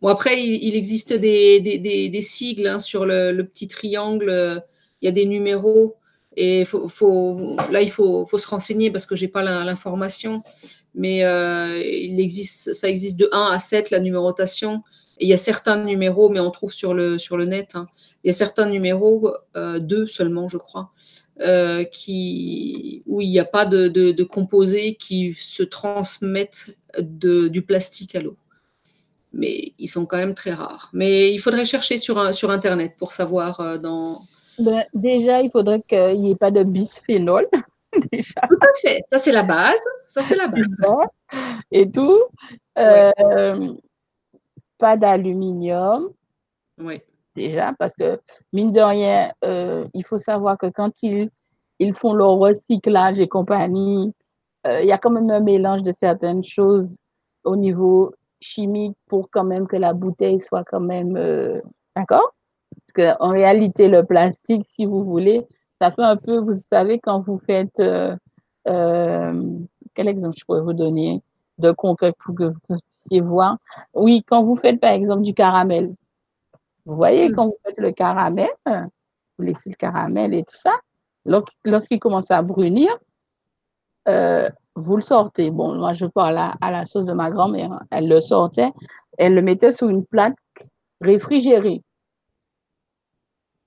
bon, 0.00 0.08
après, 0.08 0.42
il, 0.42 0.74
existe 0.74 1.12
des, 1.12 1.60
des, 1.60 2.20
sigles 2.22 2.66
hein, 2.66 2.80
sur 2.80 3.04
le, 3.04 3.42
petit 3.42 3.68
triangle. 3.68 4.62
Il 5.00 5.06
y 5.06 5.08
a 5.08 5.12
des 5.12 5.26
numéros. 5.26 5.96
Et 6.34 6.64
là, 7.70 7.82
il 7.82 7.90
faut, 7.90 8.26
se 8.26 8.46
renseigner 8.46 8.90
parce 8.90 9.04
que 9.04 9.14
je 9.14 9.24
n'ai 9.24 9.30
pas 9.30 9.42
l'information. 9.42 10.42
Mais 10.94 11.24
euh, 11.24 11.82
il 11.84 12.20
existe, 12.20 12.72
ça 12.72 12.88
existe 12.88 13.16
de 13.16 13.28
1 13.32 13.50
à 13.52 13.58
7, 13.58 13.90
la 13.90 14.00
numérotation 14.00 14.82
il 15.22 15.28
y 15.28 15.32
a 15.32 15.38
certains 15.38 15.82
numéros, 15.84 16.28
mais 16.28 16.40
on 16.40 16.50
trouve 16.50 16.72
sur 16.72 16.94
le, 16.94 17.44
net, 17.44 17.70
hein, 17.74 17.86
il 18.24 18.28
y 18.28 18.30
a 18.30 18.32
certains 18.32 18.66
numéros, 18.66 19.32
euh, 19.56 19.78
deux 19.78 20.06
seulement, 20.06 20.48
je 20.48 20.58
crois, 20.58 20.90
euh, 21.40 21.84
qui, 21.84 23.02
où 23.06 23.20
il 23.20 23.30
n'y 23.30 23.38
a 23.38 23.44
pas 23.44 23.64
de, 23.64 23.88
de, 23.88 24.24
composés 24.24 24.94
qui 24.94 25.34
se 25.34 25.62
transmettent 25.62 26.76
de, 26.98 27.48
du 27.48 27.62
plastique 27.62 28.14
à 28.14 28.20
l'eau. 28.20 28.36
Mais 29.32 29.72
ils 29.78 29.88
sont 29.88 30.04
quand 30.04 30.18
même 30.18 30.34
très 30.34 30.52
rares. 30.52 30.90
Mais 30.92 31.32
il 31.32 31.38
faudrait 31.38 31.64
chercher 31.64 31.96
sur, 31.96 32.34
sur 32.34 32.50
Internet 32.50 32.92
pour 32.98 33.12
savoir 33.12 33.60
euh, 33.60 33.78
dans... 33.78 34.18
Ben, 34.58 34.84
déjà, 34.92 35.40
il 35.40 35.50
faudrait 35.50 35.82
qu'il 35.88 36.20
n'y 36.20 36.32
ait 36.32 36.36
pas 36.36 36.50
de 36.50 36.62
bisphénol. 36.62 37.48
déjà. 38.12 38.40
Tout 38.48 38.58
à 38.60 38.80
fait. 38.80 39.02
Ça, 39.10 39.18
c'est 39.18 39.32
la 39.32 39.42
base. 39.42 39.80
Ça, 40.06 40.22
c'est 40.22 40.36
la 40.36 40.48
base. 40.48 40.66
Et 41.70 41.90
tout. 41.90 42.20
Euh, 42.78 43.74
pas 44.78 44.96
d'aluminium. 44.96 46.10
Oui. 46.78 47.00
Déjà, 47.34 47.72
parce 47.78 47.94
que, 47.96 48.20
mine 48.52 48.72
de 48.72 48.80
rien, 48.80 49.32
euh, 49.44 49.86
il 49.94 50.04
faut 50.04 50.18
savoir 50.18 50.58
que 50.58 50.66
quand 50.66 51.02
ils, 51.02 51.30
ils 51.78 51.94
font 51.94 52.12
leur 52.12 52.32
recyclage 52.38 53.20
et 53.20 53.28
compagnie, 53.28 54.12
il 54.64 54.86
y 54.86 54.92
a 54.92 54.98
quand 54.98 55.10
même 55.10 55.28
un 55.30 55.40
mélange 55.40 55.82
de 55.82 55.90
certaines 55.90 56.44
choses 56.44 56.94
au 57.42 57.56
niveau 57.56 58.14
chimique 58.40 58.96
pour 59.08 59.28
quand 59.28 59.42
même 59.42 59.66
que 59.66 59.76
la 59.76 59.92
bouteille 59.92 60.40
soit 60.40 60.62
quand 60.64 60.78
même. 60.78 61.14
D'accord? 61.96 62.32
Parce 62.94 63.16
qu'en 63.18 63.30
réalité, 63.30 63.88
le 63.88 64.04
plastique, 64.04 64.66
si 64.70 64.86
vous 64.86 65.04
voulez, 65.04 65.46
ça 65.80 65.90
fait 65.90 66.02
un 66.02 66.16
peu, 66.16 66.38
vous 66.38 66.54
savez, 66.70 66.98
quand 67.00 67.20
vous 67.20 67.38
faites, 67.38 67.80
euh, 67.80 68.16
euh, 68.68 69.42
quel 69.94 70.08
exemple 70.08 70.36
je 70.38 70.44
pourrais 70.44 70.60
vous 70.60 70.72
donner 70.72 71.20
de 71.58 71.72
concret 71.72 72.12
pour 72.24 72.34
que 72.34 72.44
vous 72.44 72.76
puissiez 73.00 73.20
voir? 73.20 73.58
Oui, 73.94 74.22
quand 74.26 74.44
vous 74.44 74.56
faites 74.56 74.80
par 74.80 74.92
exemple 74.92 75.22
du 75.22 75.34
caramel, 75.34 75.94
vous 76.86 76.96
voyez, 76.96 77.28
mm. 77.28 77.34
quand 77.34 77.46
vous 77.46 77.56
faites 77.64 77.78
le 77.78 77.92
caramel, 77.92 78.50
vous 78.66 79.44
laissez 79.44 79.70
le 79.70 79.76
caramel 79.76 80.34
et 80.34 80.44
tout 80.44 80.56
ça, 80.56 80.78
lorsqu'il 81.64 82.00
commence 82.00 82.30
à 82.30 82.42
brunir, 82.42 82.96
euh, 84.08 84.48
vous 84.74 84.96
le 84.96 85.02
sortez. 85.02 85.50
Bon, 85.50 85.74
moi, 85.76 85.92
je 85.92 86.06
parle 86.06 86.38
à, 86.38 86.54
à 86.60 86.70
la 86.70 86.86
sauce 86.86 87.04
de 87.04 87.12
ma 87.12 87.30
grand-mère. 87.30 87.72
Hein. 87.72 87.82
Elle 87.90 88.08
le 88.08 88.20
sortait, 88.20 88.72
elle 89.18 89.34
le 89.34 89.42
mettait 89.42 89.72
sur 89.72 89.88
une 89.88 90.04
plaque 90.04 90.36
réfrigérée. 91.00 91.82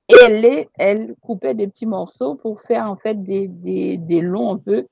Et 0.09 0.15
elle, 0.23 0.67
elle 0.75 1.15
coupait 1.21 1.55
des 1.55 1.67
petits 1.67 1.87
morceaux 1.87 2.35
pour 2.35 2.61
faire 2.61 2.89
en 2.89 2.95
fait 2.95 3.23
des, 3.23 3.47
des, 3.47 3.97
des 3.97 4.21
longs 4.21 4.53
un 4.53 4.57
peu, 4.57 4.85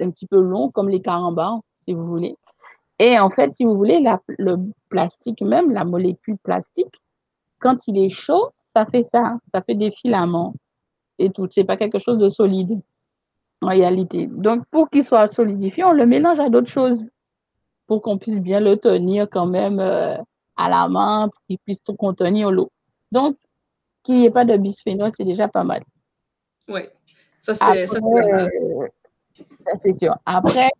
un 0.00 0.10
petit 0.10 0.26
peu 0.26 0.40
longs, 0.40 0.70
comme 0.70 0.88
les 0.88 1.00
carambars, 1.00 1.60
si 1.86 1.94
vous 1.94 2.06
voulez. 2.06 2.36
Et 2.98 3.18
en 3.18 3.30
fait, 3.30 3.54
si 3.54 3.64
vous 3.64 3.76
voulez, 3.76 4.00
la, 4.00 4.20
le 4.38 4.56
plastique 4.90 5.40
même, 5.40 5.70
la 5.70 5.84
molécule 5.84 6.36
plastique, 6.42 7.00
quand 7.60 7.86
il 7.86 7.98
est 7.98 8.08
chaud, 8.08 8.50
ça 8.74 8.86
fait 8.86 9.04
ça, 9.12 9.38
ça 9.52 9.62
fait 9.62 9.74
des 9.74 9.90
filaments 9.90 10.54
et 11.18 11.30
tout. 11.30 11.46
C'est 11.50 11.64
pas 11.64 11.76
quelque 11.76 11.98
chose 11.98 12.18
de 12.18 12.28
solide 12.28 12.80
en 13.62 13.68
réalité. 13.68 14.26
Donc, 14.26 14.64
pour 14.70 14.88
qu'il 14.90 15.04
soit 15.04 15.28
solidifié, 15.28 15.84
on 15.84 15.92
le 15.92 16.06
mélange 16.06 16.40
à 16.40 16.48
d'autres 16.48 16.70
choses 16.70 17.06
pour 17.86 18.02
qu'on 18.02 18.18
puisse 18.18 18.40
bien 18.40 18.60
le 18.60 18.76
tenir 18.76 19.28
quand 19.30 19.46
même 19.46 19.80
euh, 19.80 20.16
à 20.56 20.68
la 20.68 20.88
main, 20.88 21.28
pour 21.28 21.42
qu'il 21.46 21.58
puisse 21.58 21.82
tout 21.82 21.94
contenir 21.94 22.50
l'eau. 22.50 22.70
Donc, 23.12 23.36
qu'il 24.02 24.16
n'y 24.18 24.26
ait 24.26 24.30
pas 24.30 24.44
de 24.44 24.56
bisphénol, 24.56 25.10
c'est 25.16 25.24
déjà 25.24 25.48
pas 25.48 25.64
mal. 25.64 25.82
Oui, 26.68 26.82
ça 27.40 27.54
c'est 27.54 27.82
euh, 27.82 28.86
sûr. 29.98 30.16
Après, 30.24 30.70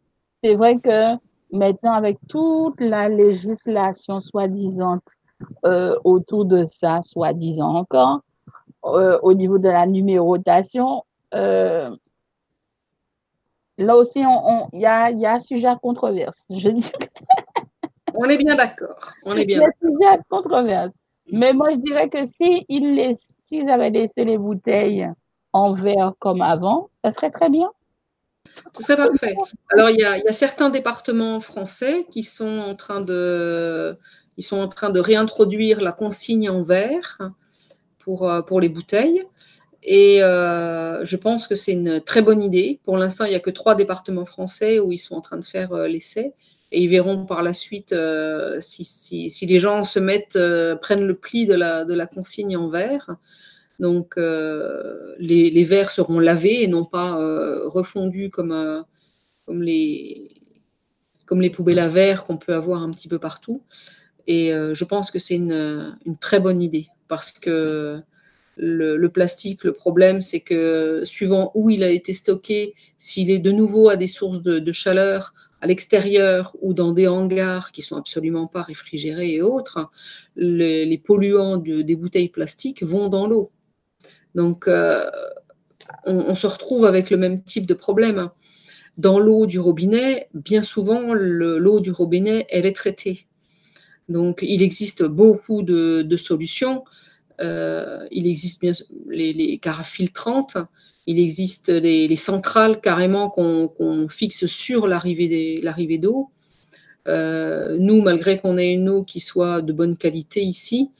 c'est 0.42 0.54
vrai 0.54 0.78
que 0.78 1.16
maintenant, 1.52 1.92
avec 1.92 2.18
toute 2.28 2.80
la 2.80 3.08
législation 3.08 4.20
soi-disant 4.20 5.00
euh, 5.64 5.96
autour 6.04 6.44
de 6.44 6.66
ça, 6.66 7.00
soi-disant 7.02 7.74
encore, 7.74 8.20
euh, 8.84 9.18
au 9.22 9.34
niveau 9.34 9.58
de 9.58 9.68
la 9.68 9.86
numérotation, 9.86 11.04
là 11.32 11.90
aussi, 13.78 14.20
il 14.20 14.80
y, 14.80 14.86
a, 14.86 15.10
y 15.10 15.26
a 15.26 15.34
un 15.34 15.40
sujet 15.40 15.68
à 15.68 15.76
controverse, 15.76 16.44
je 16.50 16.68
dis. 16.68 16.92
On 18.14 18.24
est 18.24 18.38
bien 18.38 18.56
d'accord. 18.56 19.12
On 19.24 19.36
est 19.36 19.44
bien. 19.44 19.58
Il 19.58 19.60
y 19.60 19.64
a 19.64 19.68
un 19.68 19.72
sujet 19.92 20.06
à 20.06 20.18
controverse. 20.28 20.92
Mais 21.32 21.52
moi, 21.52 21.70
je 21.72 21.78
dirais 21.78 22.08
que 22.08 22.26
s'ils 22.26 22.64
si 23.46 23.60
avaient 23.68 23.90
laissé 23.90 24.24
les 24.24 24.38
bouteilles 24.38 25.08
en 25.52 25.74
verre 25.74 26.12
comme 26.18 26.42
avant, 26.42 26.90
ça 27.04 27.12
serait 27.12 27.30
très 27.30 27.48
bien. 27.48 27.70
Ce 28.74 28.82
serait 28.82 28.96
parfait. 28.96 29.34
Alors, 29.72 29.90
il 29.90 30.00
y, 30.00 30.04
a, 30.04 30.32
certains 30.32 30.70
départements 30.70 31.40
français 31.40 32.06
qui 32.10 32.22
sont 32.22 32.58
en 32.58 32.74
train 32.74 33.00
de, 33.00 33.98
ils 34.40 34.42
sont 34.42 34.56
en 34.56 34.68
train 34.68 34.88
de 34.88 35.00
réintroduire 35.00 35.82
la 35.82 35.92
consigne 35.92 36.48
en 36.48 36.62
verre 36.62 37.18
pour, 37.98 38.26
euh, 38.26 38.40
pour 38.40 38.58
les 38.58 38.70
bouteilles. 38.70 39.22
Et 39.82 40.22
euh, 40.22 41.04
je 41.04 41.16
pense 41.18 41.46
que 41.46 41.54
c'est 41.54 41.72
une 41.72 42.00
très 42.00 42.22
bonne 42.22 42.42
idée. 42.42 42.80
Pour 42.82 42.96
l'instant, 42.96 43.26
il 43.26 43.30
n'y 43.30 43.36
a 43.36 43.40
que 43.40 43.50
trois 43.50 43.74
départements 43.74 44.24
français 44.24 44.80
où 44.80 44.92
ils 44.92 44.98
sont 44.98 45.14
en 45.14 45.20
train 45.20 45.36
de 45.36 45.44
faire 45.44 45.74
euh, 45.74 45.88
l'essai 45.88 46.32
et 46.72 46.80
ils 46.80 46.88
verront 46.88 47.26
par 47.26 47.42
la 47.42 47.52
suite 47.52 47.94
si, 48.60 48.84
si, 48.84 49.28
si, 49.28 49.46
les 49.46 49.58
gens 49.58 49.84
se 49.84 49.98
mettent, 49.98 50.38
prennent 50.80 51.06
le 51.06 51.14
pli 51.14 51.44
de 51.44 51.54
la, 51.54 51.84
de 51.84 51.92
la 51.92 52.06
consigne 52.06 52.56
en 52.56 52.68
verre. 52.68 53.16
Donc, 53.80 54.14
les, 54.16 55.50
les, 55.50 55.64
verres 55.64 55.90
seront 55.90 56.20
lavés 56.20 56.62
et 56.62 56.68
non 56.68 56.84
pas 56.84 57.16
refondus 57.64 58.30
comme, 58.30 58.84
comme, 59.46 59.64
les, 59.64 60.30
comme 61.26 61.40
les 61.40 61.50
poubelles 61.50 61.80
à 61.80 61.88
verre 61.88 62.24
qu'on 62.24 62.36
peut 62.36 62.54
avoir 62.54 62.84
un 62.84 62.92
petit 62.92 63.08
peu 63.08 63.18
partout. 63.18 63.64
Et 64.26 64.52
je 64.52 64.84
pense 64.84 65.10
que 65.10 65.18
c'est 65.18 65.36
une, 65.36 65.96
très 66.20 66.40
bonne 66.40 66.62
idée 66.62 66.88
parce 67.08 67.32
que 67.32 68.00
le, 68.56 69.08
plastique, 69.08 69.64
le 69.64 69.72
problème, 69.72 70.20
c'est 70.20 70.40
que 70.40 71.02
suivant 71.04 71.50
où 71.54 71.70
il 71.70 71.82
a 71.82 71.90
été 71.90 72.12
stocké, 72.12 72.74
s'il 72.98 73.30
est 73.30 73.38
de 73.38 73.50
nouveau 73.50 73.88
à 73.88 73.96
des 73.96 74.06
sources 74.06 74.42
de, 74.42 74.72
chaleur, 74.72 75.34
à 75.60 75.66
l'extérieur 75.66 76.56
ou 76.62 76.72
dans 76.72 76.92
des 76.92 77.06
hangars 77.06 77.72
qui 77.72 77.82
sont 77.82 77.96
absolument 77.96 78.46
pas 78.46 78.62
réfrigérés 78.62 79.34
et 79.34 79.42
autres, 79.42 79.90
les, 80.36 81.02
polluants 81.04 81.58
des 81.58 81.96
bouteilles 81.96 82.30
plastiques 82.30 82.82
vont 82.82 83.08
dans 83.08 83.26
l'eau. 83.26 83.50
Donc, 84.34 84.68
euh, 84.68 85.10
on, 86.04 86.34
se 86.34 86.46
retrouve 86.46 86.84
avec 86.84 87.10
le 87.10 87.16
même 87.16 87.42
type 87.42 87.66
de 87.66 87.74
problème. 87.74 88.30
Dans 88.96 89.18
l'eau 89.18 89.46
du 89.46 89.58
robinet, 89.58 90.28
bien 90.34 90.62
souvent, 90.62 91.14
l'eau 91.14 91.80
du 91.80 91.90
robinet, 91.90 92.46
elle 92.50 92.66
est 92.66 92.76
traitée. 92.76 93.26
Donc, 94.10 94.40
il 94.42 94.62
existe 94.62 95.04
beaucoup 95.04 95.62
de, 95.62 96.16
solutions. 96.16 96.84
Euh, 97.40 98.06
il 98.10 98.26
existe 98.26 98.60
bien 98.60 98.72
les, 99.08 99.32
les 99.32 99.60
il 101.06 101.18
existe 101.18 101.68
les, 101.68 102.16
centrales 102.16 102.80
carrément 102.80 103.30
qu'on 103.30 104.08
fixe 104.08 104.46
sur 104.46 104.88
l'arrivée 104.88 105.98
d'eau. 105.98 106.30
Euh, 107.08 107.78
nous, 107.78 108.02
malgré 108.02 108.38
qu'on 108.38 108.58
ait 108.58 108.72
une 108.72 108.88
eau 108.88 109.04
qui 109.04 109.20
soit 109.20 109.62
de 109.62 109.72
bonne 109.72 109.96
qualité 109.96 110.42
ici, 110.42 110.90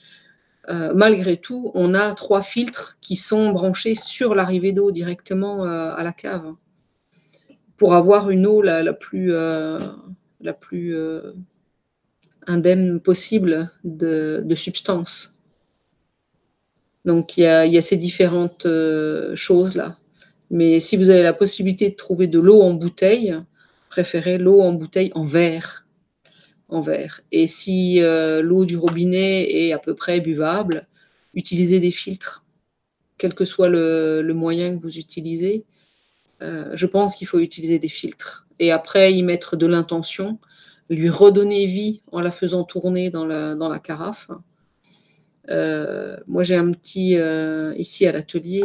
euh, 0.68 0.92
malgré 0.94 1.36
tout, 1.36 1.72
on 1.74 1.94
a 1.94 2.14
trois 2.14 2.42
filtres 2.42 2.96
qui 3.00 3.16
sont 3.16 3.50
branchés 3.50 3.96
sur 3.96 4.36
l'arrivée 4.36 4.72
d'eau 4.72 4.92
directement 4.92 5.64
à 5.64 6.02
la 6.04 6.12
cave 6.12 6.54
pour 7.76 7.94
avoir 7.94 8.30
une 8.30 8.46
eau 8.46 8.62
la, 8.62 8.92
plus, 8.92 9.32
la 9.32 10.52
plus 10.52 10.94
indemne 12.46 13.00
possible 13.00 13.70
de, 13.84 14.44
substances. 14.54 15.38
Donc 17.04 17.36
il 17.36 17.44
y 17.44 17.46
a, 17.46 17.82
ces 17.82 17.96
différentes 17.96 18.66
euh, 18.66 19.34
choses-là. 19.34 19.96
Mais 20.50 20.80
si 20.80 20.96
vous 20.96 21.10
avez 21.10 21.22
la 21.22 21.32
possibilité 21.32 21.90
de 21.90 21.94
trouver 21.94 22.26
de 22.26 22.38
l'eau 22.38 22.60
en 22.60 22.74
bouteille, 22.74 23.36
préférez 23.88 24.38
l'eau 24.38 24.60
en 24.60 24.72
bouteille 24.72 25.12
en 25.14 25.24
verre. 25.24 25.86
En 26.68 26.80
verre. 26.80 27.20
Et 27.32 27.46
si 27.46 28.00
euh, 28.00 28.42
l'eau 28.42 28.64
du 28.64 28.76
robinet 28.76 29.50
est 29.50 29.72
à 29.72 29.78
peu 29.78 29.94
près 29.94 30.20
buvable, 30.20 30.86
utilisez 31.34 31.80
des 31.80 31.90
filtres. 31.90 32.44
Quel 33.18 33.34
que 33.34 33.44
soit 33.44 33.68
le, 33.68 34.32
moyen 34.34 34.76
que 34.76 34.82
vous 34.82 34.98
utilisez, 34.98 35.64
euh, 36.42 36.70
je 36.74 36.86
pense 36.86 37.16
qu'il 37.16 37.26
faut 37.26 37.38
utiliser 37.38 37.78
des 37.78 37.88
filtres. 37.88 38.46
Et 38.58 38.72
après, 38.72 39.12
y 39.12 39.22
mettre 39.22 39.56
de 39.56 39.66
l'intention, 39.66 40.38
lui 40.90 41.08
redonner 41.08 41.64
vie 41.64 42.02
en 42.12 42.20
la 42.20 42.30
faisant 42.30 42.64
tourner 42.64 43.10
dans 43.10 43.24
la 43.24 43.78
carafe 43.78 44.28
euh, 45.50 46.16
moi, 46.26 46.42
j'ai 46.42 46.56
un 46.56 46.70
petit, 46.72 47.16
euh, 47.16 47.74
ici 47.76 48.06
à 48.06 48.12
l'atelier, 48.12 48.64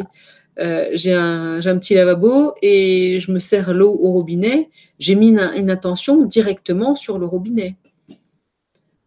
euh, 0.60 0.90
j'ai 0.94 1.14
un, 1.14 1.66
un, 1.66 1.80
petit 1.80 1.96
lavabo 1.96 2.54
et 2.62 3.20
je 3.20 3.32
me 3.32 3.40
sers 3.40 3.74
l'eau 3.74 3.98
au 4.00 4.12
robinet. 4.12 4.70
J'ai 5.00 5.16
mis 5.16 5.30
une, 5.30 5.70
attention 5.70 6.24
directement 6.26 6.96
sur 6.96 7.18
le 7.18 7.26
robinet. 7.26 7.76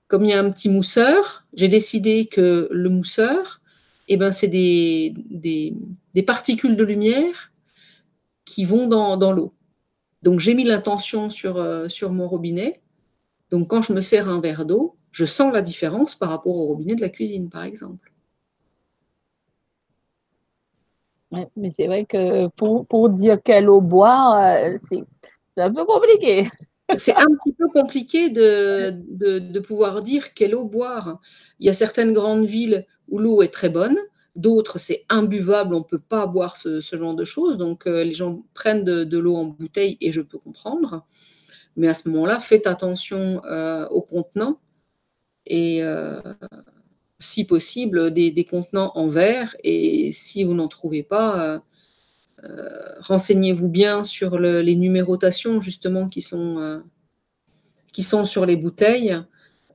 Comme 0.08 0.24
il 0.24 0.30
y 0.30 0.34
a 0.34 0.40
un 0.40 0.50
petit 0.50 0.68
mousseur, 0.68 1.44
j'ai 1.54 1.68
décidé 1.68 2.26
que 2.26 2.68
le 2.70 2.88
mousseur, 2.88 3.60
eh 4.08 4.16
ben, 4.16 4.32
c'est 4.32 4.48
des, 4.48 5.14
des, 5.30 5.74
des, 6.14 6.22
particules 6.22 6.76
de 6.76 6.84
lumière 6.84 7.52
qui 8.46 8.64
vont 8.64 8.86
dans, 8.86 9.18
dans 9.18 9.32
l'eau. 9.32 9.52
Donc 10.22 10.40
j'ai 10.40 10.54
mis 10.54 10.64
l'intention 10.64 11.30
sur, 11.30 11.62
sur 11.90 12.10
mon 12.10 12.26
robinet. 12.26 12.80
Donc 13.50 13.68
quand 13.68 13.82
je 13.82 13.92
me 13.92 14.00
sers 14.00 14.28
un 14.28 14.40
verre 14.40 14.66
d'eau, 14.66 14.96
je 15.10 15.24
sens 15.24 15.52
la 15.52 15.62
différence 15.62 16.14
par 16.14 16.30
rapport 16.30 16.56
au 16.56 16.66
robinet 16.66 16.94
de 16.94 17.00
la 17.00 17.08
cuisine, 17.08 17.50
par 17.50 17.64
exemple. 17.64 18.12
mais 21.56 21.70
c'est 21.70 21.86
vrai 21.86 22.06
que 22.06 22.48
pour, 22.48 22.86
pour, 22.86 23.10
dire 23.10 23.38
quelle 23.44 23.68
eau 23.68 23.80
boire, 23.80 24.38
euh, 24.38 24.76
c'est 24.88 25.04
un 25.62 25.72
peu 25.72 25.84
compliqué. 25.84 26.48
C'est 26.96 27.14
un 27.14 27.26
petit 27.26 27.52
peu 27.52 27.68
compliqué 27.68 28.30
de, 28.30 29.02
de, 29.10 29.60
pouvoir 29.60 30.02
dire 30.02 30.32
quelle 30.32 30.54
eau 30.54 30.64
boire. 30.64 31.20
Il 31.58 31.66
y 31.66 31.68
a 31.68 31.74
certaines 31.74 32.14
grandes 32.14 32.46
villes 32.46 32.86
où 33.10 33.18
l'eau 33.18 33.42
est 33.42 33.52
très 33.52 33.68
bonne, 33.68 33.98
D'autres, 34.36 34.78
c'est 34.78 35.04
imbuvable, 35.08 35.74
on 35.74 35.80
ne 35.80 35.84
peut 35.84 35.98
pas 35.98 36.28
boire 36.28 36.56
ce, 36.56 36.80
genre 36.80 37.16
de 37.16 37.24
choses. 37.24 37.58
Donc, 37.58 37.86
les 37.86 38.12
gens 38.12 38.44
prennent 38.54 38.84
de, 38.84 39.18
l'eau 39.18 39.34
en 39.34 39.46
bouteille 39.46 39.98
et 40.00 40.12
je 40.12 40.20
peux 40.20 40.38
comprendre. 40.38 41.04
Mais 41.78 41.88
à 41.88 41.94
ce 41.94 42.08
moment-là, 42.10 42.40
faites 42.40 42.66
attention 42.66 43.40
aux 43.90 44.02
contenants 44.02 44.58
et 45.46 45.82
si 47.20 47.44
possible, 47.44 48.12
des, 48.12 48.44
contenants 48.44 48.92
en 48.94 49.06
verre. 49.06 49.56
Et 49.64 50.12
si 50.12 50.44
vous 50.44 50.54
n'en 50.54 50.68
trouvez 50.68 51.02
pas, 51.02 51.62
renseignez-vous 53.00 53.68
bien 53.68 54.04
sur 54.04 54.38
les 54.38 54.76
numérotations 54.76 55.60
justement 55.60 56.08
qui 56.08 56.20
sont 56.20 56.82
qui 57.92 58.02
sont 58.02 58.24
sur 58.24 58.46
les 58.46 58.56
bouteilles 58.56 59.16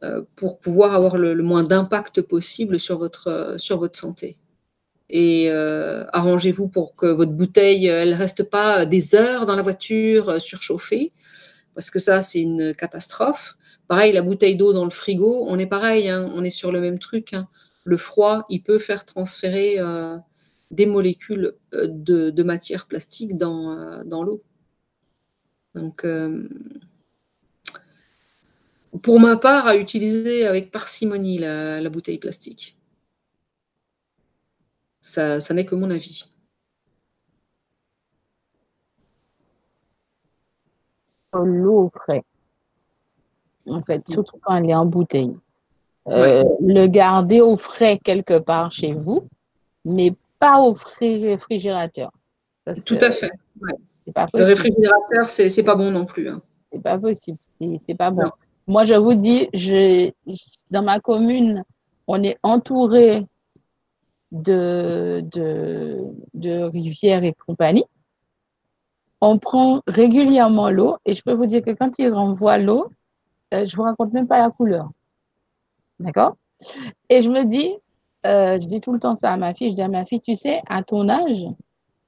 euh, 0.03 0.21
pour 0.35 0.59
pouvoir 0.59 0.95
avoir 0.95 1.17
le, 1.17 1.35
moins 1.43 1.63
d'impact 1.63 2.21
possible 2.21 2.80
sur 2.80 2.97
votre, 2.97 3.27
euh, 3.27 3.57
sur 3.57 3.80
votre 3.80 3.97
santé. 3.97 4.38
Et 5.09 5.49
euh, 5.49 6.05
arrangez-vous 6.11 6.67
pour 6.67 6.95
que 6.95 7.05
votre 7.05 7.34
bouteille, 7.34 7.88
elle 7.88 8.13
reste 8.13 8.43
pas 8.43 8.85
des 8.85 9.15
heures 9.15 9.45
dans 9.45 9.55
la 9.55 9.61
voiture 9.61 10.41
surchauffée, 10.41 11.11
parce 11.75 11.89
que 11.89 11.99
ça, 11.99 12.21
c'est 12.21 12.41
une 12.41 12.73
catastrophe. 12.75 13.57
Pareil, 13.87 14.13
la 14.13 14.21
bouteille 14.21 14.55
d'eau 14.55 14.73
dans 14.73 14.85
le 14.85 14.91
frigo, 14.91 15.45
on 15.47 15.59
est 15.59 15.67
pareil, 15.67 16.09
hein, 16.09 16.25
on 16.33 16.43
est 16.43 16.49
sur 16.49 16.71
le 16.71 16.79
même 16.81 16.99
truc. 16.99 17.33
Hein. 17.33 17.47
Le 17.83 17.97
froid, 17.97 18.45
il 18.49 18.63
peut 18.63 18.79
faire 18.79 19.05
transférer 19.05 19.77
des 20.71 20.85
molécules 20.85 21.53
de, 21.73 22.29
de, 22.29 22.43
matière 22.43 22.87
plastique 22.87 23.37
dans, 23.37 24.03
dans 24.05 24.23
l'eau. 24.23 24.41
Donc, 25.75 26.05
pour 29.01 29.19
ma 29.19 29.37
part, 29.37 29.67
à 29.67 29.75
utiliser 29.75 30.45
avec 30.45 30.71
parcimonie 30.71 31.39
la, 31.39 31.89
bouteille 31.89 32.19
plastique. 32.19 32.77
Ça, 35.01 35.41
ça 35.41 35.53
n'est 35.53 35.65
que 35.65 35.75
mon 35.75 35.89
avis. 35.89 36.25
L'eau 41.34 41.85
au 41.85 41.89
frais, 41.89 42.23
en 43.68 43.81
fait, 43.81 44.07
surtout 44.07 44.38
quand 44.41 44.55
elle 44.55 44.69
est 44.69 44.76
en 44.76 44.85
bouteille. 44.85 45.35
Euh, 46.10 46.43
le 46.60 46.88
garder 46.88 47.39
au 47.39 47.57
frais 47.57 47.97
quelque 48.03 48.38
part 48.38 48.72
chez 48.72 48.93
vous, 48.93 49.27
mais 49.85 50.14
pas 50.39 50.60
au 50.60 50.76
réfrigérateur. 50.99 52.11
Tout 52.85 52.97
à 52.99 53.11
fait. 53.11 53.31
le 54.05 54.43
réfrigérateur, 54.43 55.30
c'est 55.30 55.64
pas 55.64 55.76
bon 55.76 55.91
non 55.91 56.05
plus. 56.05 56.27
Hein. 56.27 56.41
C'est 56.72 56.81
pas 56.81 56.97
possible. 56.97 57.38
C'est 57.88 57.97
pas 57.97 58.11
bon. 58.11 58.30
Moi, 58.68 58.85
je 58.85 58.93
vous 58.93 59.14
dis, 59.14 59.49
je, 59.53 60.11
dans 60.72 60.84
ma 60.84 60.99
commune, 60.99 61.64
on 62.07 62.22
est 62.23 62.38
entouré 62.43 63.26
de, 64.31 65.23
de, 66.34 66.64
rivières 66.64 67.23
et 67.23 67.34
compagnie. 67.45 67.85
On 69.25 69.37
prend 69.37 69.79
régulièrement 69.87 70.69
l'eau 70.69 70.97
et 71.05 71.13
je 71.13 71.23
peux 71.23 71.31
vous 71.31 71.45
dire 71.45 71.63
que 71.63 71.71
quand 71.71 71.97
ils 71.97 72.11
renvoient 72.11 72.57
l'eau, 72.57 72.89
euh, 73.53 73.65
je 73.65 73.73
vous 73.77 73.83
raconte 73.83 74.11
même 74.11 74.27
pas 74.27 74.37
la 74.37 74.49
couleur. 74.49 74.89
D'accord? 76.01 76.35
Et 77.09 77.21
je 77.21 77.29
me 77.29 77.45
dis, 77.45 77.73
euh, 78.25 78.59
je 78.59 78.67
dis 78.67 78.81
tout 78.81 78.91
le 78.91 78.99
temps 78.99 79.15
ça 79.15 79.31
à 79.31 79.37
ma 79.37 79.53
fille, 79.53 79.69
je 79.69 79.75
dis 79.75 79.81
à 79.81 79.87
ma 79.87 80.03
fille, 80.05 80.19
tu 80.19 80.35
sais, 80.35 80.61
à 80.67 80.83
ton 80.83 81.07
âge, 81.07 81.45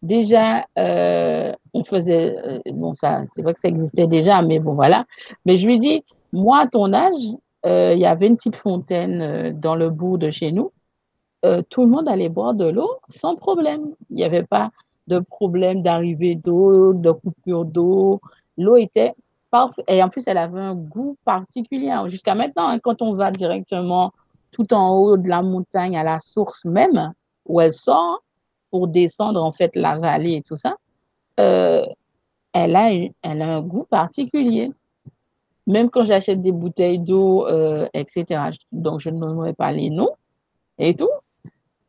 déjà, 0.01 0.65
euh, 0.77 1.53
on 1.73 1.85
faisait, 1.85 2.35
bon, 2.73 2.93
ça, 2.93 3.23
c'est 3.31 3.41
vrai 3.41 3.53
que 3.53 3.61
ça 3.61 3.69
existait 3.69 4.07
déjà, 4.07 4.41
mais 4.41 4.59
bon, 4.59 4.73
voilà. 4.73 5.05
Mais 5.45 5.55
je 5.55 5.67
lui 5.67 5.79
dis, 5.79 6.03
moi, 6.33 6.63
à 6.63 6.67
ton 6.67 6.91
âge, 6.91 7.31
euh, 7.65 7.93
il 7.93 7.99
y 7.99 8.05
avait 8.05 8.27
une 8.27 8.35
petite 8.35 8.57
fontaine 8.57 9.21
euh, 9.21 9.51
dans 9.53 9.75
le 9.75 9.89
bout 9.89 10.17
de 10.17 10.29
chez 10.31 10.51
nous. 10.51 10.73
Euh, 11.45 11.61
tout 11.69 11.81
le 11.81 11.87
monde 11.87 12.07
allait 12.09 12.29
boire 12.29 12.53
de 12.53 12.65
l'eau 12.65 12.89
sans 13.07 13.35
problème. 13.35 13.93
Il 14.09 14.17
n'y 14.17 14.23
avait 14.23 14.43
pas 14.43 14.71
de 15.07 15.19
problème 15.19 15.81
d'arrivée 15.81 16.35
d'eau, 16.35 16.93
de 16.93 17.11
coupure 17.11 17.65
d'eau. 17.65 18.21
L'eau 18.57 18.77
était 18.77 19.13
parfaite. 19.51 19.85
Et 19.87 20.01
en 20.01 20.09
plus, 20.09 20.23
elle 20.27 20.37
avait 20.37 20.59
un 20.59 20.75
goût 20.75 21.17
particulier. 21.25 21.95
Jusqu'à 22.07 22.35
maintenant, 22.35 22.69
hein, 22.69 22.79
quand 22.79 23.01
on 23.01 23.13
va 23.13 23.31
directement 23.31 24.13
tout 24.51 24.73
en 24.73 24.95
haut 24.97 25.17
de 25.17 25.27
la 25.27 25.41
montagne 25.41 25.97
à 25.97 26.03
la 26.03 26.19
source 26.19 26.65
même, 26.65 27.13
où 27.45 27.61
elle 27.61 27.73
sort 27.73 28.23
pour 28.71 28.87
descendre 28.87 29.43
en 29.43 29.51
fait 29.51 29.75
la 29.75 29.97
vallée 29.97 30.35
et 30.35 30.41
tout 30.41 30.55
ça, 30.55 30.75
elle, 31.37 32.75
a, 32.75 32.91
elle 32.91 33.41
a 33.41 33.57
un 33.57 33.61
goût 33.61 33.85
particulier 33.89 34.71
même 35.67 35.89
quand 35.89 36.03
j'achète 36.03 36.41
des 36.41 36.51
bouteilles 36.51 36.99
d'eau, 36.99 37.47
euh, 37.47 37.87
etc., 37.93 38.51
donc 38.71 38.99
je 38.99 39.09
ne 39.09 39.17
nommerai 39.17 39.53
pas 39.53 39.71
les 39.71 39.89
noms 39.89 40.11
et 40.77 40.95
tout, 40.95 41.09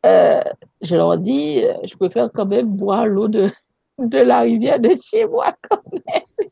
euh, 0.07 0.41
je 0.81 0.97
leur 0.97 1.19
dis, 1.19 1.65
euh, 1.65 1.75
je 1.85 1.95
préfère 1.97 2.31
quand 2.33 2.47
même 2.47 2.69
boire 2.69 3.07
l'eau 3.07 3.29
de, 3.29 3.49
de 3.99 4.19
la 4.19 4.41
rivière 4.41 4.81
de 4.81 4.91
chez 5.03 5.27
moi 5.27 5.47
quand 5.69 5.83
même. 5.93 6.49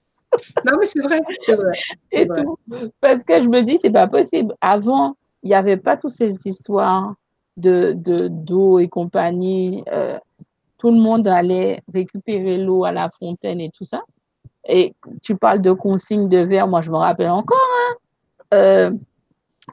Non, 0.66 0.72
mais 0.81 0.86
c'est 0.86 1.01
vrai, 1.01 1.20
c'est 1.39 1.55
vrai. 1.55 1.78
Et 2.10 2.26
tout. 2.26 2.59
Parce 3.01 3.22
que 3.22 3.35
je 3.43 3.48
me 3.48 3.62
dis, 3.62 3.78
c'est 3.81 3.90
pas 3.90 4.09
possible. 4.09 4.55
Avant, 4.60 5.16
il 5.43 5.48
n'y 5.48 5.55
avait 5.55 5.76
pas 5.76 5.97
toutes 5.97 6.10
ces 6.10 6.35
histoires 6.44 7.14
de, 7.56 7.93
de, 7.97 8.26
d'eau 8.28 8.81
et 8.81 8.89
compagnie. 8.89 9.85
tout 10.78 10.90
le 10.90 10.98
monde 10.98 11.28
allait 11.28 11.82
récupérer 11.93 12.59
l'eau 12.59 12.85
à 12.85 12.90
la 12.90 13.10
fontaine 13.18 13.60
et 13.60 13.70
tout 13.70 13.85
ça. 13.85 14.02
Et 14.66 14.94
tu 15.22 15.36
parles 15.36 15.60
de 15.60 15.72
consignes 15.72 16.28
de 16.28 16.39
verre, 16.39 16.66
moi 16.66 16.81
je 16.81 16.90
me 16.90 16.97
rappelle 16.97 17.31
encore 17.31 17.59
hein, 17.59 17.94
euh, 18.55 18.90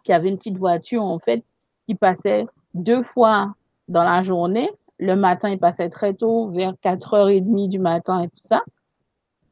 qu'il 0.03 0.12
y 0.12 0.16
avait 0.16 0.30
une 0.30 0.38
petite 0.38 0.58
voiture 0.58 1.03
en 1.03 1.20
fait 1.20 1.44
qui 1.88 1.95
passait 1.95 2.45
deux 2.74 3.03
fois 3.03 3.53
dans 3.92 4.04
la 4.04 4.22
journée. 4.22 4.70
Le 5.00 5.16
matin, 5.16 5.50
il 5.50 5.60
passait 5.60 5.90
très 5.90 6.14
tôt, 6.14 6.50
vers 6.50 6.74
4h30 6.84 7.68
du 7.70 7.80
matin 7.80 8.24
et 8.24 8.28
tout 8.28 8.44
ça. 8.44 8.64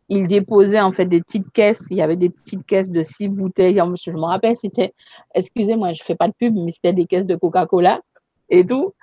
Il 0.10 0.28
déposait 0.28 0.82
en 0.82 0.92
fait 0.92 1.06
des 1.06 1.22
petites 1.22 1.52
caisses. 1.52 1.88
Il 1.92 1.98
y 1.98 2.02
avait 2.02 2.16
des 2.16 2.30
petites 2.30 2.66
caisses 2.66 2.90
de 2.90 3.04
six 3.04 3.30
bouteilles. 3.30 3.82
Je 3.96 4.12
me 4.12 4.22
rappelle, 4.22 4.58
c'était, 4.58 4.94
excusez-moi, 5.36 5.94
je 5.94 6.02
ne 6.02 6.06
fais 6.06 6.16
pas 6.16 6.28
de 6.28 6.34
pub, 6.34 6.56
mais 6.56 6.72
c'était 6.72 6.94
des 6.94 7.06
caisses 7.06 7.26
de 7.26 7.36
Coca-Cola 7.36 8.02
et 8.50 8.66
tout. 8.66 8.94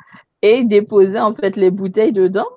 Et 0.42 0.58
il 0.58 0.68
déposait 0.68 1.20
en 1.20 1.34
fait 1.34 1.56
les 1.56 1.70
bouteilles 1.70 2.12
dedans. 2.12 2.48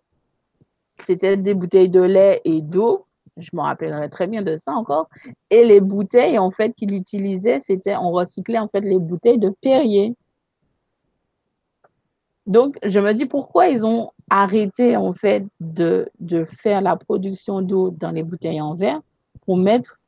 C'était 1.02 1.38
des 1.38 1.54
bouteilles 1.54 1.90
de 1.90 2.02
lait 2.02 2.42
et 2.44 2.62
d'eau 2.62 3.06
je 3.42 3.50
me 3.54 3.62
rappellerai 3.62 4.10
très 4.10 4.28
bien 4.28 4.42
de 4.42 4.58
ça 4.58 4.74
encore. 4.74 5.10
Et 5.50 5.66
les 5.66 5.80
bouteilles, 5.80 6.38
en 6.38 6.52
fait, 6.52 6.74
qu'il 6.74 6.94
utilisait, 6.94 7.60
c'était, 7.62 7.96
on 7.96 8.12
recyclait 8.12 8.60
en 8.60 8.68
fait 8.68 8.82
les 8.82 9.00
bouteilles 9.00 9.40
de 9.40 9.50
Perrier. 9.62 10.16
Donc, 12.46 12.78
je 12.84 13.00
me 13.00 13.14
dis 13.14 13.26
pourquoi 13.26 13.68
ils 13.68 13.86
ont 13.86 14.12
arrêté 14.30 14.96
en 14.96 15.14
fait 15.14 15.44
de, 15.60 16.10
de 16.20 16.46
faire 16.62 16.82
la 16.82 16.96
production 16.96 17.62
d'eau 17.62 17.92
dans 17.92 18.12
les 18.12 18.24
bouteilles 18.24 18.62
en 18.62 18.76
verre 18.76 19.02
pour 19.46 19.58
mettre 19.58 20.00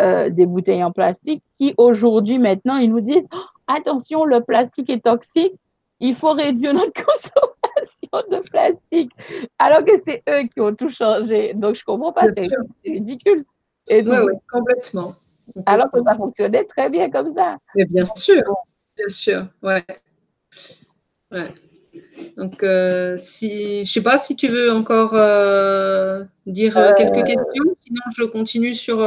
euh, 0.00 0.28
des 0.28 0.44
bouteilles 0.44 0.84
en 0.84 0.92
plastique 0.92 1.42
qui 1.56 1.74
aujourd'hui, 1.78 2.38
maintenant, 2.38 2.76
ils 2.76 2.90
nous 2.90 3.00
disent 3.00 3.26
oh, 3.32 3.38
attention, 3.66 4.24
le 4.24 4.42
plastique 4.42 4.90
est 4.90 5.04
toxique, 5.04 5.54
il 6.00 6.14
faut 6.14 6.32
réduire 6.32 6.74
notre 6.74 6.92
consommation 7.04 8.30
de 8.30 8.48
plastique, 8.50 9.10
alors 9.58 9.84
que 9.84 9.92
c'est 10.04 10.22
eux 10.28 10.46
qui 10.52 10.60
ont 10.60 10.74
tout 10.74 10.90
changé. 10.90 11.54
Donc, 11.54 11.76
je 11.76 11.84
comprends 11.84 12.12
pas, 12.12 12.30
c'est 12.32 12.48
ridicule. 12.84 13.44
Et 13.88 14.02
oui, 14.02 14.16
complètement, 14.50 15.14
Alors 15.64 15.90
que 15.90 16.02
ça 16.02 16.14
fonctionnait 16.14 16.64
très 16.64 16.90
bien 16.90 17.08
comme 17.08 17.32
ça. 17.32 17.56
Mais 17.74 17.84
bien 17.84 18.04
sûr, 18.04 18.42
bien 18.96 19.08
sûr, 19.08 19.46
ouais. 19.62 19.84
ouais. 21.30 21.52
Donc, 22.36 22.62
euh, 22.62 23.16
si, 23.18 23.84
je 23.86 23.92
sais 23.92 24.02
pas 24.02 24.18
si 24.18 24.36
tu 24.36 24.48
veux 24.48 24.70
encore 24.72 25.14
euh, 25.14 26.22
dire 26.46 26.76
euh, 26.76 26.92
quelques 26.96 27.24
questions, 27.24 27.64
sinon 27.76 28.02
je 28.16 28.24
continue 28.24 28.74
sur, 28.74 28.98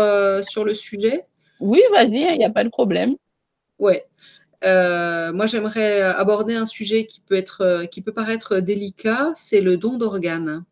sur 0.43 0.65
le 0.65 0.73
sujet. 0.73 1.25
Oui, 1.59 1.81
vas-y, 1.91 2.21
il 2.21 2.37
n'y 2.37 2.45
a 2.45 2.49
pas 2.49 2.63
de 2.63 2.69
problème. 2.69 3.15
Ouais. 3.77 4.05
Moi, 4.63 5.45
j'aimerais 5.45 6.01
aborder 6.01 6.55
un 6.55 6.65
sujet 6.65 7.05
qui 7.05 7.21
peut, 7.21 7.35
être, 7.35 7.85
qui 7.91 8.01
peut 8.01 8.13
paraître 8.13 8.59
délicat, 8.59 9.31
c'est 9.35 9.61
le 9.61 9.77
don 9.77 9.97
d'organes. 9.97 10.63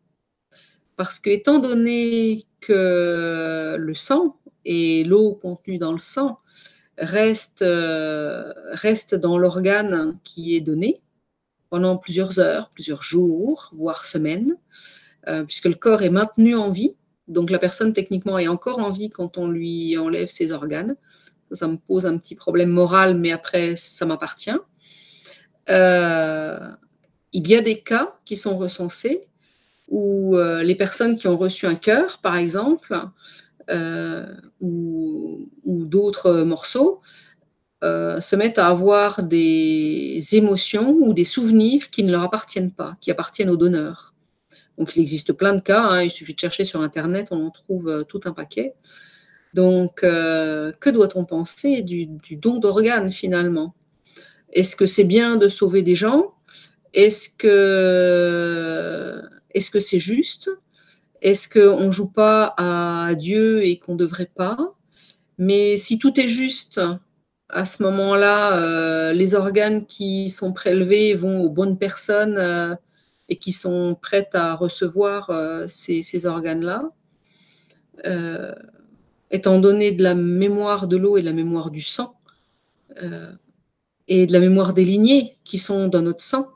Parce 0.96 1.20
que, 1.20 1.30
étant 1.30 1.58
donné 1.58 2.44
que 2.60 3.76
le 3.78 3.94
sang 3.94 4.36
et 4.64 5.04
l'eau 5.04 5.34
contenue 5.34 5.78
dans 5.78 5.92
le 5.92 5.98
sang 5.98 6.40
restent, 6.98 7.62
euh, 7.62 8.52
dans 9.12 9.38
l'organe 9.38 10.18
qui 10.24 10.56
est 10.56 10.60
donné 10.60 11.00
pendant 11.70 11.96
plusieurs 11.96 12.38
heures, 12.38 12.70
plusieurs 12.70 13.02
jours, 13.02 13.70
voire 13.74 14.04
semaines, 14.04 14.56
euh, 15.26 15.44
puisque 15.44 15.66
le 15.66 15.74
corps 15.74 16.02
est 16.02 16.10
maintenu 16.10 16.54
en 16.54 16.70
vie, 16.70 16.96
donc 17.26 17.50
la 17.50 17.58
personne 17.58 17.92
techniquement 17.92 18.38
est 18.38 18.48
encore 18.48 18.78
en 18.78 18.90
vie 18.90 19.10
quand 19.10 19.36
on 19.36 19.48
lui 19.48 19.96
enlève 19.98 20.28
ses 20.28 20.52
organes 20.52 20.96
ça 21.52 21.66
me 21.66 21.76
pose 21.76 22.06
un 22.06 22.18
petit 22.18 22.34
problème 22.34 22.70
moral, 22.70 23.16
mais 23.16 23.32
après, 23.32 23.76
ça 23.76 24.06
m'appartient. 24.06 24.58
Euh, 25.70 26.58
il 27.32 27.48
y 27.48 27.54
a 27.54 27.60
des 27.60 27.80
cas 27.80 28.14
qui 28.24 28.36
sont 28.36 28.56
recensés 28.56 29.28
où 29.88 30.36
euh, 30.36 30.62
les 30.62 30.74
personnes 30.74 31.16
qui 31.16 31.28
ont 31.28 31.36
reçu 31.36 31.66
un 31.66 31.74
cœur, 31.74 32.18
par 32.18 32.36
exemple, 32.36 32.98
ou, 34.60 35.48
d'autres 35.64 36.42
morceaux, 36.42 37.00
euh, 37.84 38.20
se 38.20 38.34
mettent 38.34 38.58
à 38.58 38.66
avoir 38.66 39.22
des 39.22 40.20
émotions 40.32 40.96
ou 40.98 41.14
des 41.14 41.22
souvenirs 41.24 41.90
qui 41.90 42.02
ne 42.02 42.10
leur 42.10 42.22
appartiennent 42.22 42.72
pas, 42.72 42.96
qui 43.00 43.12
appartiennent 43.12 43.50
au 43.50 43.56
donneur. 43.56 44.14
Donc 44.78 44.96
il 44.96 45.00
existe 45.00 45.32
plein 45.32 45.54
de 45.54 45.60
cas, 45.60 45.82
hein. 45.82 46.02
il 46.02 46.10
suffit 46.10 46.34
de 46.34 46.40
chercher 46.40 46.64
sur 46.64 46.80
Internet, 46.80 47.28
on 47.30 47.46
en 47.46 47.50
trouve 47.50 47.88
euh, 47.88 48.02
tout 48.02 48.20
un 48.24 48.32
paquet. 48.32 48.74
Donc 49.54 50.02
euh, 50.02 50.72
que 50.80 50.90
doit-on 50.90 51.24
penser 51.24 51.82
du, 51.82 52.08
don 52.32 52.58
d'organes 52.58 53.12
finalement? 53.12 53.74
Est-ce 54.52 54.74
que 54.74 54.86
c'est 54.86 55.04
bien 55.04 55.36
de 55.36 55.48
sauver 55.48 55.82
des 55.82 55.94
gens? 55.94 56.34
Est-ce 56.94 57.28
que 57.28 59.22
est-ce 59.54 59.70
que 59.70 59.80
c'est 59.80 60.00
juste? 60.00 60.50
Est-ce 61.22 61.48
qu'on 61.48 61.86
ne 61.86 61.90
joue 61.90 62.12
pas 62.12 62.54
à 62.56 63.14
Dieu 63.14 63.64
et 63.64 63.78
qu'on 63.78 63.92
ne 63.92 63.98
devrait 63.98 64.30
pas? 64.34 64.74
Mais 65.38 65.76
si 65.76 65.98
tout 65.98 66.18
est 66.20 66.28
juste, 66.28 66.80
à 67.48 67.64
ce 67.64 67.82
moment-là, 67.82 68.58
euh, 68.58 69.12
les 69.12 69.34
organes 69.34 69.86
qui 69.86 70.28
sont 70.28 70.52
prélevés 70.52 71.14
vont 71.14 71.42
aux 71.42 71.48
bonnes 71.48 71.78
personnes 71.78 72.36
euh, 72.36 72.74
et 73.28 73.36
qui 73.36 73.52
sont 73.52 73.96
prêtes 74.00 74.34
à 74.34 74.54
recevoir 74.54 75.30
euh, 75.30 75.66
ces, 75.66 76.26
organes-là. 76.26 76.90
étant 79.30 79.58
donné 79.60 79.92
de 79.92 80.02
la 80.02 80.14
mémoire 80.14 80.88
de 80.88 80.96
l'eau 80.96 81.16
et 81.16 81.20
de 81.20 81.26
la 81.26 81.32
mémoire 81.32 81.70
du 81.70 81.82
sang, 81.82 82.14
et 84.08 84.26
de 84.26 84.32
la 84.32 84.40
mémoire 84.40 84.72
des 84.72 84.84
lignées 84.84 85.36
qui 85.44 85.58
sont 85.58 85.88
dans 85.88 86.02
notre 86.02 86.22
sang, 86.22 86.48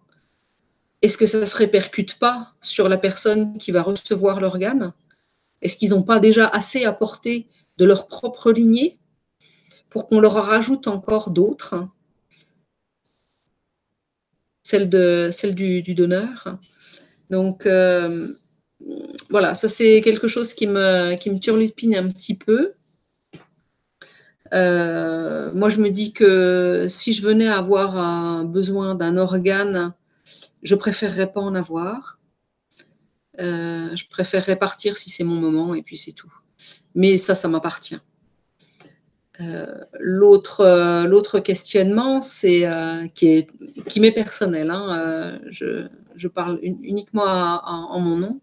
est-ce 1.03 1.19
que 1.19 1.27
ça 1.27 1.41
ne 1.41 1.47
se 1.47 1.57
répercute 1.57 2.19
pas 2.19 2.55
sur 2.61 2.89
la 2.89 2.97
personne 2.97 3.59
qui 3.59 3.71
va 3.73 3.83
recevoir 3.83 4.41
l'organe? 4.41 4.93
Est-ce 5.61 5.77
qu'ils 5.77 5.91
n'ont 5.91 6.03
pas 6.03 6.21
déjà 6.21 6.47
assez 6.49 6.85
apporté 6.85 7.49
de 7.77 7.85
leur 7.85 8.09
propre 8.09 8.51
lignée? 8.51 8.99
Pour 9.93 10.09
qu'on 10.09 10.21
leur 10.21 10.33
rajoute 10.33 10.89
encore 10.89 11.31
d'autres, 11.31 11.87
celle, 14.63 14.89
du, 14.89 15.95
donneur. 15.95 16.59
Donc, 17.29 17.67
euh, 17.67 18.29
voilà, 19.29 19.55
ça 19.55 19.69
c'est 19.69 20.01
quelque 20.01 20.29
chose 20.29 20.55
qui 20.55 20.67
me, 20.67 21.15
qui 21.17 21.29
me 21.29 21.39
turlupine 21.39 21.95
un 21.95 22.09
petit 22.09 22.35
peu. 22.35 22.73
Euh, 24.55 25.53
moi, 25.53 25.69
je 25.69 25.79
me 25.79 25.91
dis 25.91 26.15
que 26.15 26.87
si 26.89 27.13
je 27.13 27.23
venais 27.23 27.49
avoir 27.49 28.45
besoin 28.47 28.95
d'un 28.95 29.19
organe, 29.19 29.93
je 30.63 30.75
préférerais 30.75 31.33
pas 31.33 31.41
en 31.41 31.55
avoir. 31.55 32.19
Euh, 33.41 33.95
je 33.95 34.09
préférerais 34.09 34.57
partir 34.57 34.97
si 34.97 35.11
c'est 35.11 35.25
mon 35.25 35.37
moment 35.37 35.75
et 35.75 35.83
puis 35.83 35.99
c'est 35.99 36.13
tout. 36.13 36.33
Mais 36.95 37.19
ça, 37.19 37.35
ça 37.35 37.49
m'appartient. 37.49 37.99
Euh, 39.41 39.67
l'autre, 39.99 40.61
euh, 40.61 41.05
l'autre 41.05 41.41
questionnement, 41.41 42.21
euh, 42.45 43.07
qui 43.09 43.27
est 43.27 43.49
m'est 43.97 44.13
personnel. 44.13 44.71
Hein, 44.71 45.41
je, 45.51 45.89
parle 46.29 46.59
uniquement 46.63 47.25
en 47.25 48.01
mon 48.01 48.17
nom. 48.17 48.41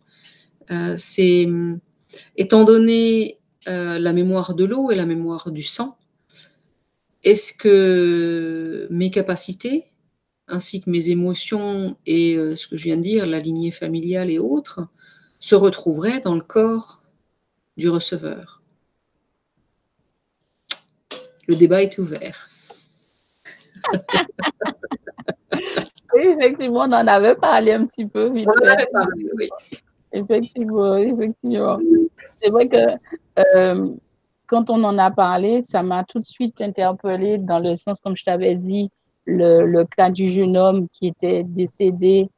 c'est 0.98 1.48
étant 2.36 2.64
donné 2.66 3.40
la 3.66 4.14
mémoire 4.14 4.56
de 4.56 4.66
l'eau 4.66 4.92
et 4.92 4.96
la 4.96 5.06
mémoire 5.06 5.52
du 5.52 5.64
sang, 5.64 5.98
est-ce 7.24 7.54
que 7.54 8.88
mes 8.90 9.12
capacités, 9.12 9.86
ainsi 10.48 10.82
que 10.82 10.90
mes 10.90 11.10
émotions 11.10 11.98
et 12.06 12.36
ce 12.56 12.68
que 12.68 12.78
je 12.78 12.84
viens 12.84 12.98
de 12.98 13.04
dire, 13.04 13.28
la 13.28 13.40
lignée 13.40 13.72
familiale 13.72 14.30
et 14.32 14.40
autres, 14.40 14.82
se 15.40 15.56
retrouveraient 15.56 16.22
dans 16.22 16.36
le 16.36 16.42
corps 16.42 17.04
du 17.78 17.90
receveur? 17.90 18.59
Le 21.50 21.56
débat 21.56 21.82
est 21.82 21.98
ouvert. 21.98 22.48
oui, 26.14 26.36
effectivement, 26.38 26.82
on 26.82 26.94
en 26.94 27.08
avait 27.08 27.36
parlé 27.36 27.74
un 27.74 27.86
petit 27.86 28.06
peu. 28.06 28.30
on 28.30 28.44
en 28.44 28.68
avait 28.68 28.86
parlé, 28.94 29.26
oui. 29.36 29.50
Effectivement, 30.12 30.96
effectivement. 30.98 31.80
C'est 32.38 32.50
vrai 32.52 32.68
que 32.68 32.78
euh, 33.40 33.96
quand 34.46 34.70
on 34.70 34.84
en 34.84 35.00
a 35.00 35.10
parlé, 35.10 35.64
ça 35.64 35.82
m'a 35.82 36.04
tout 36.04 36.20
de 36.20 36.26
suite 36.26 36.62
interpellé 36.62 37.40
dans 37.40 37.60
le 37.60 37.76
sens, 37.76 38.00
comme 38.00 38.16
je 38.16 38.26
t'avais 38.26 38.54
dit, 38.56 38.92
le, 39.26 39.84
cas 39.86 40.12
du 40.12 40.30
jeune 40.30 40.56
homme 40.56 40.88
qui 40.90 41.08
était 41.08 41.44
décédé 41.44 42.30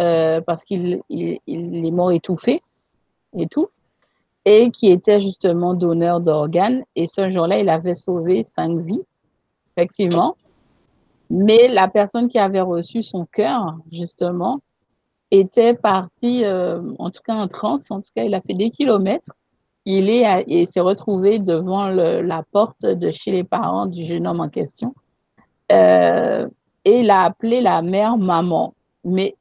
euh, 0.00 0.40
parce 0.40 0.64
qu'il 0.64 1.02
est 1.08 1.90
mort 1.90 2.12
étouffé 2.12 2.62
et 3.36 3.46
tout 3.46 3.68
et 4.44 4.70
qui 4.70 4.90
était 4.90 5.20
justement 5.20 5.74
donneur 5.74 6.20
d'organes. 6.20 6.82
Et 6.96 7.06
ce 7.06 7.30
jour-là, 7.30 7.58
il 7.58 7.68
avait 7.68 7.96
sauvé 7.96 8.44
cinq 8.44 8.78
vies, 8.80 9.02
effectivement. 9.76 10.36
Mais 11.30 11.68
la 11.68 11.88
personne 11.88 12.28
qui 12.28 12.38
avait 12.38 12.60
reçu 12.60 13.02
son 13.02 13.26
cœur, 13.26 13.78
justement, 13.90 14.60
était 15.30 15.74
partie, 15.74 16.44
euh, 16.44 16.82
en 16.98 17.10
tout 17.10 17.22
cas 17.24 17.34
en 17.34 17.48
transe, 17.48 17.80
en 17.90 18.00
tout 18.00 18.10
cas, 18.14 18.24
il 18.24 18.34
a 18.34 18.40
fait 18.40 18.54
des 18.54 18.70
kilomètres. 18.70 19.32
Il 19.86 20.08
est 20.08 20.44
et 20.48 20.64
s'est 20.64 20.80
retrouvé 20.80 21.38
devant 21.38 21.88
la 21.88 22.42
porte 22.52 22.86
de 22.86 23.10
chez 23.10 23.30
les 23.32 23.44
parents 23.44 23.84
du 23.84 24.06
jeune 24.06 24.26
homme 24.26 24.40
en 24.40 24.48
question. 24.48 24.94
Euh, 25.72 26.48
et 26.86 27.00
il 27.00 27.10
a 27.10 27.22
appelé 27.24 27.60
la 27.60 27.82
mère 27.82 28.16
maman. 28.16 28.74
Mais 29.04 29.36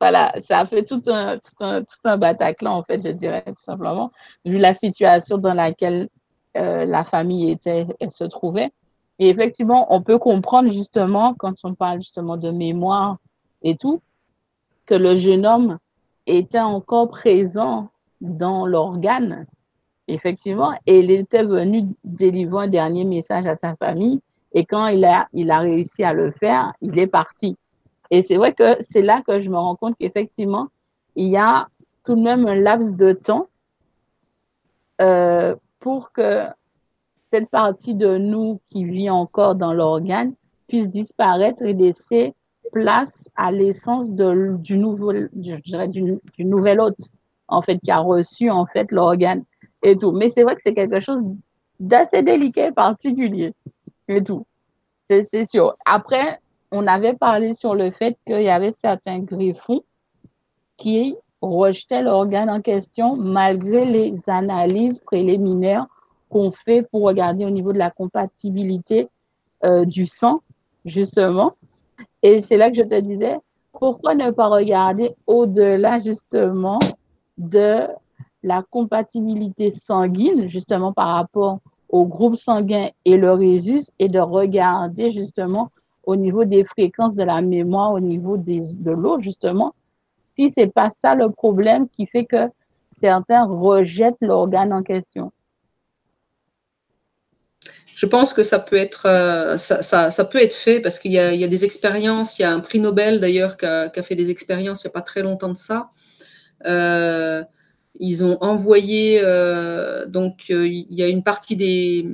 voilà, 0.00 0.32
ça 0.40 0.60
a 0.60 0.66
fait 0.66 0.84
tout 0.84 1.02
un, 1.08 1.36
tout 1.36 1.64
un, 1.64 1.82
tout 1.82 1.98
un 2.04 2.16
Bataclan, 2.16 2.78
en 2.78 2.82
fait, 2.82 3.02
je 3.06 3.12
dirais, 3.12 3.44
tout 3.46 3.62
simplement, 3.62 4.10
vu 4.46 4.56
la 4.56 4.72
situation 4.72 5.36
dans 5.36 5.52
laquelle 5.52 6.08
euh, 6.56 6.86
la 6.86 7.04
famille 7.04 7.50
était, 7.50 7.86
elle 8.00 8.10
se 8.10 8.24
trouvait. 8.24 8.72
Et 9.18 9.28
effectivement, 9.28 9.94
on 9.94 10.00
peut 10.00 10.18
comprendre 10.18 10.70
justement, 10.70 11.34
quand 11.34 11.54
on 11.64 11.74
parle 11.74 11.98
justement 11.98 12.38
de 12.38 12.50
mémoire 12.50 13.18
et 13.62 13.76
tout, 13.76 14.00
que 14.86 14.94
le 14.94 15.14
jeune 15.14 15.44
homme 15.44 15.78
était 16.26 16.60
encore 16.60 17.10
présent 17.10 17.90
dans 18.22 18.64
l'organe, 18.66 19.46
effectivement, 20.08 20.72
et 20.86 21.00
il 21.00 21.10
était 21.10 21.44
venu 21.44 21.88
délivrer 22.04 22.64
un 22.64 22.68
dernier 22.68 23.04
message 23.04 23.46
à 23.46 23.56
sa 23.56 23.76
famille. 23.76 24.20
Et 24.52 24.64
quand 24.64 24.86
il 24.86 25.04
a, 25.04 25.28
il 25.34 25.50
a 25.50 25.58
réussi 25.58 26.02
à 26.02 26.14
le 26.14 26.32
faire, 26.32 26.72
il 26.80 26.98
est 26.98 27.06
parti. 27.06 27.56
Et 28.10 28.22
c'est 28.22 28.36
vrai 28.36 28.52
que 28.52 28.76
c'est 28.80 29.02
là 29.02 29.22
que 29.26 29.40
je 29.40 29.50
me 29.50 29.56
rends 29.56 29.76
compte 29.76 29.96
qu'effectivement, 29.98 30.68
il 31.16 31.28
y 31.28 31.36
a 31.36 31.68
tout 32.04 32.14
de 32.14 32.22
même 32.22 32.46
un 32.46 32.56
laps 32.56 32.94
de 32.96 33.12
temps 33.12 33.46
euh, 35.00 35.54
pour 35.78 36.12
que 36.12 36.46
cette 37.32 37.48
partie 37.48 37.94
de 37.94 38.18
nous 38.18 38.60
qui 38.70 38.84
vit 38.84 39.10
encore 39.10 39.54
dans 39.54 39.72
l'organe 39.72 40.34
puisse 40.66 40.88
disparaître 40.88 41.62
et 41.62 41.72
laisser 41.72 42.34
place 42.72 43.28
à 43.36 43.50
l'essence 43.50 44.10
du, 44.12 44.76
nouveau, 44.76 45.12
du, 45.32 45.60
du 45.62 46.44
nouvel 46.44 46.80
hôte, 46.80 47.10
en 47.48 47.62
fait, 47.62 47.78
qui 47.78 47.90
a 47.90 47.98
reçu, 47.98 48.50
en 48.50 48.66
fait, 48.66 48.90
l'organe 48.92 49.44
et 49.82 49.96
tout. 49.96 50.12
Mais 50.12 50.28
c'est 50.28 50.42
vrai 50.42 50.54
que 50.54 50.62
c'est 50.62 50.74
quelque 50.74 51.00
chose 51.00 51.20
d'assez 51.78 52.22
délicat 52.22 52.68
et 52.68 52.72
particulier 52.72 53.52
et 54.08 54.22
tout. 54.22 54.46
C'est 55.08 55.50
sûr. 55.50 55.74
Après, 55.84 56.40
on 56.70 56.86
avait 56.86 57.14
parlé 57.14 57.54
sur 57.54 57.74
le 57.74 57.90
fait 57.90 58.16
qu'il 58.26 58.42
y 58.42 58.48
avait 58.48 58.72
certains 58.80 59.20
greffons 59.20 59.82
qui 60.76 61.16
rejetaient 61.42 62.02
l'organe 62.02 62.50
en 62.50 62.60
question 62.60 63.16
malgré 63.16 63.84
les 63.84 64.14
analyses 64.28 64.98
préliminaires 65.00 65.86
qu'on 66.28 66.52
fait 66.52 66.82
pour 66.82 67.02
regarder 67.02 67.44
au 67.44 67.50
niveau 67.50 67.72
de 67.72 67.78
la 67.78 67.90
compatibilité 67.90 69.08
euh, 69.64 69.84
du 69.84 70.06
sang, 70.06 70.40
justement. 70.84 71.54
Et 72.22 72.40
c'est 72.40 72.56
là 72.56 72.70
que 72.70 72.76
je 72.76 72.82
te 72.82 73.00
disais, 73.00 73.38
pourquoi 73.72 74.14
ne 74.14 74.30
pas 74.30 74.48
regarder 74.48 75.14
au-delà, 75.26 75.98
justement, 75.98 76.78
de 77.36 77.86
la 78.42 78.62
compatibilité 78.62 79.70
sanguine, 79.70 80.48
justement, 80.48 80.92
par 80.92 81.08
rapport 81.14 81.58
au 81.88 82.06
groupe 82.06 82.36
sanguin 82.36 82.88
et 83.04 83.16
le 83.16 83.32
résus, 83.32 83.82
et 83.98 84.08
de 84.08 84.20
regarder, 84.20 85.10
justement, 85.10 85.70
au 86.10 86.16
niveau 86.16 86.44
des 86.44 86.64
fréquences 86.64 87.14
de 87.14 87.22
la 87.22 87.40
mémoire, 87.40 87.92
au 87.92 88.00
niveau 88.00 88.36
de 88.36 88.90
l'eau, 88.90 89.20
justement, 89.20 89.74
si 90.36 90.52
c'est 90.56 90.72
pas 90.72 90.90
ça 91.02 91.14
le 91.14 91.30
problème 91.30 91.88
qui 91.88 92.06
fait 92.06 92.24
que 92.24 92.48
certains 93.00 93.44
rejettent 93.46 94.20
l'organe 94.20 94.72
en 94.72 94.82
question. 94.82 95.30
Je 97.94 98.06
pense 98.06 98.32
que 98.32 98.42
ça 98.42 98.58
peut 98.58 98.76
être, 98.76 99.06
euh, 99.06 99.56
ça, 99.56 100.10
ça, 100.10 100.24
peut 100.24 100.42
être 100.42 100.54
fait 100.54 100.80
parce 100.80 100.98
qu'il 100.98 101.12
y, 101.12 101.18
a 101.18 101.48
des 101.48 101.64
expériences. 101.64 102.38
Il 102.38 102.42
y 102.42 102.44
a 102.44 102.50
un 102.50 102.60
prix 102.60 102.80
Nobel 102.80 103.20
d'ailleurs 103.20 103.56
qui 103.56 103.66
a, 103.66 104.02
fait 104.02 104.16
des 104.16 104.30
expériences 104.30 104.82
il 104.82 104.88
n'y 104.88 104.90
a 104.90 104.94
pas 104.94 105.02
très 105.02 105.22
longtemps 105.22 105.52
de 105.52 105.58
ça. 105.58 105.90
Euh, 106.66 107.44
ils 107.94 108.24
ont 108.24 108.38
envoyé, 108.40 109.20
euh, 109.22 110.06
donc 110.06 110.48
il 110.48 110.86
y 110.90 111.02
a 111.02 111.08
une 111.08 111.22
partie 111.22 111.56
des, 111.56 112.06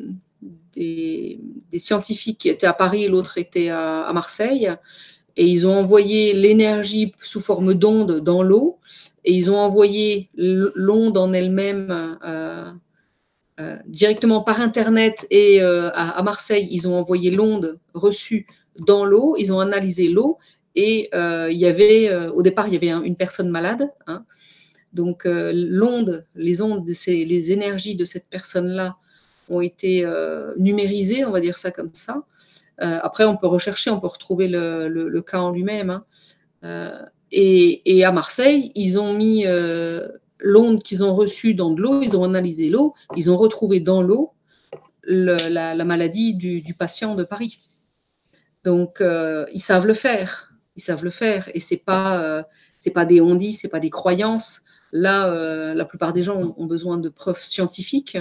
des, 0.77 1.39
scientifiques 1.79 2.39
qui 2.39 2.49
étaient 2.49 2.67
à 2.67 2.73
Paris 2.73 3.05
et 3.05 3.09
l'autre 3.09 3.39
était 3.39 3.69
à, 3.69 4.11
Marseille. 4.13 4.71
Et 5.37 5.47
ils 5.47 5.67
ont 5.67 5.75
envoyé 5.75 6.33
l'énergie 6.33 7.13
sous 7.23 7.41
forme 7.41 7.75
d'onde 7.75 8.21
dans 8.21 8.43
l'eau. 8.43 8.79
Et 9.25 9.33
ils 9.33 9.51
ont 9.51 9.59
envoyé 9.59 10.31
l'onde 10.37 11.19
en 11.19 11.33
elle-même 11.33 12.19
euh, 12.25 13.77
directement 13.87 14.43
par 14.43 14.61
Internet 14.61 15.27
et 15.31 15.61
à, 15.61 16.23
Marseille, 16.23 16.69
ils 16.71 16.89
ont 16.89 16.97
envoyé 16.97 17.31
l'onde 17.31 17.79
reçue 17.95 18.47
dans 18.79 19.05
l'eau, 19.05 19.37
ils 19.39 19.53
ont 19.53 19.61
analysé 19.61 20.09
l'eau 20.09 20.39
et 20.75 21.09
il 21.13 21.59
y 21.59 21.67
avait, 21.67 22.15
au 22.29 22.43
départ, 22.43 22.69
il 22.69 22.75
y 22.75 22.77
avait 22.77 23.07
une 23.07 23.17
personne 23.17 23.51
malade. 23.51 23.91
Hein. 24.07 24.25
donc 24.93 25.23
l'onde, 25.27 26.25
les 26.35 26.63
ondes, 26.63 26.87
les 27.07 27.53
énergies 27.53 27.97
de 27.97 28.05
cette 28.05 28.29
personne-là 28.31 28.97
ont 29.49 29.61
été 29.61 30.05
numérisées, 30.57 31.25
on 31.25 31.31
va 31.31 31.41
dire 31.41 31.59
ça 31.59 31.71
comme 31.71 31.91
ça. 31.93 32.23
après, 32.79 33.25
on 33.25 33.37
peut 33.37 33.47
rechercher, 33.47 33.91
on 33.91 34.01
peut 34.01 34.07
retrouver 34.07 34.49
le, 34.49 35.21
cas 35.23 35.41
en 35.41 35.51
lui-même. 35.51 36.03
Hein. 36.63 37.07
Et, 37.33 38.05
à 38.05 38.13
Marseille, 38.13 38.73
ils 38.75 38.99
ont 38.99 39.13
mis 39.13 39.47
euh, 39.47 40.09
l'onde 40.39 40.83
qu'ils 40.83 41.03
ont 41.03 41.15
reçue 41.15 41.55
dans 41.55 41.71
de 41.71 41.81
l'eau, 41.81 42.03
ils 42.03 42.17
ont 42.17 42.25
analysé 42.25 42.69
l'eau, 42.69 42.95
ils 43.17 43.31
ont 43.31 43.37
retrouvé 43.37 43.81
dans 43.81 44.03
l'eau 44.03 44.33
la, 45.05 45.85
maladie 45.85 46.35
du, 46.35 46.75
patient 46.75 47.15
de 47.15 47.25
Paris. 47.25 47.59
Donc, 48.65 49.01
euh, 49.01 49.47
ils 49.53 49.61
savent 49.61 49.87
le 49.87 49.95
faire. 49.95 50.53
Ils 50.77 50.83
savent 50.83 51.05
le 51.05 51.11
faire. 51.11 51.49
Et 51.55 51.61
ce 51.61 51.75
n'est 51.75 51.81
pas, 51.81 52.23
euh, 52.23 52.43
pas 52.95 53.05
des 53.05 53.21
ondis, 53.21 53.53
ce 53.53 53.67
n'est 53.67 53.71
pas 53.71 53.81
des 53.81 53.91
croyances. 53.91 54.63
Là, 54.93 55.75
la 55.75 55.85
plupart 55.85 56.13
des 56.13 56.23
gens 56.23 56.55
ont, 56.57 56.65
besoin 56.65 56.97
de 56.97 57.09
preuves 57.09 57.43
scientifiques. 57.43 58.17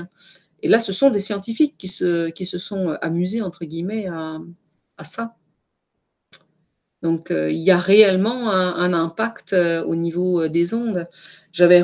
Et 0.65 0.67
là, 0.67 0.79
ce 0.79 0.91
sont 0.91 1.11
des 1.11 1.19
scientifiques 1.19 1.75
qui 1.77 1.87
se, 1.87 2.29
qui 2.31 2.43
se 2.43 2.57
sont 2.57 2.97
amusés, 3.01 3.43
entre 3.43 3.65
guillemets, 3.65 4.07
à 4.07 5.03
ça. 5.03 5.35
Donc, 7.03 7.29
euh, 7.29 7.51
il 7.51 7.59
y 7.59 7.69
a 7.69 7.77
réellement 7.77 8.49
un, 8.49 8.91
impact 8.91 9.53
euh, 9.53 9.83
au 9.83 9.93
niveau 9.95 10.41
euh, 10.41 10.49
des 10.49 10.73
ondes. 10.73 11.07
J'avais 11.51 11.83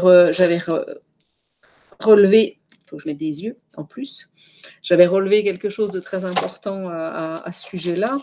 relevé, 1.99 2.59
il 2.71 2.77
faut 2.87 2.97
que 2.97 3.03
je 3.03 3.07
mette 3.07 3.19
des 3.19 3.43
yeux 3.43 3.55
en 3.77 3.83
plus, 3.83 4.31
j'avais 4.81 5.05
relevé 5.05 5.43
quelque 5.43 5.69
chose 5.69 5.91
de 5.91 5.99
très 5.99 6.25
important 6.25 6.89
à, 6.89 7.51
ce 7.51 7.61
sujet-là. 7.67 8.17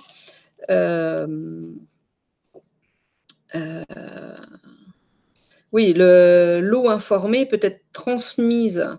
oui, 5.70 5.94
l'eau 5.94 6.88
informée 6.88 7.46
peut 7.46 7.60
être 7.62 7.80
transmise 7.92 8.98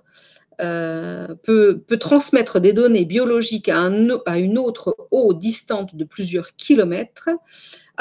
peut, 0.59 1.83
transmettre 1.99 2.59
des 2.59 2.73
données 2.73 3.05
biologiques 3.05 3.69
à, 3.69 3.87
une 3.87 4.57
autre 4.57 4.95
eau 5.11 5.33
distante 5.33 5.95
de 5.95 6.03
plusieurs 6.03 6.55
kilomètres 6.55 7.29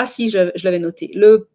ah 0.00 0.06
si, 0.06 0.30
je, 0.30 0.50
l'avais 0.62 0.78
noté. 0.78 1.10
Le 1.14 1.48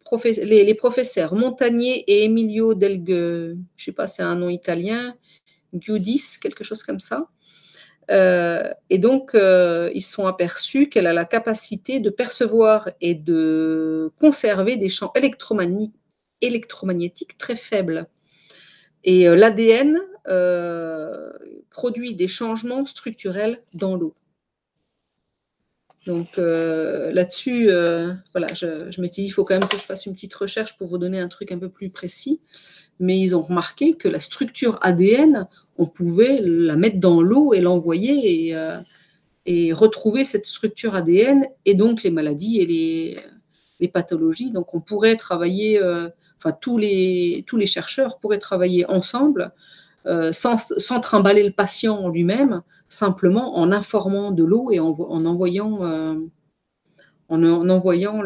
les, 0.43 0.75
professeurs 0.75 1.33
Montagnier 1.33 2.03
et 2.11 2.25
Emilio 2.25 2.73
Delgue, 2.73 3.07
je 3.07 3.53
ne 3.53 3.57
sais 3.77 3.93
pas, 3.93 4.05
c'est 4.05 4.21
un 4.21 4.35
nom 4.35 4.49
italien, 4.49 5.15
Giudis, 5.73 6.39
quelque 6.41 6.65
chose 6.65 6.83
comme 6.83 6.99
ça. 6.99 7.29
Euh, 8.11 8.69
et 8.89 8.97
donc, 8.97 9.33
euh, 9.33 9.89
ils 9.93 10.01
sont 10.01 10.27
aperçus 10.27 10.89
qu'elle 10.89 11.07
a 11.07 11.13
la 11.13 11.23
capacité 11.23 12.01
de 12.01 12.09
percevoir 12.09 12.89
et 12.99 13.15
de 13.15 14.11
conserver 14.19 14.75
des 14.75 14.89
champs 14.89 15.13
électromagnétiques 16.41 17.37
très 17.37 17.55
faibles. 17.55 18.07
Et 19.03 19.27
euh, 19.27 19.35
l'ADN 19.35 19.99
produit 21.69 22.15
des 22.15 22.27
changements 22.27 22.85
structurels 22.85 23.59
dans 23.73 23.95
l'eau. 23.95 24.15
Donc 26.05 26.37
euh, 26.37 27.11
là-dessus, 27.13 27.69
euh, 27.69 28.13
voilà, 28.33 28.47
je, 28.53 28.91
je 28.91 29.01
m'étais 29.01 29.21
dit, 29.21 29.27
il 29.27 29.31
faut 29.31 29.45
quand 29.45 29.57
même 29.57 29.69
que 29.69 29.77
je 29.77 29.83
fasse 29.83 30.05
une 30.05 30.13
petite 30.13 30.33
recherche 30.33 30.77
pour 30.77 30.87
vous 30.87 30.97
donner 30.97 31.19
un 31.19 31.29
truc 31.29 31.51
un 31.51 31.59
peu 31.59 31.69
plus 31.69 31.89
précis. 31.89 32.41
Mais 32.99 33.19
ils 33.19 33.35
ont 33.35 33.41
remarqué 33.41 33.93
que 33.93 34.09
la 34.09 34.19
structure 34.19 34.79
ADN, 34.81 35.47
on 35.77 35.85
pouvait 35.85 36.41
la 36.41 36.75
mettre 36.75 36.99
dans 36.99 37.21
l'eau 37.21 37.53
et 37.53 37.61
l'envoyer 37.61 38.49
et, 38.49 38.55
euh, 38.55 38.79
et, 39.45 39.71
retrouver 39.71 40.25
cette 40.25 40.45
structure 40.45 40.93
ADN 40.93 41.47
et 41.65 41.73
donc 41.73 42.03
les 42.03 42.11
maladies 42.11 42.59
et 42.59 43.23
les 43.79 43.87
pathologies. 43.87 44.51
Donc 44.51 44.75
on 44.75 44.81
pourrait 44.81 45.15
travailler, 45.15 45.79
tous 46.51 46.77
les, 46.77 47.43
tous 47.47 47.57
les 47.57 47.65
chercheurs 47.65 48.19
pourraient 48.19 48.39
travailler 48.39 48.85
ensemble 48.89 49.53
sans, 50.33 50.57
sans 50.57 50.99
trimballer 50.99 51.43
le 51.43 51.53
patient 51.53 52.09
lui-même, 52.09 52.61
simplement 52.93 53.57
en 53.57 53.71
informant 53.71 54.31
de 54.31 54.43
l'eau 54.43 54.69
et 54.71 54.79
en, 54.79 54.93
envoyant, 55.25 55.83
euh, 55.83 56.15
en, 57.29 57.69
envoyant 57.69 58.21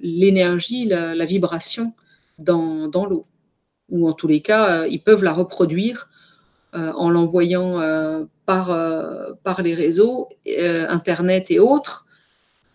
l'énergie, 0.00 0.84
la, 0.86 1.24
vibration 1.24 1.94
dans, 2.38 3.06
l'eau. 3.08 3.24
Ou 3.88 4.08
en 4.08 4.12
tous 4.12 4.28
les 4.28 4.42
cas, 4.42 4.82
euh, 4.82 4.88
ils 4.88 5.02
peuvent 5.02 5.24
la 5.24 5.32
reproduire 5.32 6.10
euh, 6.74 6.92
en 6.92 7.10
l'envoyant 7.10 7.80
par, 8.46 8.66
par 9.42 9.62
les 9.62 9.74
réseaux, 9.74 10.28
Internet 10.46 11.50
et 11.50 11.58
autres. 11.58 12.06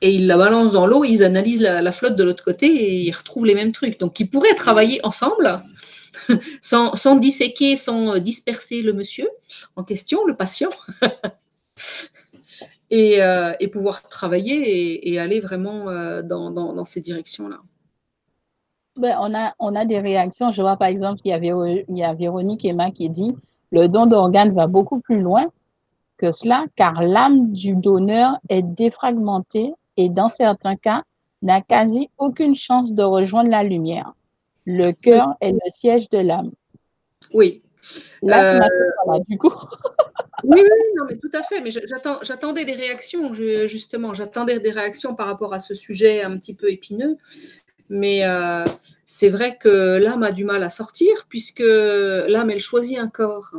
Et 0.02 0.14
ils 0.14 0.28
la 0.28 0.38
balancent 0.38 0.74
dans 0.74 0.86
l'eau, 0.86 1.04
ils 1.04 1.24
analysent 1.24 1.62
la, 1.62 1.92
flotte 1.92 2.16
de 2.16 2.24
l'autre 2.24 2.44
côté 2.44 2.68
et 2.68 3.02
ils 3.02 3.12
retrouvent 3.12 3.46
les 3.46 3.56
mêmes 3.56 3.72
trucs. 3.72 4.00
Donc, 4.00 4.20
ils 4.20 4.30
pourraient 4.30 4.54
travailler 4.54 5.04
ensemble 5.04 5.64
sans, 6.62 7.16
disséquer, 7.16 7.78
sans 7.78 8.16
euh, 8.16 8.20
disperser 8.20 8.84
le 8.84 8.94
monsieur 8.94 9.28
en 9.76 9.84
question, 9.84 10.24
le 10.28 10.36
patient, 10.36 10.70
euh, 12.94 13.54
et, 13.60 13.68
pouvoir 13.70 14.04
travailler 14.04 15.10
et, 15.12 15.20
aller 15.20 15.40
vraiment 15.40 15.90
euh, 15.90 16.22
dans, 16.22 16.86
ces 16.86 17.02
directions-là. 17.02 17.58
Ben, 18.98 19.18
on, 19.20 19.34
a, 19.34 19.56
on 19.58 19.76
a 19.76 19.86
des 19.86 20.00
réactions. 20.00 20.52
Je 20.52 20.62
vois 20.62 20.78
par 20.78 20.90
exemple 20.90 21.22
qu'il 21.22 21.32
y, 21.32 21.34
avait, 21.34 21.86
il 21.90 21.98
y 21.98 22.04
a 22.04 22.14
Véronique 22.14 22.66
Emma 22.66 22.92
qui 22.92 23.10
dit 23.10 23.36
le 23.72 23.88
don 23.88 24.06
d'organes 24.06 24.54
va 24.54 24.68
beaucoup 24.68 25.00
plus 25.00 25.22
loin 25.22 25.48
que 26.18 26.32
cela, 26.32 26.66
car 26.76 27.02
l'âme 27.04 27.52
du 27.52 27.76
donneur 27.76 28.38
est 28.50 28.64
défragmentée 28.64 29.74
et 29.98 30.10
dans 30.10 30.30
certains 30.30 30.76
cas 30.76 31.04
n'a 31.42 31.62
quasi 31.62 32.10
aucune 32.18 32.56
chance 32.56 32.94
de 32.94 33.04
rejoindre 33.04 33.50
la 33.50 33.64
lumière. 33.64 34.14
Le 34.66 34.92
cœur 34.92 35.36
est 35.42 35.52
le 35.52 35.72
siège 35.76 36.10
de 36.10 36.20
l'âme. 36.20 36.52
Oui. 37.34 37.64
Là, 38.22 38.64
euh, 38.64 39.20
du 39.28 39.38
coup. 39.38 39.54
oui, 40.44 40.60
oui, 40.62 40.86
non, 40.98 41.06
mais 41.10 41.18
tout 41.18 41.30
à 41.34 41.44
fait. 41.44 41.62
Mais 41.62 41.72
j'attendais 41.72 42.66
des 42.66 42.74
réactions, 42.74 43.34
justement. 43.34 44.14
J'attendais 44.14 44.60
des 44.60 44.72
réactions 44.72 45.16
par 45.16 45.28
rapport 45.28 45.54
à 45.54 45.60
ce 45.60 45.74
sujet 45.74 46.22
un 46.22 46.38
petit 46.38 46.54
peu 46.54 46.70
épineux. 46.70 47.18
Mais 47.90 48.26
euh, 48.26 48.66
c'est 49.06 49.30
vrai 49.30 49.58
que 49.58 49.98
l'âme 49.98 50.24
a 50.24 50.32
du 50.32 50.44
mal 50.44 50.64
à 50.64 50.70
sortir, 50.70 51.26
puisque 51.30 51.64
l'âme, 51.64 52.50
elle 52.50 52.60
choisit 52.60 53.00
un 53.00 53.08
corps. 53.08 53.54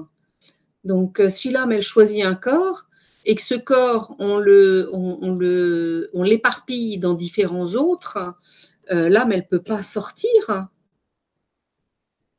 Donc, 0.84 1.20
euh, 1.20 1.28
si 1.28 1.50
l'âme, 1.50 1.72
elle 1.72 1.82
choisit 1.82 2.24
un 2.24 2.34
corps, 2.34 2.87
et 3.28 3.36
que 3.36 3.42
ce 3.42 3.54
corps, 3.54 4.16
on 4.18 4.38
le, 4.38 4.90
on, 4.92 5.34
le, 5.34 6.10
on 6.14 6.24
l'éparpille 6.24 6.98
dans 6.98 7.14
différents 7.14 7.74
autres, 7.74 8.34
l'âme, 8.90 9.30
elle 9.30 9.40
ne 9.40 9.58
peut 9.58 9.62
pas 9.62 9.84
sortir 9.84 10.68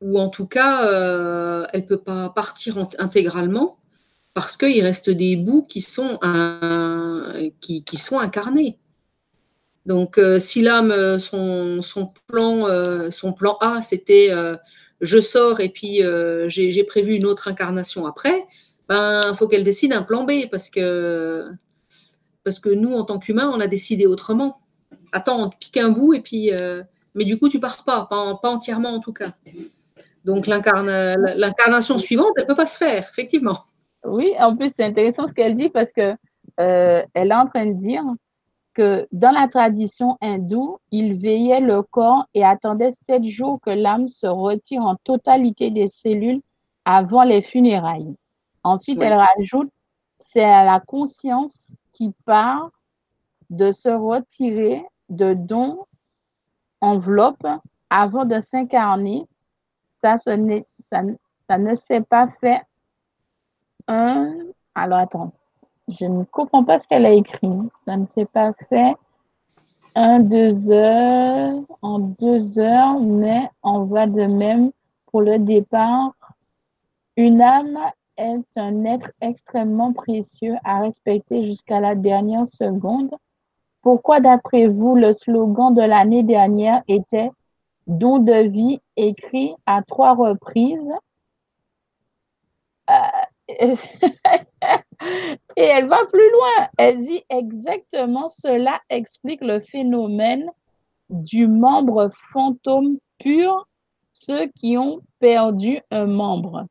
ou 0.02 0.20
en 0.20 0.30
tout 0.30 0.45
cas, 0.48 0.88
euh, 0.88 1.66
elle 1.74 1.86
peut 1.86 1.98
pas 1.98 2.30
partir 2.30 2.78
intégralement 2.98 3.78
parce 4.34 4.56
qu'il 4.56 4.82
reste 4.84 5.10
des 5.10 5.36
bouts 5.36 5.66
qui 5.68 5.82
sont, 5.82 6.20
incarnés. 8.11 8.78
Donc, 9.86 10.18
euh, 10.18 10.40
si 10.40 10.61
l'âme, 10.61 10.91
euh, 10.91 11.20
son 11.20 12.14
plan 12.14 13.57
A, 13.60 13.82
c'était 13.82 14.32
je 15.02 15.20
sors 15.20 15.60
et 15.60 15.70
puis 15.70 16.02
j'ai 16.48 16.84
prévu 16.84 17.16
une 17.16 17.26
autre 17.26 17.48
incarnation 17.48 18.06
après, 18.06 18.45
ben, 18.90 19.34
faut 19.36 19.48
qu'elle 19.48 19.64
décide 19.64 19.94
un 19.94 20.03
plan 20.03 20.26
B 20.26 20.49
parce 20.52 20.70
que, 20.70 21.49
parce 22.44 22.60
que 22.60 22.70
nous, 22.70 22.94
en 22.94 23.06
tant 23.06 23.20
qu'humains, 23.20 23.52
on 23.53 23.60
a 23.60 23.68
décidé 23.68 24.06
autrement. 24.06 24.60
Attends, 25.11 25.40
on 25.41 25.49
te 25.49 25.57
pique 25.57 25.78
un 25.78 25.90
bout 25.90 26.14
et 26.14 26.22
puis. 26.22 26.52
mais 27.16 27.26
du 27.26 27.40
coup, 27.40 27.49
tu 27.49 27.60
pars 27.60 27.84
pas, 27.86 28.07
pas 28.10 28.49
entièrement 28.49 28.90
en 28.90 28.99
tout 28.99 29.14
cas. 29.14 29.34
Donc 30.26 30.48
l'incarnation 30.48 31.98
suivante, 31.98 32.32
elle 32.38 32.44
ne 32.44 32.48
peut 32.48 32.56
pas 32.56 32.68
se 32.68 32.78
faire, 32.78 33.07
effectivement. 33.10 33.57
Oui, 34.06 34.34
en 34.40 34.56
plus, 34.56 34.72
c'est 34.74 34.84
intéressant 34.84 35.28
ce 35.28 35.34
qu'elle 35.34 35.56
dit 35.56 35.70
parce 35.70 35.91
que 35.91 36.16
euh, 36.60 37.03
elle 37.14 37.32
est 37.32 37.36
en 37.36 37.45
train 37.45 37.66
de 37.66 37.74
dire 37.74 38.03
que 38.74 39.07
dans 39.11 39.32
la 39.32 39.48
tradition 39.48 40.18
hindoue, 40.22 40.78
il 40.91 41.20
veillait 41.20 41.60
le 41.60 41.82
corps 41.82 42.26
et 42.34 42.45
attendait 42.45 42.91
sept 42.91 43.24
jours 43.24 43.60
que 43.61 43.72
l'âme 43.72 44.07
se 44.07 44.28
retire 44.28 44.82
en 44.82 44.95
totalité 45.03 45.70
des 45.72 45.88
cellules 45.88 46.41
avant 46.86 47.24
les 47.24 47.41
funérailles. 47.41 48.16
Ensuite, 48.64 49.02
elle 49.02 49.14
rajoute, 49.14 49.72
c'est 50.19 50.44
à 50.44 50.65
la 50.65 50.80
conscience 50.80 51.69
qui 51.94 52.11
part 52.26 52.69
de 53.49 53.72
se 53.72 53.90
retirer 53.90 54.86
de 55.10 55.34
dons 55.34 55.86
enveloppe 56.81 57.48
avant 57.90 58.26
de 58.26 58.40
s'incarner 58.40 59.26
ça, 60.02 60.18
ça, 60.18 60.36
ça, 61.48 61.57
ne 61.57 61.76
s'est 61.76 62.02
pas 62.02 62.27
fait 62.40 62.61
un. 63.88 64.34
Alors 64.76 64.99
attends, 64.99 65.34
je 65.88 66.06
ne 66.06 66.23
comprends 66.23 66.64
pas 66.64 66.80
ce 66.80 66.88
qu'elle 66.88 67.06
a 67.06 67.11
écrit. 67.11 67.52
Ça 67.86 67.98
ne 67.98 68.06
s'est 68.07 68.26
pas 68.26 68.53
fait 68.69 68.95
un, 69.95 70.19
deux 70.19 70.72
heures, 70.72 71.61
en 71.81 71.99
deux 71.99 72.57
heures, 72.60 72.99
mais 72.99 73.49
on 73.64 73.84
va 73.86 74.07
de 74.07 74.26
même 74.26 74.72
pour 75.07 75.22
le 75.22 75.40
départ. 75.40 76.14
Une 77.18 77.41
âme 77.41 77.77
est 78.20 78.58
un 78.58 78.86
être 78.86 79.12
extrêmement 79.22 79.94
précieux 79.94 80.56
à 80.64 80.82
respecter 80.82 81.46
jusqu'à 81.46 81.80
la 81.80 81.96
dernière 81.96 82.46
seconde. 82.46 83.10
Pourquoi, 83.82 84.20
d'après 84.20 84.68
vous, 84.68 84.96
le 84.96 85.14
slogan 85.14 85.74
de 85.74 85.82
l'année 85.82 86.24
dernière 86.24 86.84
était 86.88 87.32
Don 87.88 88.20
de 88.20 88.48
vie 88.48 88.80
écrit 88.98 89.56
à 89.66 89.82
trois 89.82 90.14
reprises 90.14 90.91
euh, 92.90 92.94
Et 95.56 95.64
elle 95.64 95.88
va 95.88 96.06
plus 96.06 96.32
loin. 96.32 96.68
Elle 96.78 97.00
dit 97.00 97.24
exactement 97.30 98.28
cela 98.28 98.80
explique 98.90 99.41
le 99.41 99.60
phénomène 99.60 100.52
du 101.10 101.48
membre 101.48 102.12
fantôme 102.32 102.98
pur, 103.18 103.68
ceux 104.14 104.48
qui 104.48 104.78
ont 104.78 105.02
perdu 105.20 105.82
un 105.90 106.06
membre. 106.06 106.68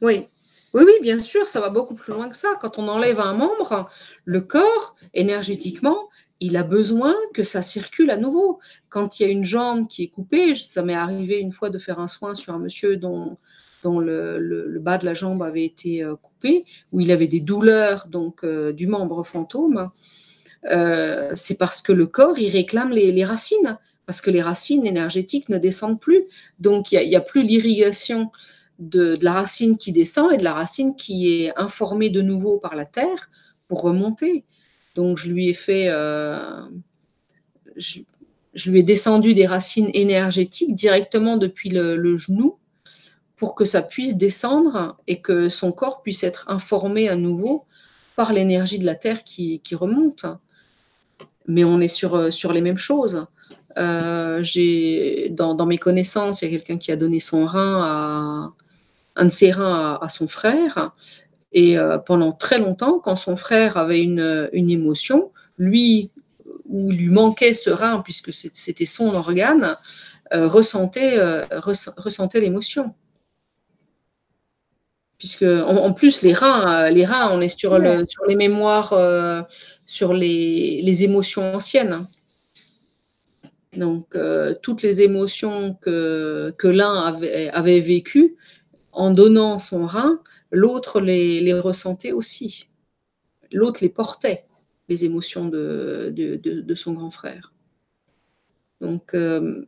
Oui. 0.00 0.28
Oui, 0.76 0.82
oui, 0.84 0.92
bien 1.00 1.18
sûr, 1.18 1.48
ça 1.48 1.58
va 1.58 1.70
beaucoup 1.70 1.94
plus 1.94 2.12
loin 2.12 2.28
que 2.28 2.36
ça. 2.36 2.48
Quand 2.60 2.78
on 2.78 2.86
enlève 2.88 3.18
un 3.18 3.32
membre, 3.32 3.88
le 4.26 4.42
corps, 4.42 4.94
énergétiquement, 5.14 6.10
il 6.38 6.54
a 6.58 6.64
besoin 6.64 7.14
que 7.32 7.42
ça 7.42 7.62
circule 7.62 8.10
à 8.10 8.18
nouveau. 8.18 8.58
Quand 8.90 9.18
il 9.18 9.22
y 9.22 9.26
a 9.26 9.32
une 9.32 9.42
jambe 9.42 9.88
qui 9.88 10.02
est 10.02 10.08
coupée, 10.08 10.54
ça 10.54 10.82
m'est 10.82 10.92
arrivé 10.92 11.38
une 11.38 11.50
fois 11.50 11.70
de 11.70 11.78
faire 11.78 11.98
un 11.98 12.08
soin 12.08 12.34
sur 12.34 12.52
un 12.52 12.58
monsieur 12.58 12.98
dont, 12.98 13.38
le, 13.84 14.78
bas 14.78 14.98
de 14.98 15.06
la 15.06 15.14
jambe 15.14 15.42
avait 15.42 15.64
été 15.64 16.02
euh, 16.02 16.14
coupé, 16.16 16.66
où 16.92 17.00
il 17.00 17.10
avait 17.10 17.26
des 17.26 17.40
douleurs 17.40 18.08
donc 18.08 18.44
euh, 18.44 18.74
du 18.74 18.86
membre 18.86 19.24
fantôme. 19.24 19.88
Euh, 20.70 21.32
c'est 21.36 21.56
parce 21.56 21.80
que 21.80 21.92
le 21.92 22.06
corps, 22.06 22.38
il 22.38 22.50
réclame 22.50 22.90
les, 22.90 23.24
racines, 23.24 23.78
parce 24.04 24.20
que 24.20 24.30
les 24.30 24.42
racines 24.42 24.84
énergétiques 24.84 25.48
ne 25.48 25.56
descendent 25.56 26.00
plus. 26.00 26.24
Donc, 26.58 26.92
il 26.92 27.08
n'y 27.08 27.16
a, 27.16 27.22
plus 27.22 27.44
l'irrigation 27.44 28.30
de, 28.78 29.18
la 29.22 29.32
racine 29.32 29.76
qui 29.76 29.92
descend 29.92 30.32
et 30.32 30.36
de 30.36 30.44
la 30.44 30.52
racine 30.52 30.96
qui 30.96 31.42
est 31.42 31.58
informée 31.58 32.10
de 32.10 32.22
nouveau 32.22 32.58
par 32.58 32.76
la 32.76 32.84
terre 32.84 33.30
pour 33.68 33.82
remonter. 33.82 34.44
Donc 34.94 35.18
je 35.18 35.30
lui 35.30 35.48
ai 35.48 35.54
fait, 35.54 35.88
euh, 35.88 36.62
je, 37.76 38.00
lui 38.70 38.80
ai 38.80 38.82
descendu 38.82 39.34
des 39.34 39.46
racines 39.46 39.90
énergétiques 39.92 40.74
directement 40.74 41.36
depuis 41.36 41.70
le, 41.70 42.16
genou 42.16 42.58
pour 43.36 43.54
que 43.54 43.64
ça 43.64 43.82
puisse 43.82 44.16
descendre 44.16 44.96
et 45.06 45.20
que 45.20 45.48
son 45.48 45.72
corps 45.72 46.02
puisse 46.02 46.24
être 46.24 46.48
informé 46.48 47.08
à 47.08 47.16
nouveau 47.16 47.64
par 48.14 48.32
l'énergie 48.32 48.78
de 48.78 48.86
la 48.86 48.94
terre 48.94 49.24
qui, 49.24 49.60
remonte. 49.72 50.24
Mais 51.46 51.64
on 51.64 51.80
est 51.80 51.88
sur, 51.88 52.14
euh, 52.14 52.30
sur 52.30 52.52
les 52.52 52.62
mêmes 52.62 52.78
choses. 52.78 53.26
Euh, 53.78 54.42
j'ai 54.42 55.28
dans, 55.30 55.54
dans, 55.54 55.66
mes 55.66 55.76
connaissances, 55.76 56.40
il 56.40 56.46
y 56.46 56.48
a 56.48 56.58
quelqu'un 56.58 56.78
qui 56.78 56.90
a 56.90 56.96
donné 56.96 57.20
son 57.20 57.44
rein 57.44 57.82
à, 57.82 58.52
un 59.16 59.24
de 59.24 59.30
ses 59.30 59.50
reins 59.50 59.98
à, 60.00 60.08
son 60.08 60.28
frère. 60.28 60.92
Et 61.52 61.78
euh, 61.78 61.98
pendant 61.98 62.32
très 62.32 62.58
longtemps, 62.58 62.98
quand 62.98 63.16
son 63.16 63.36
frère 63.36 63.76
avait 63.76 64.02
une, 64.02 64.48
émotion, 64.52 65.32
lui, 65.58 66.10
ou 66.66 66.90
lui 66.90 67.08
manquait 67.08 67.54
ce 67.54 67.70
rein, 67.70 68.00
puisque 68.00 68.32
c'était 68.32 68.84
son 68.84 69.14
organe, 69.14 69.76
euh, 70.34 70.48
ressentait, 70.48 71.18
euh, 71.18 71.44
ressentait 71.60 72.40
l'émotion. 72.40 72.94
Puisque, 75.18 75.44
en, 75.44 75.94
plus, 75.94 76.20
les 76.20 76.34
reins, 76.34 76.90
les 76.90 77.06
reins, 77.06 77.30
on 77.32 77.40
est 77.40 77.58
sur, 77.58 77.78
le, 77.78 78.04
sur 78.06 78.26
les 78.26 78.36
mémoires, 78.36 78.92
sur 79.86 80.12
les, 80.12 80.82
les, 80.82 81.04
émotions 81.04 81.54
anciennes. 81.54 82.06
Donc, 83.74 84.14
toutes 84.60 84.82
les 84.82 85.00
émotions 85.00 85.72
que, 85.80 86.54
que 86.58 86.68
l'un 86.68 86.94
avait, 86.96 87.48
avait 87.48 87.80
vécues, 87.80 88.36
en 88.96 89.10
donnant 89.10 89.58
son 89.58 89.86
rein, 89.86 90.20
l'autre 90.50 91.00
les, 91.00 91.52
ressentait 91.52 92.12
aussi. 92.12 92.68
L'autre 93.52 93.80
les 93.82 93.90
portait, 93.90 94.46
les 94.88 95.04
émotions 95.04 95.46
de, 95.46 96.12
de, 96.16 96.74
son 96.74 96.94
grand 96.94 97.10
frère. 97.10 97.52
Donc, 98.80 99.14
euh, 99.14 99.66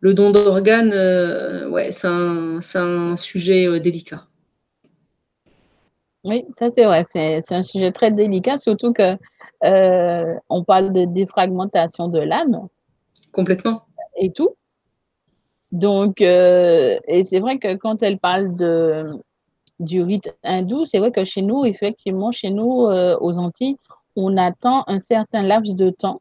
le 0.00 0.12
don 0.12 0.32
d'organes, 0.32 0.92
euh, 0.92 1.68
ouais, 1.70 1.92
c'est 1.92 2.08
un, 2.08 3.16
sujet 3.16 3.66
euh, 3.66 3.78
délicat. 3.78 4.26
Oui, 6.24 6.44
ça 6.50 6.68
c'est 6.70 6.84
vrai, 6.84 7.04
c'est 7.06 7.52
un 7.52 7.62
sujet 7.62 7.92
très 7.92 8.10
délicat, 8.10 8.58
surtout 8.58 8.92
que 8.92 9.16
on 9.62 10.64
parle 10.64 10.92
de 10.92 11.04
défragmentation 11.04 12.08
de 12.08 12.18
l'âme. 12.18 12.68
Complètement. 13.32 13.86
Et 14.16 14.32
tout. 14.32 14.56
Donc, 15.72 16.22
euh, 16.22 16.98
et 17.06 17.24
c'est 17.24 17.40
vrai 17.40 17.58
que 17.58 17.74
quand 17.74 18.02
elle 18.02 18.18
parle 18.18 18.56
de, 18.56 19.04
du 19.80 20.02
rite 20.02 20.34
hindou, 20.42 20.84
c'est 20.86 20.98
vrai 20.98 21.12
que 21.12 21.24
chez 21.24 21.42
nous, 21.42 21.64
effectivement, 21.64 22.32
chez 22.32 22.50
nous, 22.50 22.86
euh, 22.86 23.16
aux 23.20 23.38
Antilles, 23.38 23.76
on 24.16 24.36
attend 24.36 24.84
un 24.86 25.00
certain 25.00 25.42
laps 25.42 25.76
de 25.76 25.90
temps 25.90 26.20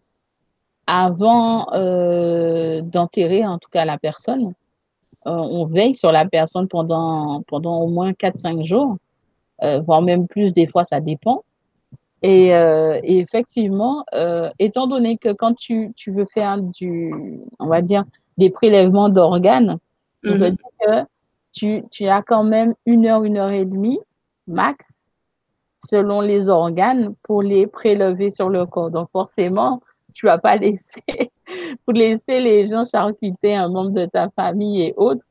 avant 0.85 1.67
euh, 1.73 2.81
d'enterrer, 2.81 3.45
en 3.45 3.57
tout 3.57 3.69
cas, 3.69 3.85
la 3.85 3.97
personne. 3.97 4.53
on 5.25 5.65
veille 5.65 5.95
sur 5.95 6.11
la 6.11 6.25
personne 6.25 6.67
pendant, 6.67 7.41
pendant 7.47 7.81
au 7.81 7.87
moins 7.87 8.11
4-5 8.13 8.63
jours, 8.65 8.97
voire 9.61 10.01
même 10.01 10.27
plus, 10.27 10.53
des 10.53 10.67
fois, 10.67 10.85
ça 10.85 11.01
dépend. 11.01 11.43
Et, 12.21 12.51
effectivement, 13.03 14.05
étant 14.59 14.87
donné 14.87 15.17
que 15.17 15.33
quand 15.33 15.53
tu, 15.55 15.91
tu 15.97 16.11
veux 16.11 16.27
faire 16.33 16.57
du, 16.59 17.13
on 17.59 17.67
va 17.67 17.81
dire, 17.81 18.05
des 18.37 18.49
prélèvements 18.49 19.09
d'organes, 19.09 19.77
mm 20.23 20.37
dire 20.37 20.55
que 20.79 21.03
tu, 21.53 21.83
tu, 21.89 22.07
as 22.07 22.21
quand 22.21 22.43
même 22.43 22.75
une 22.85 23.05
heure, 23.07 23.23
une 23.23 23.37
heure 23.37 23.49
et 23.49 23.65
demie 23.65 23.99
max, 24.47 24.99
selon 25.85 26.21
les 26.21 26.49
organes, 26.49 27.15
pour 27.23 27.41
les 27.41 27.67
prélever 27.67 28.31
sur 28.31 28.49
le 28.49 28.65
corps. 28.65 28.91
Donc 28.91 29.09
forcément, 29.11 29.81
tu 30.13 30.25
vas 30.25 30.37
pas 30.37 30.55
laisser, 30.57 31.03
pour 31.85 31.93
laisser 31.93 32.39
les 32.39 32.65
gens 32.65 32.85
charcuter 32.85 33.55
un 33.55 33.69
membre 33.69 33.91
de 33.91 34.05
ta 34.05 34.29
famille 34.29 34.81
et 34.83 34.93
autres, 34.97 35.23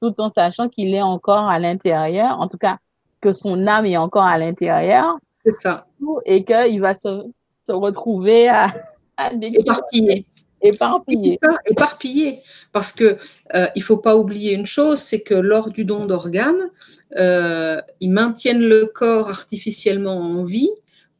tout 0.00 0.14
en 0.18 0.30
sachant 0.30 0.68
qu'il 0.68 0.94
est 0.94 1.02
encore 1.02 1.48
à 1.48 1.58
l'intérieur, 1.58 2.40
en 2.40 2.48
tout 2.48 2.58
cas 2.58 2.78
que 3.20 3.32
son 3.32 3.66
âme 3.66 3.86
est 3.86 3.96
encore 3.96 4.24
à 4.24 4.38
l'intérieur. 4.38 5.18
C'est 5.44 5.60
ça. 5.60 5.86
Et 6.24 6.44
qu'il 6.44 6.80
va 6.80 6.94
se, 6.94 7.26
se 7.66 7.72
retrouver 7.72 8.48
à, 8.48 8.68
à 9.16 9.32
éparpillé. 9.32 10.26
Éparpillé. 10.62 12.38
Parce 12.72 12.92
que 12.92 13.16
euh, 13.54 13.66
il 13.74 13.82
faut 13.82 13.96
pas 13.96 14.16
oublier 14.16 14.52
une 14.54 14.66
chose, 14.66 14.98
c'est 14.98 15.20
que 15.22 15.34
lors 15.34 15.70
du 15.70 15.84
don 15.84 16.06
d'organes, 16.06 16.70
euh, 17.16 17.80
ils 18.00 18.10
maintiennent 18.10 18.62
le 18.62 18.86
corps 18.86 19.28
artificiellement 19.28 20.18
en 20.18 20.44
vie 20.44 20.70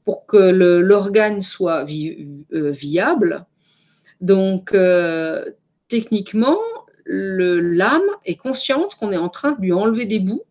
pour 0.04 0.26
que 0.26 0.36
l'organe 0.36 1.42
soit 1.42 1.84
euh, 1.84 2.70
viable. 2.70 3.46
Donc, 4.20 4.74
euh, 4.74 5.44
techniquement, 5.88 6.58
l'âme 7.06 8.02
est 8.24 8.36
consciente 8.36 8.94
qu'on 8.96 9.12
est 9.12 9.16
en 9.16 9.28
train 9.28 9.52
de 9.52 9.60
lui 9.60 9.72
enlever 9.72 10.06
des 10.06 10.20
bouts. 10.20 10.42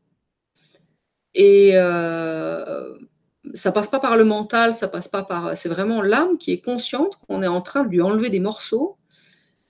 Ça 3.54 3.72
passe 3.72 3.88
pas 3.88 4.00
par 4.00 4.18
le 4.18 4.24
mental, 4.24 4.74
ça 4.74 4.88
passe 4.88 5.08
pas 5.08 5.24
par. 5.24 5.56
C'est 5.58 5.70
vraiment 5.70 6.02
l'âme 6.02 6.38
qui 6.38 6.52
est 6.52 6.62
consciente 6.62 7.18
qu'on 7.28 7.42
est 7.42 7.48
en 7.48 7.62
train 7.62 7.84
de 7.84 7.90
lui 7.90 8.02
enlever 8.02 8.30
des 8.30 8.40
morceaux 8.40 8.98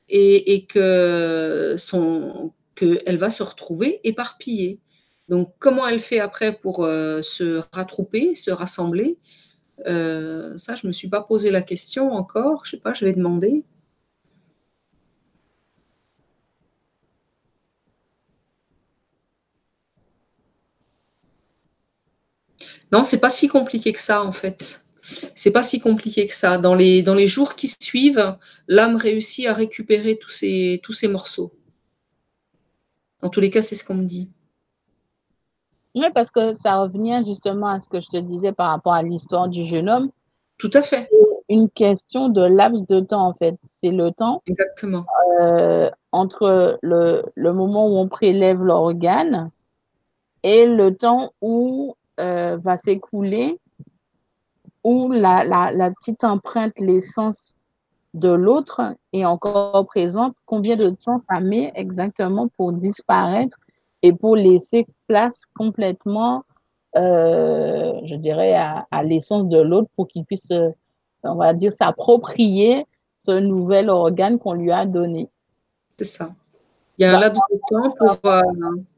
et, 0.09 0.65
que 0.67 1.75
son 1.77 2.53
qu'elle 2.75 3.17
va 3.17 3.29
se 3.29 3.43
retrouver 3.43 3.99
éparpillée. 4.03 4.79
Donc, 5.27 5.53
comment 5.59 5.87
elle 5.87 5.99
fait 5.99 6.19
après 6.19 6.53
pour 6.53 6.83
euh, 6.83 7.21
se 7.21 7.61
rattrouper, 7.73 8.35
se 8.35 8.51
rassembler? 8.51 9.19
Euh, 9.87 10.57
Ça, 10.57 10.75
je 10.75 10.87
me 10.87 10.91
suis 10.91 11.09
pas 11.09 11.21
posé 11.21 11.51
la 11.51 11.61
question 11.61 12.11
encore. 12.11 12.65
Je 12.65 12.71
sais 12.71 12.77
pas, 12.79 12.93
je 12.93 13.05
vais 13.05 13.13
demander. 13.13 13.65
Non, 22.91 23.03
c'est 23.03 23.19
pas 23.19 23.29
si 23.29 23.47
compliqué 23.47 23.93
que 23.93 23.99
ça 23.99 24.23
en 24.23 24.31
fait. 24.31 24.83
C'est 25.35 25.51
pas 25.51 25.63
si 25.63 25.79
compliqué 25.79 26.27
que 26.27 26.33
ça. 26.33 26.57
Dans 26.57 26.75
les, 26.75 27.01
dans 27.01 27.15
les 27.15 27.27
jours 27.27 27.55
qui 27.55 27.67
suivent, 27.67 28.37
l'âme 28.67 28.95
réussit 28.95 29.47
à 29.47 29.53
récupérer 29.53 30.17
tous 30.17 30.29
ces, 30.29 30.79
tous 30.83 30.93
ces 30.93 31.07
morceaux. 31.07 31.51
En 33.21 33.29
tous 33.29 33.39
les 33.39 33.49
cas, 33.49 33.61
c'est 33.61 33.75
ce 33.75 33.83
qu'on 33.83 33.95
me 33.95 34.05
dit. 34.05 34.31
Oui, 35.95 36.05
parce 36.13 36.31
que 36.31 36.55
ça 36.61 36.81
revient 36.81 37.23
justement 37.25 37.67
à 37.67 37.79
ce 37.79 37.89
que 37.89 37.99
je 37.99 38.07
te 38.07 38.17
disais 38.17 38.51
par 38.51 38.69
rapport 38.69 38.93
à 38.93 39.03
l'histoire 39.03 39.47
du 39.47 39.65
jeune 39.65 39.89
homme. 39.89 40.11
Tout 40.57 40.69
à 40.73 40.81
fait. 40.81 41.09
Une 41.49 41.69
question 41.69 42.29
de 42.29 42.41
laps 42.41 42.85
de 42.85 42.99
temps, 42.99 43.27
en 43.27 43.33
fait. 43.33 43.55
C'est 43.83 43.89
le 43.89 44.11
temps. 44.11 44.43
Exactement. 44.45 45.05
Euh, 45.41 45.89
entre 46.11 46.77
le, 46.81 47.23
le 47.35 47.53
moment 47.53 47.87
où 47.87 47.97
on 47.97 48.07
prélève 48.07 48.61
l'organe 48.61 49.49
et 50.43 50.65
le 50.65 50.95
temps 50.95 51.33
où 51.41 51.95
euh, 52.19 52.57
va 52.57 52.77
s'écouler 52.77 53.59
où 54.83 55.11
la, 55.11 55.43
la, 55.43 55.91
petite 55.91 56.23
empreinte, 56.23 56.73
l'essence 56.77 57.53
de 58.13 58.29
l'autre 58.29 58.95
est 59.13 59.25
encore 59.25 59.85
présente, 59.85 60.35
combien 60.45 60.75
de 60.75 60.89
temps 60.89 61.21
ça 61.29 61.39
met 61.39 61.71
exactement 61.75 62.47
pour 62.57 62.71
disparaître 62.73 63.57
et 64.01 64.13
pour 64.13 64.35
laisser 64.35 64.87
place 65.07 65.41
complètement, 65.57 66.43
euh, 66.95 67.93
je 68.05 68.15
dirais, 68.15 68.55
à, 68.55 68.87
à 68.89 69.03
l'essence 69.03 69.47
de 69.47 69.59
l'autre 69.59 69.89
pour 69.95 70.07
qu'il 70.07 70.23
puisse, 70.25 70.49
euh, 70.51 70.69
on 71.23 71.35
va 71.35 71.53
dire, 71.53 71.71
s'approprier 71.71 72.85
ce 73.25 73.31
nouvel 73.31 73.89
organe 73.89 74.39
qu'on 74.39 74.53
lui 74.53 74.71
a 74.71 74.85
donné? 74.85 75.29
C'est 75.97 76.05
ça. 76.05 76.29
Il 76.97 77.03
y 77.03 77.05
a 77.05 77.17
un 77.17 77.19
laps 77.19 77.41
de 77.51 77.59
temps 77.69 77.91
pour. 77.97 78.31
Euh, 78.31 78.41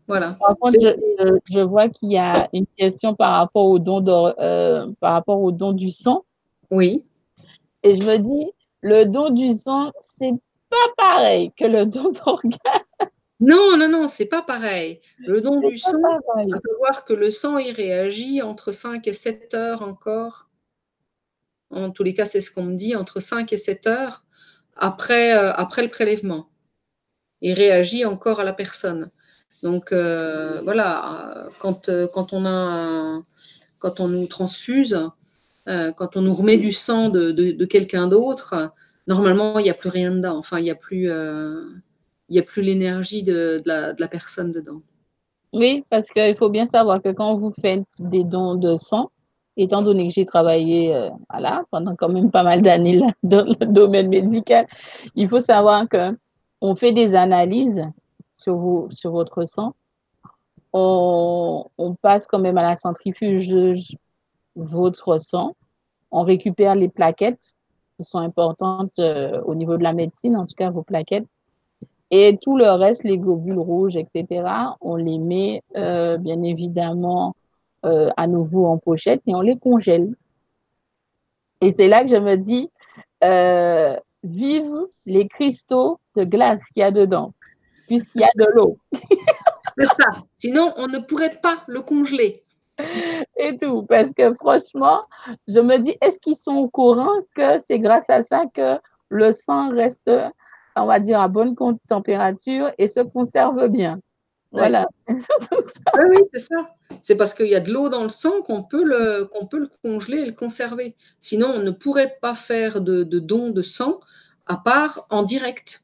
voilà. 0.08 0.38
Par 0.40 0.58
contre, 0.58 0.76
je, 0.82 0.90
je, 1.20 1.54
je, 1.54 1.60
vois 1.60 1.90
qu'il 1.90 2.12
y 2.12 2.18
a 2.18 2.50
une 2.54 2.66
question 2.78 3.16
par 3.16 3.34
rapport 3.38 3.66
au 3.66 3.80
don, 3.80 4.02
de, 4.02 4.12
euh, 4.12 4.92
par 5.00 5.14
rapport 5.14 5.42
au 5.42 5.52
don 5.52 5.74
du 5.74 5.92
sang. 5.92 6.26
Oui. 6.70 7.06
Et 7.84 8.00
je 8.00 8.06
me 8.06 8.18
dis, 8.18 8.52
le 8.82 9.06
don 9.06 9.30
du 9.30 9.54
sang, 9.54 9.92
c'est 10.00 10.34
pas 10.70 10.78
pareil 10.98 11.52
que 11.58 11.66
le 11.66 11.86
don 11.86 12.12
d'organes. 12.26 12.60
Non, 13.40 13.76
non, 13.76 13.90
non, 13.90 14.08
c'est 14.08 14.28
pas 14.28 14.44
pareil. 14.44 15.02
Le 15.20 15.42
don 15.42 15.60
du 15.60 15.78
sang, 15.78 15.98
à 15.98 16.60
savoir 16.60 17.06
que 17.06 17.14
le 17.14 17.32
sang, 17.32 17.58
il 17.58 17.72
réagit 17.72 18.42
entre 18.42 18.72
5 18.72 19.08
et 19.08 19.14
7 19.14 19.54
heures 19.56 19.82
encore. 19.82 20.50
En 21.72 21.90
tous 21.90 22.04
les 22.04 22.14
cas, 22.14 22.26
c'est 22.26 22.42
ce 22.42 22.52
qu'on 22.52 22.64
me 22.64 22.76
dit, 22.76 22.96
entre 22.96 23.20
5 23.20 23.52
et 23.52 23.58
7 23.58 23.88
heures 23.88 24.24
après, 24.76 25.36
euh, 25.36 25.52
après 25.54 25.82
le 25.82 25.90
prélèvement. 25.90 26.50
Il 27.42 27.54
réagit 27.54 28.06
encore 28.06 28.40
à 28.40 28.44
la 28.44 28.54
personne. 28.54 29.10
Donc 29.64 29.92
euh, 29.92 30.62
voilà, 30.64 31.50
quand, 31.60 31.90
euh, 31.90 32.08
quand, 32.12 32.34
on 32.34 32.46
a 32.46 33.22
quand 33.80 34.00
on 34.00 34.08
nous 34.08 34.28
transfuse, 34.28 35.10
euh, 35.68 35.92
quand 35.92 36.16
on 36.16 36.22
nous 36.22 36.34
remet 36.34 36.58
du 36.58 36.72
sang 36.72 37.10
de, 37.10 37.32
de, 37.32 37.66
quelqu'un 37.66 38.08
d'autre, 38.08 38.72
normalement 39.08 39.60
il 39.60 39.64
n'y 39.64 39.70
a 39.70 39.76
plus 39.76 39.90
rien 39.90 40.12
dedans. 40.12 40.38
Enfin, 40.38 40.60
il 40.60 40.64
n'y 40.64 40.72
a 40.72 40.76
plus, 40.76 41.10
euh, 41.10 41.66
il 42.30 42.36
y 42.36 42.40
a 42.40 42.44
plus 42.44 42.62
l'énergie 42.62 43.24
de, 43.24 43.62
la, 43.66 43.94
de 43.94 44.02
la 44.02 44.08
personne 44.08 44.52
dedans. 44.52 44.82
Oui, 45.54 45.84
parce 45.90 46.10
qu'il 46.10 46.36
faut 46.38 46.50
bien 46.50 46.68
savoir 46.68 47.02
que 47.02 47.10
quand 47.10 47.36
vous 47.36 47.54
faites 47.62 47.84
des 48.00 48.24
dons 48.24 48.56
de 48.56 48.78
sang, 48.78 49.12
étant 49.58 49.82
donné 49.82 50.08
que 50.08 50.14
j'ai 50.14 50.26
travaillé 50.26 50.96
euh, 50.96 51.10
voilà, 51.30 51.64
pendant 51.72 51.96
quand 51.96 52.10
même 52.10 52.32
pas 52.32 52.44
mal 52.44 52.62
d'années 52.62 53.02
dans 53.24 53.46
le 53.46 53.66
domaine 53.66 54.08
médical, 54.08 54.66
il 55.16 55.28
faut 55.28 55.42
savoir 55.42 55.88
que 55.90 56.18
on 56.62 56.76
fait 56.76 56.94
des 56.94 57.16
analyses 57.16 57.84
sur, 58.42 59.12
votre 59.12 59.46
sang. 59.46 59.76
On, 60.74 61.66
passe 62.02 62.28
quand 62.28 62.40
même 62.40 62.58
à 62.58 62.64
la 62.64 62.78
centrifuge 62.78 63.54
votre 64.56 65.20
sang. 65.20 65.56
On 66.12 66.24
récupère 66.24 66.76
les 66.76 66.90
plaquettes 66.90 67.54
qui 67.98 68.04
sont 68.04 68.20
importantes 68.20 69.00
euh, 69.00 69.42
au 69.44 69.56
niveau 69.56 69.78
de 69.78 69.84
la 69.84 69.94
médecine, 69.94 70.36
en 70.36 70.46
tout 70.46 70.56
cas 70.56 70.70
vos 70.70 70.84
plaquettes. 70.84 71.28
Et 72.10 72.38
tout 72.42 72.58
le 72.58 72.70
reste, 72.72 73.04
les 73.04 73.18
globules 73.18 73.60
rouges, 73.60 73.96
etc., 73.96 74.46
on 74.82 74.98
les 74.98 75.18
met 75.18 75.64
euh, 75.78 76.18
bien 76.18 76.44
évidemment 76.44 77.36
euh, 77.86 78.10
à 78.18 78.28
nouveau 78.28 78.66
en 78.66 78.78
pochette 78.78 79.22
et 79.28 79.36
on 79.36 79.42
les 79.42 79.58
congèle. 79.58 80.14
Et 81.62 81.72
c'est 81.72 81.88
là 81.88 82.04
que 82.04 82.10
je 82.10 82.18
me 82.18 82.36
dis, 82.36 82.70
vive 84.24 84.88
les 85.06 85.28
cristaux 85.28 86.00
de 86.16 86.24
glace 86.24 86.64
qu'il 86.74 86.82
y 86.82 86.84
a 86.84 86.92
dedans, 86.92 87.34
puisqu'il 87.92 88.22
y 88.22 88.24
a 88.24 88.30
de 88.38 88.46
l'eau. 88.56 88.78
c'est 89.78 89.86
ça. 89.86 90.24
Sinon, 90.38 90.74
on 90.78 90.88
ne 90.88 91.00
pourrait 91.00 91.40
pas 91.44 91.58
le 91.68 91.82
congeler. 91.82 92.42
Et 93.38 93.58
tout, 93.58 93.84
parce 93.84 94.14
que 94.14 94.34
franchement, 94.36 95.02
je 95.50 95.60
me 95.60 95.78
dis, 95.78 95.98
est-ce 96.02 96.18
qu'ils 96.20 96.38
sont 96.38 96.56
au 96.56 96.70
courant 96.70 97.20
que 97.36 97.60
c'est 97.60 97.80
grâce 97.80 98.10
à 98.10 98.22
ça 98.22 98.46
que 98.54 98.80
le 99.10 99.34
sang 99.34 99.70
reste, 99.72 100.10
on 100.78 100.86
va 100.86 101.00
dire, 101.02 101.20
à 101.20 101.28
bonne 101.28 101.54
température 101.90 102.72
et 102.78 102.88
se 102.88 103.02
conserve 103.02 103.68
bien? 103.68 104.00
Voilà. 104.54 104.88
oui, 105.10 105.18
oui 106.12 106.18
c'est 106.34 106.40
ça. 106.40 106.74
C'est 107.04 107.18
parce 107.18 107.34
qu'il 107.34 107.50
y 107.50 107.56
a 107.56 107.60
de 107.60 107.74
l'eau 107.74 107.90
dans 107.90 108.04
le 108.04 108.10
sang 108.10 108.42
qu'on 108.42 108.64
peut, 108.64 108.86
le, 108.86 109.26
qu'on 109.34 109.48
peut 109.48 109.60
le 109.60 109.70
congeler 109.84 110.20
et 110.20 110.26
le 110.26 110.34
conserver. 110.34 110.96
Sinon, 111.20 111.48
on 111.48 111.60
ne 111.60 111.72
pourrait 111.72 112.18
pas 112.22 112.36
faire 112.36 112.80
de, 112.80 113.04
de 113.04 113.20
don 113.20 113.50
de 113.50 113.62
sang 113.62 114.00
à 114.48 114.56
part 114.56 115.08
en 115.10 115.24
direct. 115.24 115.84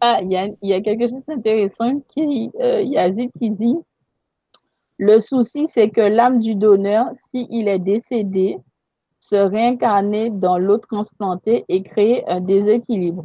Ah, 0.00 0.20
il 0.22 0.30
y 0.30 0.72
a, 0.72 0.80
quelque 0.80 1.08
chose 1.08 1.24
d'intéressant 1.26 2.00
qui, 2.14 2.50
euh, 2.60 3.28
qui 3.38 3.50
dit 3.50 3.76
le 5.02 5.18
souci, 5.18 5.66
c'est 5.66 5.88
que 5.88 6.02
l'âme 6.02 6.40
du 6.40 6.54
donneur, 6.54 7.06
s'il 7.14 7.68
est 7.68 7.78
décédé, 7.78 8.58
se 9.18 9.34
réincarner 9.34 10.28
dans 10.28 10.58
l'autre 10.58 10.86
transplanté 10.88 11.64
et 11.68 11.82
créer 11.82 12.28
un 12.28 12.40
déséquilibre. 12.40 13.24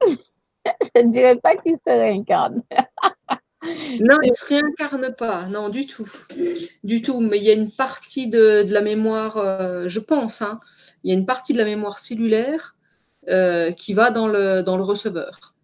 Je 0.04 1.02
ne 1.02 1.10
dirais 1.12 1.36
pas 1.36 1.54
qu'il 1.56 1.76
se 1.76 1.90
réincarne. 1.90 2.62
non, 4.00 4.16
il 4.22 4.30
ne 4.30 4.34
se 4.34 4.46
réincarne 4.46 5.14
pas, 5.14 5.46
non, 5.46 5.68
du 5.68 5.86
tout. 5.86 6.10
Du 6.82 7.02
tout, 7.02 7.20
mais 7.20 7.38
il 7.38 7.44
y 7.44 7.50
a 7.50 7.54
une 7.54 7.70
partie 7.70 8.28
de, 8.28 8.64
de 8.64 8.72
la 8.72 8.82
mémoire, 8.82 9.36
euh, 9.36 9.84
je 9.86 10.00
pense, 10.00 10.42
hein, 10.42 10.58
il 11.04 11.12
y 11.12 11.14
a 11.14 11.18
une 11.18 11.26
partie 11.26 11.52
de 11.52 11.58
la 11.58 11.64
mémoire 11.64 11.98
cellulaire 11.98 12.75
euh, 13.28 13.72
qui 13.72 13.94
va 13.94 14.10
dans 14.10 14.28
le, 14.28 14.62
dans 14.62 14.76
le 14.76 14.82
receveur. 14.82 15.54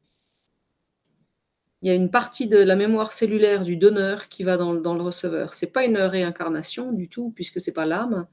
Il 1.83 1.89
y 1.89 1.91
a 1.91 1.95
une 1.95 2.11
partie 2.11 2.49
de 2.49 2.59
la 2.59 2.77
mémoire 2.77 3.13
cellulaire 3.13 3.65
du 3.65 3.77
donneur 3.77 4.29
qui 4.29 4.45
va 4.45 4.57
dans, 4.57 4.75
dans 4.75 4.95
le 4.95 5.03
receveur. 5.03 5.53
Ce 5.53 5.65
n'est 5.65 5.73
pas 5.73 5.85
une 5.85 5.97
réincarnation 5.97 6.93
du 6.93 7.09
tout, 7.09 7.33
puisque 7.35 7.61
ce 7.61 7.71
n'est 7.71 7.75
pas 7.75 7.87
l'âme. 7.87 8.27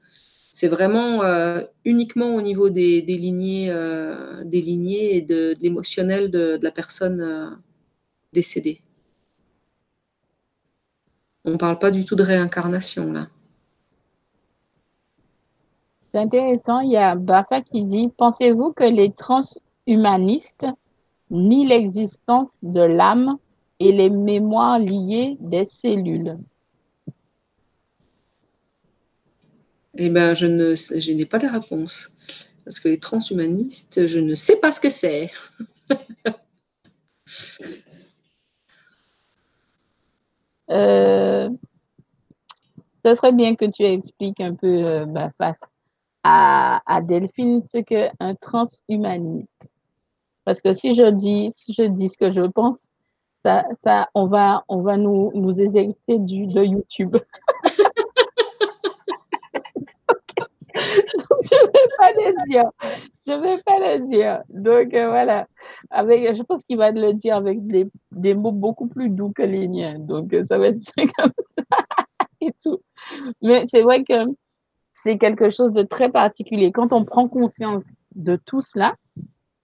C'est 0.52 0.68
vraiment 0.68 1.22
euh, 1.22 1.62
uniquement 1.84 2.34
au 2.34 2.42
niveau 2.42 2.70
des, 2.70 3.00
lignées, 3.02 3.70
euh, 3.70 4.44
des 4.44 4.60
lignées 4.60 5.16
et 5.16 5.22
de, 5.22 5.54
l'émotionnel 5.60 6.30
de, 6.30 6.56
de, 6.56 6.64
la 6.64 6.72
personne 6.72 7.58
décédée. 8.32 8.82
On 11.44 11.52
ne 11.52 11.56
parle 11.56 11.78
pas 11.78 11.90
du 11.90 12.04
tout 12.04 12.16
de 12.16 12.22
réincarnation 12.22 13.12
là. 13.12 13.28
C'est 16.12 16.18
intéressant. 16.18 16.80
Il 16.80 16.90
y 16.90 16.96
a 16.96 17.14
Bafa 17.14 17.60
qui 17.60 17.84
dit 17.84 18.08
Pensez-vous 18.16 18.72
que 18.72 18.84
les 18.84 19.12
transhumanistes 19.12 20.66
nient 21.30 21.66
l'existence 21.66 22.48
de 22.62 22.80
l'âme 22.80 23.38
et 23.78 23.92
les 23.92 24.10
mémoires 24.10 24.80
liées 24.80 25.36
des 25.40 25.66
cellules? 25.66 26.36
Eh 29.94 30.08
bien, 30.08 30.34
je, 30.34 30.46
ne, 30.46 30.74
je 30.74 31.12
n'ai 31.12 31.26
pas 31.26 31.38
la 31.38 31.52
réponse. 31.52 32.16
Parce 32.64 32.80
que 32.80 32.88
les 32.88 32.98
transhumanistes, 32.98 34.06
je 34.06 34.18
ne 34.18 34.34
sais 34.34 34.56
pas 34.56 34.72
ce 34.72 34.80
que 34.80 34.90
c'est. 34.90 35.30
euh, 40.70 41.48
ce 43.04 43.14
serait 43.14 43.32
bien 43.32 43.54
que 43.54 43.64
tu 43.64 43.82
expliques 43.82 44.40
un 44.40 44.54
peu 44.54 44.84
euh, 44.84 45.06
bah, 45.06 45.30
à, 46.22 46.82
à, 46.86 47.00
Delphine 47.00 47.62
ce 47.62 47.78
qu'est 47.78 48.12
un 48.20 48.34
transhumaniste. 48.34 49.74
Parce 50.44 50.60
que 50.60 50.74
si 50.74 50.94
je 50.94 51.10
dis, 51.10 51.50
je 51.68 51.84
dis 51.84 52.08
ce 52.08 52.16
que 52.16 52.32
je 52.32 52.42
pense, 52.42 52.90
ça, 53.44 53.64
ça, 53.84 54.08
on 54.14 54.26
va, 54.26 54.64
on 54.68 54.82
va 54.82 54.96
nous, 54.96 55.30
nous 55.34 55.60
éjecter 55.60 56.18
du, 56.18 56.46
de 56.46 56.62
YouTube. 56.62 57.16
Donc, 60.74 61.38
je 61.42 61.54
ne 61.54 61.66
vais 61.66 61.88
pas 61.98 62.12
le 62.12 62.48
dire. 62.48 62.64
Je 63.26 63.32
ne 63.32 63.42
vais 63.42 63.62
pas 63.64 63.78
le 63.78 64.08
dire. 64.08 64.42
Donc, 64.48 64.94
euh, 64.94 65.08
voilà. 65.08 65.46
Avec, 65.90 66.34
je 66.34 66.42
pense 66.42 66.62
qu'il 66.64 66.78
va 66.78 66.90
le 66.90 67.12
dire 67.14 67.36
avec 67.36 67.66
des, 67.66 67.86
des, 68.12 68.34
mots 68.34 68.52
beaucoup 68.52 68.88
plus 68.88 69.08
doux 69.08 69.32
que 69.32 69.42
les 69.42 69.68
miens. 69.68 69.98
Donc, 69.98 70.34
ça 70.48 70.58
va 70.58 70.68
être 70.68 70.80
comme 70.96 71.32
ça 71.58 71.84
et 72.40 72.52
tout. 72.62 72.80
Mais 73.42 73.64
c'est 73.66 73.82
vrai 73.82 74.04
que 74.04 74.26
c'est 75.02 75.16
quelque 75.16 75.50
chose 75.50 75.72
de 75.72 75.82
très 75.82 76.10
particulier. 76.10 76.72
Quand 76.72 76.92
on 76.92 77.04
prend 77.04 77.28
conscience 77.28 77.82
de 78.14 78.36
tout 78.36 78.60
cela, 78.60 78.94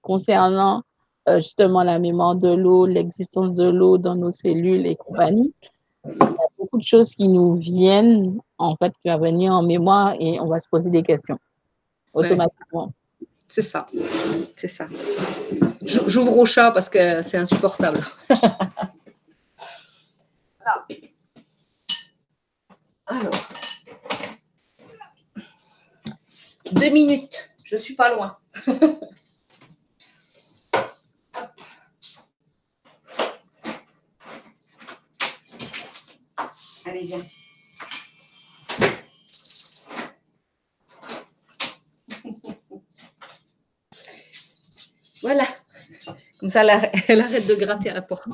concernant 0.00 0.82
euh, 1.28 1.38
justement 1.38 1.82
la 1.82 1.98
mémoire 1.98 2.36
de 2.36 2.54
l'eau, 2.54 2.86
l'existence 2.86 3.54
de 3.54 3.68
l'eau 3.68 3.98
dans 3.98 4.14
nos 4.14 4.30
cellules 4.30 4.86
et 4.86 4.96
compagnie, 4.96 5.52
il 6.06 6.12
y 6.12 6.22
a 6.22 6.34
beaucoup 6.58 6.78
de 6.78 6.84
choses 6.84 7.10
qui 7.14 7.28
nous 7.28 7.56
viennent, 7.56 8.38
en 8.58 8.76
fait, 8.76 8.92
qui 9.02 9.10
vont 9.10 9.18
venir 9.18 9.52
en 9.52 9.62
mémoire 9.62 10.14
et 10.20 10.40
on 10.40 10.46
va 10.46 10.60
se 10.60 10.68
poser 10.68 10.88
des 10.90 11.02
questions 11.02 11.38
automatiquement. 12.14 12.84
Ouais. 13.20 13.26
C'est 13.48 13.62
ça, 13.62 13.86
c'est 14.56 14.68
ça. 14.68 14.86
J'ouvre 15.82 16.36
au 16.36 16.44
chat 16.46 16.72
parce 16.72 16.88
que 16.88 17.22
c'est 17.22 17.36
insupportable. 17.36 18.00
Alors, 23.08 23.30
deux 26.72 26.90
minutes, 26.90 27.51
je 27.64 27.76
suis 27.76 27.94
pas 27.94 28.14
loin. 28.14 28.36
Allez, 36.86 37.06
viens. 37.06 37.18
voilà. 45.22 45.44
Comme 46.38 46.48
ça, 46.48 46.62
elle 47.09 47.20
arrête 47.20 47.47
de 47.47 47.55
gratter 47.55 47.90
à 47.90 47.94
la 47.94 48.02
porte. 48.02 48.28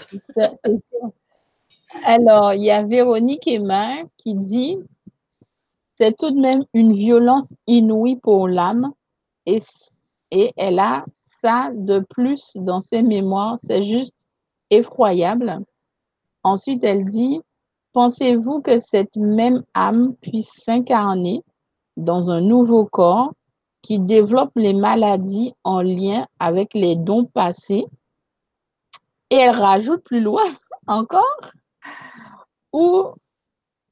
Alors, 2.04 2.52
il 2.52 2.62
y 2.62 2.70
a 2.70 2.82
Véronique 2.82 3.46
Emma 3.46 4.02
qui 4.18 4.34
dit 4.34 4.76
c'est 5.96 6.16
tout 6.16 6.30
de 6.30 6.40
même 6.40 6.64
une 6.74 6.94
violence 6.94 7.46
inouïe 7.66 8.16
pour 8.16 8.48
l'âme 8.48 8.92
et, 9.46 9.58
et 10.30 10.52
elle 10.56 10.78
a 10.78 11.04
ça 11.42 11.70
de 11.74 12.00
plus 12.10 12.52
dans 12.54 12.82
ses 12.92 13.02
mémoires. 13.02 13.58
C'est 13.68 13.84
juste 13.84 14.14
effroyable. 14.70 15.60
Ensuite, 16.42 16.82
elle 16.84 17.04
dit 17.04 17.40
Pensez-vous 17.92 18.62
que 18.62 18.78
cette 18.78 19.16
même 19.16 19.64
âme 19.74 20.14
puisse 20.22 20.50
s'incarner 20.50 21.44
dans 21.98 22.30
un 22.30 22.40
nouveau 22.40 22.86
corps 22.86 23.34
qui 23.82 23.98
développe 23.98 24.52
les 24.56 24.72
maladies 24.72 25.52
en 25.62 25.82
lien 25.82 26.26
avec 26.38 26.72
les 26.72 26.96
dons 26.96 27.26
passés? 27.26 27.84
Et 29.28 29.36
elle 29.36 29.56
rajoute 29.56 30.02
plus 30.04 30.20
loin 30.20 30.44
encore, 30.86 31.52
ou 32.72 33.08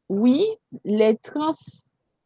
oui, 0.08 0.46
les 0.84 1.18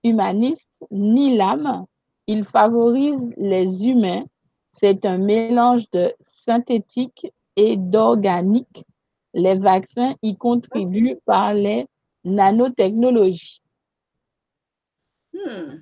transhumanistes 0.04 0.68
ni 0.90 1.36
l'âme, 1.36 1.86
ils 2.26 2.44
favorisent 2.44 3.32
les 3.36 3.86
humains. 3.86 4.24
C'est 4.72 5.04
un 5.04 5.18
mélange 5.18 5.88
de 5.92 6.12
synthétique 6.20 7.26
et 7.56 7.76
d'organique. 7.76 8.84
Les 9.32 9.56
vaccins 9.56 10.14
y 10.22 10.36
contribuent 10.36 11.18
par 11.24 11.54
les 11.54 11.86
nanotechnologies. 12.24 13.60
Hmm. 15.32 15.80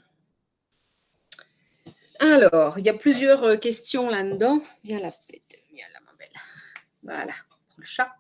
Alors, 2.21 2.79
il 2.79 2.87
y 2.87 2.89
a 2.89 2.95
plusieurs 2.95 3.43
euh, 3.43 3.57
questions 3.57 4.09
là-dedans. 4.09 4.61
Viens 4.85 5.01
là, 5.01 5.11
viens 5.73 5.87
là, 5.93 6.01
ma 6.07 6.13
belle. 6.15 6.29
Voilà, 7.03 7.33
le 7.77 7.85
chat. 7.85 8.13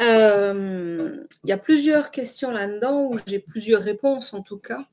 Euh, 0.00 1.24
il 1.44 1.50
y 1.50 1.52
a 1.52 1.58
plusieurs 1.58 2.10
questions 2.10 2.50
là-dedans 2.50 3.06
où 3.10 3.18
j'ai 3.26 3.38
plusieurs 3.38 3.82
réponses 3.82 4.32
en 4.32 4.42
tout 4.42 4.58
cas. 4.58 4.86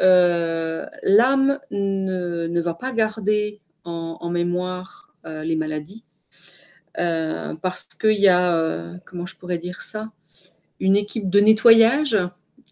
Euh, 0.00 0.86
l'âme 1.02 1.58
ne, 1.70 2.60
va 2.60 2.74
pas 2.74 2.92
garder 2.92 3.60
en, 3.84 4.30
mémoire 4.30 5.12
euh, 5.24 5.44
les 5.44 5.56
maladies 5.56 6.04
parce 6.94 7.84
qu'il 8.00 8.18
y 8.18 8.28
a, 8.28 8.98
comment 9.04 9.24
je 9.24 9.36
pourrais 9.36 9.58
dire 9.58 9.82
ça, 9.82 10.10
une 10.80 10.96
équipe 10.96 11.30
de 11.30 11.40
nettoyage. 11.40 12.18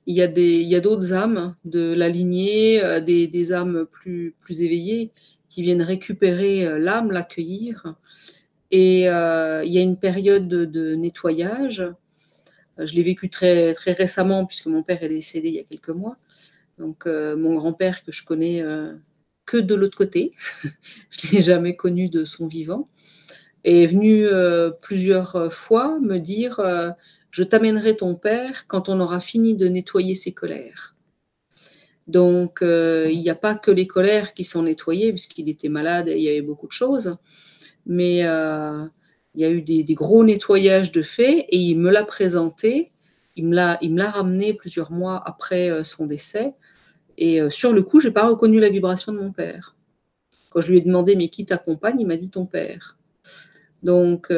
Il 0.08 0.16
y 0.16 0.22
a, 0.22 0.28
des, 0.28 0.60
il 0.60 0.68
y 0.68 0.76
a 0.76 0.80
d'autres 0.80 1.12
âmes 1.12 1.54
de 1.64 1.92
la 1.94 2.08
lignée, 2.08 3.00
des, 3.02 3.28
des, 3.28 3.52
âmes 3.52 3.86
plus, 3.90 4.34
plus 4.40 4.62
éveillées 4.62 5.12
qui 5.48 5.62
viennent 5.62 5.82
récupérer 5.82 6.78
l'âme, 6.78 7.12
l'accueillir 7.12 7.94
et 8.70 9.08
euh, 9.08 9.64
il 9.64 9.72
y 9.72 9.78
a 9.78 9.82
une 9.82 9.98
période 9.98 10.48
de, 10.48 10.94
nettoyage. 10.94 11.84
Je 12.78 12.94
l'ai 12.94 13.02
vécu 13.02 13.30
très, 13.30 13.72
très 13.74 13.92
récemment 13.92 14.44
puisque 14.44 14.66
mon 14.66 14.82
père 14.82 15.02
est 15.02 15.08
décédé 15.08 15.48
il 15.48 15.54
y 15.54 15.58
a 15.58 15.64
quelques 15.64 15.90
mois. 15.90 16.16
Donc 16.78 17.06
euh, 17.06 17.36
mon 17.36 17.54
grand-père 17.54 18.04
que 18.04 18.12
je 18.12 18.24
connais 18.24 18.60
euh, 18.62 18.92
que 19.46 19.56
de 19.56 19.74
l'autre 19.74 19.96
côté, 19.96 20.32
je 21.10 21.28
ne 21.28 21.32
l'ai 21.32 21.40
jamais 21.40 21.76
connu 21.76 22.08
de 22.08 22.24
son 22.24 22.48
vivant, 22.48 22.88
est 23.64 23.86
venu 23.86 24.26
plusieurs 24.82 25.52
fois 25.52 25.98
me 25.98 26.18
dire 26.18 26.60
je 27.30 27.42
t'amènerai 27.42 27.96
ton 27.96 28.14
père 28.14 28.66
quand 28.68 28.88
on 28.88 29.00
aura 29.00 29.18
fini 29.18 29.56
de 29.56 29.66
nettoyer 29.66 30.14
ses 30.14 30.32
colères. 30.32 30.94
Donc, 32.06 32.58
il 32.62 33.20
n'y 33.20 33.30
a 33.30 33.34
pas 33.34 33.56
que 33.56 33.72
les 33.72 33.88
colères 33.88 34.34
qui 34.34 34.44
sont 34.44 34.62
nettoyées, 34.62 35.10
puisqu'il 35.10 35.48
était 35.48 35.68
malade 35.68 36.06
et 36.06 36.16
il 36.16 36.22
y 36.22 36.28
avait 36.28 36.42
beaucoup 36.42 36.68
de 36.68 36.72
choses 36.72 37.16
mais 37.86 38.24
euh, 38.24 38.84
il 39.34 39.40
y 39.40 39.44
a 39.44 39.50
eu 39.50 39.62
des, 39.62 39.84
gros 39.94 40.24
nettoyages 40.24 40.92
de 40.92 41.02
faits 41.02 41.46
et 41.48 41.56
il 41.56 41.78
me 41.78 41.90
l'a 41.90 42.04
présenté. 42.04 42.92
Il 43.36 43.48
me 43.48 43.54
l'a 43.54 44.10
ramené 44.10 44.54
plusieurs 44.54 44.90
mois 44.90 45.22
après 45.24 45.70
euh, 45.70 45.84
son 45.84 46.06
décès. 46.06 46.54
Et 47.16 47.40
euh, 47.40 47.50
sur 47.50 47.72
le 47.72 47.82
coup, 47.82 48.00
je 48.00 48.08
n'ai 48.08 48.14
pas 48.14 48.28
reconnu 48.28 48.60
la 48.60 48.70
vibration 48.70 49.12
de 49.12 49.18
mon 49.18 49.32
père. 49.32 49.76
Quand 50.50 50.60
je 50.60 50.70
lui 50.70 50.78
ai 50.78 50.82
demandé, 50.82 51.16
mais 51.16 51.28
qui 51.28 51.46
t'accompagne? 51.46 52.00
Il 52.00 52.06
m'a 52.06 52.16
dit 52.16 52.30
ton 52.30 52.46
père. 52.46 52.96
Donc, 53.82 54.32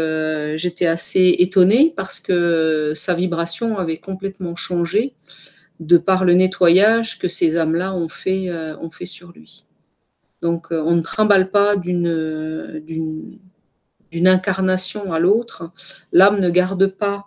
j'étais 0.57 0.87
assez 0.87 1.37
étonnée 1.39 1.95
parce 1.97 2.21
que 2.21 2.93
sa 2.95 3.15
vibration 3.15 3.79
avait 3.79 3.97
complètement 3.97 4.57
changé 4.57 5.15
de 5.81 5.97
par 5.97 6.25
le 6.27 6.35
nettoyage 6.35 7.19
que 7.19 7.29
ces 7.29 7.57
âmes-là 7.57 7.95
ont 7.95 8.09
ont 8.09 8.91
fait 8.91 9.07
sur 9.07 9.33
lui. 9.33 9.68
Donc, 10.43 10.73
euh, 10.73 10.83
on 10.85 10.97
ne 10.97 11.01
trimballe 11.01 11.51
pas 11.51 11.77
d'une 11.77 13.39
incarnation 14.13 15.13
à 15.13 15.19
l'autre. 15.19 15.71
L'âme 16.13 16.41
ne 16.41 16.51
garde 16.51 16.87
pas 16.87 17.27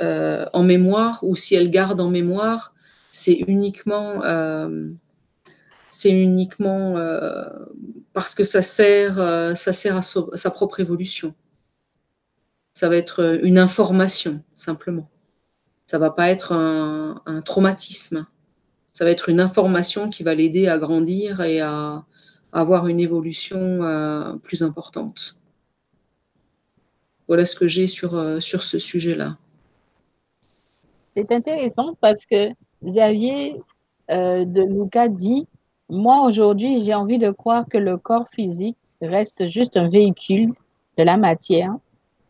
euh, 0.00 0.46
en 0.52 0.62
mémoire, 0.62 1.20
ou 1.22 1.36
si 1.36 1.54
elle 1.54 1.70
garde 1.70 2.00
en 2.00 2.10
mémoire, 2.10 2.74
c'est 3.12 3.44
uniquement, 3.46 4.22
euh, 4.24 4.90
uniquement 6.04 6.94
parce 8.12 8.34
que 8.34 8.44
ça 8.44 8.62
sert, 8.62 9.16
ça 9.56 9.72
sert 9.72 9.96
à, 9.96 10.02
sa 10.02 10.50
propre 10.50 10.80
évolution. 10.80 11.34
Ça 12.74 12.88
va 12.88 12.96
être 12.96 13.40
une 13.42 13.58
information, 13.58 14.42
simplement. 14.54 15.08
Ça 15.86 15.98
va 15.98 16.10
pas 16.10 16.28
être 16.28 16.52
un 16.52 17.42
traumatisme. 17.44 18.26
Ça 18.92 19.04
va 19.04 19.10
être 19.10 19.28
une 19.28 19.40
information 19.40 20.10
qui 20.10 20.22
va 20.22 20.34
l'aider 20.34 20.68
à 20.68 20.78
grandir 20.78 21.40
et 21.40 21.60
à, 21.60 22.04
avoir 22.52 22.88
une 22.88 23.00
évolution 23.00 23.58
euh, 23.58 24.34
plus 24.36 24.62
importante. 24.62 25.36
Voilà 27.26 27.44
ce 27.44 27.54
que 27.54 27.68
j'ai 27.68 27.86
sur, 27.86 28.14
euh, 28.14 28.40
sur 28.40 28.62
ce 28.62 28.78
sujet-là. 28.78 29.36
C'est 31.14 31.30
intéressant 31.32 31.94
parce 32.00 32.24
que 32.30 32.50
Xavier 32.84 33.60
euh, 34.10 34.44
de 34.46 34.62
Luca 34.62 35.08
dit 35.08 35.46
Moi, 35.90 36.22
aujourd'hui, 36.22 36.84
j'ai 36.84 36.94
envie 36.94 37.18
de 37.18 37.30
croire 37.30 37.66
que 37.68 37.78
le 37.78 37.98
corps 37.98 38.28
physique 38.34 38.76
reste 39.02 39.46
juste 39.46 39.76
un 39.76 39.88
véhicule 39.88 40.54
de 40.96 41.02
la 41.02 41.16
matière 41.16 41.74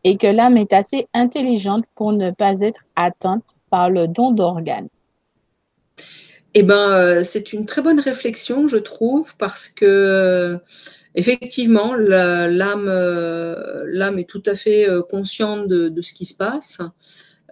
et 0.05 0.17
que 0.17 0.27
l'âme 0.27 0.57
est 0.57 0.73
assez 0.73 1.07
intelligente 1.15 1.85
pour 1.95 2.13
ne 2.13 2.31
pas 2.31 2.61
être 2.61 2.83
atteinte 2.97 3.55
par 3.71 3.91
le 3.91 4.09
don 4.09 4.33
d'organes. 4.33 4.89
Eh 6.55 6.63
ben, 6.63 6.93
euh, 6.93 7.25
c'est 7.25 7.53
une 7.53 7.67
très 7.67 7.83
bonne 7.83 8.01
réflexion, 8.01 8.69
je 8.69 8.79
trouve, 8.79 9.35
parce 9.37 9.69
que 9.69 10.59
effectivement, 11.15 11.95
l'âme, 11.95 12.89
euh, 12.89 13.85
l'âme 13.87 14.19
est 14.19 14.29
tout 14.29 14.43
à 14.47 14.55
fait 14.55 14.89
euh, 14.89 15.03
consciente 15.03 15.69
de, 15.69 16.03
ce 16.03 16.15
qui 16.15 16.25
se 16.25 16.35
passe. 16.35 16.79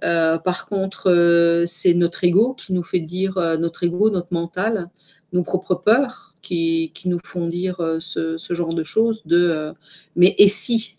par 0.01 0.69
contre, 0.69 1.65
c'est 1.67 1.95
notre 1.95 2.25
ego 2.25 2.55
qui 2.55 2.73
nous 2.73 2.83
fait 2.83 3.01
dire, 3.01 3.35
notre 3.59 3.85
ego, 3.85 4.11
notre 4.11 4.33
mental, 4.33 4.89
nos 5.33 5.43
propres 5.43 5.75
peurs 5.75 6.35
qui, 6.43 6.93
nous 7.05 7.19
font 7.25 7.49
dire 7.49 7.77
ce, 8.01 8.37
genre 8.51 8.75
de 8.75 8.85
choses. 8.85 9.23
De, 9.27 9.73
mais 10.17 10.35
et 10.39 10.49
si? 10.49 10.97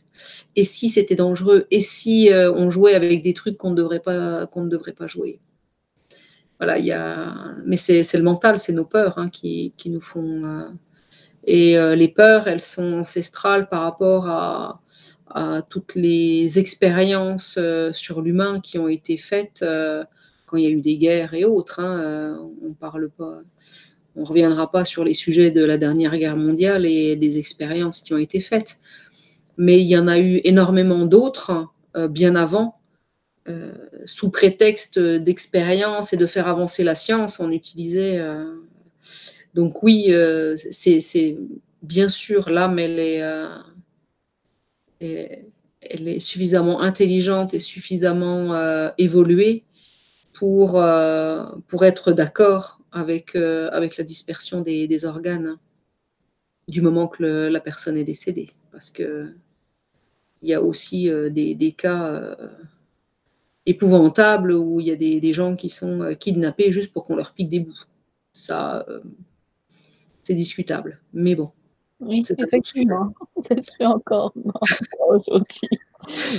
Et 0.56 0.64
si 0.64 0.90
c'était 0.90 1.15
dangereux? 1.15 1.65
Et 1.72 1.82
si 1.82 2.30
on 2.34 2.69
jouait 2.69 2.95
avec 2.95 3.24
des 3.24 3.34
trucs 3.34 3.57
qu'on 3.57 3.72
ne 3.72 3.76
devrait 3.76 4.02
pas 4.02 5.07
jouer? 5.07 5.40
Voilà, 6.60 6.80
il 6.80 6.86
y 6.86 6.92
a... 6.92 7.56
Mais 7.66 7.78
c'est 7.78 8.14
le 8.14 8.24
mental, 8.24 8.60
c'est 8.60 8.74
nos 8.74 8.86
peurs 8.86 9.18
hein, 9.18 9.30
qui, 9.30 9.74
qui, 9.78 9.90
nous 9.90 10.02
font. 10.02 10.44
Euh, 10.46 10.70
et 11.46 11.78
euh, 11.78 11.96
les 11.96 12.08
peurs, 12.08 12.48
elles 12.48 12.62
sont 12.62 13.00
ancestrales 13.00 13.70
par 13.70 13.82
rapport 13.82 14.28
à, 14.28 14.80
toutes 15.70 15.94
les 15.94 16.58
expériences 16.58 17.58
euh, 17.60 17.94
sur 17.94 18.22
l'humain 18.22 18.60
qui 18.60 18.80
ont 18.80 18.88
été 18.88 19.18
faites 19.18 19.64
quand 20.48 20.58
il 20.58 20.64
y 20.64 20.66
a 20.66 20.72
eu 20.72 20.82
des 20.82 20.98
guerres 20.98 21.36
et 21.36 21.46
autres. 21.46 21.80
Hein, 21.80 22.40
on 22.64 22.74
parle 22.74 23.10
pas. 23.10 23.42
On 24.16 24.24
reviendra 24.24 24.72
pas 24.72 24.84
sur 24.84 25.04
les 25.04 25.14
sujets 25.14 25.52
de 25.52 25.64
la 25.64 25.78
dernière 25.78 26.18
guerre 26.18 26.38
mondiale 26.38 26.88
et 26.88 27.16
des 27.18 27.38
expériences 27.38 28.00
qui 28.00 28.16
ont 28.16 28.18
été 28.18 28.40
faites. 28.40 28.80
Mais 29.58 29.80
il 29.80 29.86
y 29.86 29.98
en 29.98 30.08
a 30.08 30.18
eu 30.18 30.42
énormément 30.44 31.06
d'autres 31.06 31.68
bien 32.10 32.36
avant 32.36 32.80
sous 34.06 34.30
prétexte 34.30 34.99
d'expérience 34.99 36.14
et 36.14 36.18
de 36.18 36.26
faire 36.26 36.48
avancer 36.48 36.84
la 36.84 36.95
science, 36.95 37.40
on 37.40 37.52
utilisait. 37.52 38.19
Euh, 38.19 38.56
donc 39.53 39.84
oui, 39.84 40.07
euh, 40.10 40.56
c'est 40.72 41.38
bien 41.82 42.10
sûr 42.10 42.49
l'âme, 42.49 42.80
elle 42.80 42.99
est, 45.02 46.19
suffisamment 46.19 46.82
intelligente 46.82 47.53
et 47.53 47.60
suffisamment 47.60 48.91
évoluée 48.98 49.64
pour, 50.34 50.82
pour 51.68 51.86
être 51.86 52.11
d'accord 52.11 52.82
avec, 52.91 53.36
avec 53.36 53.98
la 53.98 54.03
dispersion 54.03 54.61
des, 54.61 55.06
organes 55.06 55.57
du 56.68 56.82
moment 56.82 57.07
que 57.07 57.48
la 57.48 57.60
personne 57.60 57.98
est 57.98 58.03
décédée. 58.03 58.49
Parce 58.72 58.90
que 58.90 59.34
il 60.41 60.49
y 60.49 60.53
a 60.53 60.61
aussi 60.61 61.10
des, 61.32 61.56
des, 61.56 61.72
cas 61.72 62.36
épouvantable 63.68 64.53
où 64.53 64.80
il 64.80 64.88
y 64.88 64.91
a 64.91 64.95
des, 64.95 65.34
gens 65.34 65.56
qui 65.56 65.69
sont 65.69 66.02
euh, 66.02 66.14
kidnappés 66.14 66.72
juste 66.72 66.94
pour 66.94 67.06
qu'on 67.06 67.18
leur 67.18 67.34
pique 67.34 67.49
des 67.49 67.60
bouts. 67.60 67.85
Ça, 68.31 68.85
euh, 68.88 69.02
c'est 70.23 70.34
discutable. 70.34 70.99
Mais 71.14 71.35
bon, 71.35 71.52
Oui, 71.99 72.23
effectivement, 72.39 73.14
je 73.49 73.61
suis 73.61 73.85
encore 73.85 74.34
aujourd'hui. 75.10 75.69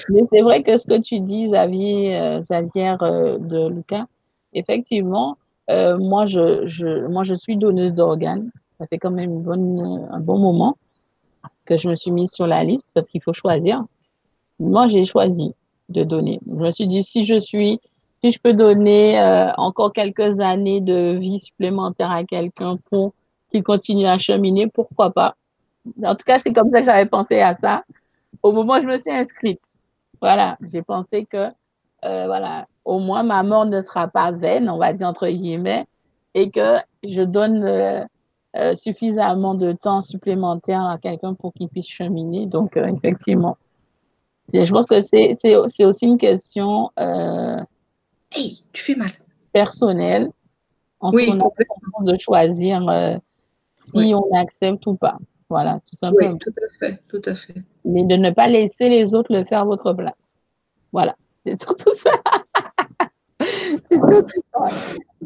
Mais 0.09 0.23
c'est 0.33 0.41
vrai 0.41 0.63
que 0.63 0.77
ce 0.77 0.87
que 0.87 0.99
tu 1.01 1.21
dis, 1.21 1.47
Xavier, 1.47 2.17
euh, 2.17 2.41
Xavier 2.41 2.97
de 3.01 3.69
Lucas, 3.69 4.07
effectivement, 4.55 5.37
euh, 5.71 5.99
moi, 5.99 6.25
je, 6.25 6.67
je, 6.67 7.07
moi, 7.09 7.25
je 7.25 7.35
suis 7.35 7.59
donneuse 7.59 7.93
d'organes. 7.93 8.51
Ça 8.79 8.87
fait 8.87 8.99
quand 8.99 9.11
même 9.11 9.31
une 9.31 9.43
bonne, 9.43 10.09
un 10.11 10.21
bon 10.21 10.39
moment 10.39 10.79
que 11.67 11.77
je 11.77 11.89
me 11.89 11.95
suis 11.95 12.11
mise 12.11 12.31
sur 12.31 12.47
la 12.47 12.65
liste 12.65 12.89
parce 12.95 13.07
qu'il 13.09 13.23
faut 13.23 13.35
choisir. 13.35 13.85
Moi, 14.59 14.89
j'ai 14.89 15.05
choisi 15.05 15.55
de 15.89 16.05
donner. 16.05 16.41
Je 16.47 16.55
me 16.55 16.71
suis 16.71 16.87
dit, 16.87 17.03
si 17.03 17.25
je 17.25 17.39
suis, 17.39 17.81
si 18.23 18.31
je 18.31 18.39
peux 18.39 18.53
donner 18.53 19.21
encore 19.57 19.93
quelques 19.93 20.41
années 20.41 20.81
de 20.81 21.17
vie 21.19 21.39
supplémentaire 21.39 22.11
à 22.11 22.25
quelqu'un 22.25 22.79
pour 22.91 23.13
qu'il 23.51 23.63
continue 23.63 24.07
à 24.07 24.19
cheminer, 24.19 24.67
pourquoi 24.67 25.11
pas? 25.11 25.37
En 26.05 26.15
tout 26.15 26.25
cas, 26.27 26.39
c'est 26.39 26.53
comme 26.53 26.71
ça 26.71 26.81
que 26.81 26.87
j'avais 26.87 27.07
pensé 27.07 27.41
à 27.41 27.55
ça. 27.55 27.85
Au 28.43 28.53
moment 28.53 28.75
où 28.75 28.83
je 28.83 28.87
me 28.87 28.99
suis 28.99 29.11
inscrite, 29.11 29.77
voilà, 30.21 30.59
j'ai 30.71 30.83
pensé 30.83 31.25
que, 31.25 31.49
euh, 32.05 32.27
voilà, 32.27 32.67
au 32.85 32.99
moins 32.99 33.23
ma 33.23 33.43
mort 33.43 33.67
ne 33.67 33.81
sera 33.81 34.09
pas 34.09 34.31
vaine, 34.33 34.69
on 34.69 34.79
va 34.79 34.93
dire 34.93 35.09
entre 35.09 35.29
guillemets, 35.29 35.87
et 36.35 36.51
que 36.51 36.79
je 37.03 37.23
donne 37.23 37.65
euh, 37.65 38.05
euh, 38.57 38.75
suffisamment 38.75 39.55
de 39.55 39.73
temps 39.73 40.03
supplémentaire 40.03 40.85
à 40.85 40.99
quelqu'un 40.99 41.35
pour 41.35 41.53
qu'il 41.55 41.69
puisse 41.69 41.89
cheminer. 41.89 42.47
Donc, 42.47 42.77
effectivement, 42.77 43.57
je 44.53 44.71
pense 44.73 44.87
que 44.87 45.03
c'est 45.11 45.85
aussi 45.85 46.05
une 46.05 46.19
question. 46.19 46.91
hey, 46.97 48.63
tu 48.73 48.83
fais 48.83 48.95
mal. 48.95 49.11
Personnelle. 49.53 50.31
En 51.01 51.11
oui, 51.11 51.27
ce 51.27 52.05
de 52.05 52.19
choisir 52.19 52.83
si 53.95 54.15
on 54.15 54.37
accepte 54.37 54.87
ou 54.87 54.95
pas. 54.95 55.19
Voilà, 55.49 55.81
tout 55.89 55.97
simplement. 55.97 56.33
Oui, 56.33 56.39
tout 56.39 56.51
à 56.51 56.79
fait, 56.79 57.01
tout 57.09 57.23
à 57.25 57.35
fait. 57.35 57.55
Mais 57.85 58.05
de 58.05 58.17
ne 58.17 58.31
pas 58.31 58.49
laisser 58.49 58.89
les 58.89 59.15
autres 59.15 59.33
le 59.33 59.45
faire 59.45 59.61
à 59.61 59.65
votre 59.65 59.93
place. 59.95 60.15
Voilà, 60.93 61.17
c'est 61.45 61.59
surtout 61.59 61.95
ça. 61.95 62.11
c'est 63.41 63.99
surtout 63.99 64.43
ça. 64.53 64.69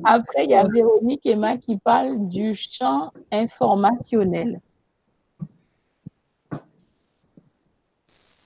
Après, 0.04 0.44
il 0.44 0.50
y 0.50 0.54
a 0.54 0.66
Véronique 0.66 1.26
Emma 1.26 1.56
qui 1.56 1.76
parle 1.78 2.28
du 2.28 2.54
champ 2.54 3.12
informationnel. 3.32 4.60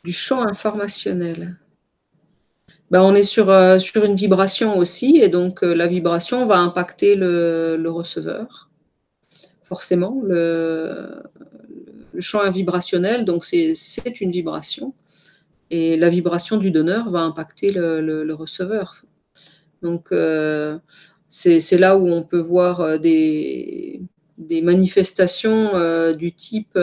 Du 0.07 0.13
champ 0.13 0.43
informationnel. 0.43 1.57
Ben, 2.93 3.03
on 3.03 3.17
est 3.17 3.25
sur, 3.25 3.51
euh, 3.51 3.81
sur 3.81 4.05
une 4.05 4.15
vibration 4.15 4.79
aussi, 4.79 5.17
et 5.17 5.29
donc 5.29 5.65
euh, 5.65 5.75
la 5.75 5.89
vibration 5.89 6.47
va 6.47 6.59
impacter 6.59 7.17
le, 7.17 7.77
le 7.77 7.91
receveur 7.91 8.71
forcément. 9.65 10.23
Le, 10.23 11.25
le 12.13 12.21
champ 12.21 12.49
vibrationnel, 12.53 13.25
donc 13.25 13.45
c'est 13.45 13.75
une 14.21 14.31
vibration. 14.31 14.95
Et 15.71 15.97
la 15.97 16.09
vibration 16.09 16.57
du 16.57 16.71
donneur 16.71 17.11
va 17.11 17.23
impacter 17.23 17.73
le, 17.73 18.33
receveur. 18.33 19.03
Donc, 19.83 20.13
euh, 20.13 20.79
c'est 21.29 21.79
là 21.79 21.99
où 21.99 22.07
on 22.07 22.23
peut 22.23 22.39
voir 22.39 23.01
des, 23.01 24.01
des 24.39 24.63
manifestations 24.63 26.13
du 26.13 26.33
type, 26.33 26.79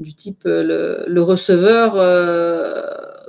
du 0.00 0.14
type 0.14 0.42
le, 0.44 1.20
receveur 1.20 1.92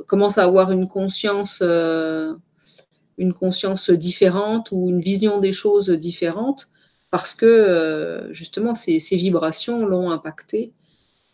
commence 0.08 0.38
à 0.38 0.44
avoir 0.44 0.72
une 0.72 0.88
conscience, 0.88 1.62
une 1.62 3.34
conscience 3.34 3.90
différente 3.90 4.72
ou 4.72 4.90
une 4.90 5.02
vision 5.02 5.40
des 5.40 5.52
choses 5.54 5.90
différente 5.90 6.70
parce 7.12 7.34
que 7.34 7.46
euh, 7.46 8.34
justement 8.34 8.74
ces, 8.74 8.98
vibrations 9.18 9.86
l'ont 9.86 10.10
impacté 10.10 10.74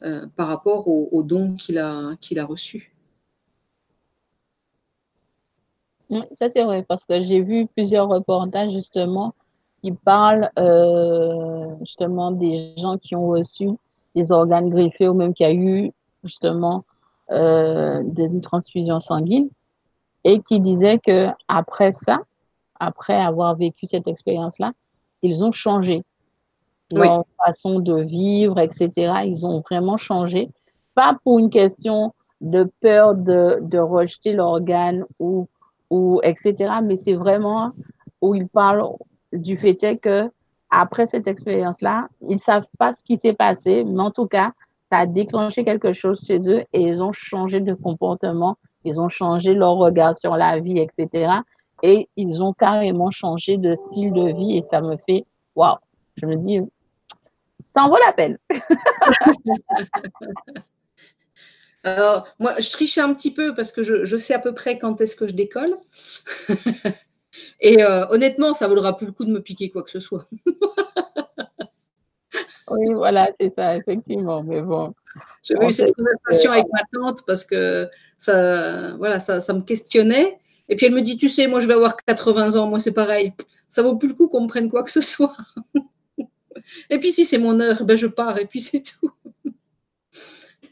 euh, 0.04 0.26
par 0.36 0.48
rapport 0.48 0.88
au, 0.88 1.24
don 1.24 1.56
qu'il 1.56 1.78
a, 1.78 2.16
qu'il 2.20 2.40
a 2.40 2.46
reçu. 2.46 2.94
ça 6.10 6.50
c'est 6.50 6.64
vrai, 6.64 6.84
parce 6.84 7.06
que 7.06 7.22
j'ai 7.22 7.42
vu 7.42 7.68
plusieurs 7.68 8.10
reportages 8.10 8.72
justement 8.72 9.34
qui 9.82 9.92
parlent 9.92 10.50
euh, 10.58 11.76
justement 11.82 12.32
des 12.32 12.74
gens 12.78 12.98
qui 12.98 13.16
ont 13.16 13.28
reçu 13.28 13.70
des 14.18 14.32
organes 14.32 14.70
griffés 14.70 15.08
ou 15.08 15.14
même 15.14 15.34
qui 15.34 15.46
a 15.46 15.54
eu 15.54 15.92
justement 16.24 16.84
des 17.30 18.42
transfusions 18.42 19.00
sanguines 19.00 19.50
et 20.24 20.42
qui 20.42 20.60
disaient 20.60 21.00
que 21.00 21.28
après 21.48 21.92
ça, 21.92 22.20
après 22.80 23.16
avoir 23.16 23.56
vécu 23.56 23.86
cette 23.86 24.08
expérience-là, 24.08 24.74
ils 25.22 25.44
ont 25.44 25.52
changé. 25.52 26.04
Leur 26.94 27.26
façon 27.46 27.80
de 27.80 28.02
vivre, 28.02 28.60
etc. 28.60 29.24
Ils 29.26 29.46
ont 29.46 29.62
vraiment 29.62 29.98
changé. 29.98 30.50
Pas 30.96 31.18
pour 31.24 31.38
une 31.40 31.50
question 31.50 32.14
de 32.40 32.70
peur 32.82 33.16
de, 33.16 33.60
de 33.62 33.78
rejeter 33.78 34.32
l'organe 34.34 35.06
ou, 35.20 35.48
ou 35.90 36.22
etc. 36.24 36.76
Mais 36.84 36.96
c'est 36.96 37.16
vraiment 37.16 37.72
où 38.22 38.36
ils 38.36 38.48
parlent 38.48 38.88
du 39.34 39.58
fait 39.58 39.98
que 39.98 40.32
après 40.70 41.06
cette 41.06 41.28
expérience-là, 41.28 42.08
ils 42.28 42.40
savent 42.40 42.68
pas 42.78 42.94
ce 42.94 43.04
qui 43.04 43.18
s'est 43.18 43.34
passé, 43.34 43.84
mais 43.84 44.02
en 44.02 44.12
tout 44.12 44.28
cas, 44.28 44.52
ça 44.92 45.00
a 45.00 45.06
déclenché 45.06 45.64
quelque 45.64 45.94
chose 45.94 46.24
chez 46.26 46.40
eux 46.50 46.64
et 46.74 46.82
ils 46.82 47.02
ont 47.02 47.14
changé 47.14 47.60
de 47.60 47.74
comportement, 47.74 48.58
ils 48.84 49.00
ont 49.00 49.10
changé 49.10 49.54
leur 49.54 49.76
regard 49.76 50.18
sur 50.18 50.36
la 50.36 50.60
vie, 50.60 50.80
etc 50.80 51.42
et 51.84 52.10
ils 52.16 52.42
ont 52.42 52.54
carrément 52.54 53.12
changé 53.12 53.58
de 53.58 53.78
style 53.88 54.14
de 54.14 54.34
vie 54.34 54.58
et 54.58 54.64
ça 54.70 54.82
me 54.82 54.98
fait 54.98 55.26
waouh. 55.56 55.78
Je 56.18 56.26
me 56.26 56.36
dis, 56.36 56.60
ça 57.76 57.84
en 57.84 57.90
vaut 57.90 58.00
la 58.04 58.14
peine. 58.14 58.40
Alors, 61.84 62.28
moi, 62.40 62.56
je 62.60 62.72
triche 62.72 62.98
un 62.98 63.14
petit 63.14 63.32
peu 63.34 63.54
parce 63.56 63.72
que 63.72 63.84
je, 63.84 64.18
sais 64.18 64.34
à 64.34 64.40
peu 64.40 64.54
près 64.54 64.80
quand 64.80 65.00
est-ce 65.00 65.16
que 65.16 65.28
je 65.28 65.34
décolle. 65.34 65.78
et 67.60 67.84
euh, 67.84 68.08
honnêtement, 68.10 68.54
ça 68.54 68.68
vaudra 68.68 68.96
plus 68.96 69.08
le 69.08 69.12
coup 69.12 69.26
de 69.26 69.32
me 69.32 69.42
piquer 69.42 69.70
quoi 69.70 69.84
que 69.84 69.92
ce 69.92 70.00
soit. 70.00 70.26
oui, 72.70 72.94
voilà, 72.94 73.30
c'est 73.40 73.54
ça, 73.56 73.76
effectivement. 73.76 74.44
Mais 74.44 74.62
bon. 74.62 74.94
J'avais 75.44 75.68
eu 75.68 75.72
cette 75.72 75.96
conversation 75.96 76.52
avec 76.52 76.66
ma 76.72 76.82
tante 76.94 77.26
parce 77.26 77.44
que 77.44 77.90
ça, 78.18 78.96
voilà, 78.98 79.20
ça, 79.20 79.40
ça 79.40 79.54
me 79.54 79.62
questionnait. 79.62 80.40
Et 80.70 80.76
puis 80.76 80.86
elle 80.86 80.94
me 80.94 81.02
dit, 81.02 81.18
tu 81.18 81.30
sais, 81.30 81.48
moi 81.48 81.60
je 81.60 81.68
vais 81.68 81.74
avoir 81.74 81.96
80 81.96 82.56
ans, 82.56 82.68
moi 82.68 82.80
c'est 82.80 82.94
pareil. 82.94 83.34
Ça 83.70 83.82
vaut 83.82 83.96
plus 83.96 84.10
le 84.10 84.14
coup 84.14 84.28
qu'on 84.28 84.42
me 84.42 84.48
prenne 84.48 84.70
quoi 84.70 84.84
que 84.84 84.92
ce 84.92 85.02
soit. 85.02 85.36
et 86.90 87.00
puis 87.00 87.12
si 87.12 87.26
c'est 87.26 87.38
mon 87.38 87.60
heure, 87.60 87.86
ben 87.86 87.98
je 87.98 88.08
pars 88.08 88.38
et 88.38 88.46
puis 88.46 88.60
c'est 88.60 88.84
tout. 88.84 89.12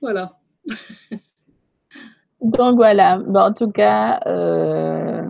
voilà. 0.01 0.37
Donc 2.41 2.75
voilà, 2.75 3.19
en 3.33 3.53
tout 3.53 3.71
cas, 3.71 4.19
euh, 4.27 5.23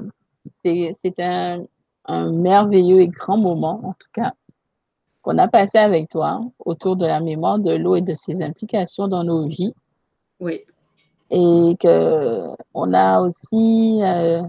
c'est 1.03 1.19
un, 1.19 1.63
un, 2.05 2.31
merveilleux 2.31 3.01
et 3.01 3.07
grand 3.07 3.37
moment, 3.37 3.81
en 3.83 3.93
tout 3.93 4.09
cas, 4.13 4.33
qu'on 5.21 5.37
a 5.37 5.47
passé 5.47 5.77
avec 5.77 6.09
toi 6.09 6.41
autour 6.65 6.95
de 6.95 7.05
la 7.05 7.19
mémoire 7.19 7.59
de 7.59 7.73
l'eau 7.73 7.95
et 7.95 8.01
de 8.01 8.13
ses 8.13 8.41
implications 8.41 9.07
dans 9.07 9.23
nos 9.23 9.47
vies. 9.47 9.73
Oui 10.39 10.61
et 11.31 11.75
qu'on 11.81 12.93
a 12.93 13.21
aussi 13.21 13.99
euh, 14.01 14.41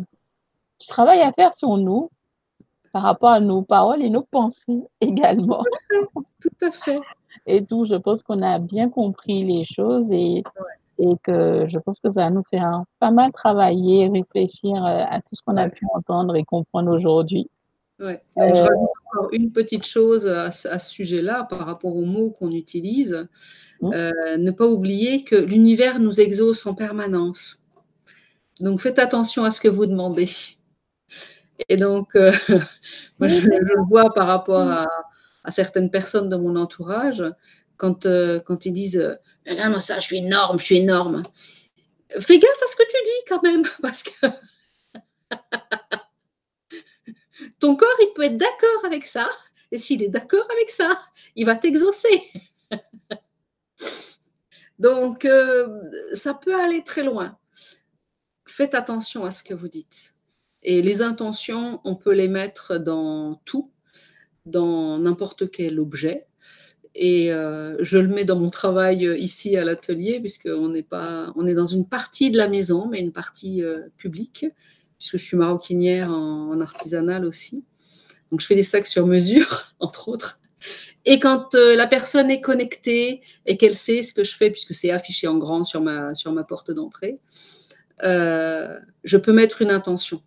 du 0.78 0.86
travail 0.86 1.20
à 1.20 1.32
faire 1.32 1.54
sur 1.54 1.76
nous 1.76 2.10
par 2.92 3.02
rapport 3.02 3.30
à 3.30 3.40
nos 3.40 3.62
paroles 3.62 4.02
et 4.02 4.10
nos 4.10 4.22
pensées 4.22 4.82
également. 5.00 5.62
Tout 6.40 6.66
à 6.66 6.70
fait. 6.70 7.00
Et 7.46 7.64
tout, 7.64 7.84
je 7.86 7.94
pense 7.94 8.22
qu'on 8.22 8.42
a 8.42 8.58
bien 8.58 8.88
compris 8.88 9.44
les 9.44 9.64
choses 9.64 10.10
et, 10.10 10.42
et 10.98 11.16
que 11.22 11.66
je 11.68 11.78
pense 11.78 12.00
que 12.00 12.10
ça 12.10 12.22
va 12.22 12.30
nous 12.30 12.44
faire 12.50 12.82
pas 13.00 13.10
mal 13.10 13.32
travailler, 13.32 14.08
réfléchir 14.08 14.76
euh, 14.76 15.04
à 15.08 15.20
tout 15.20 15.34
ce 15.34 15.42
qu'on 15.44 15.56
a 15.56 15.68
pu 15.68 15.86
entendre 15.94 16.36
et 16.36 16.44
comprendre 16.44 16.90
aujourd'hui. 16.90 17.50
Ouais. 17.98 18.20
Donc, 18.36 18.54
je 18.54 18.60
euh, 18.60 18.64
rajoute 18.64 18.90
encore 19.06 19.28
une 19.32 19.52
petite 19.52 19.86
chose 19.86 20.26
à, 20.26 20.50
ce 20.50 20.90
sujet-là 20.90 21.44
par 21.44 21.60
rapport 21.60 21.96
aux 21.96 22.04
mots 22.04 22.30
qu'on 22.30 22.50
utilise. 22.50 23.26
Mmh. 23.80 23.92
Euh, 23.92 24.36
ne 24.38 24.50
pas 24.50 24.66
oublier 24.66 25.24
que 25.24 25.36
l'univers 25.36 25.98
nous 25.98 26.20
exauce 26.20 26.66
en 26.66 26.74
permanence. 26.74 27.62
Donc 28.60 28.80
faites 28.80 28.98
attention 28.98 29.44
à 29.44 29.50
ce 29.50 29.60
que 29.60 29.68
vous 29.68 29.86
demandez. 29.86 30.30
Et 31.68 31.76
donc, 31.76 32.14
euh, 32.16 32.32
moi, 33.18 33.28
je, 33.28 33.46
le 33.46 33.88
vois 33.88 34.12
par 34.12 34.26
rapport 34.26 34.68
à, 34.70 34.86
certaines 35.48 35.90
personnes 35.90 36.28
de 36.28 36.36
mon 36.36 36.56
entourage, 36.56 37.22
quand, 37.76 38.06
euh, 38.06 38.40
quand 38.40 38.66
ils 38.66 38.72
disent 38.72 39.18
Non, 39.46 39.80
ça, 39.80 40.00
je 40.00 40.04
suis 40.04 40.18
énorme, 40.18 40.58
je 40.58 40.64
suis 40.64 40.76
énorme. 40.76 41.22
Fais 42.20 42.38
gaffe 42.38 42.62
à 42.62 42.66
ce 42.66 42.76
que 42.76 42.82
tu 42.82 42.96
dis 43.04 43.24
quand 43.28 43.42
même, 43.42 43.62
parce 43.82 44.02
que 44.02 44.26
ton 47.60 47.76
corps, 47.76 47.96
il 48.00 48.12
peut 48.14 48.24
être 48.24 48.36
d'accord 48.36 48.84
avec 48.84 49.04
ça. 49.04 49.28
Et 49.72 49.78
s'il 49.78 50.02
est 50.02 50.08
d'accord 50.08 50.46
avec 50.52 50.70
ça, 50.70 51.00
il 51.34 51.44
va 51.44 51.56
t'exaucer. 51.56 52.22
Donc, 54.78 55.24
euh, 55.24 55.80
ça 56.14 56.34
peut 56.34 56.54
aller 56.54 56.84
très 56.84 57.02
loin. 57.02 57.36
Faites 58.46 58.74
attention 58.74 59.24
à 59.24 59.30
ce 59.30 59.42
que 59.42 59.54
vous 59.54 59.68
dites. 59.68 60.14
Et 60.62 60.82
les 60.82 61.02
intentions, 61.02 61.80
on 61.84 61.96
peut 61.96 62.12
les 62.12 62.28
mettre 62.28 62.78
dans 62.78 63.40
tout, 63.44 63.72
dans 64.44 64.98
n'importe 64.98 65.50
quel 65.50 65.80
objet. 65.80 66.26
Et 66.98 67.30
euh, 67.30 67.76
je 67.84 67.98
le 67.98 68.08
mets 68.08 68.24
dans 68.24 68.38
mon 68.38 68.48
travail 68.48 69.06
euh, 69.06 69.18
ici 69.18 69.56
à 69.56 69.64
l'atelier, 69.64 70.18
puisqu'on 70.18 70.74
est, 70.74 70.82
pas, 70.82 71.30
on 71.36 71.46
est 71.46 71.54
dans 71.54 71.66
une 71.66 71.86
partie 71.86 72.30
de 72.30 72.38
la 72.38 72.48
maison, 72.48 72.88
mais 72.88 73.00
une 73.00 73.12
partie 73.12 73.62
publique, 73.98 74.46
puisque 74.98 75.18
je 75.18 75.22
suis 75.24 75.36
maroquinière 75.36 76.10
en, 76.10 76.58
artisanal 76.60 77.26
aussi. 77.26 77.64
Donc, 78.30 78.40
je 78.40 78.46
fais 78.46 78.54
des 78.54 78.62
sacs 78.62 78.86
sur 78.86 79.06
mesure, 79.06 79.74
entre 79.78 80.08
autres. 80.08 80.40
Et 81.04 81.20
quand 81.20 81.54
la 81.54 81.86
personne 81.86 82.30
est 82.30 82.40
connectée 82.40 83.20
et 83.44 83.56
qu'elle 83.56 83.76
sait 83.76 84.02
ce 84.02 84.12
que 84.14 84.24
je 84.24 84.34
fais, 84.34 84.50
puisque 84.50 84.74
c'est 84.74 84.90
affiché 84.90 85.28
en 85.28 85.38
grand 85.38 85.62
sur 85.64 85.80
ma, 85.80 86.14
sur 86.14 86.32
ma 86.32 86.42
porte 86.42 86.70
d'entrée, 86.72 87.20
je 88.00 89.16
peux 89.16 89.32
mettre 89.32 89.62
une 89.62 89.70
intention 89.70 90.22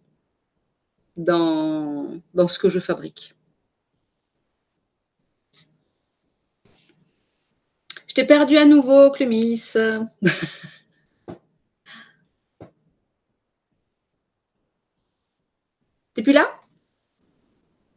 dans, 1.18 2.22
dans 2.34 2.48
ce 2.48 2.60
que 2.60 2.70
je 2.70 2.80
fabrique. 2.80 3.36
Je 8.09 8.09
t'ai 8.20 8.26
perdu 8.26 8.58
à 8.58 8.66
nouveau, 8.66 9.12
Clémis. 9.12 9.64
T'es 16.14 16.24
plus 16.24 16.34
là? 16.34 16.50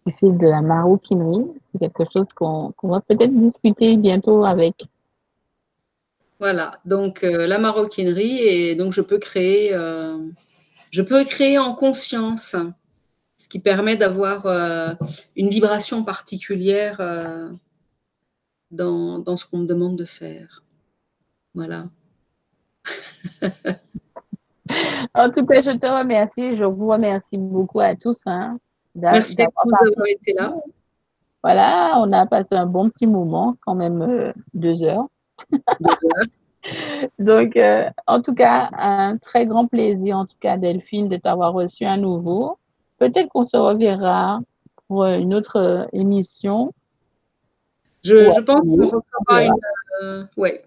Le 0.06 0.12
fil 0.12 0.38
de 0.38 0.46
la 0.46 0.60
maroquinerie, 0.60 1.46
c'est 1.72 1.80
quelque 1.80 2.04
chose 2.16 2.28
qu'on 2.36 2.72
va 2.82 3.00
peut-être 3.00 3.34
discuter 3.34 3.96
bientôt 3.96 4.44
avec. 4.44 4.84
Voilà, 6.38 6.78
donc 6.84 7.24
euh, 7.24 7.48
la 7.48 7.58
maroquinerie, 7.58 8.38
et 8.40 8.76
donc 8.76 8.92
je 8.92 9.00
peux 9.00 9.18
créer, 9.18 9.74
euh, 9.74 10.18
je 10.92 11.02
peux 11.02 11.24
créer 11.24 11.58
en 11.58 11.74
conscience, 11.74 12.54
ce 13.38 13.48
qui 13.48 13.58
permet 13.58 13.96
d'avoir 13.96 14.46
euh, 14.46 14.92
une 15.34 15.48
vibration 15.48 16.04
particulière 16.04 17.00
dans, 18.72 19.36
ce 19.36 19.46
qu'on 19.46 19.58
me 19.58 19.66
demande 19.66 19.96
de 19.96 20.04
faire. 20.04 20.62
Voilà. 21.54 21.84
en 25.14 25.30
tout 25.30 25.46
cas, 25.46 25.60
je 25.62 25.76
te 25.76 25.86
remercie. 25.86 26.56
Je 26.56 26.64
vous 26.64 26.88
remercie 26.88 27.38
beaucoup 27.38 27.80
à 27.80 27.94
tous. 27.94 28.22
Hein, 28.26 28.58
Merci 28.94 29.36
d'avoir 29.36 29.66
été 30.08 30.32
là. 30.34 30.54
Voilà, 31.42 31.94
on 31.98 32.12
a 32.12 32.24
passé 32.26 32.54
un 32.54 32.66
bon 32.66 32.88
petit 32.88 33.06
moment, 33.06 33.56
quand 33.66 33.74
même 33.74 34.00
euh, 34.00 34.32
deux 34.54 34.84
heures. 34.84 35.08
Donc, 37.18 37.56
euh, 37.56 37.90
en 38.06 38.22
tout 38.22 38.34
cas, 38.34 38.70
un 38.78 39.16
très 39.16 39.46
grand 39.46 39.66
plaisir, 39.66 40.16
en 40.16 40.26
tout 40.26 40.36
cas, 40.38 40.56
Delphine, 40.56 41.08
de 41.08 41.16
t'avoir 41.16 41.52
reçu 41.52 41.84
à 41.84 41.96
nouveau. 41.96 42.58
Peut-être 42.98 43.28
qu'on 43.30 43.42
se 43.42 43.56
reverra 43.56 44.38
pour 44.86 45.04
une 45.04 45.34
autre 45.34 45.56
euh, 45.56 45.84
émission 45.92 46.72
je, 48.04 48.40
pense 48.40 48.60
qu'on 48.60 48.76
refera 48.76 49.44
une. 49.44 49.52
Euh, 50.02 50.24
ouais, 50.36 50.64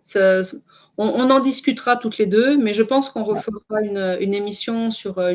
on, 0.98 1.30
en 1.30 1.40
discutera 1.40 1.98
toutes 1.98 2.18
les 2.18 2.26
deux, 2.26 2.58
mais 2.58 2.74
je 2.74 2.84
pense 2.84 3.10
qu'on 3.10 3.24
refera 3.24 3.82
une, 3.82 4.34
émission 4.34 4.92
sur 4.92 5.20
euh, 5.20 5.34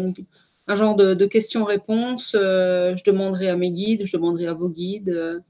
un 0.66 0.74
genre 0.74 0.96
de, 0.96 1.26
questions-réponses. 1.26 2.34
Euh, 2.38 2.96
je 2.96 3.04
demanderai 3.04 3.48
à 3.48 3.56
mes 3.56 3.70
guides, 3.70 4.04
je 4.04 4.16
demanderai 4.16 4.46
à 4.46 4.54
vos 4.54 4.70
guides, 4.70 5.42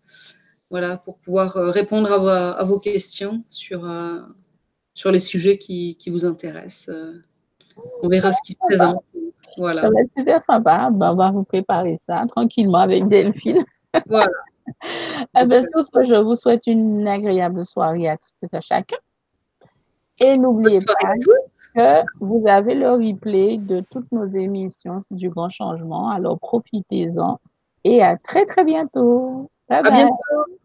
voilà, 0.71 0.97
pour 0.99 1.19
pouvoir 1.19 1.55
répondre 1.55 2.11
à, 2.13 2.65
vos 2.65 2.81
questions 2.81 3.45
sur, 3.49 3.89
sur 4.95 5.13
les 5.13 5.19
sujets 5.19 5.59
qui, 5.59 5.97
vous 6.09 6.25
intéressent. 6.25 6.95
on 8.03 8.09
verra 8.09 8.33
ce 8.33 8.41
qui 8.45 8.53
se 8.53 8.59
présente. 8.59 9.05
Voilà. 9.57 9.83
Ça 9.83 9.91
va 9.91 10.01
être 10.01 10.11
super 10.17 10.43
sympa. 10.43 10.89
Ben, 10.93 11.13
on 11.13 11.17
va 11.17 11.31
vous 11.31 11.45
préparer 11.45 12.01
ça 12.09 12.25
tranquillement 12.29 12.79
avec 12.79 13.07
Delphine. 13.09 13.65
Voilà. 14.07 14.31
Eh 15.39 15.45
bien, 15.45 15.61
sur 15.63 15.83
ce, 15.83 16.05
je 16.05 16.15
vous 16.15 16.35
souhaite 16.35 16.67
une 16.67 17.07
agréable 17.07 17.65
soirée 17.65 18.09
à 18.09 18.17
toutes 18.17 18.53
et 18.53 18.57
à 18.57 18.61
chacun. 18.61 18.97
Et 20.21 20.37
n'oubliez 20.37 20.79
pas 20.85 20.95
que 21.75 22.05
vous 22.21 22.45
avez 22.47 22.75
le 22.75 22.91
replay 22.91 23.57
de 23.57 23.81
toutes 23.91 24.11
nos 24.13 24.27
émissions 24.27 24.99
du 25.11 25.31
Grand 25.31 25.51
Changement. 25.51 26.11
Alors 26.11 26.39
profitez-en 26.39 27.39
et 27.85 28.03
à 28.03 28.17
très 28.17 28.45
très 28.45 28.65
bientôt. 28.65 29.51
Bye 29.69 29.81
à 29.85 29.91
bientôt. 29.91 30.60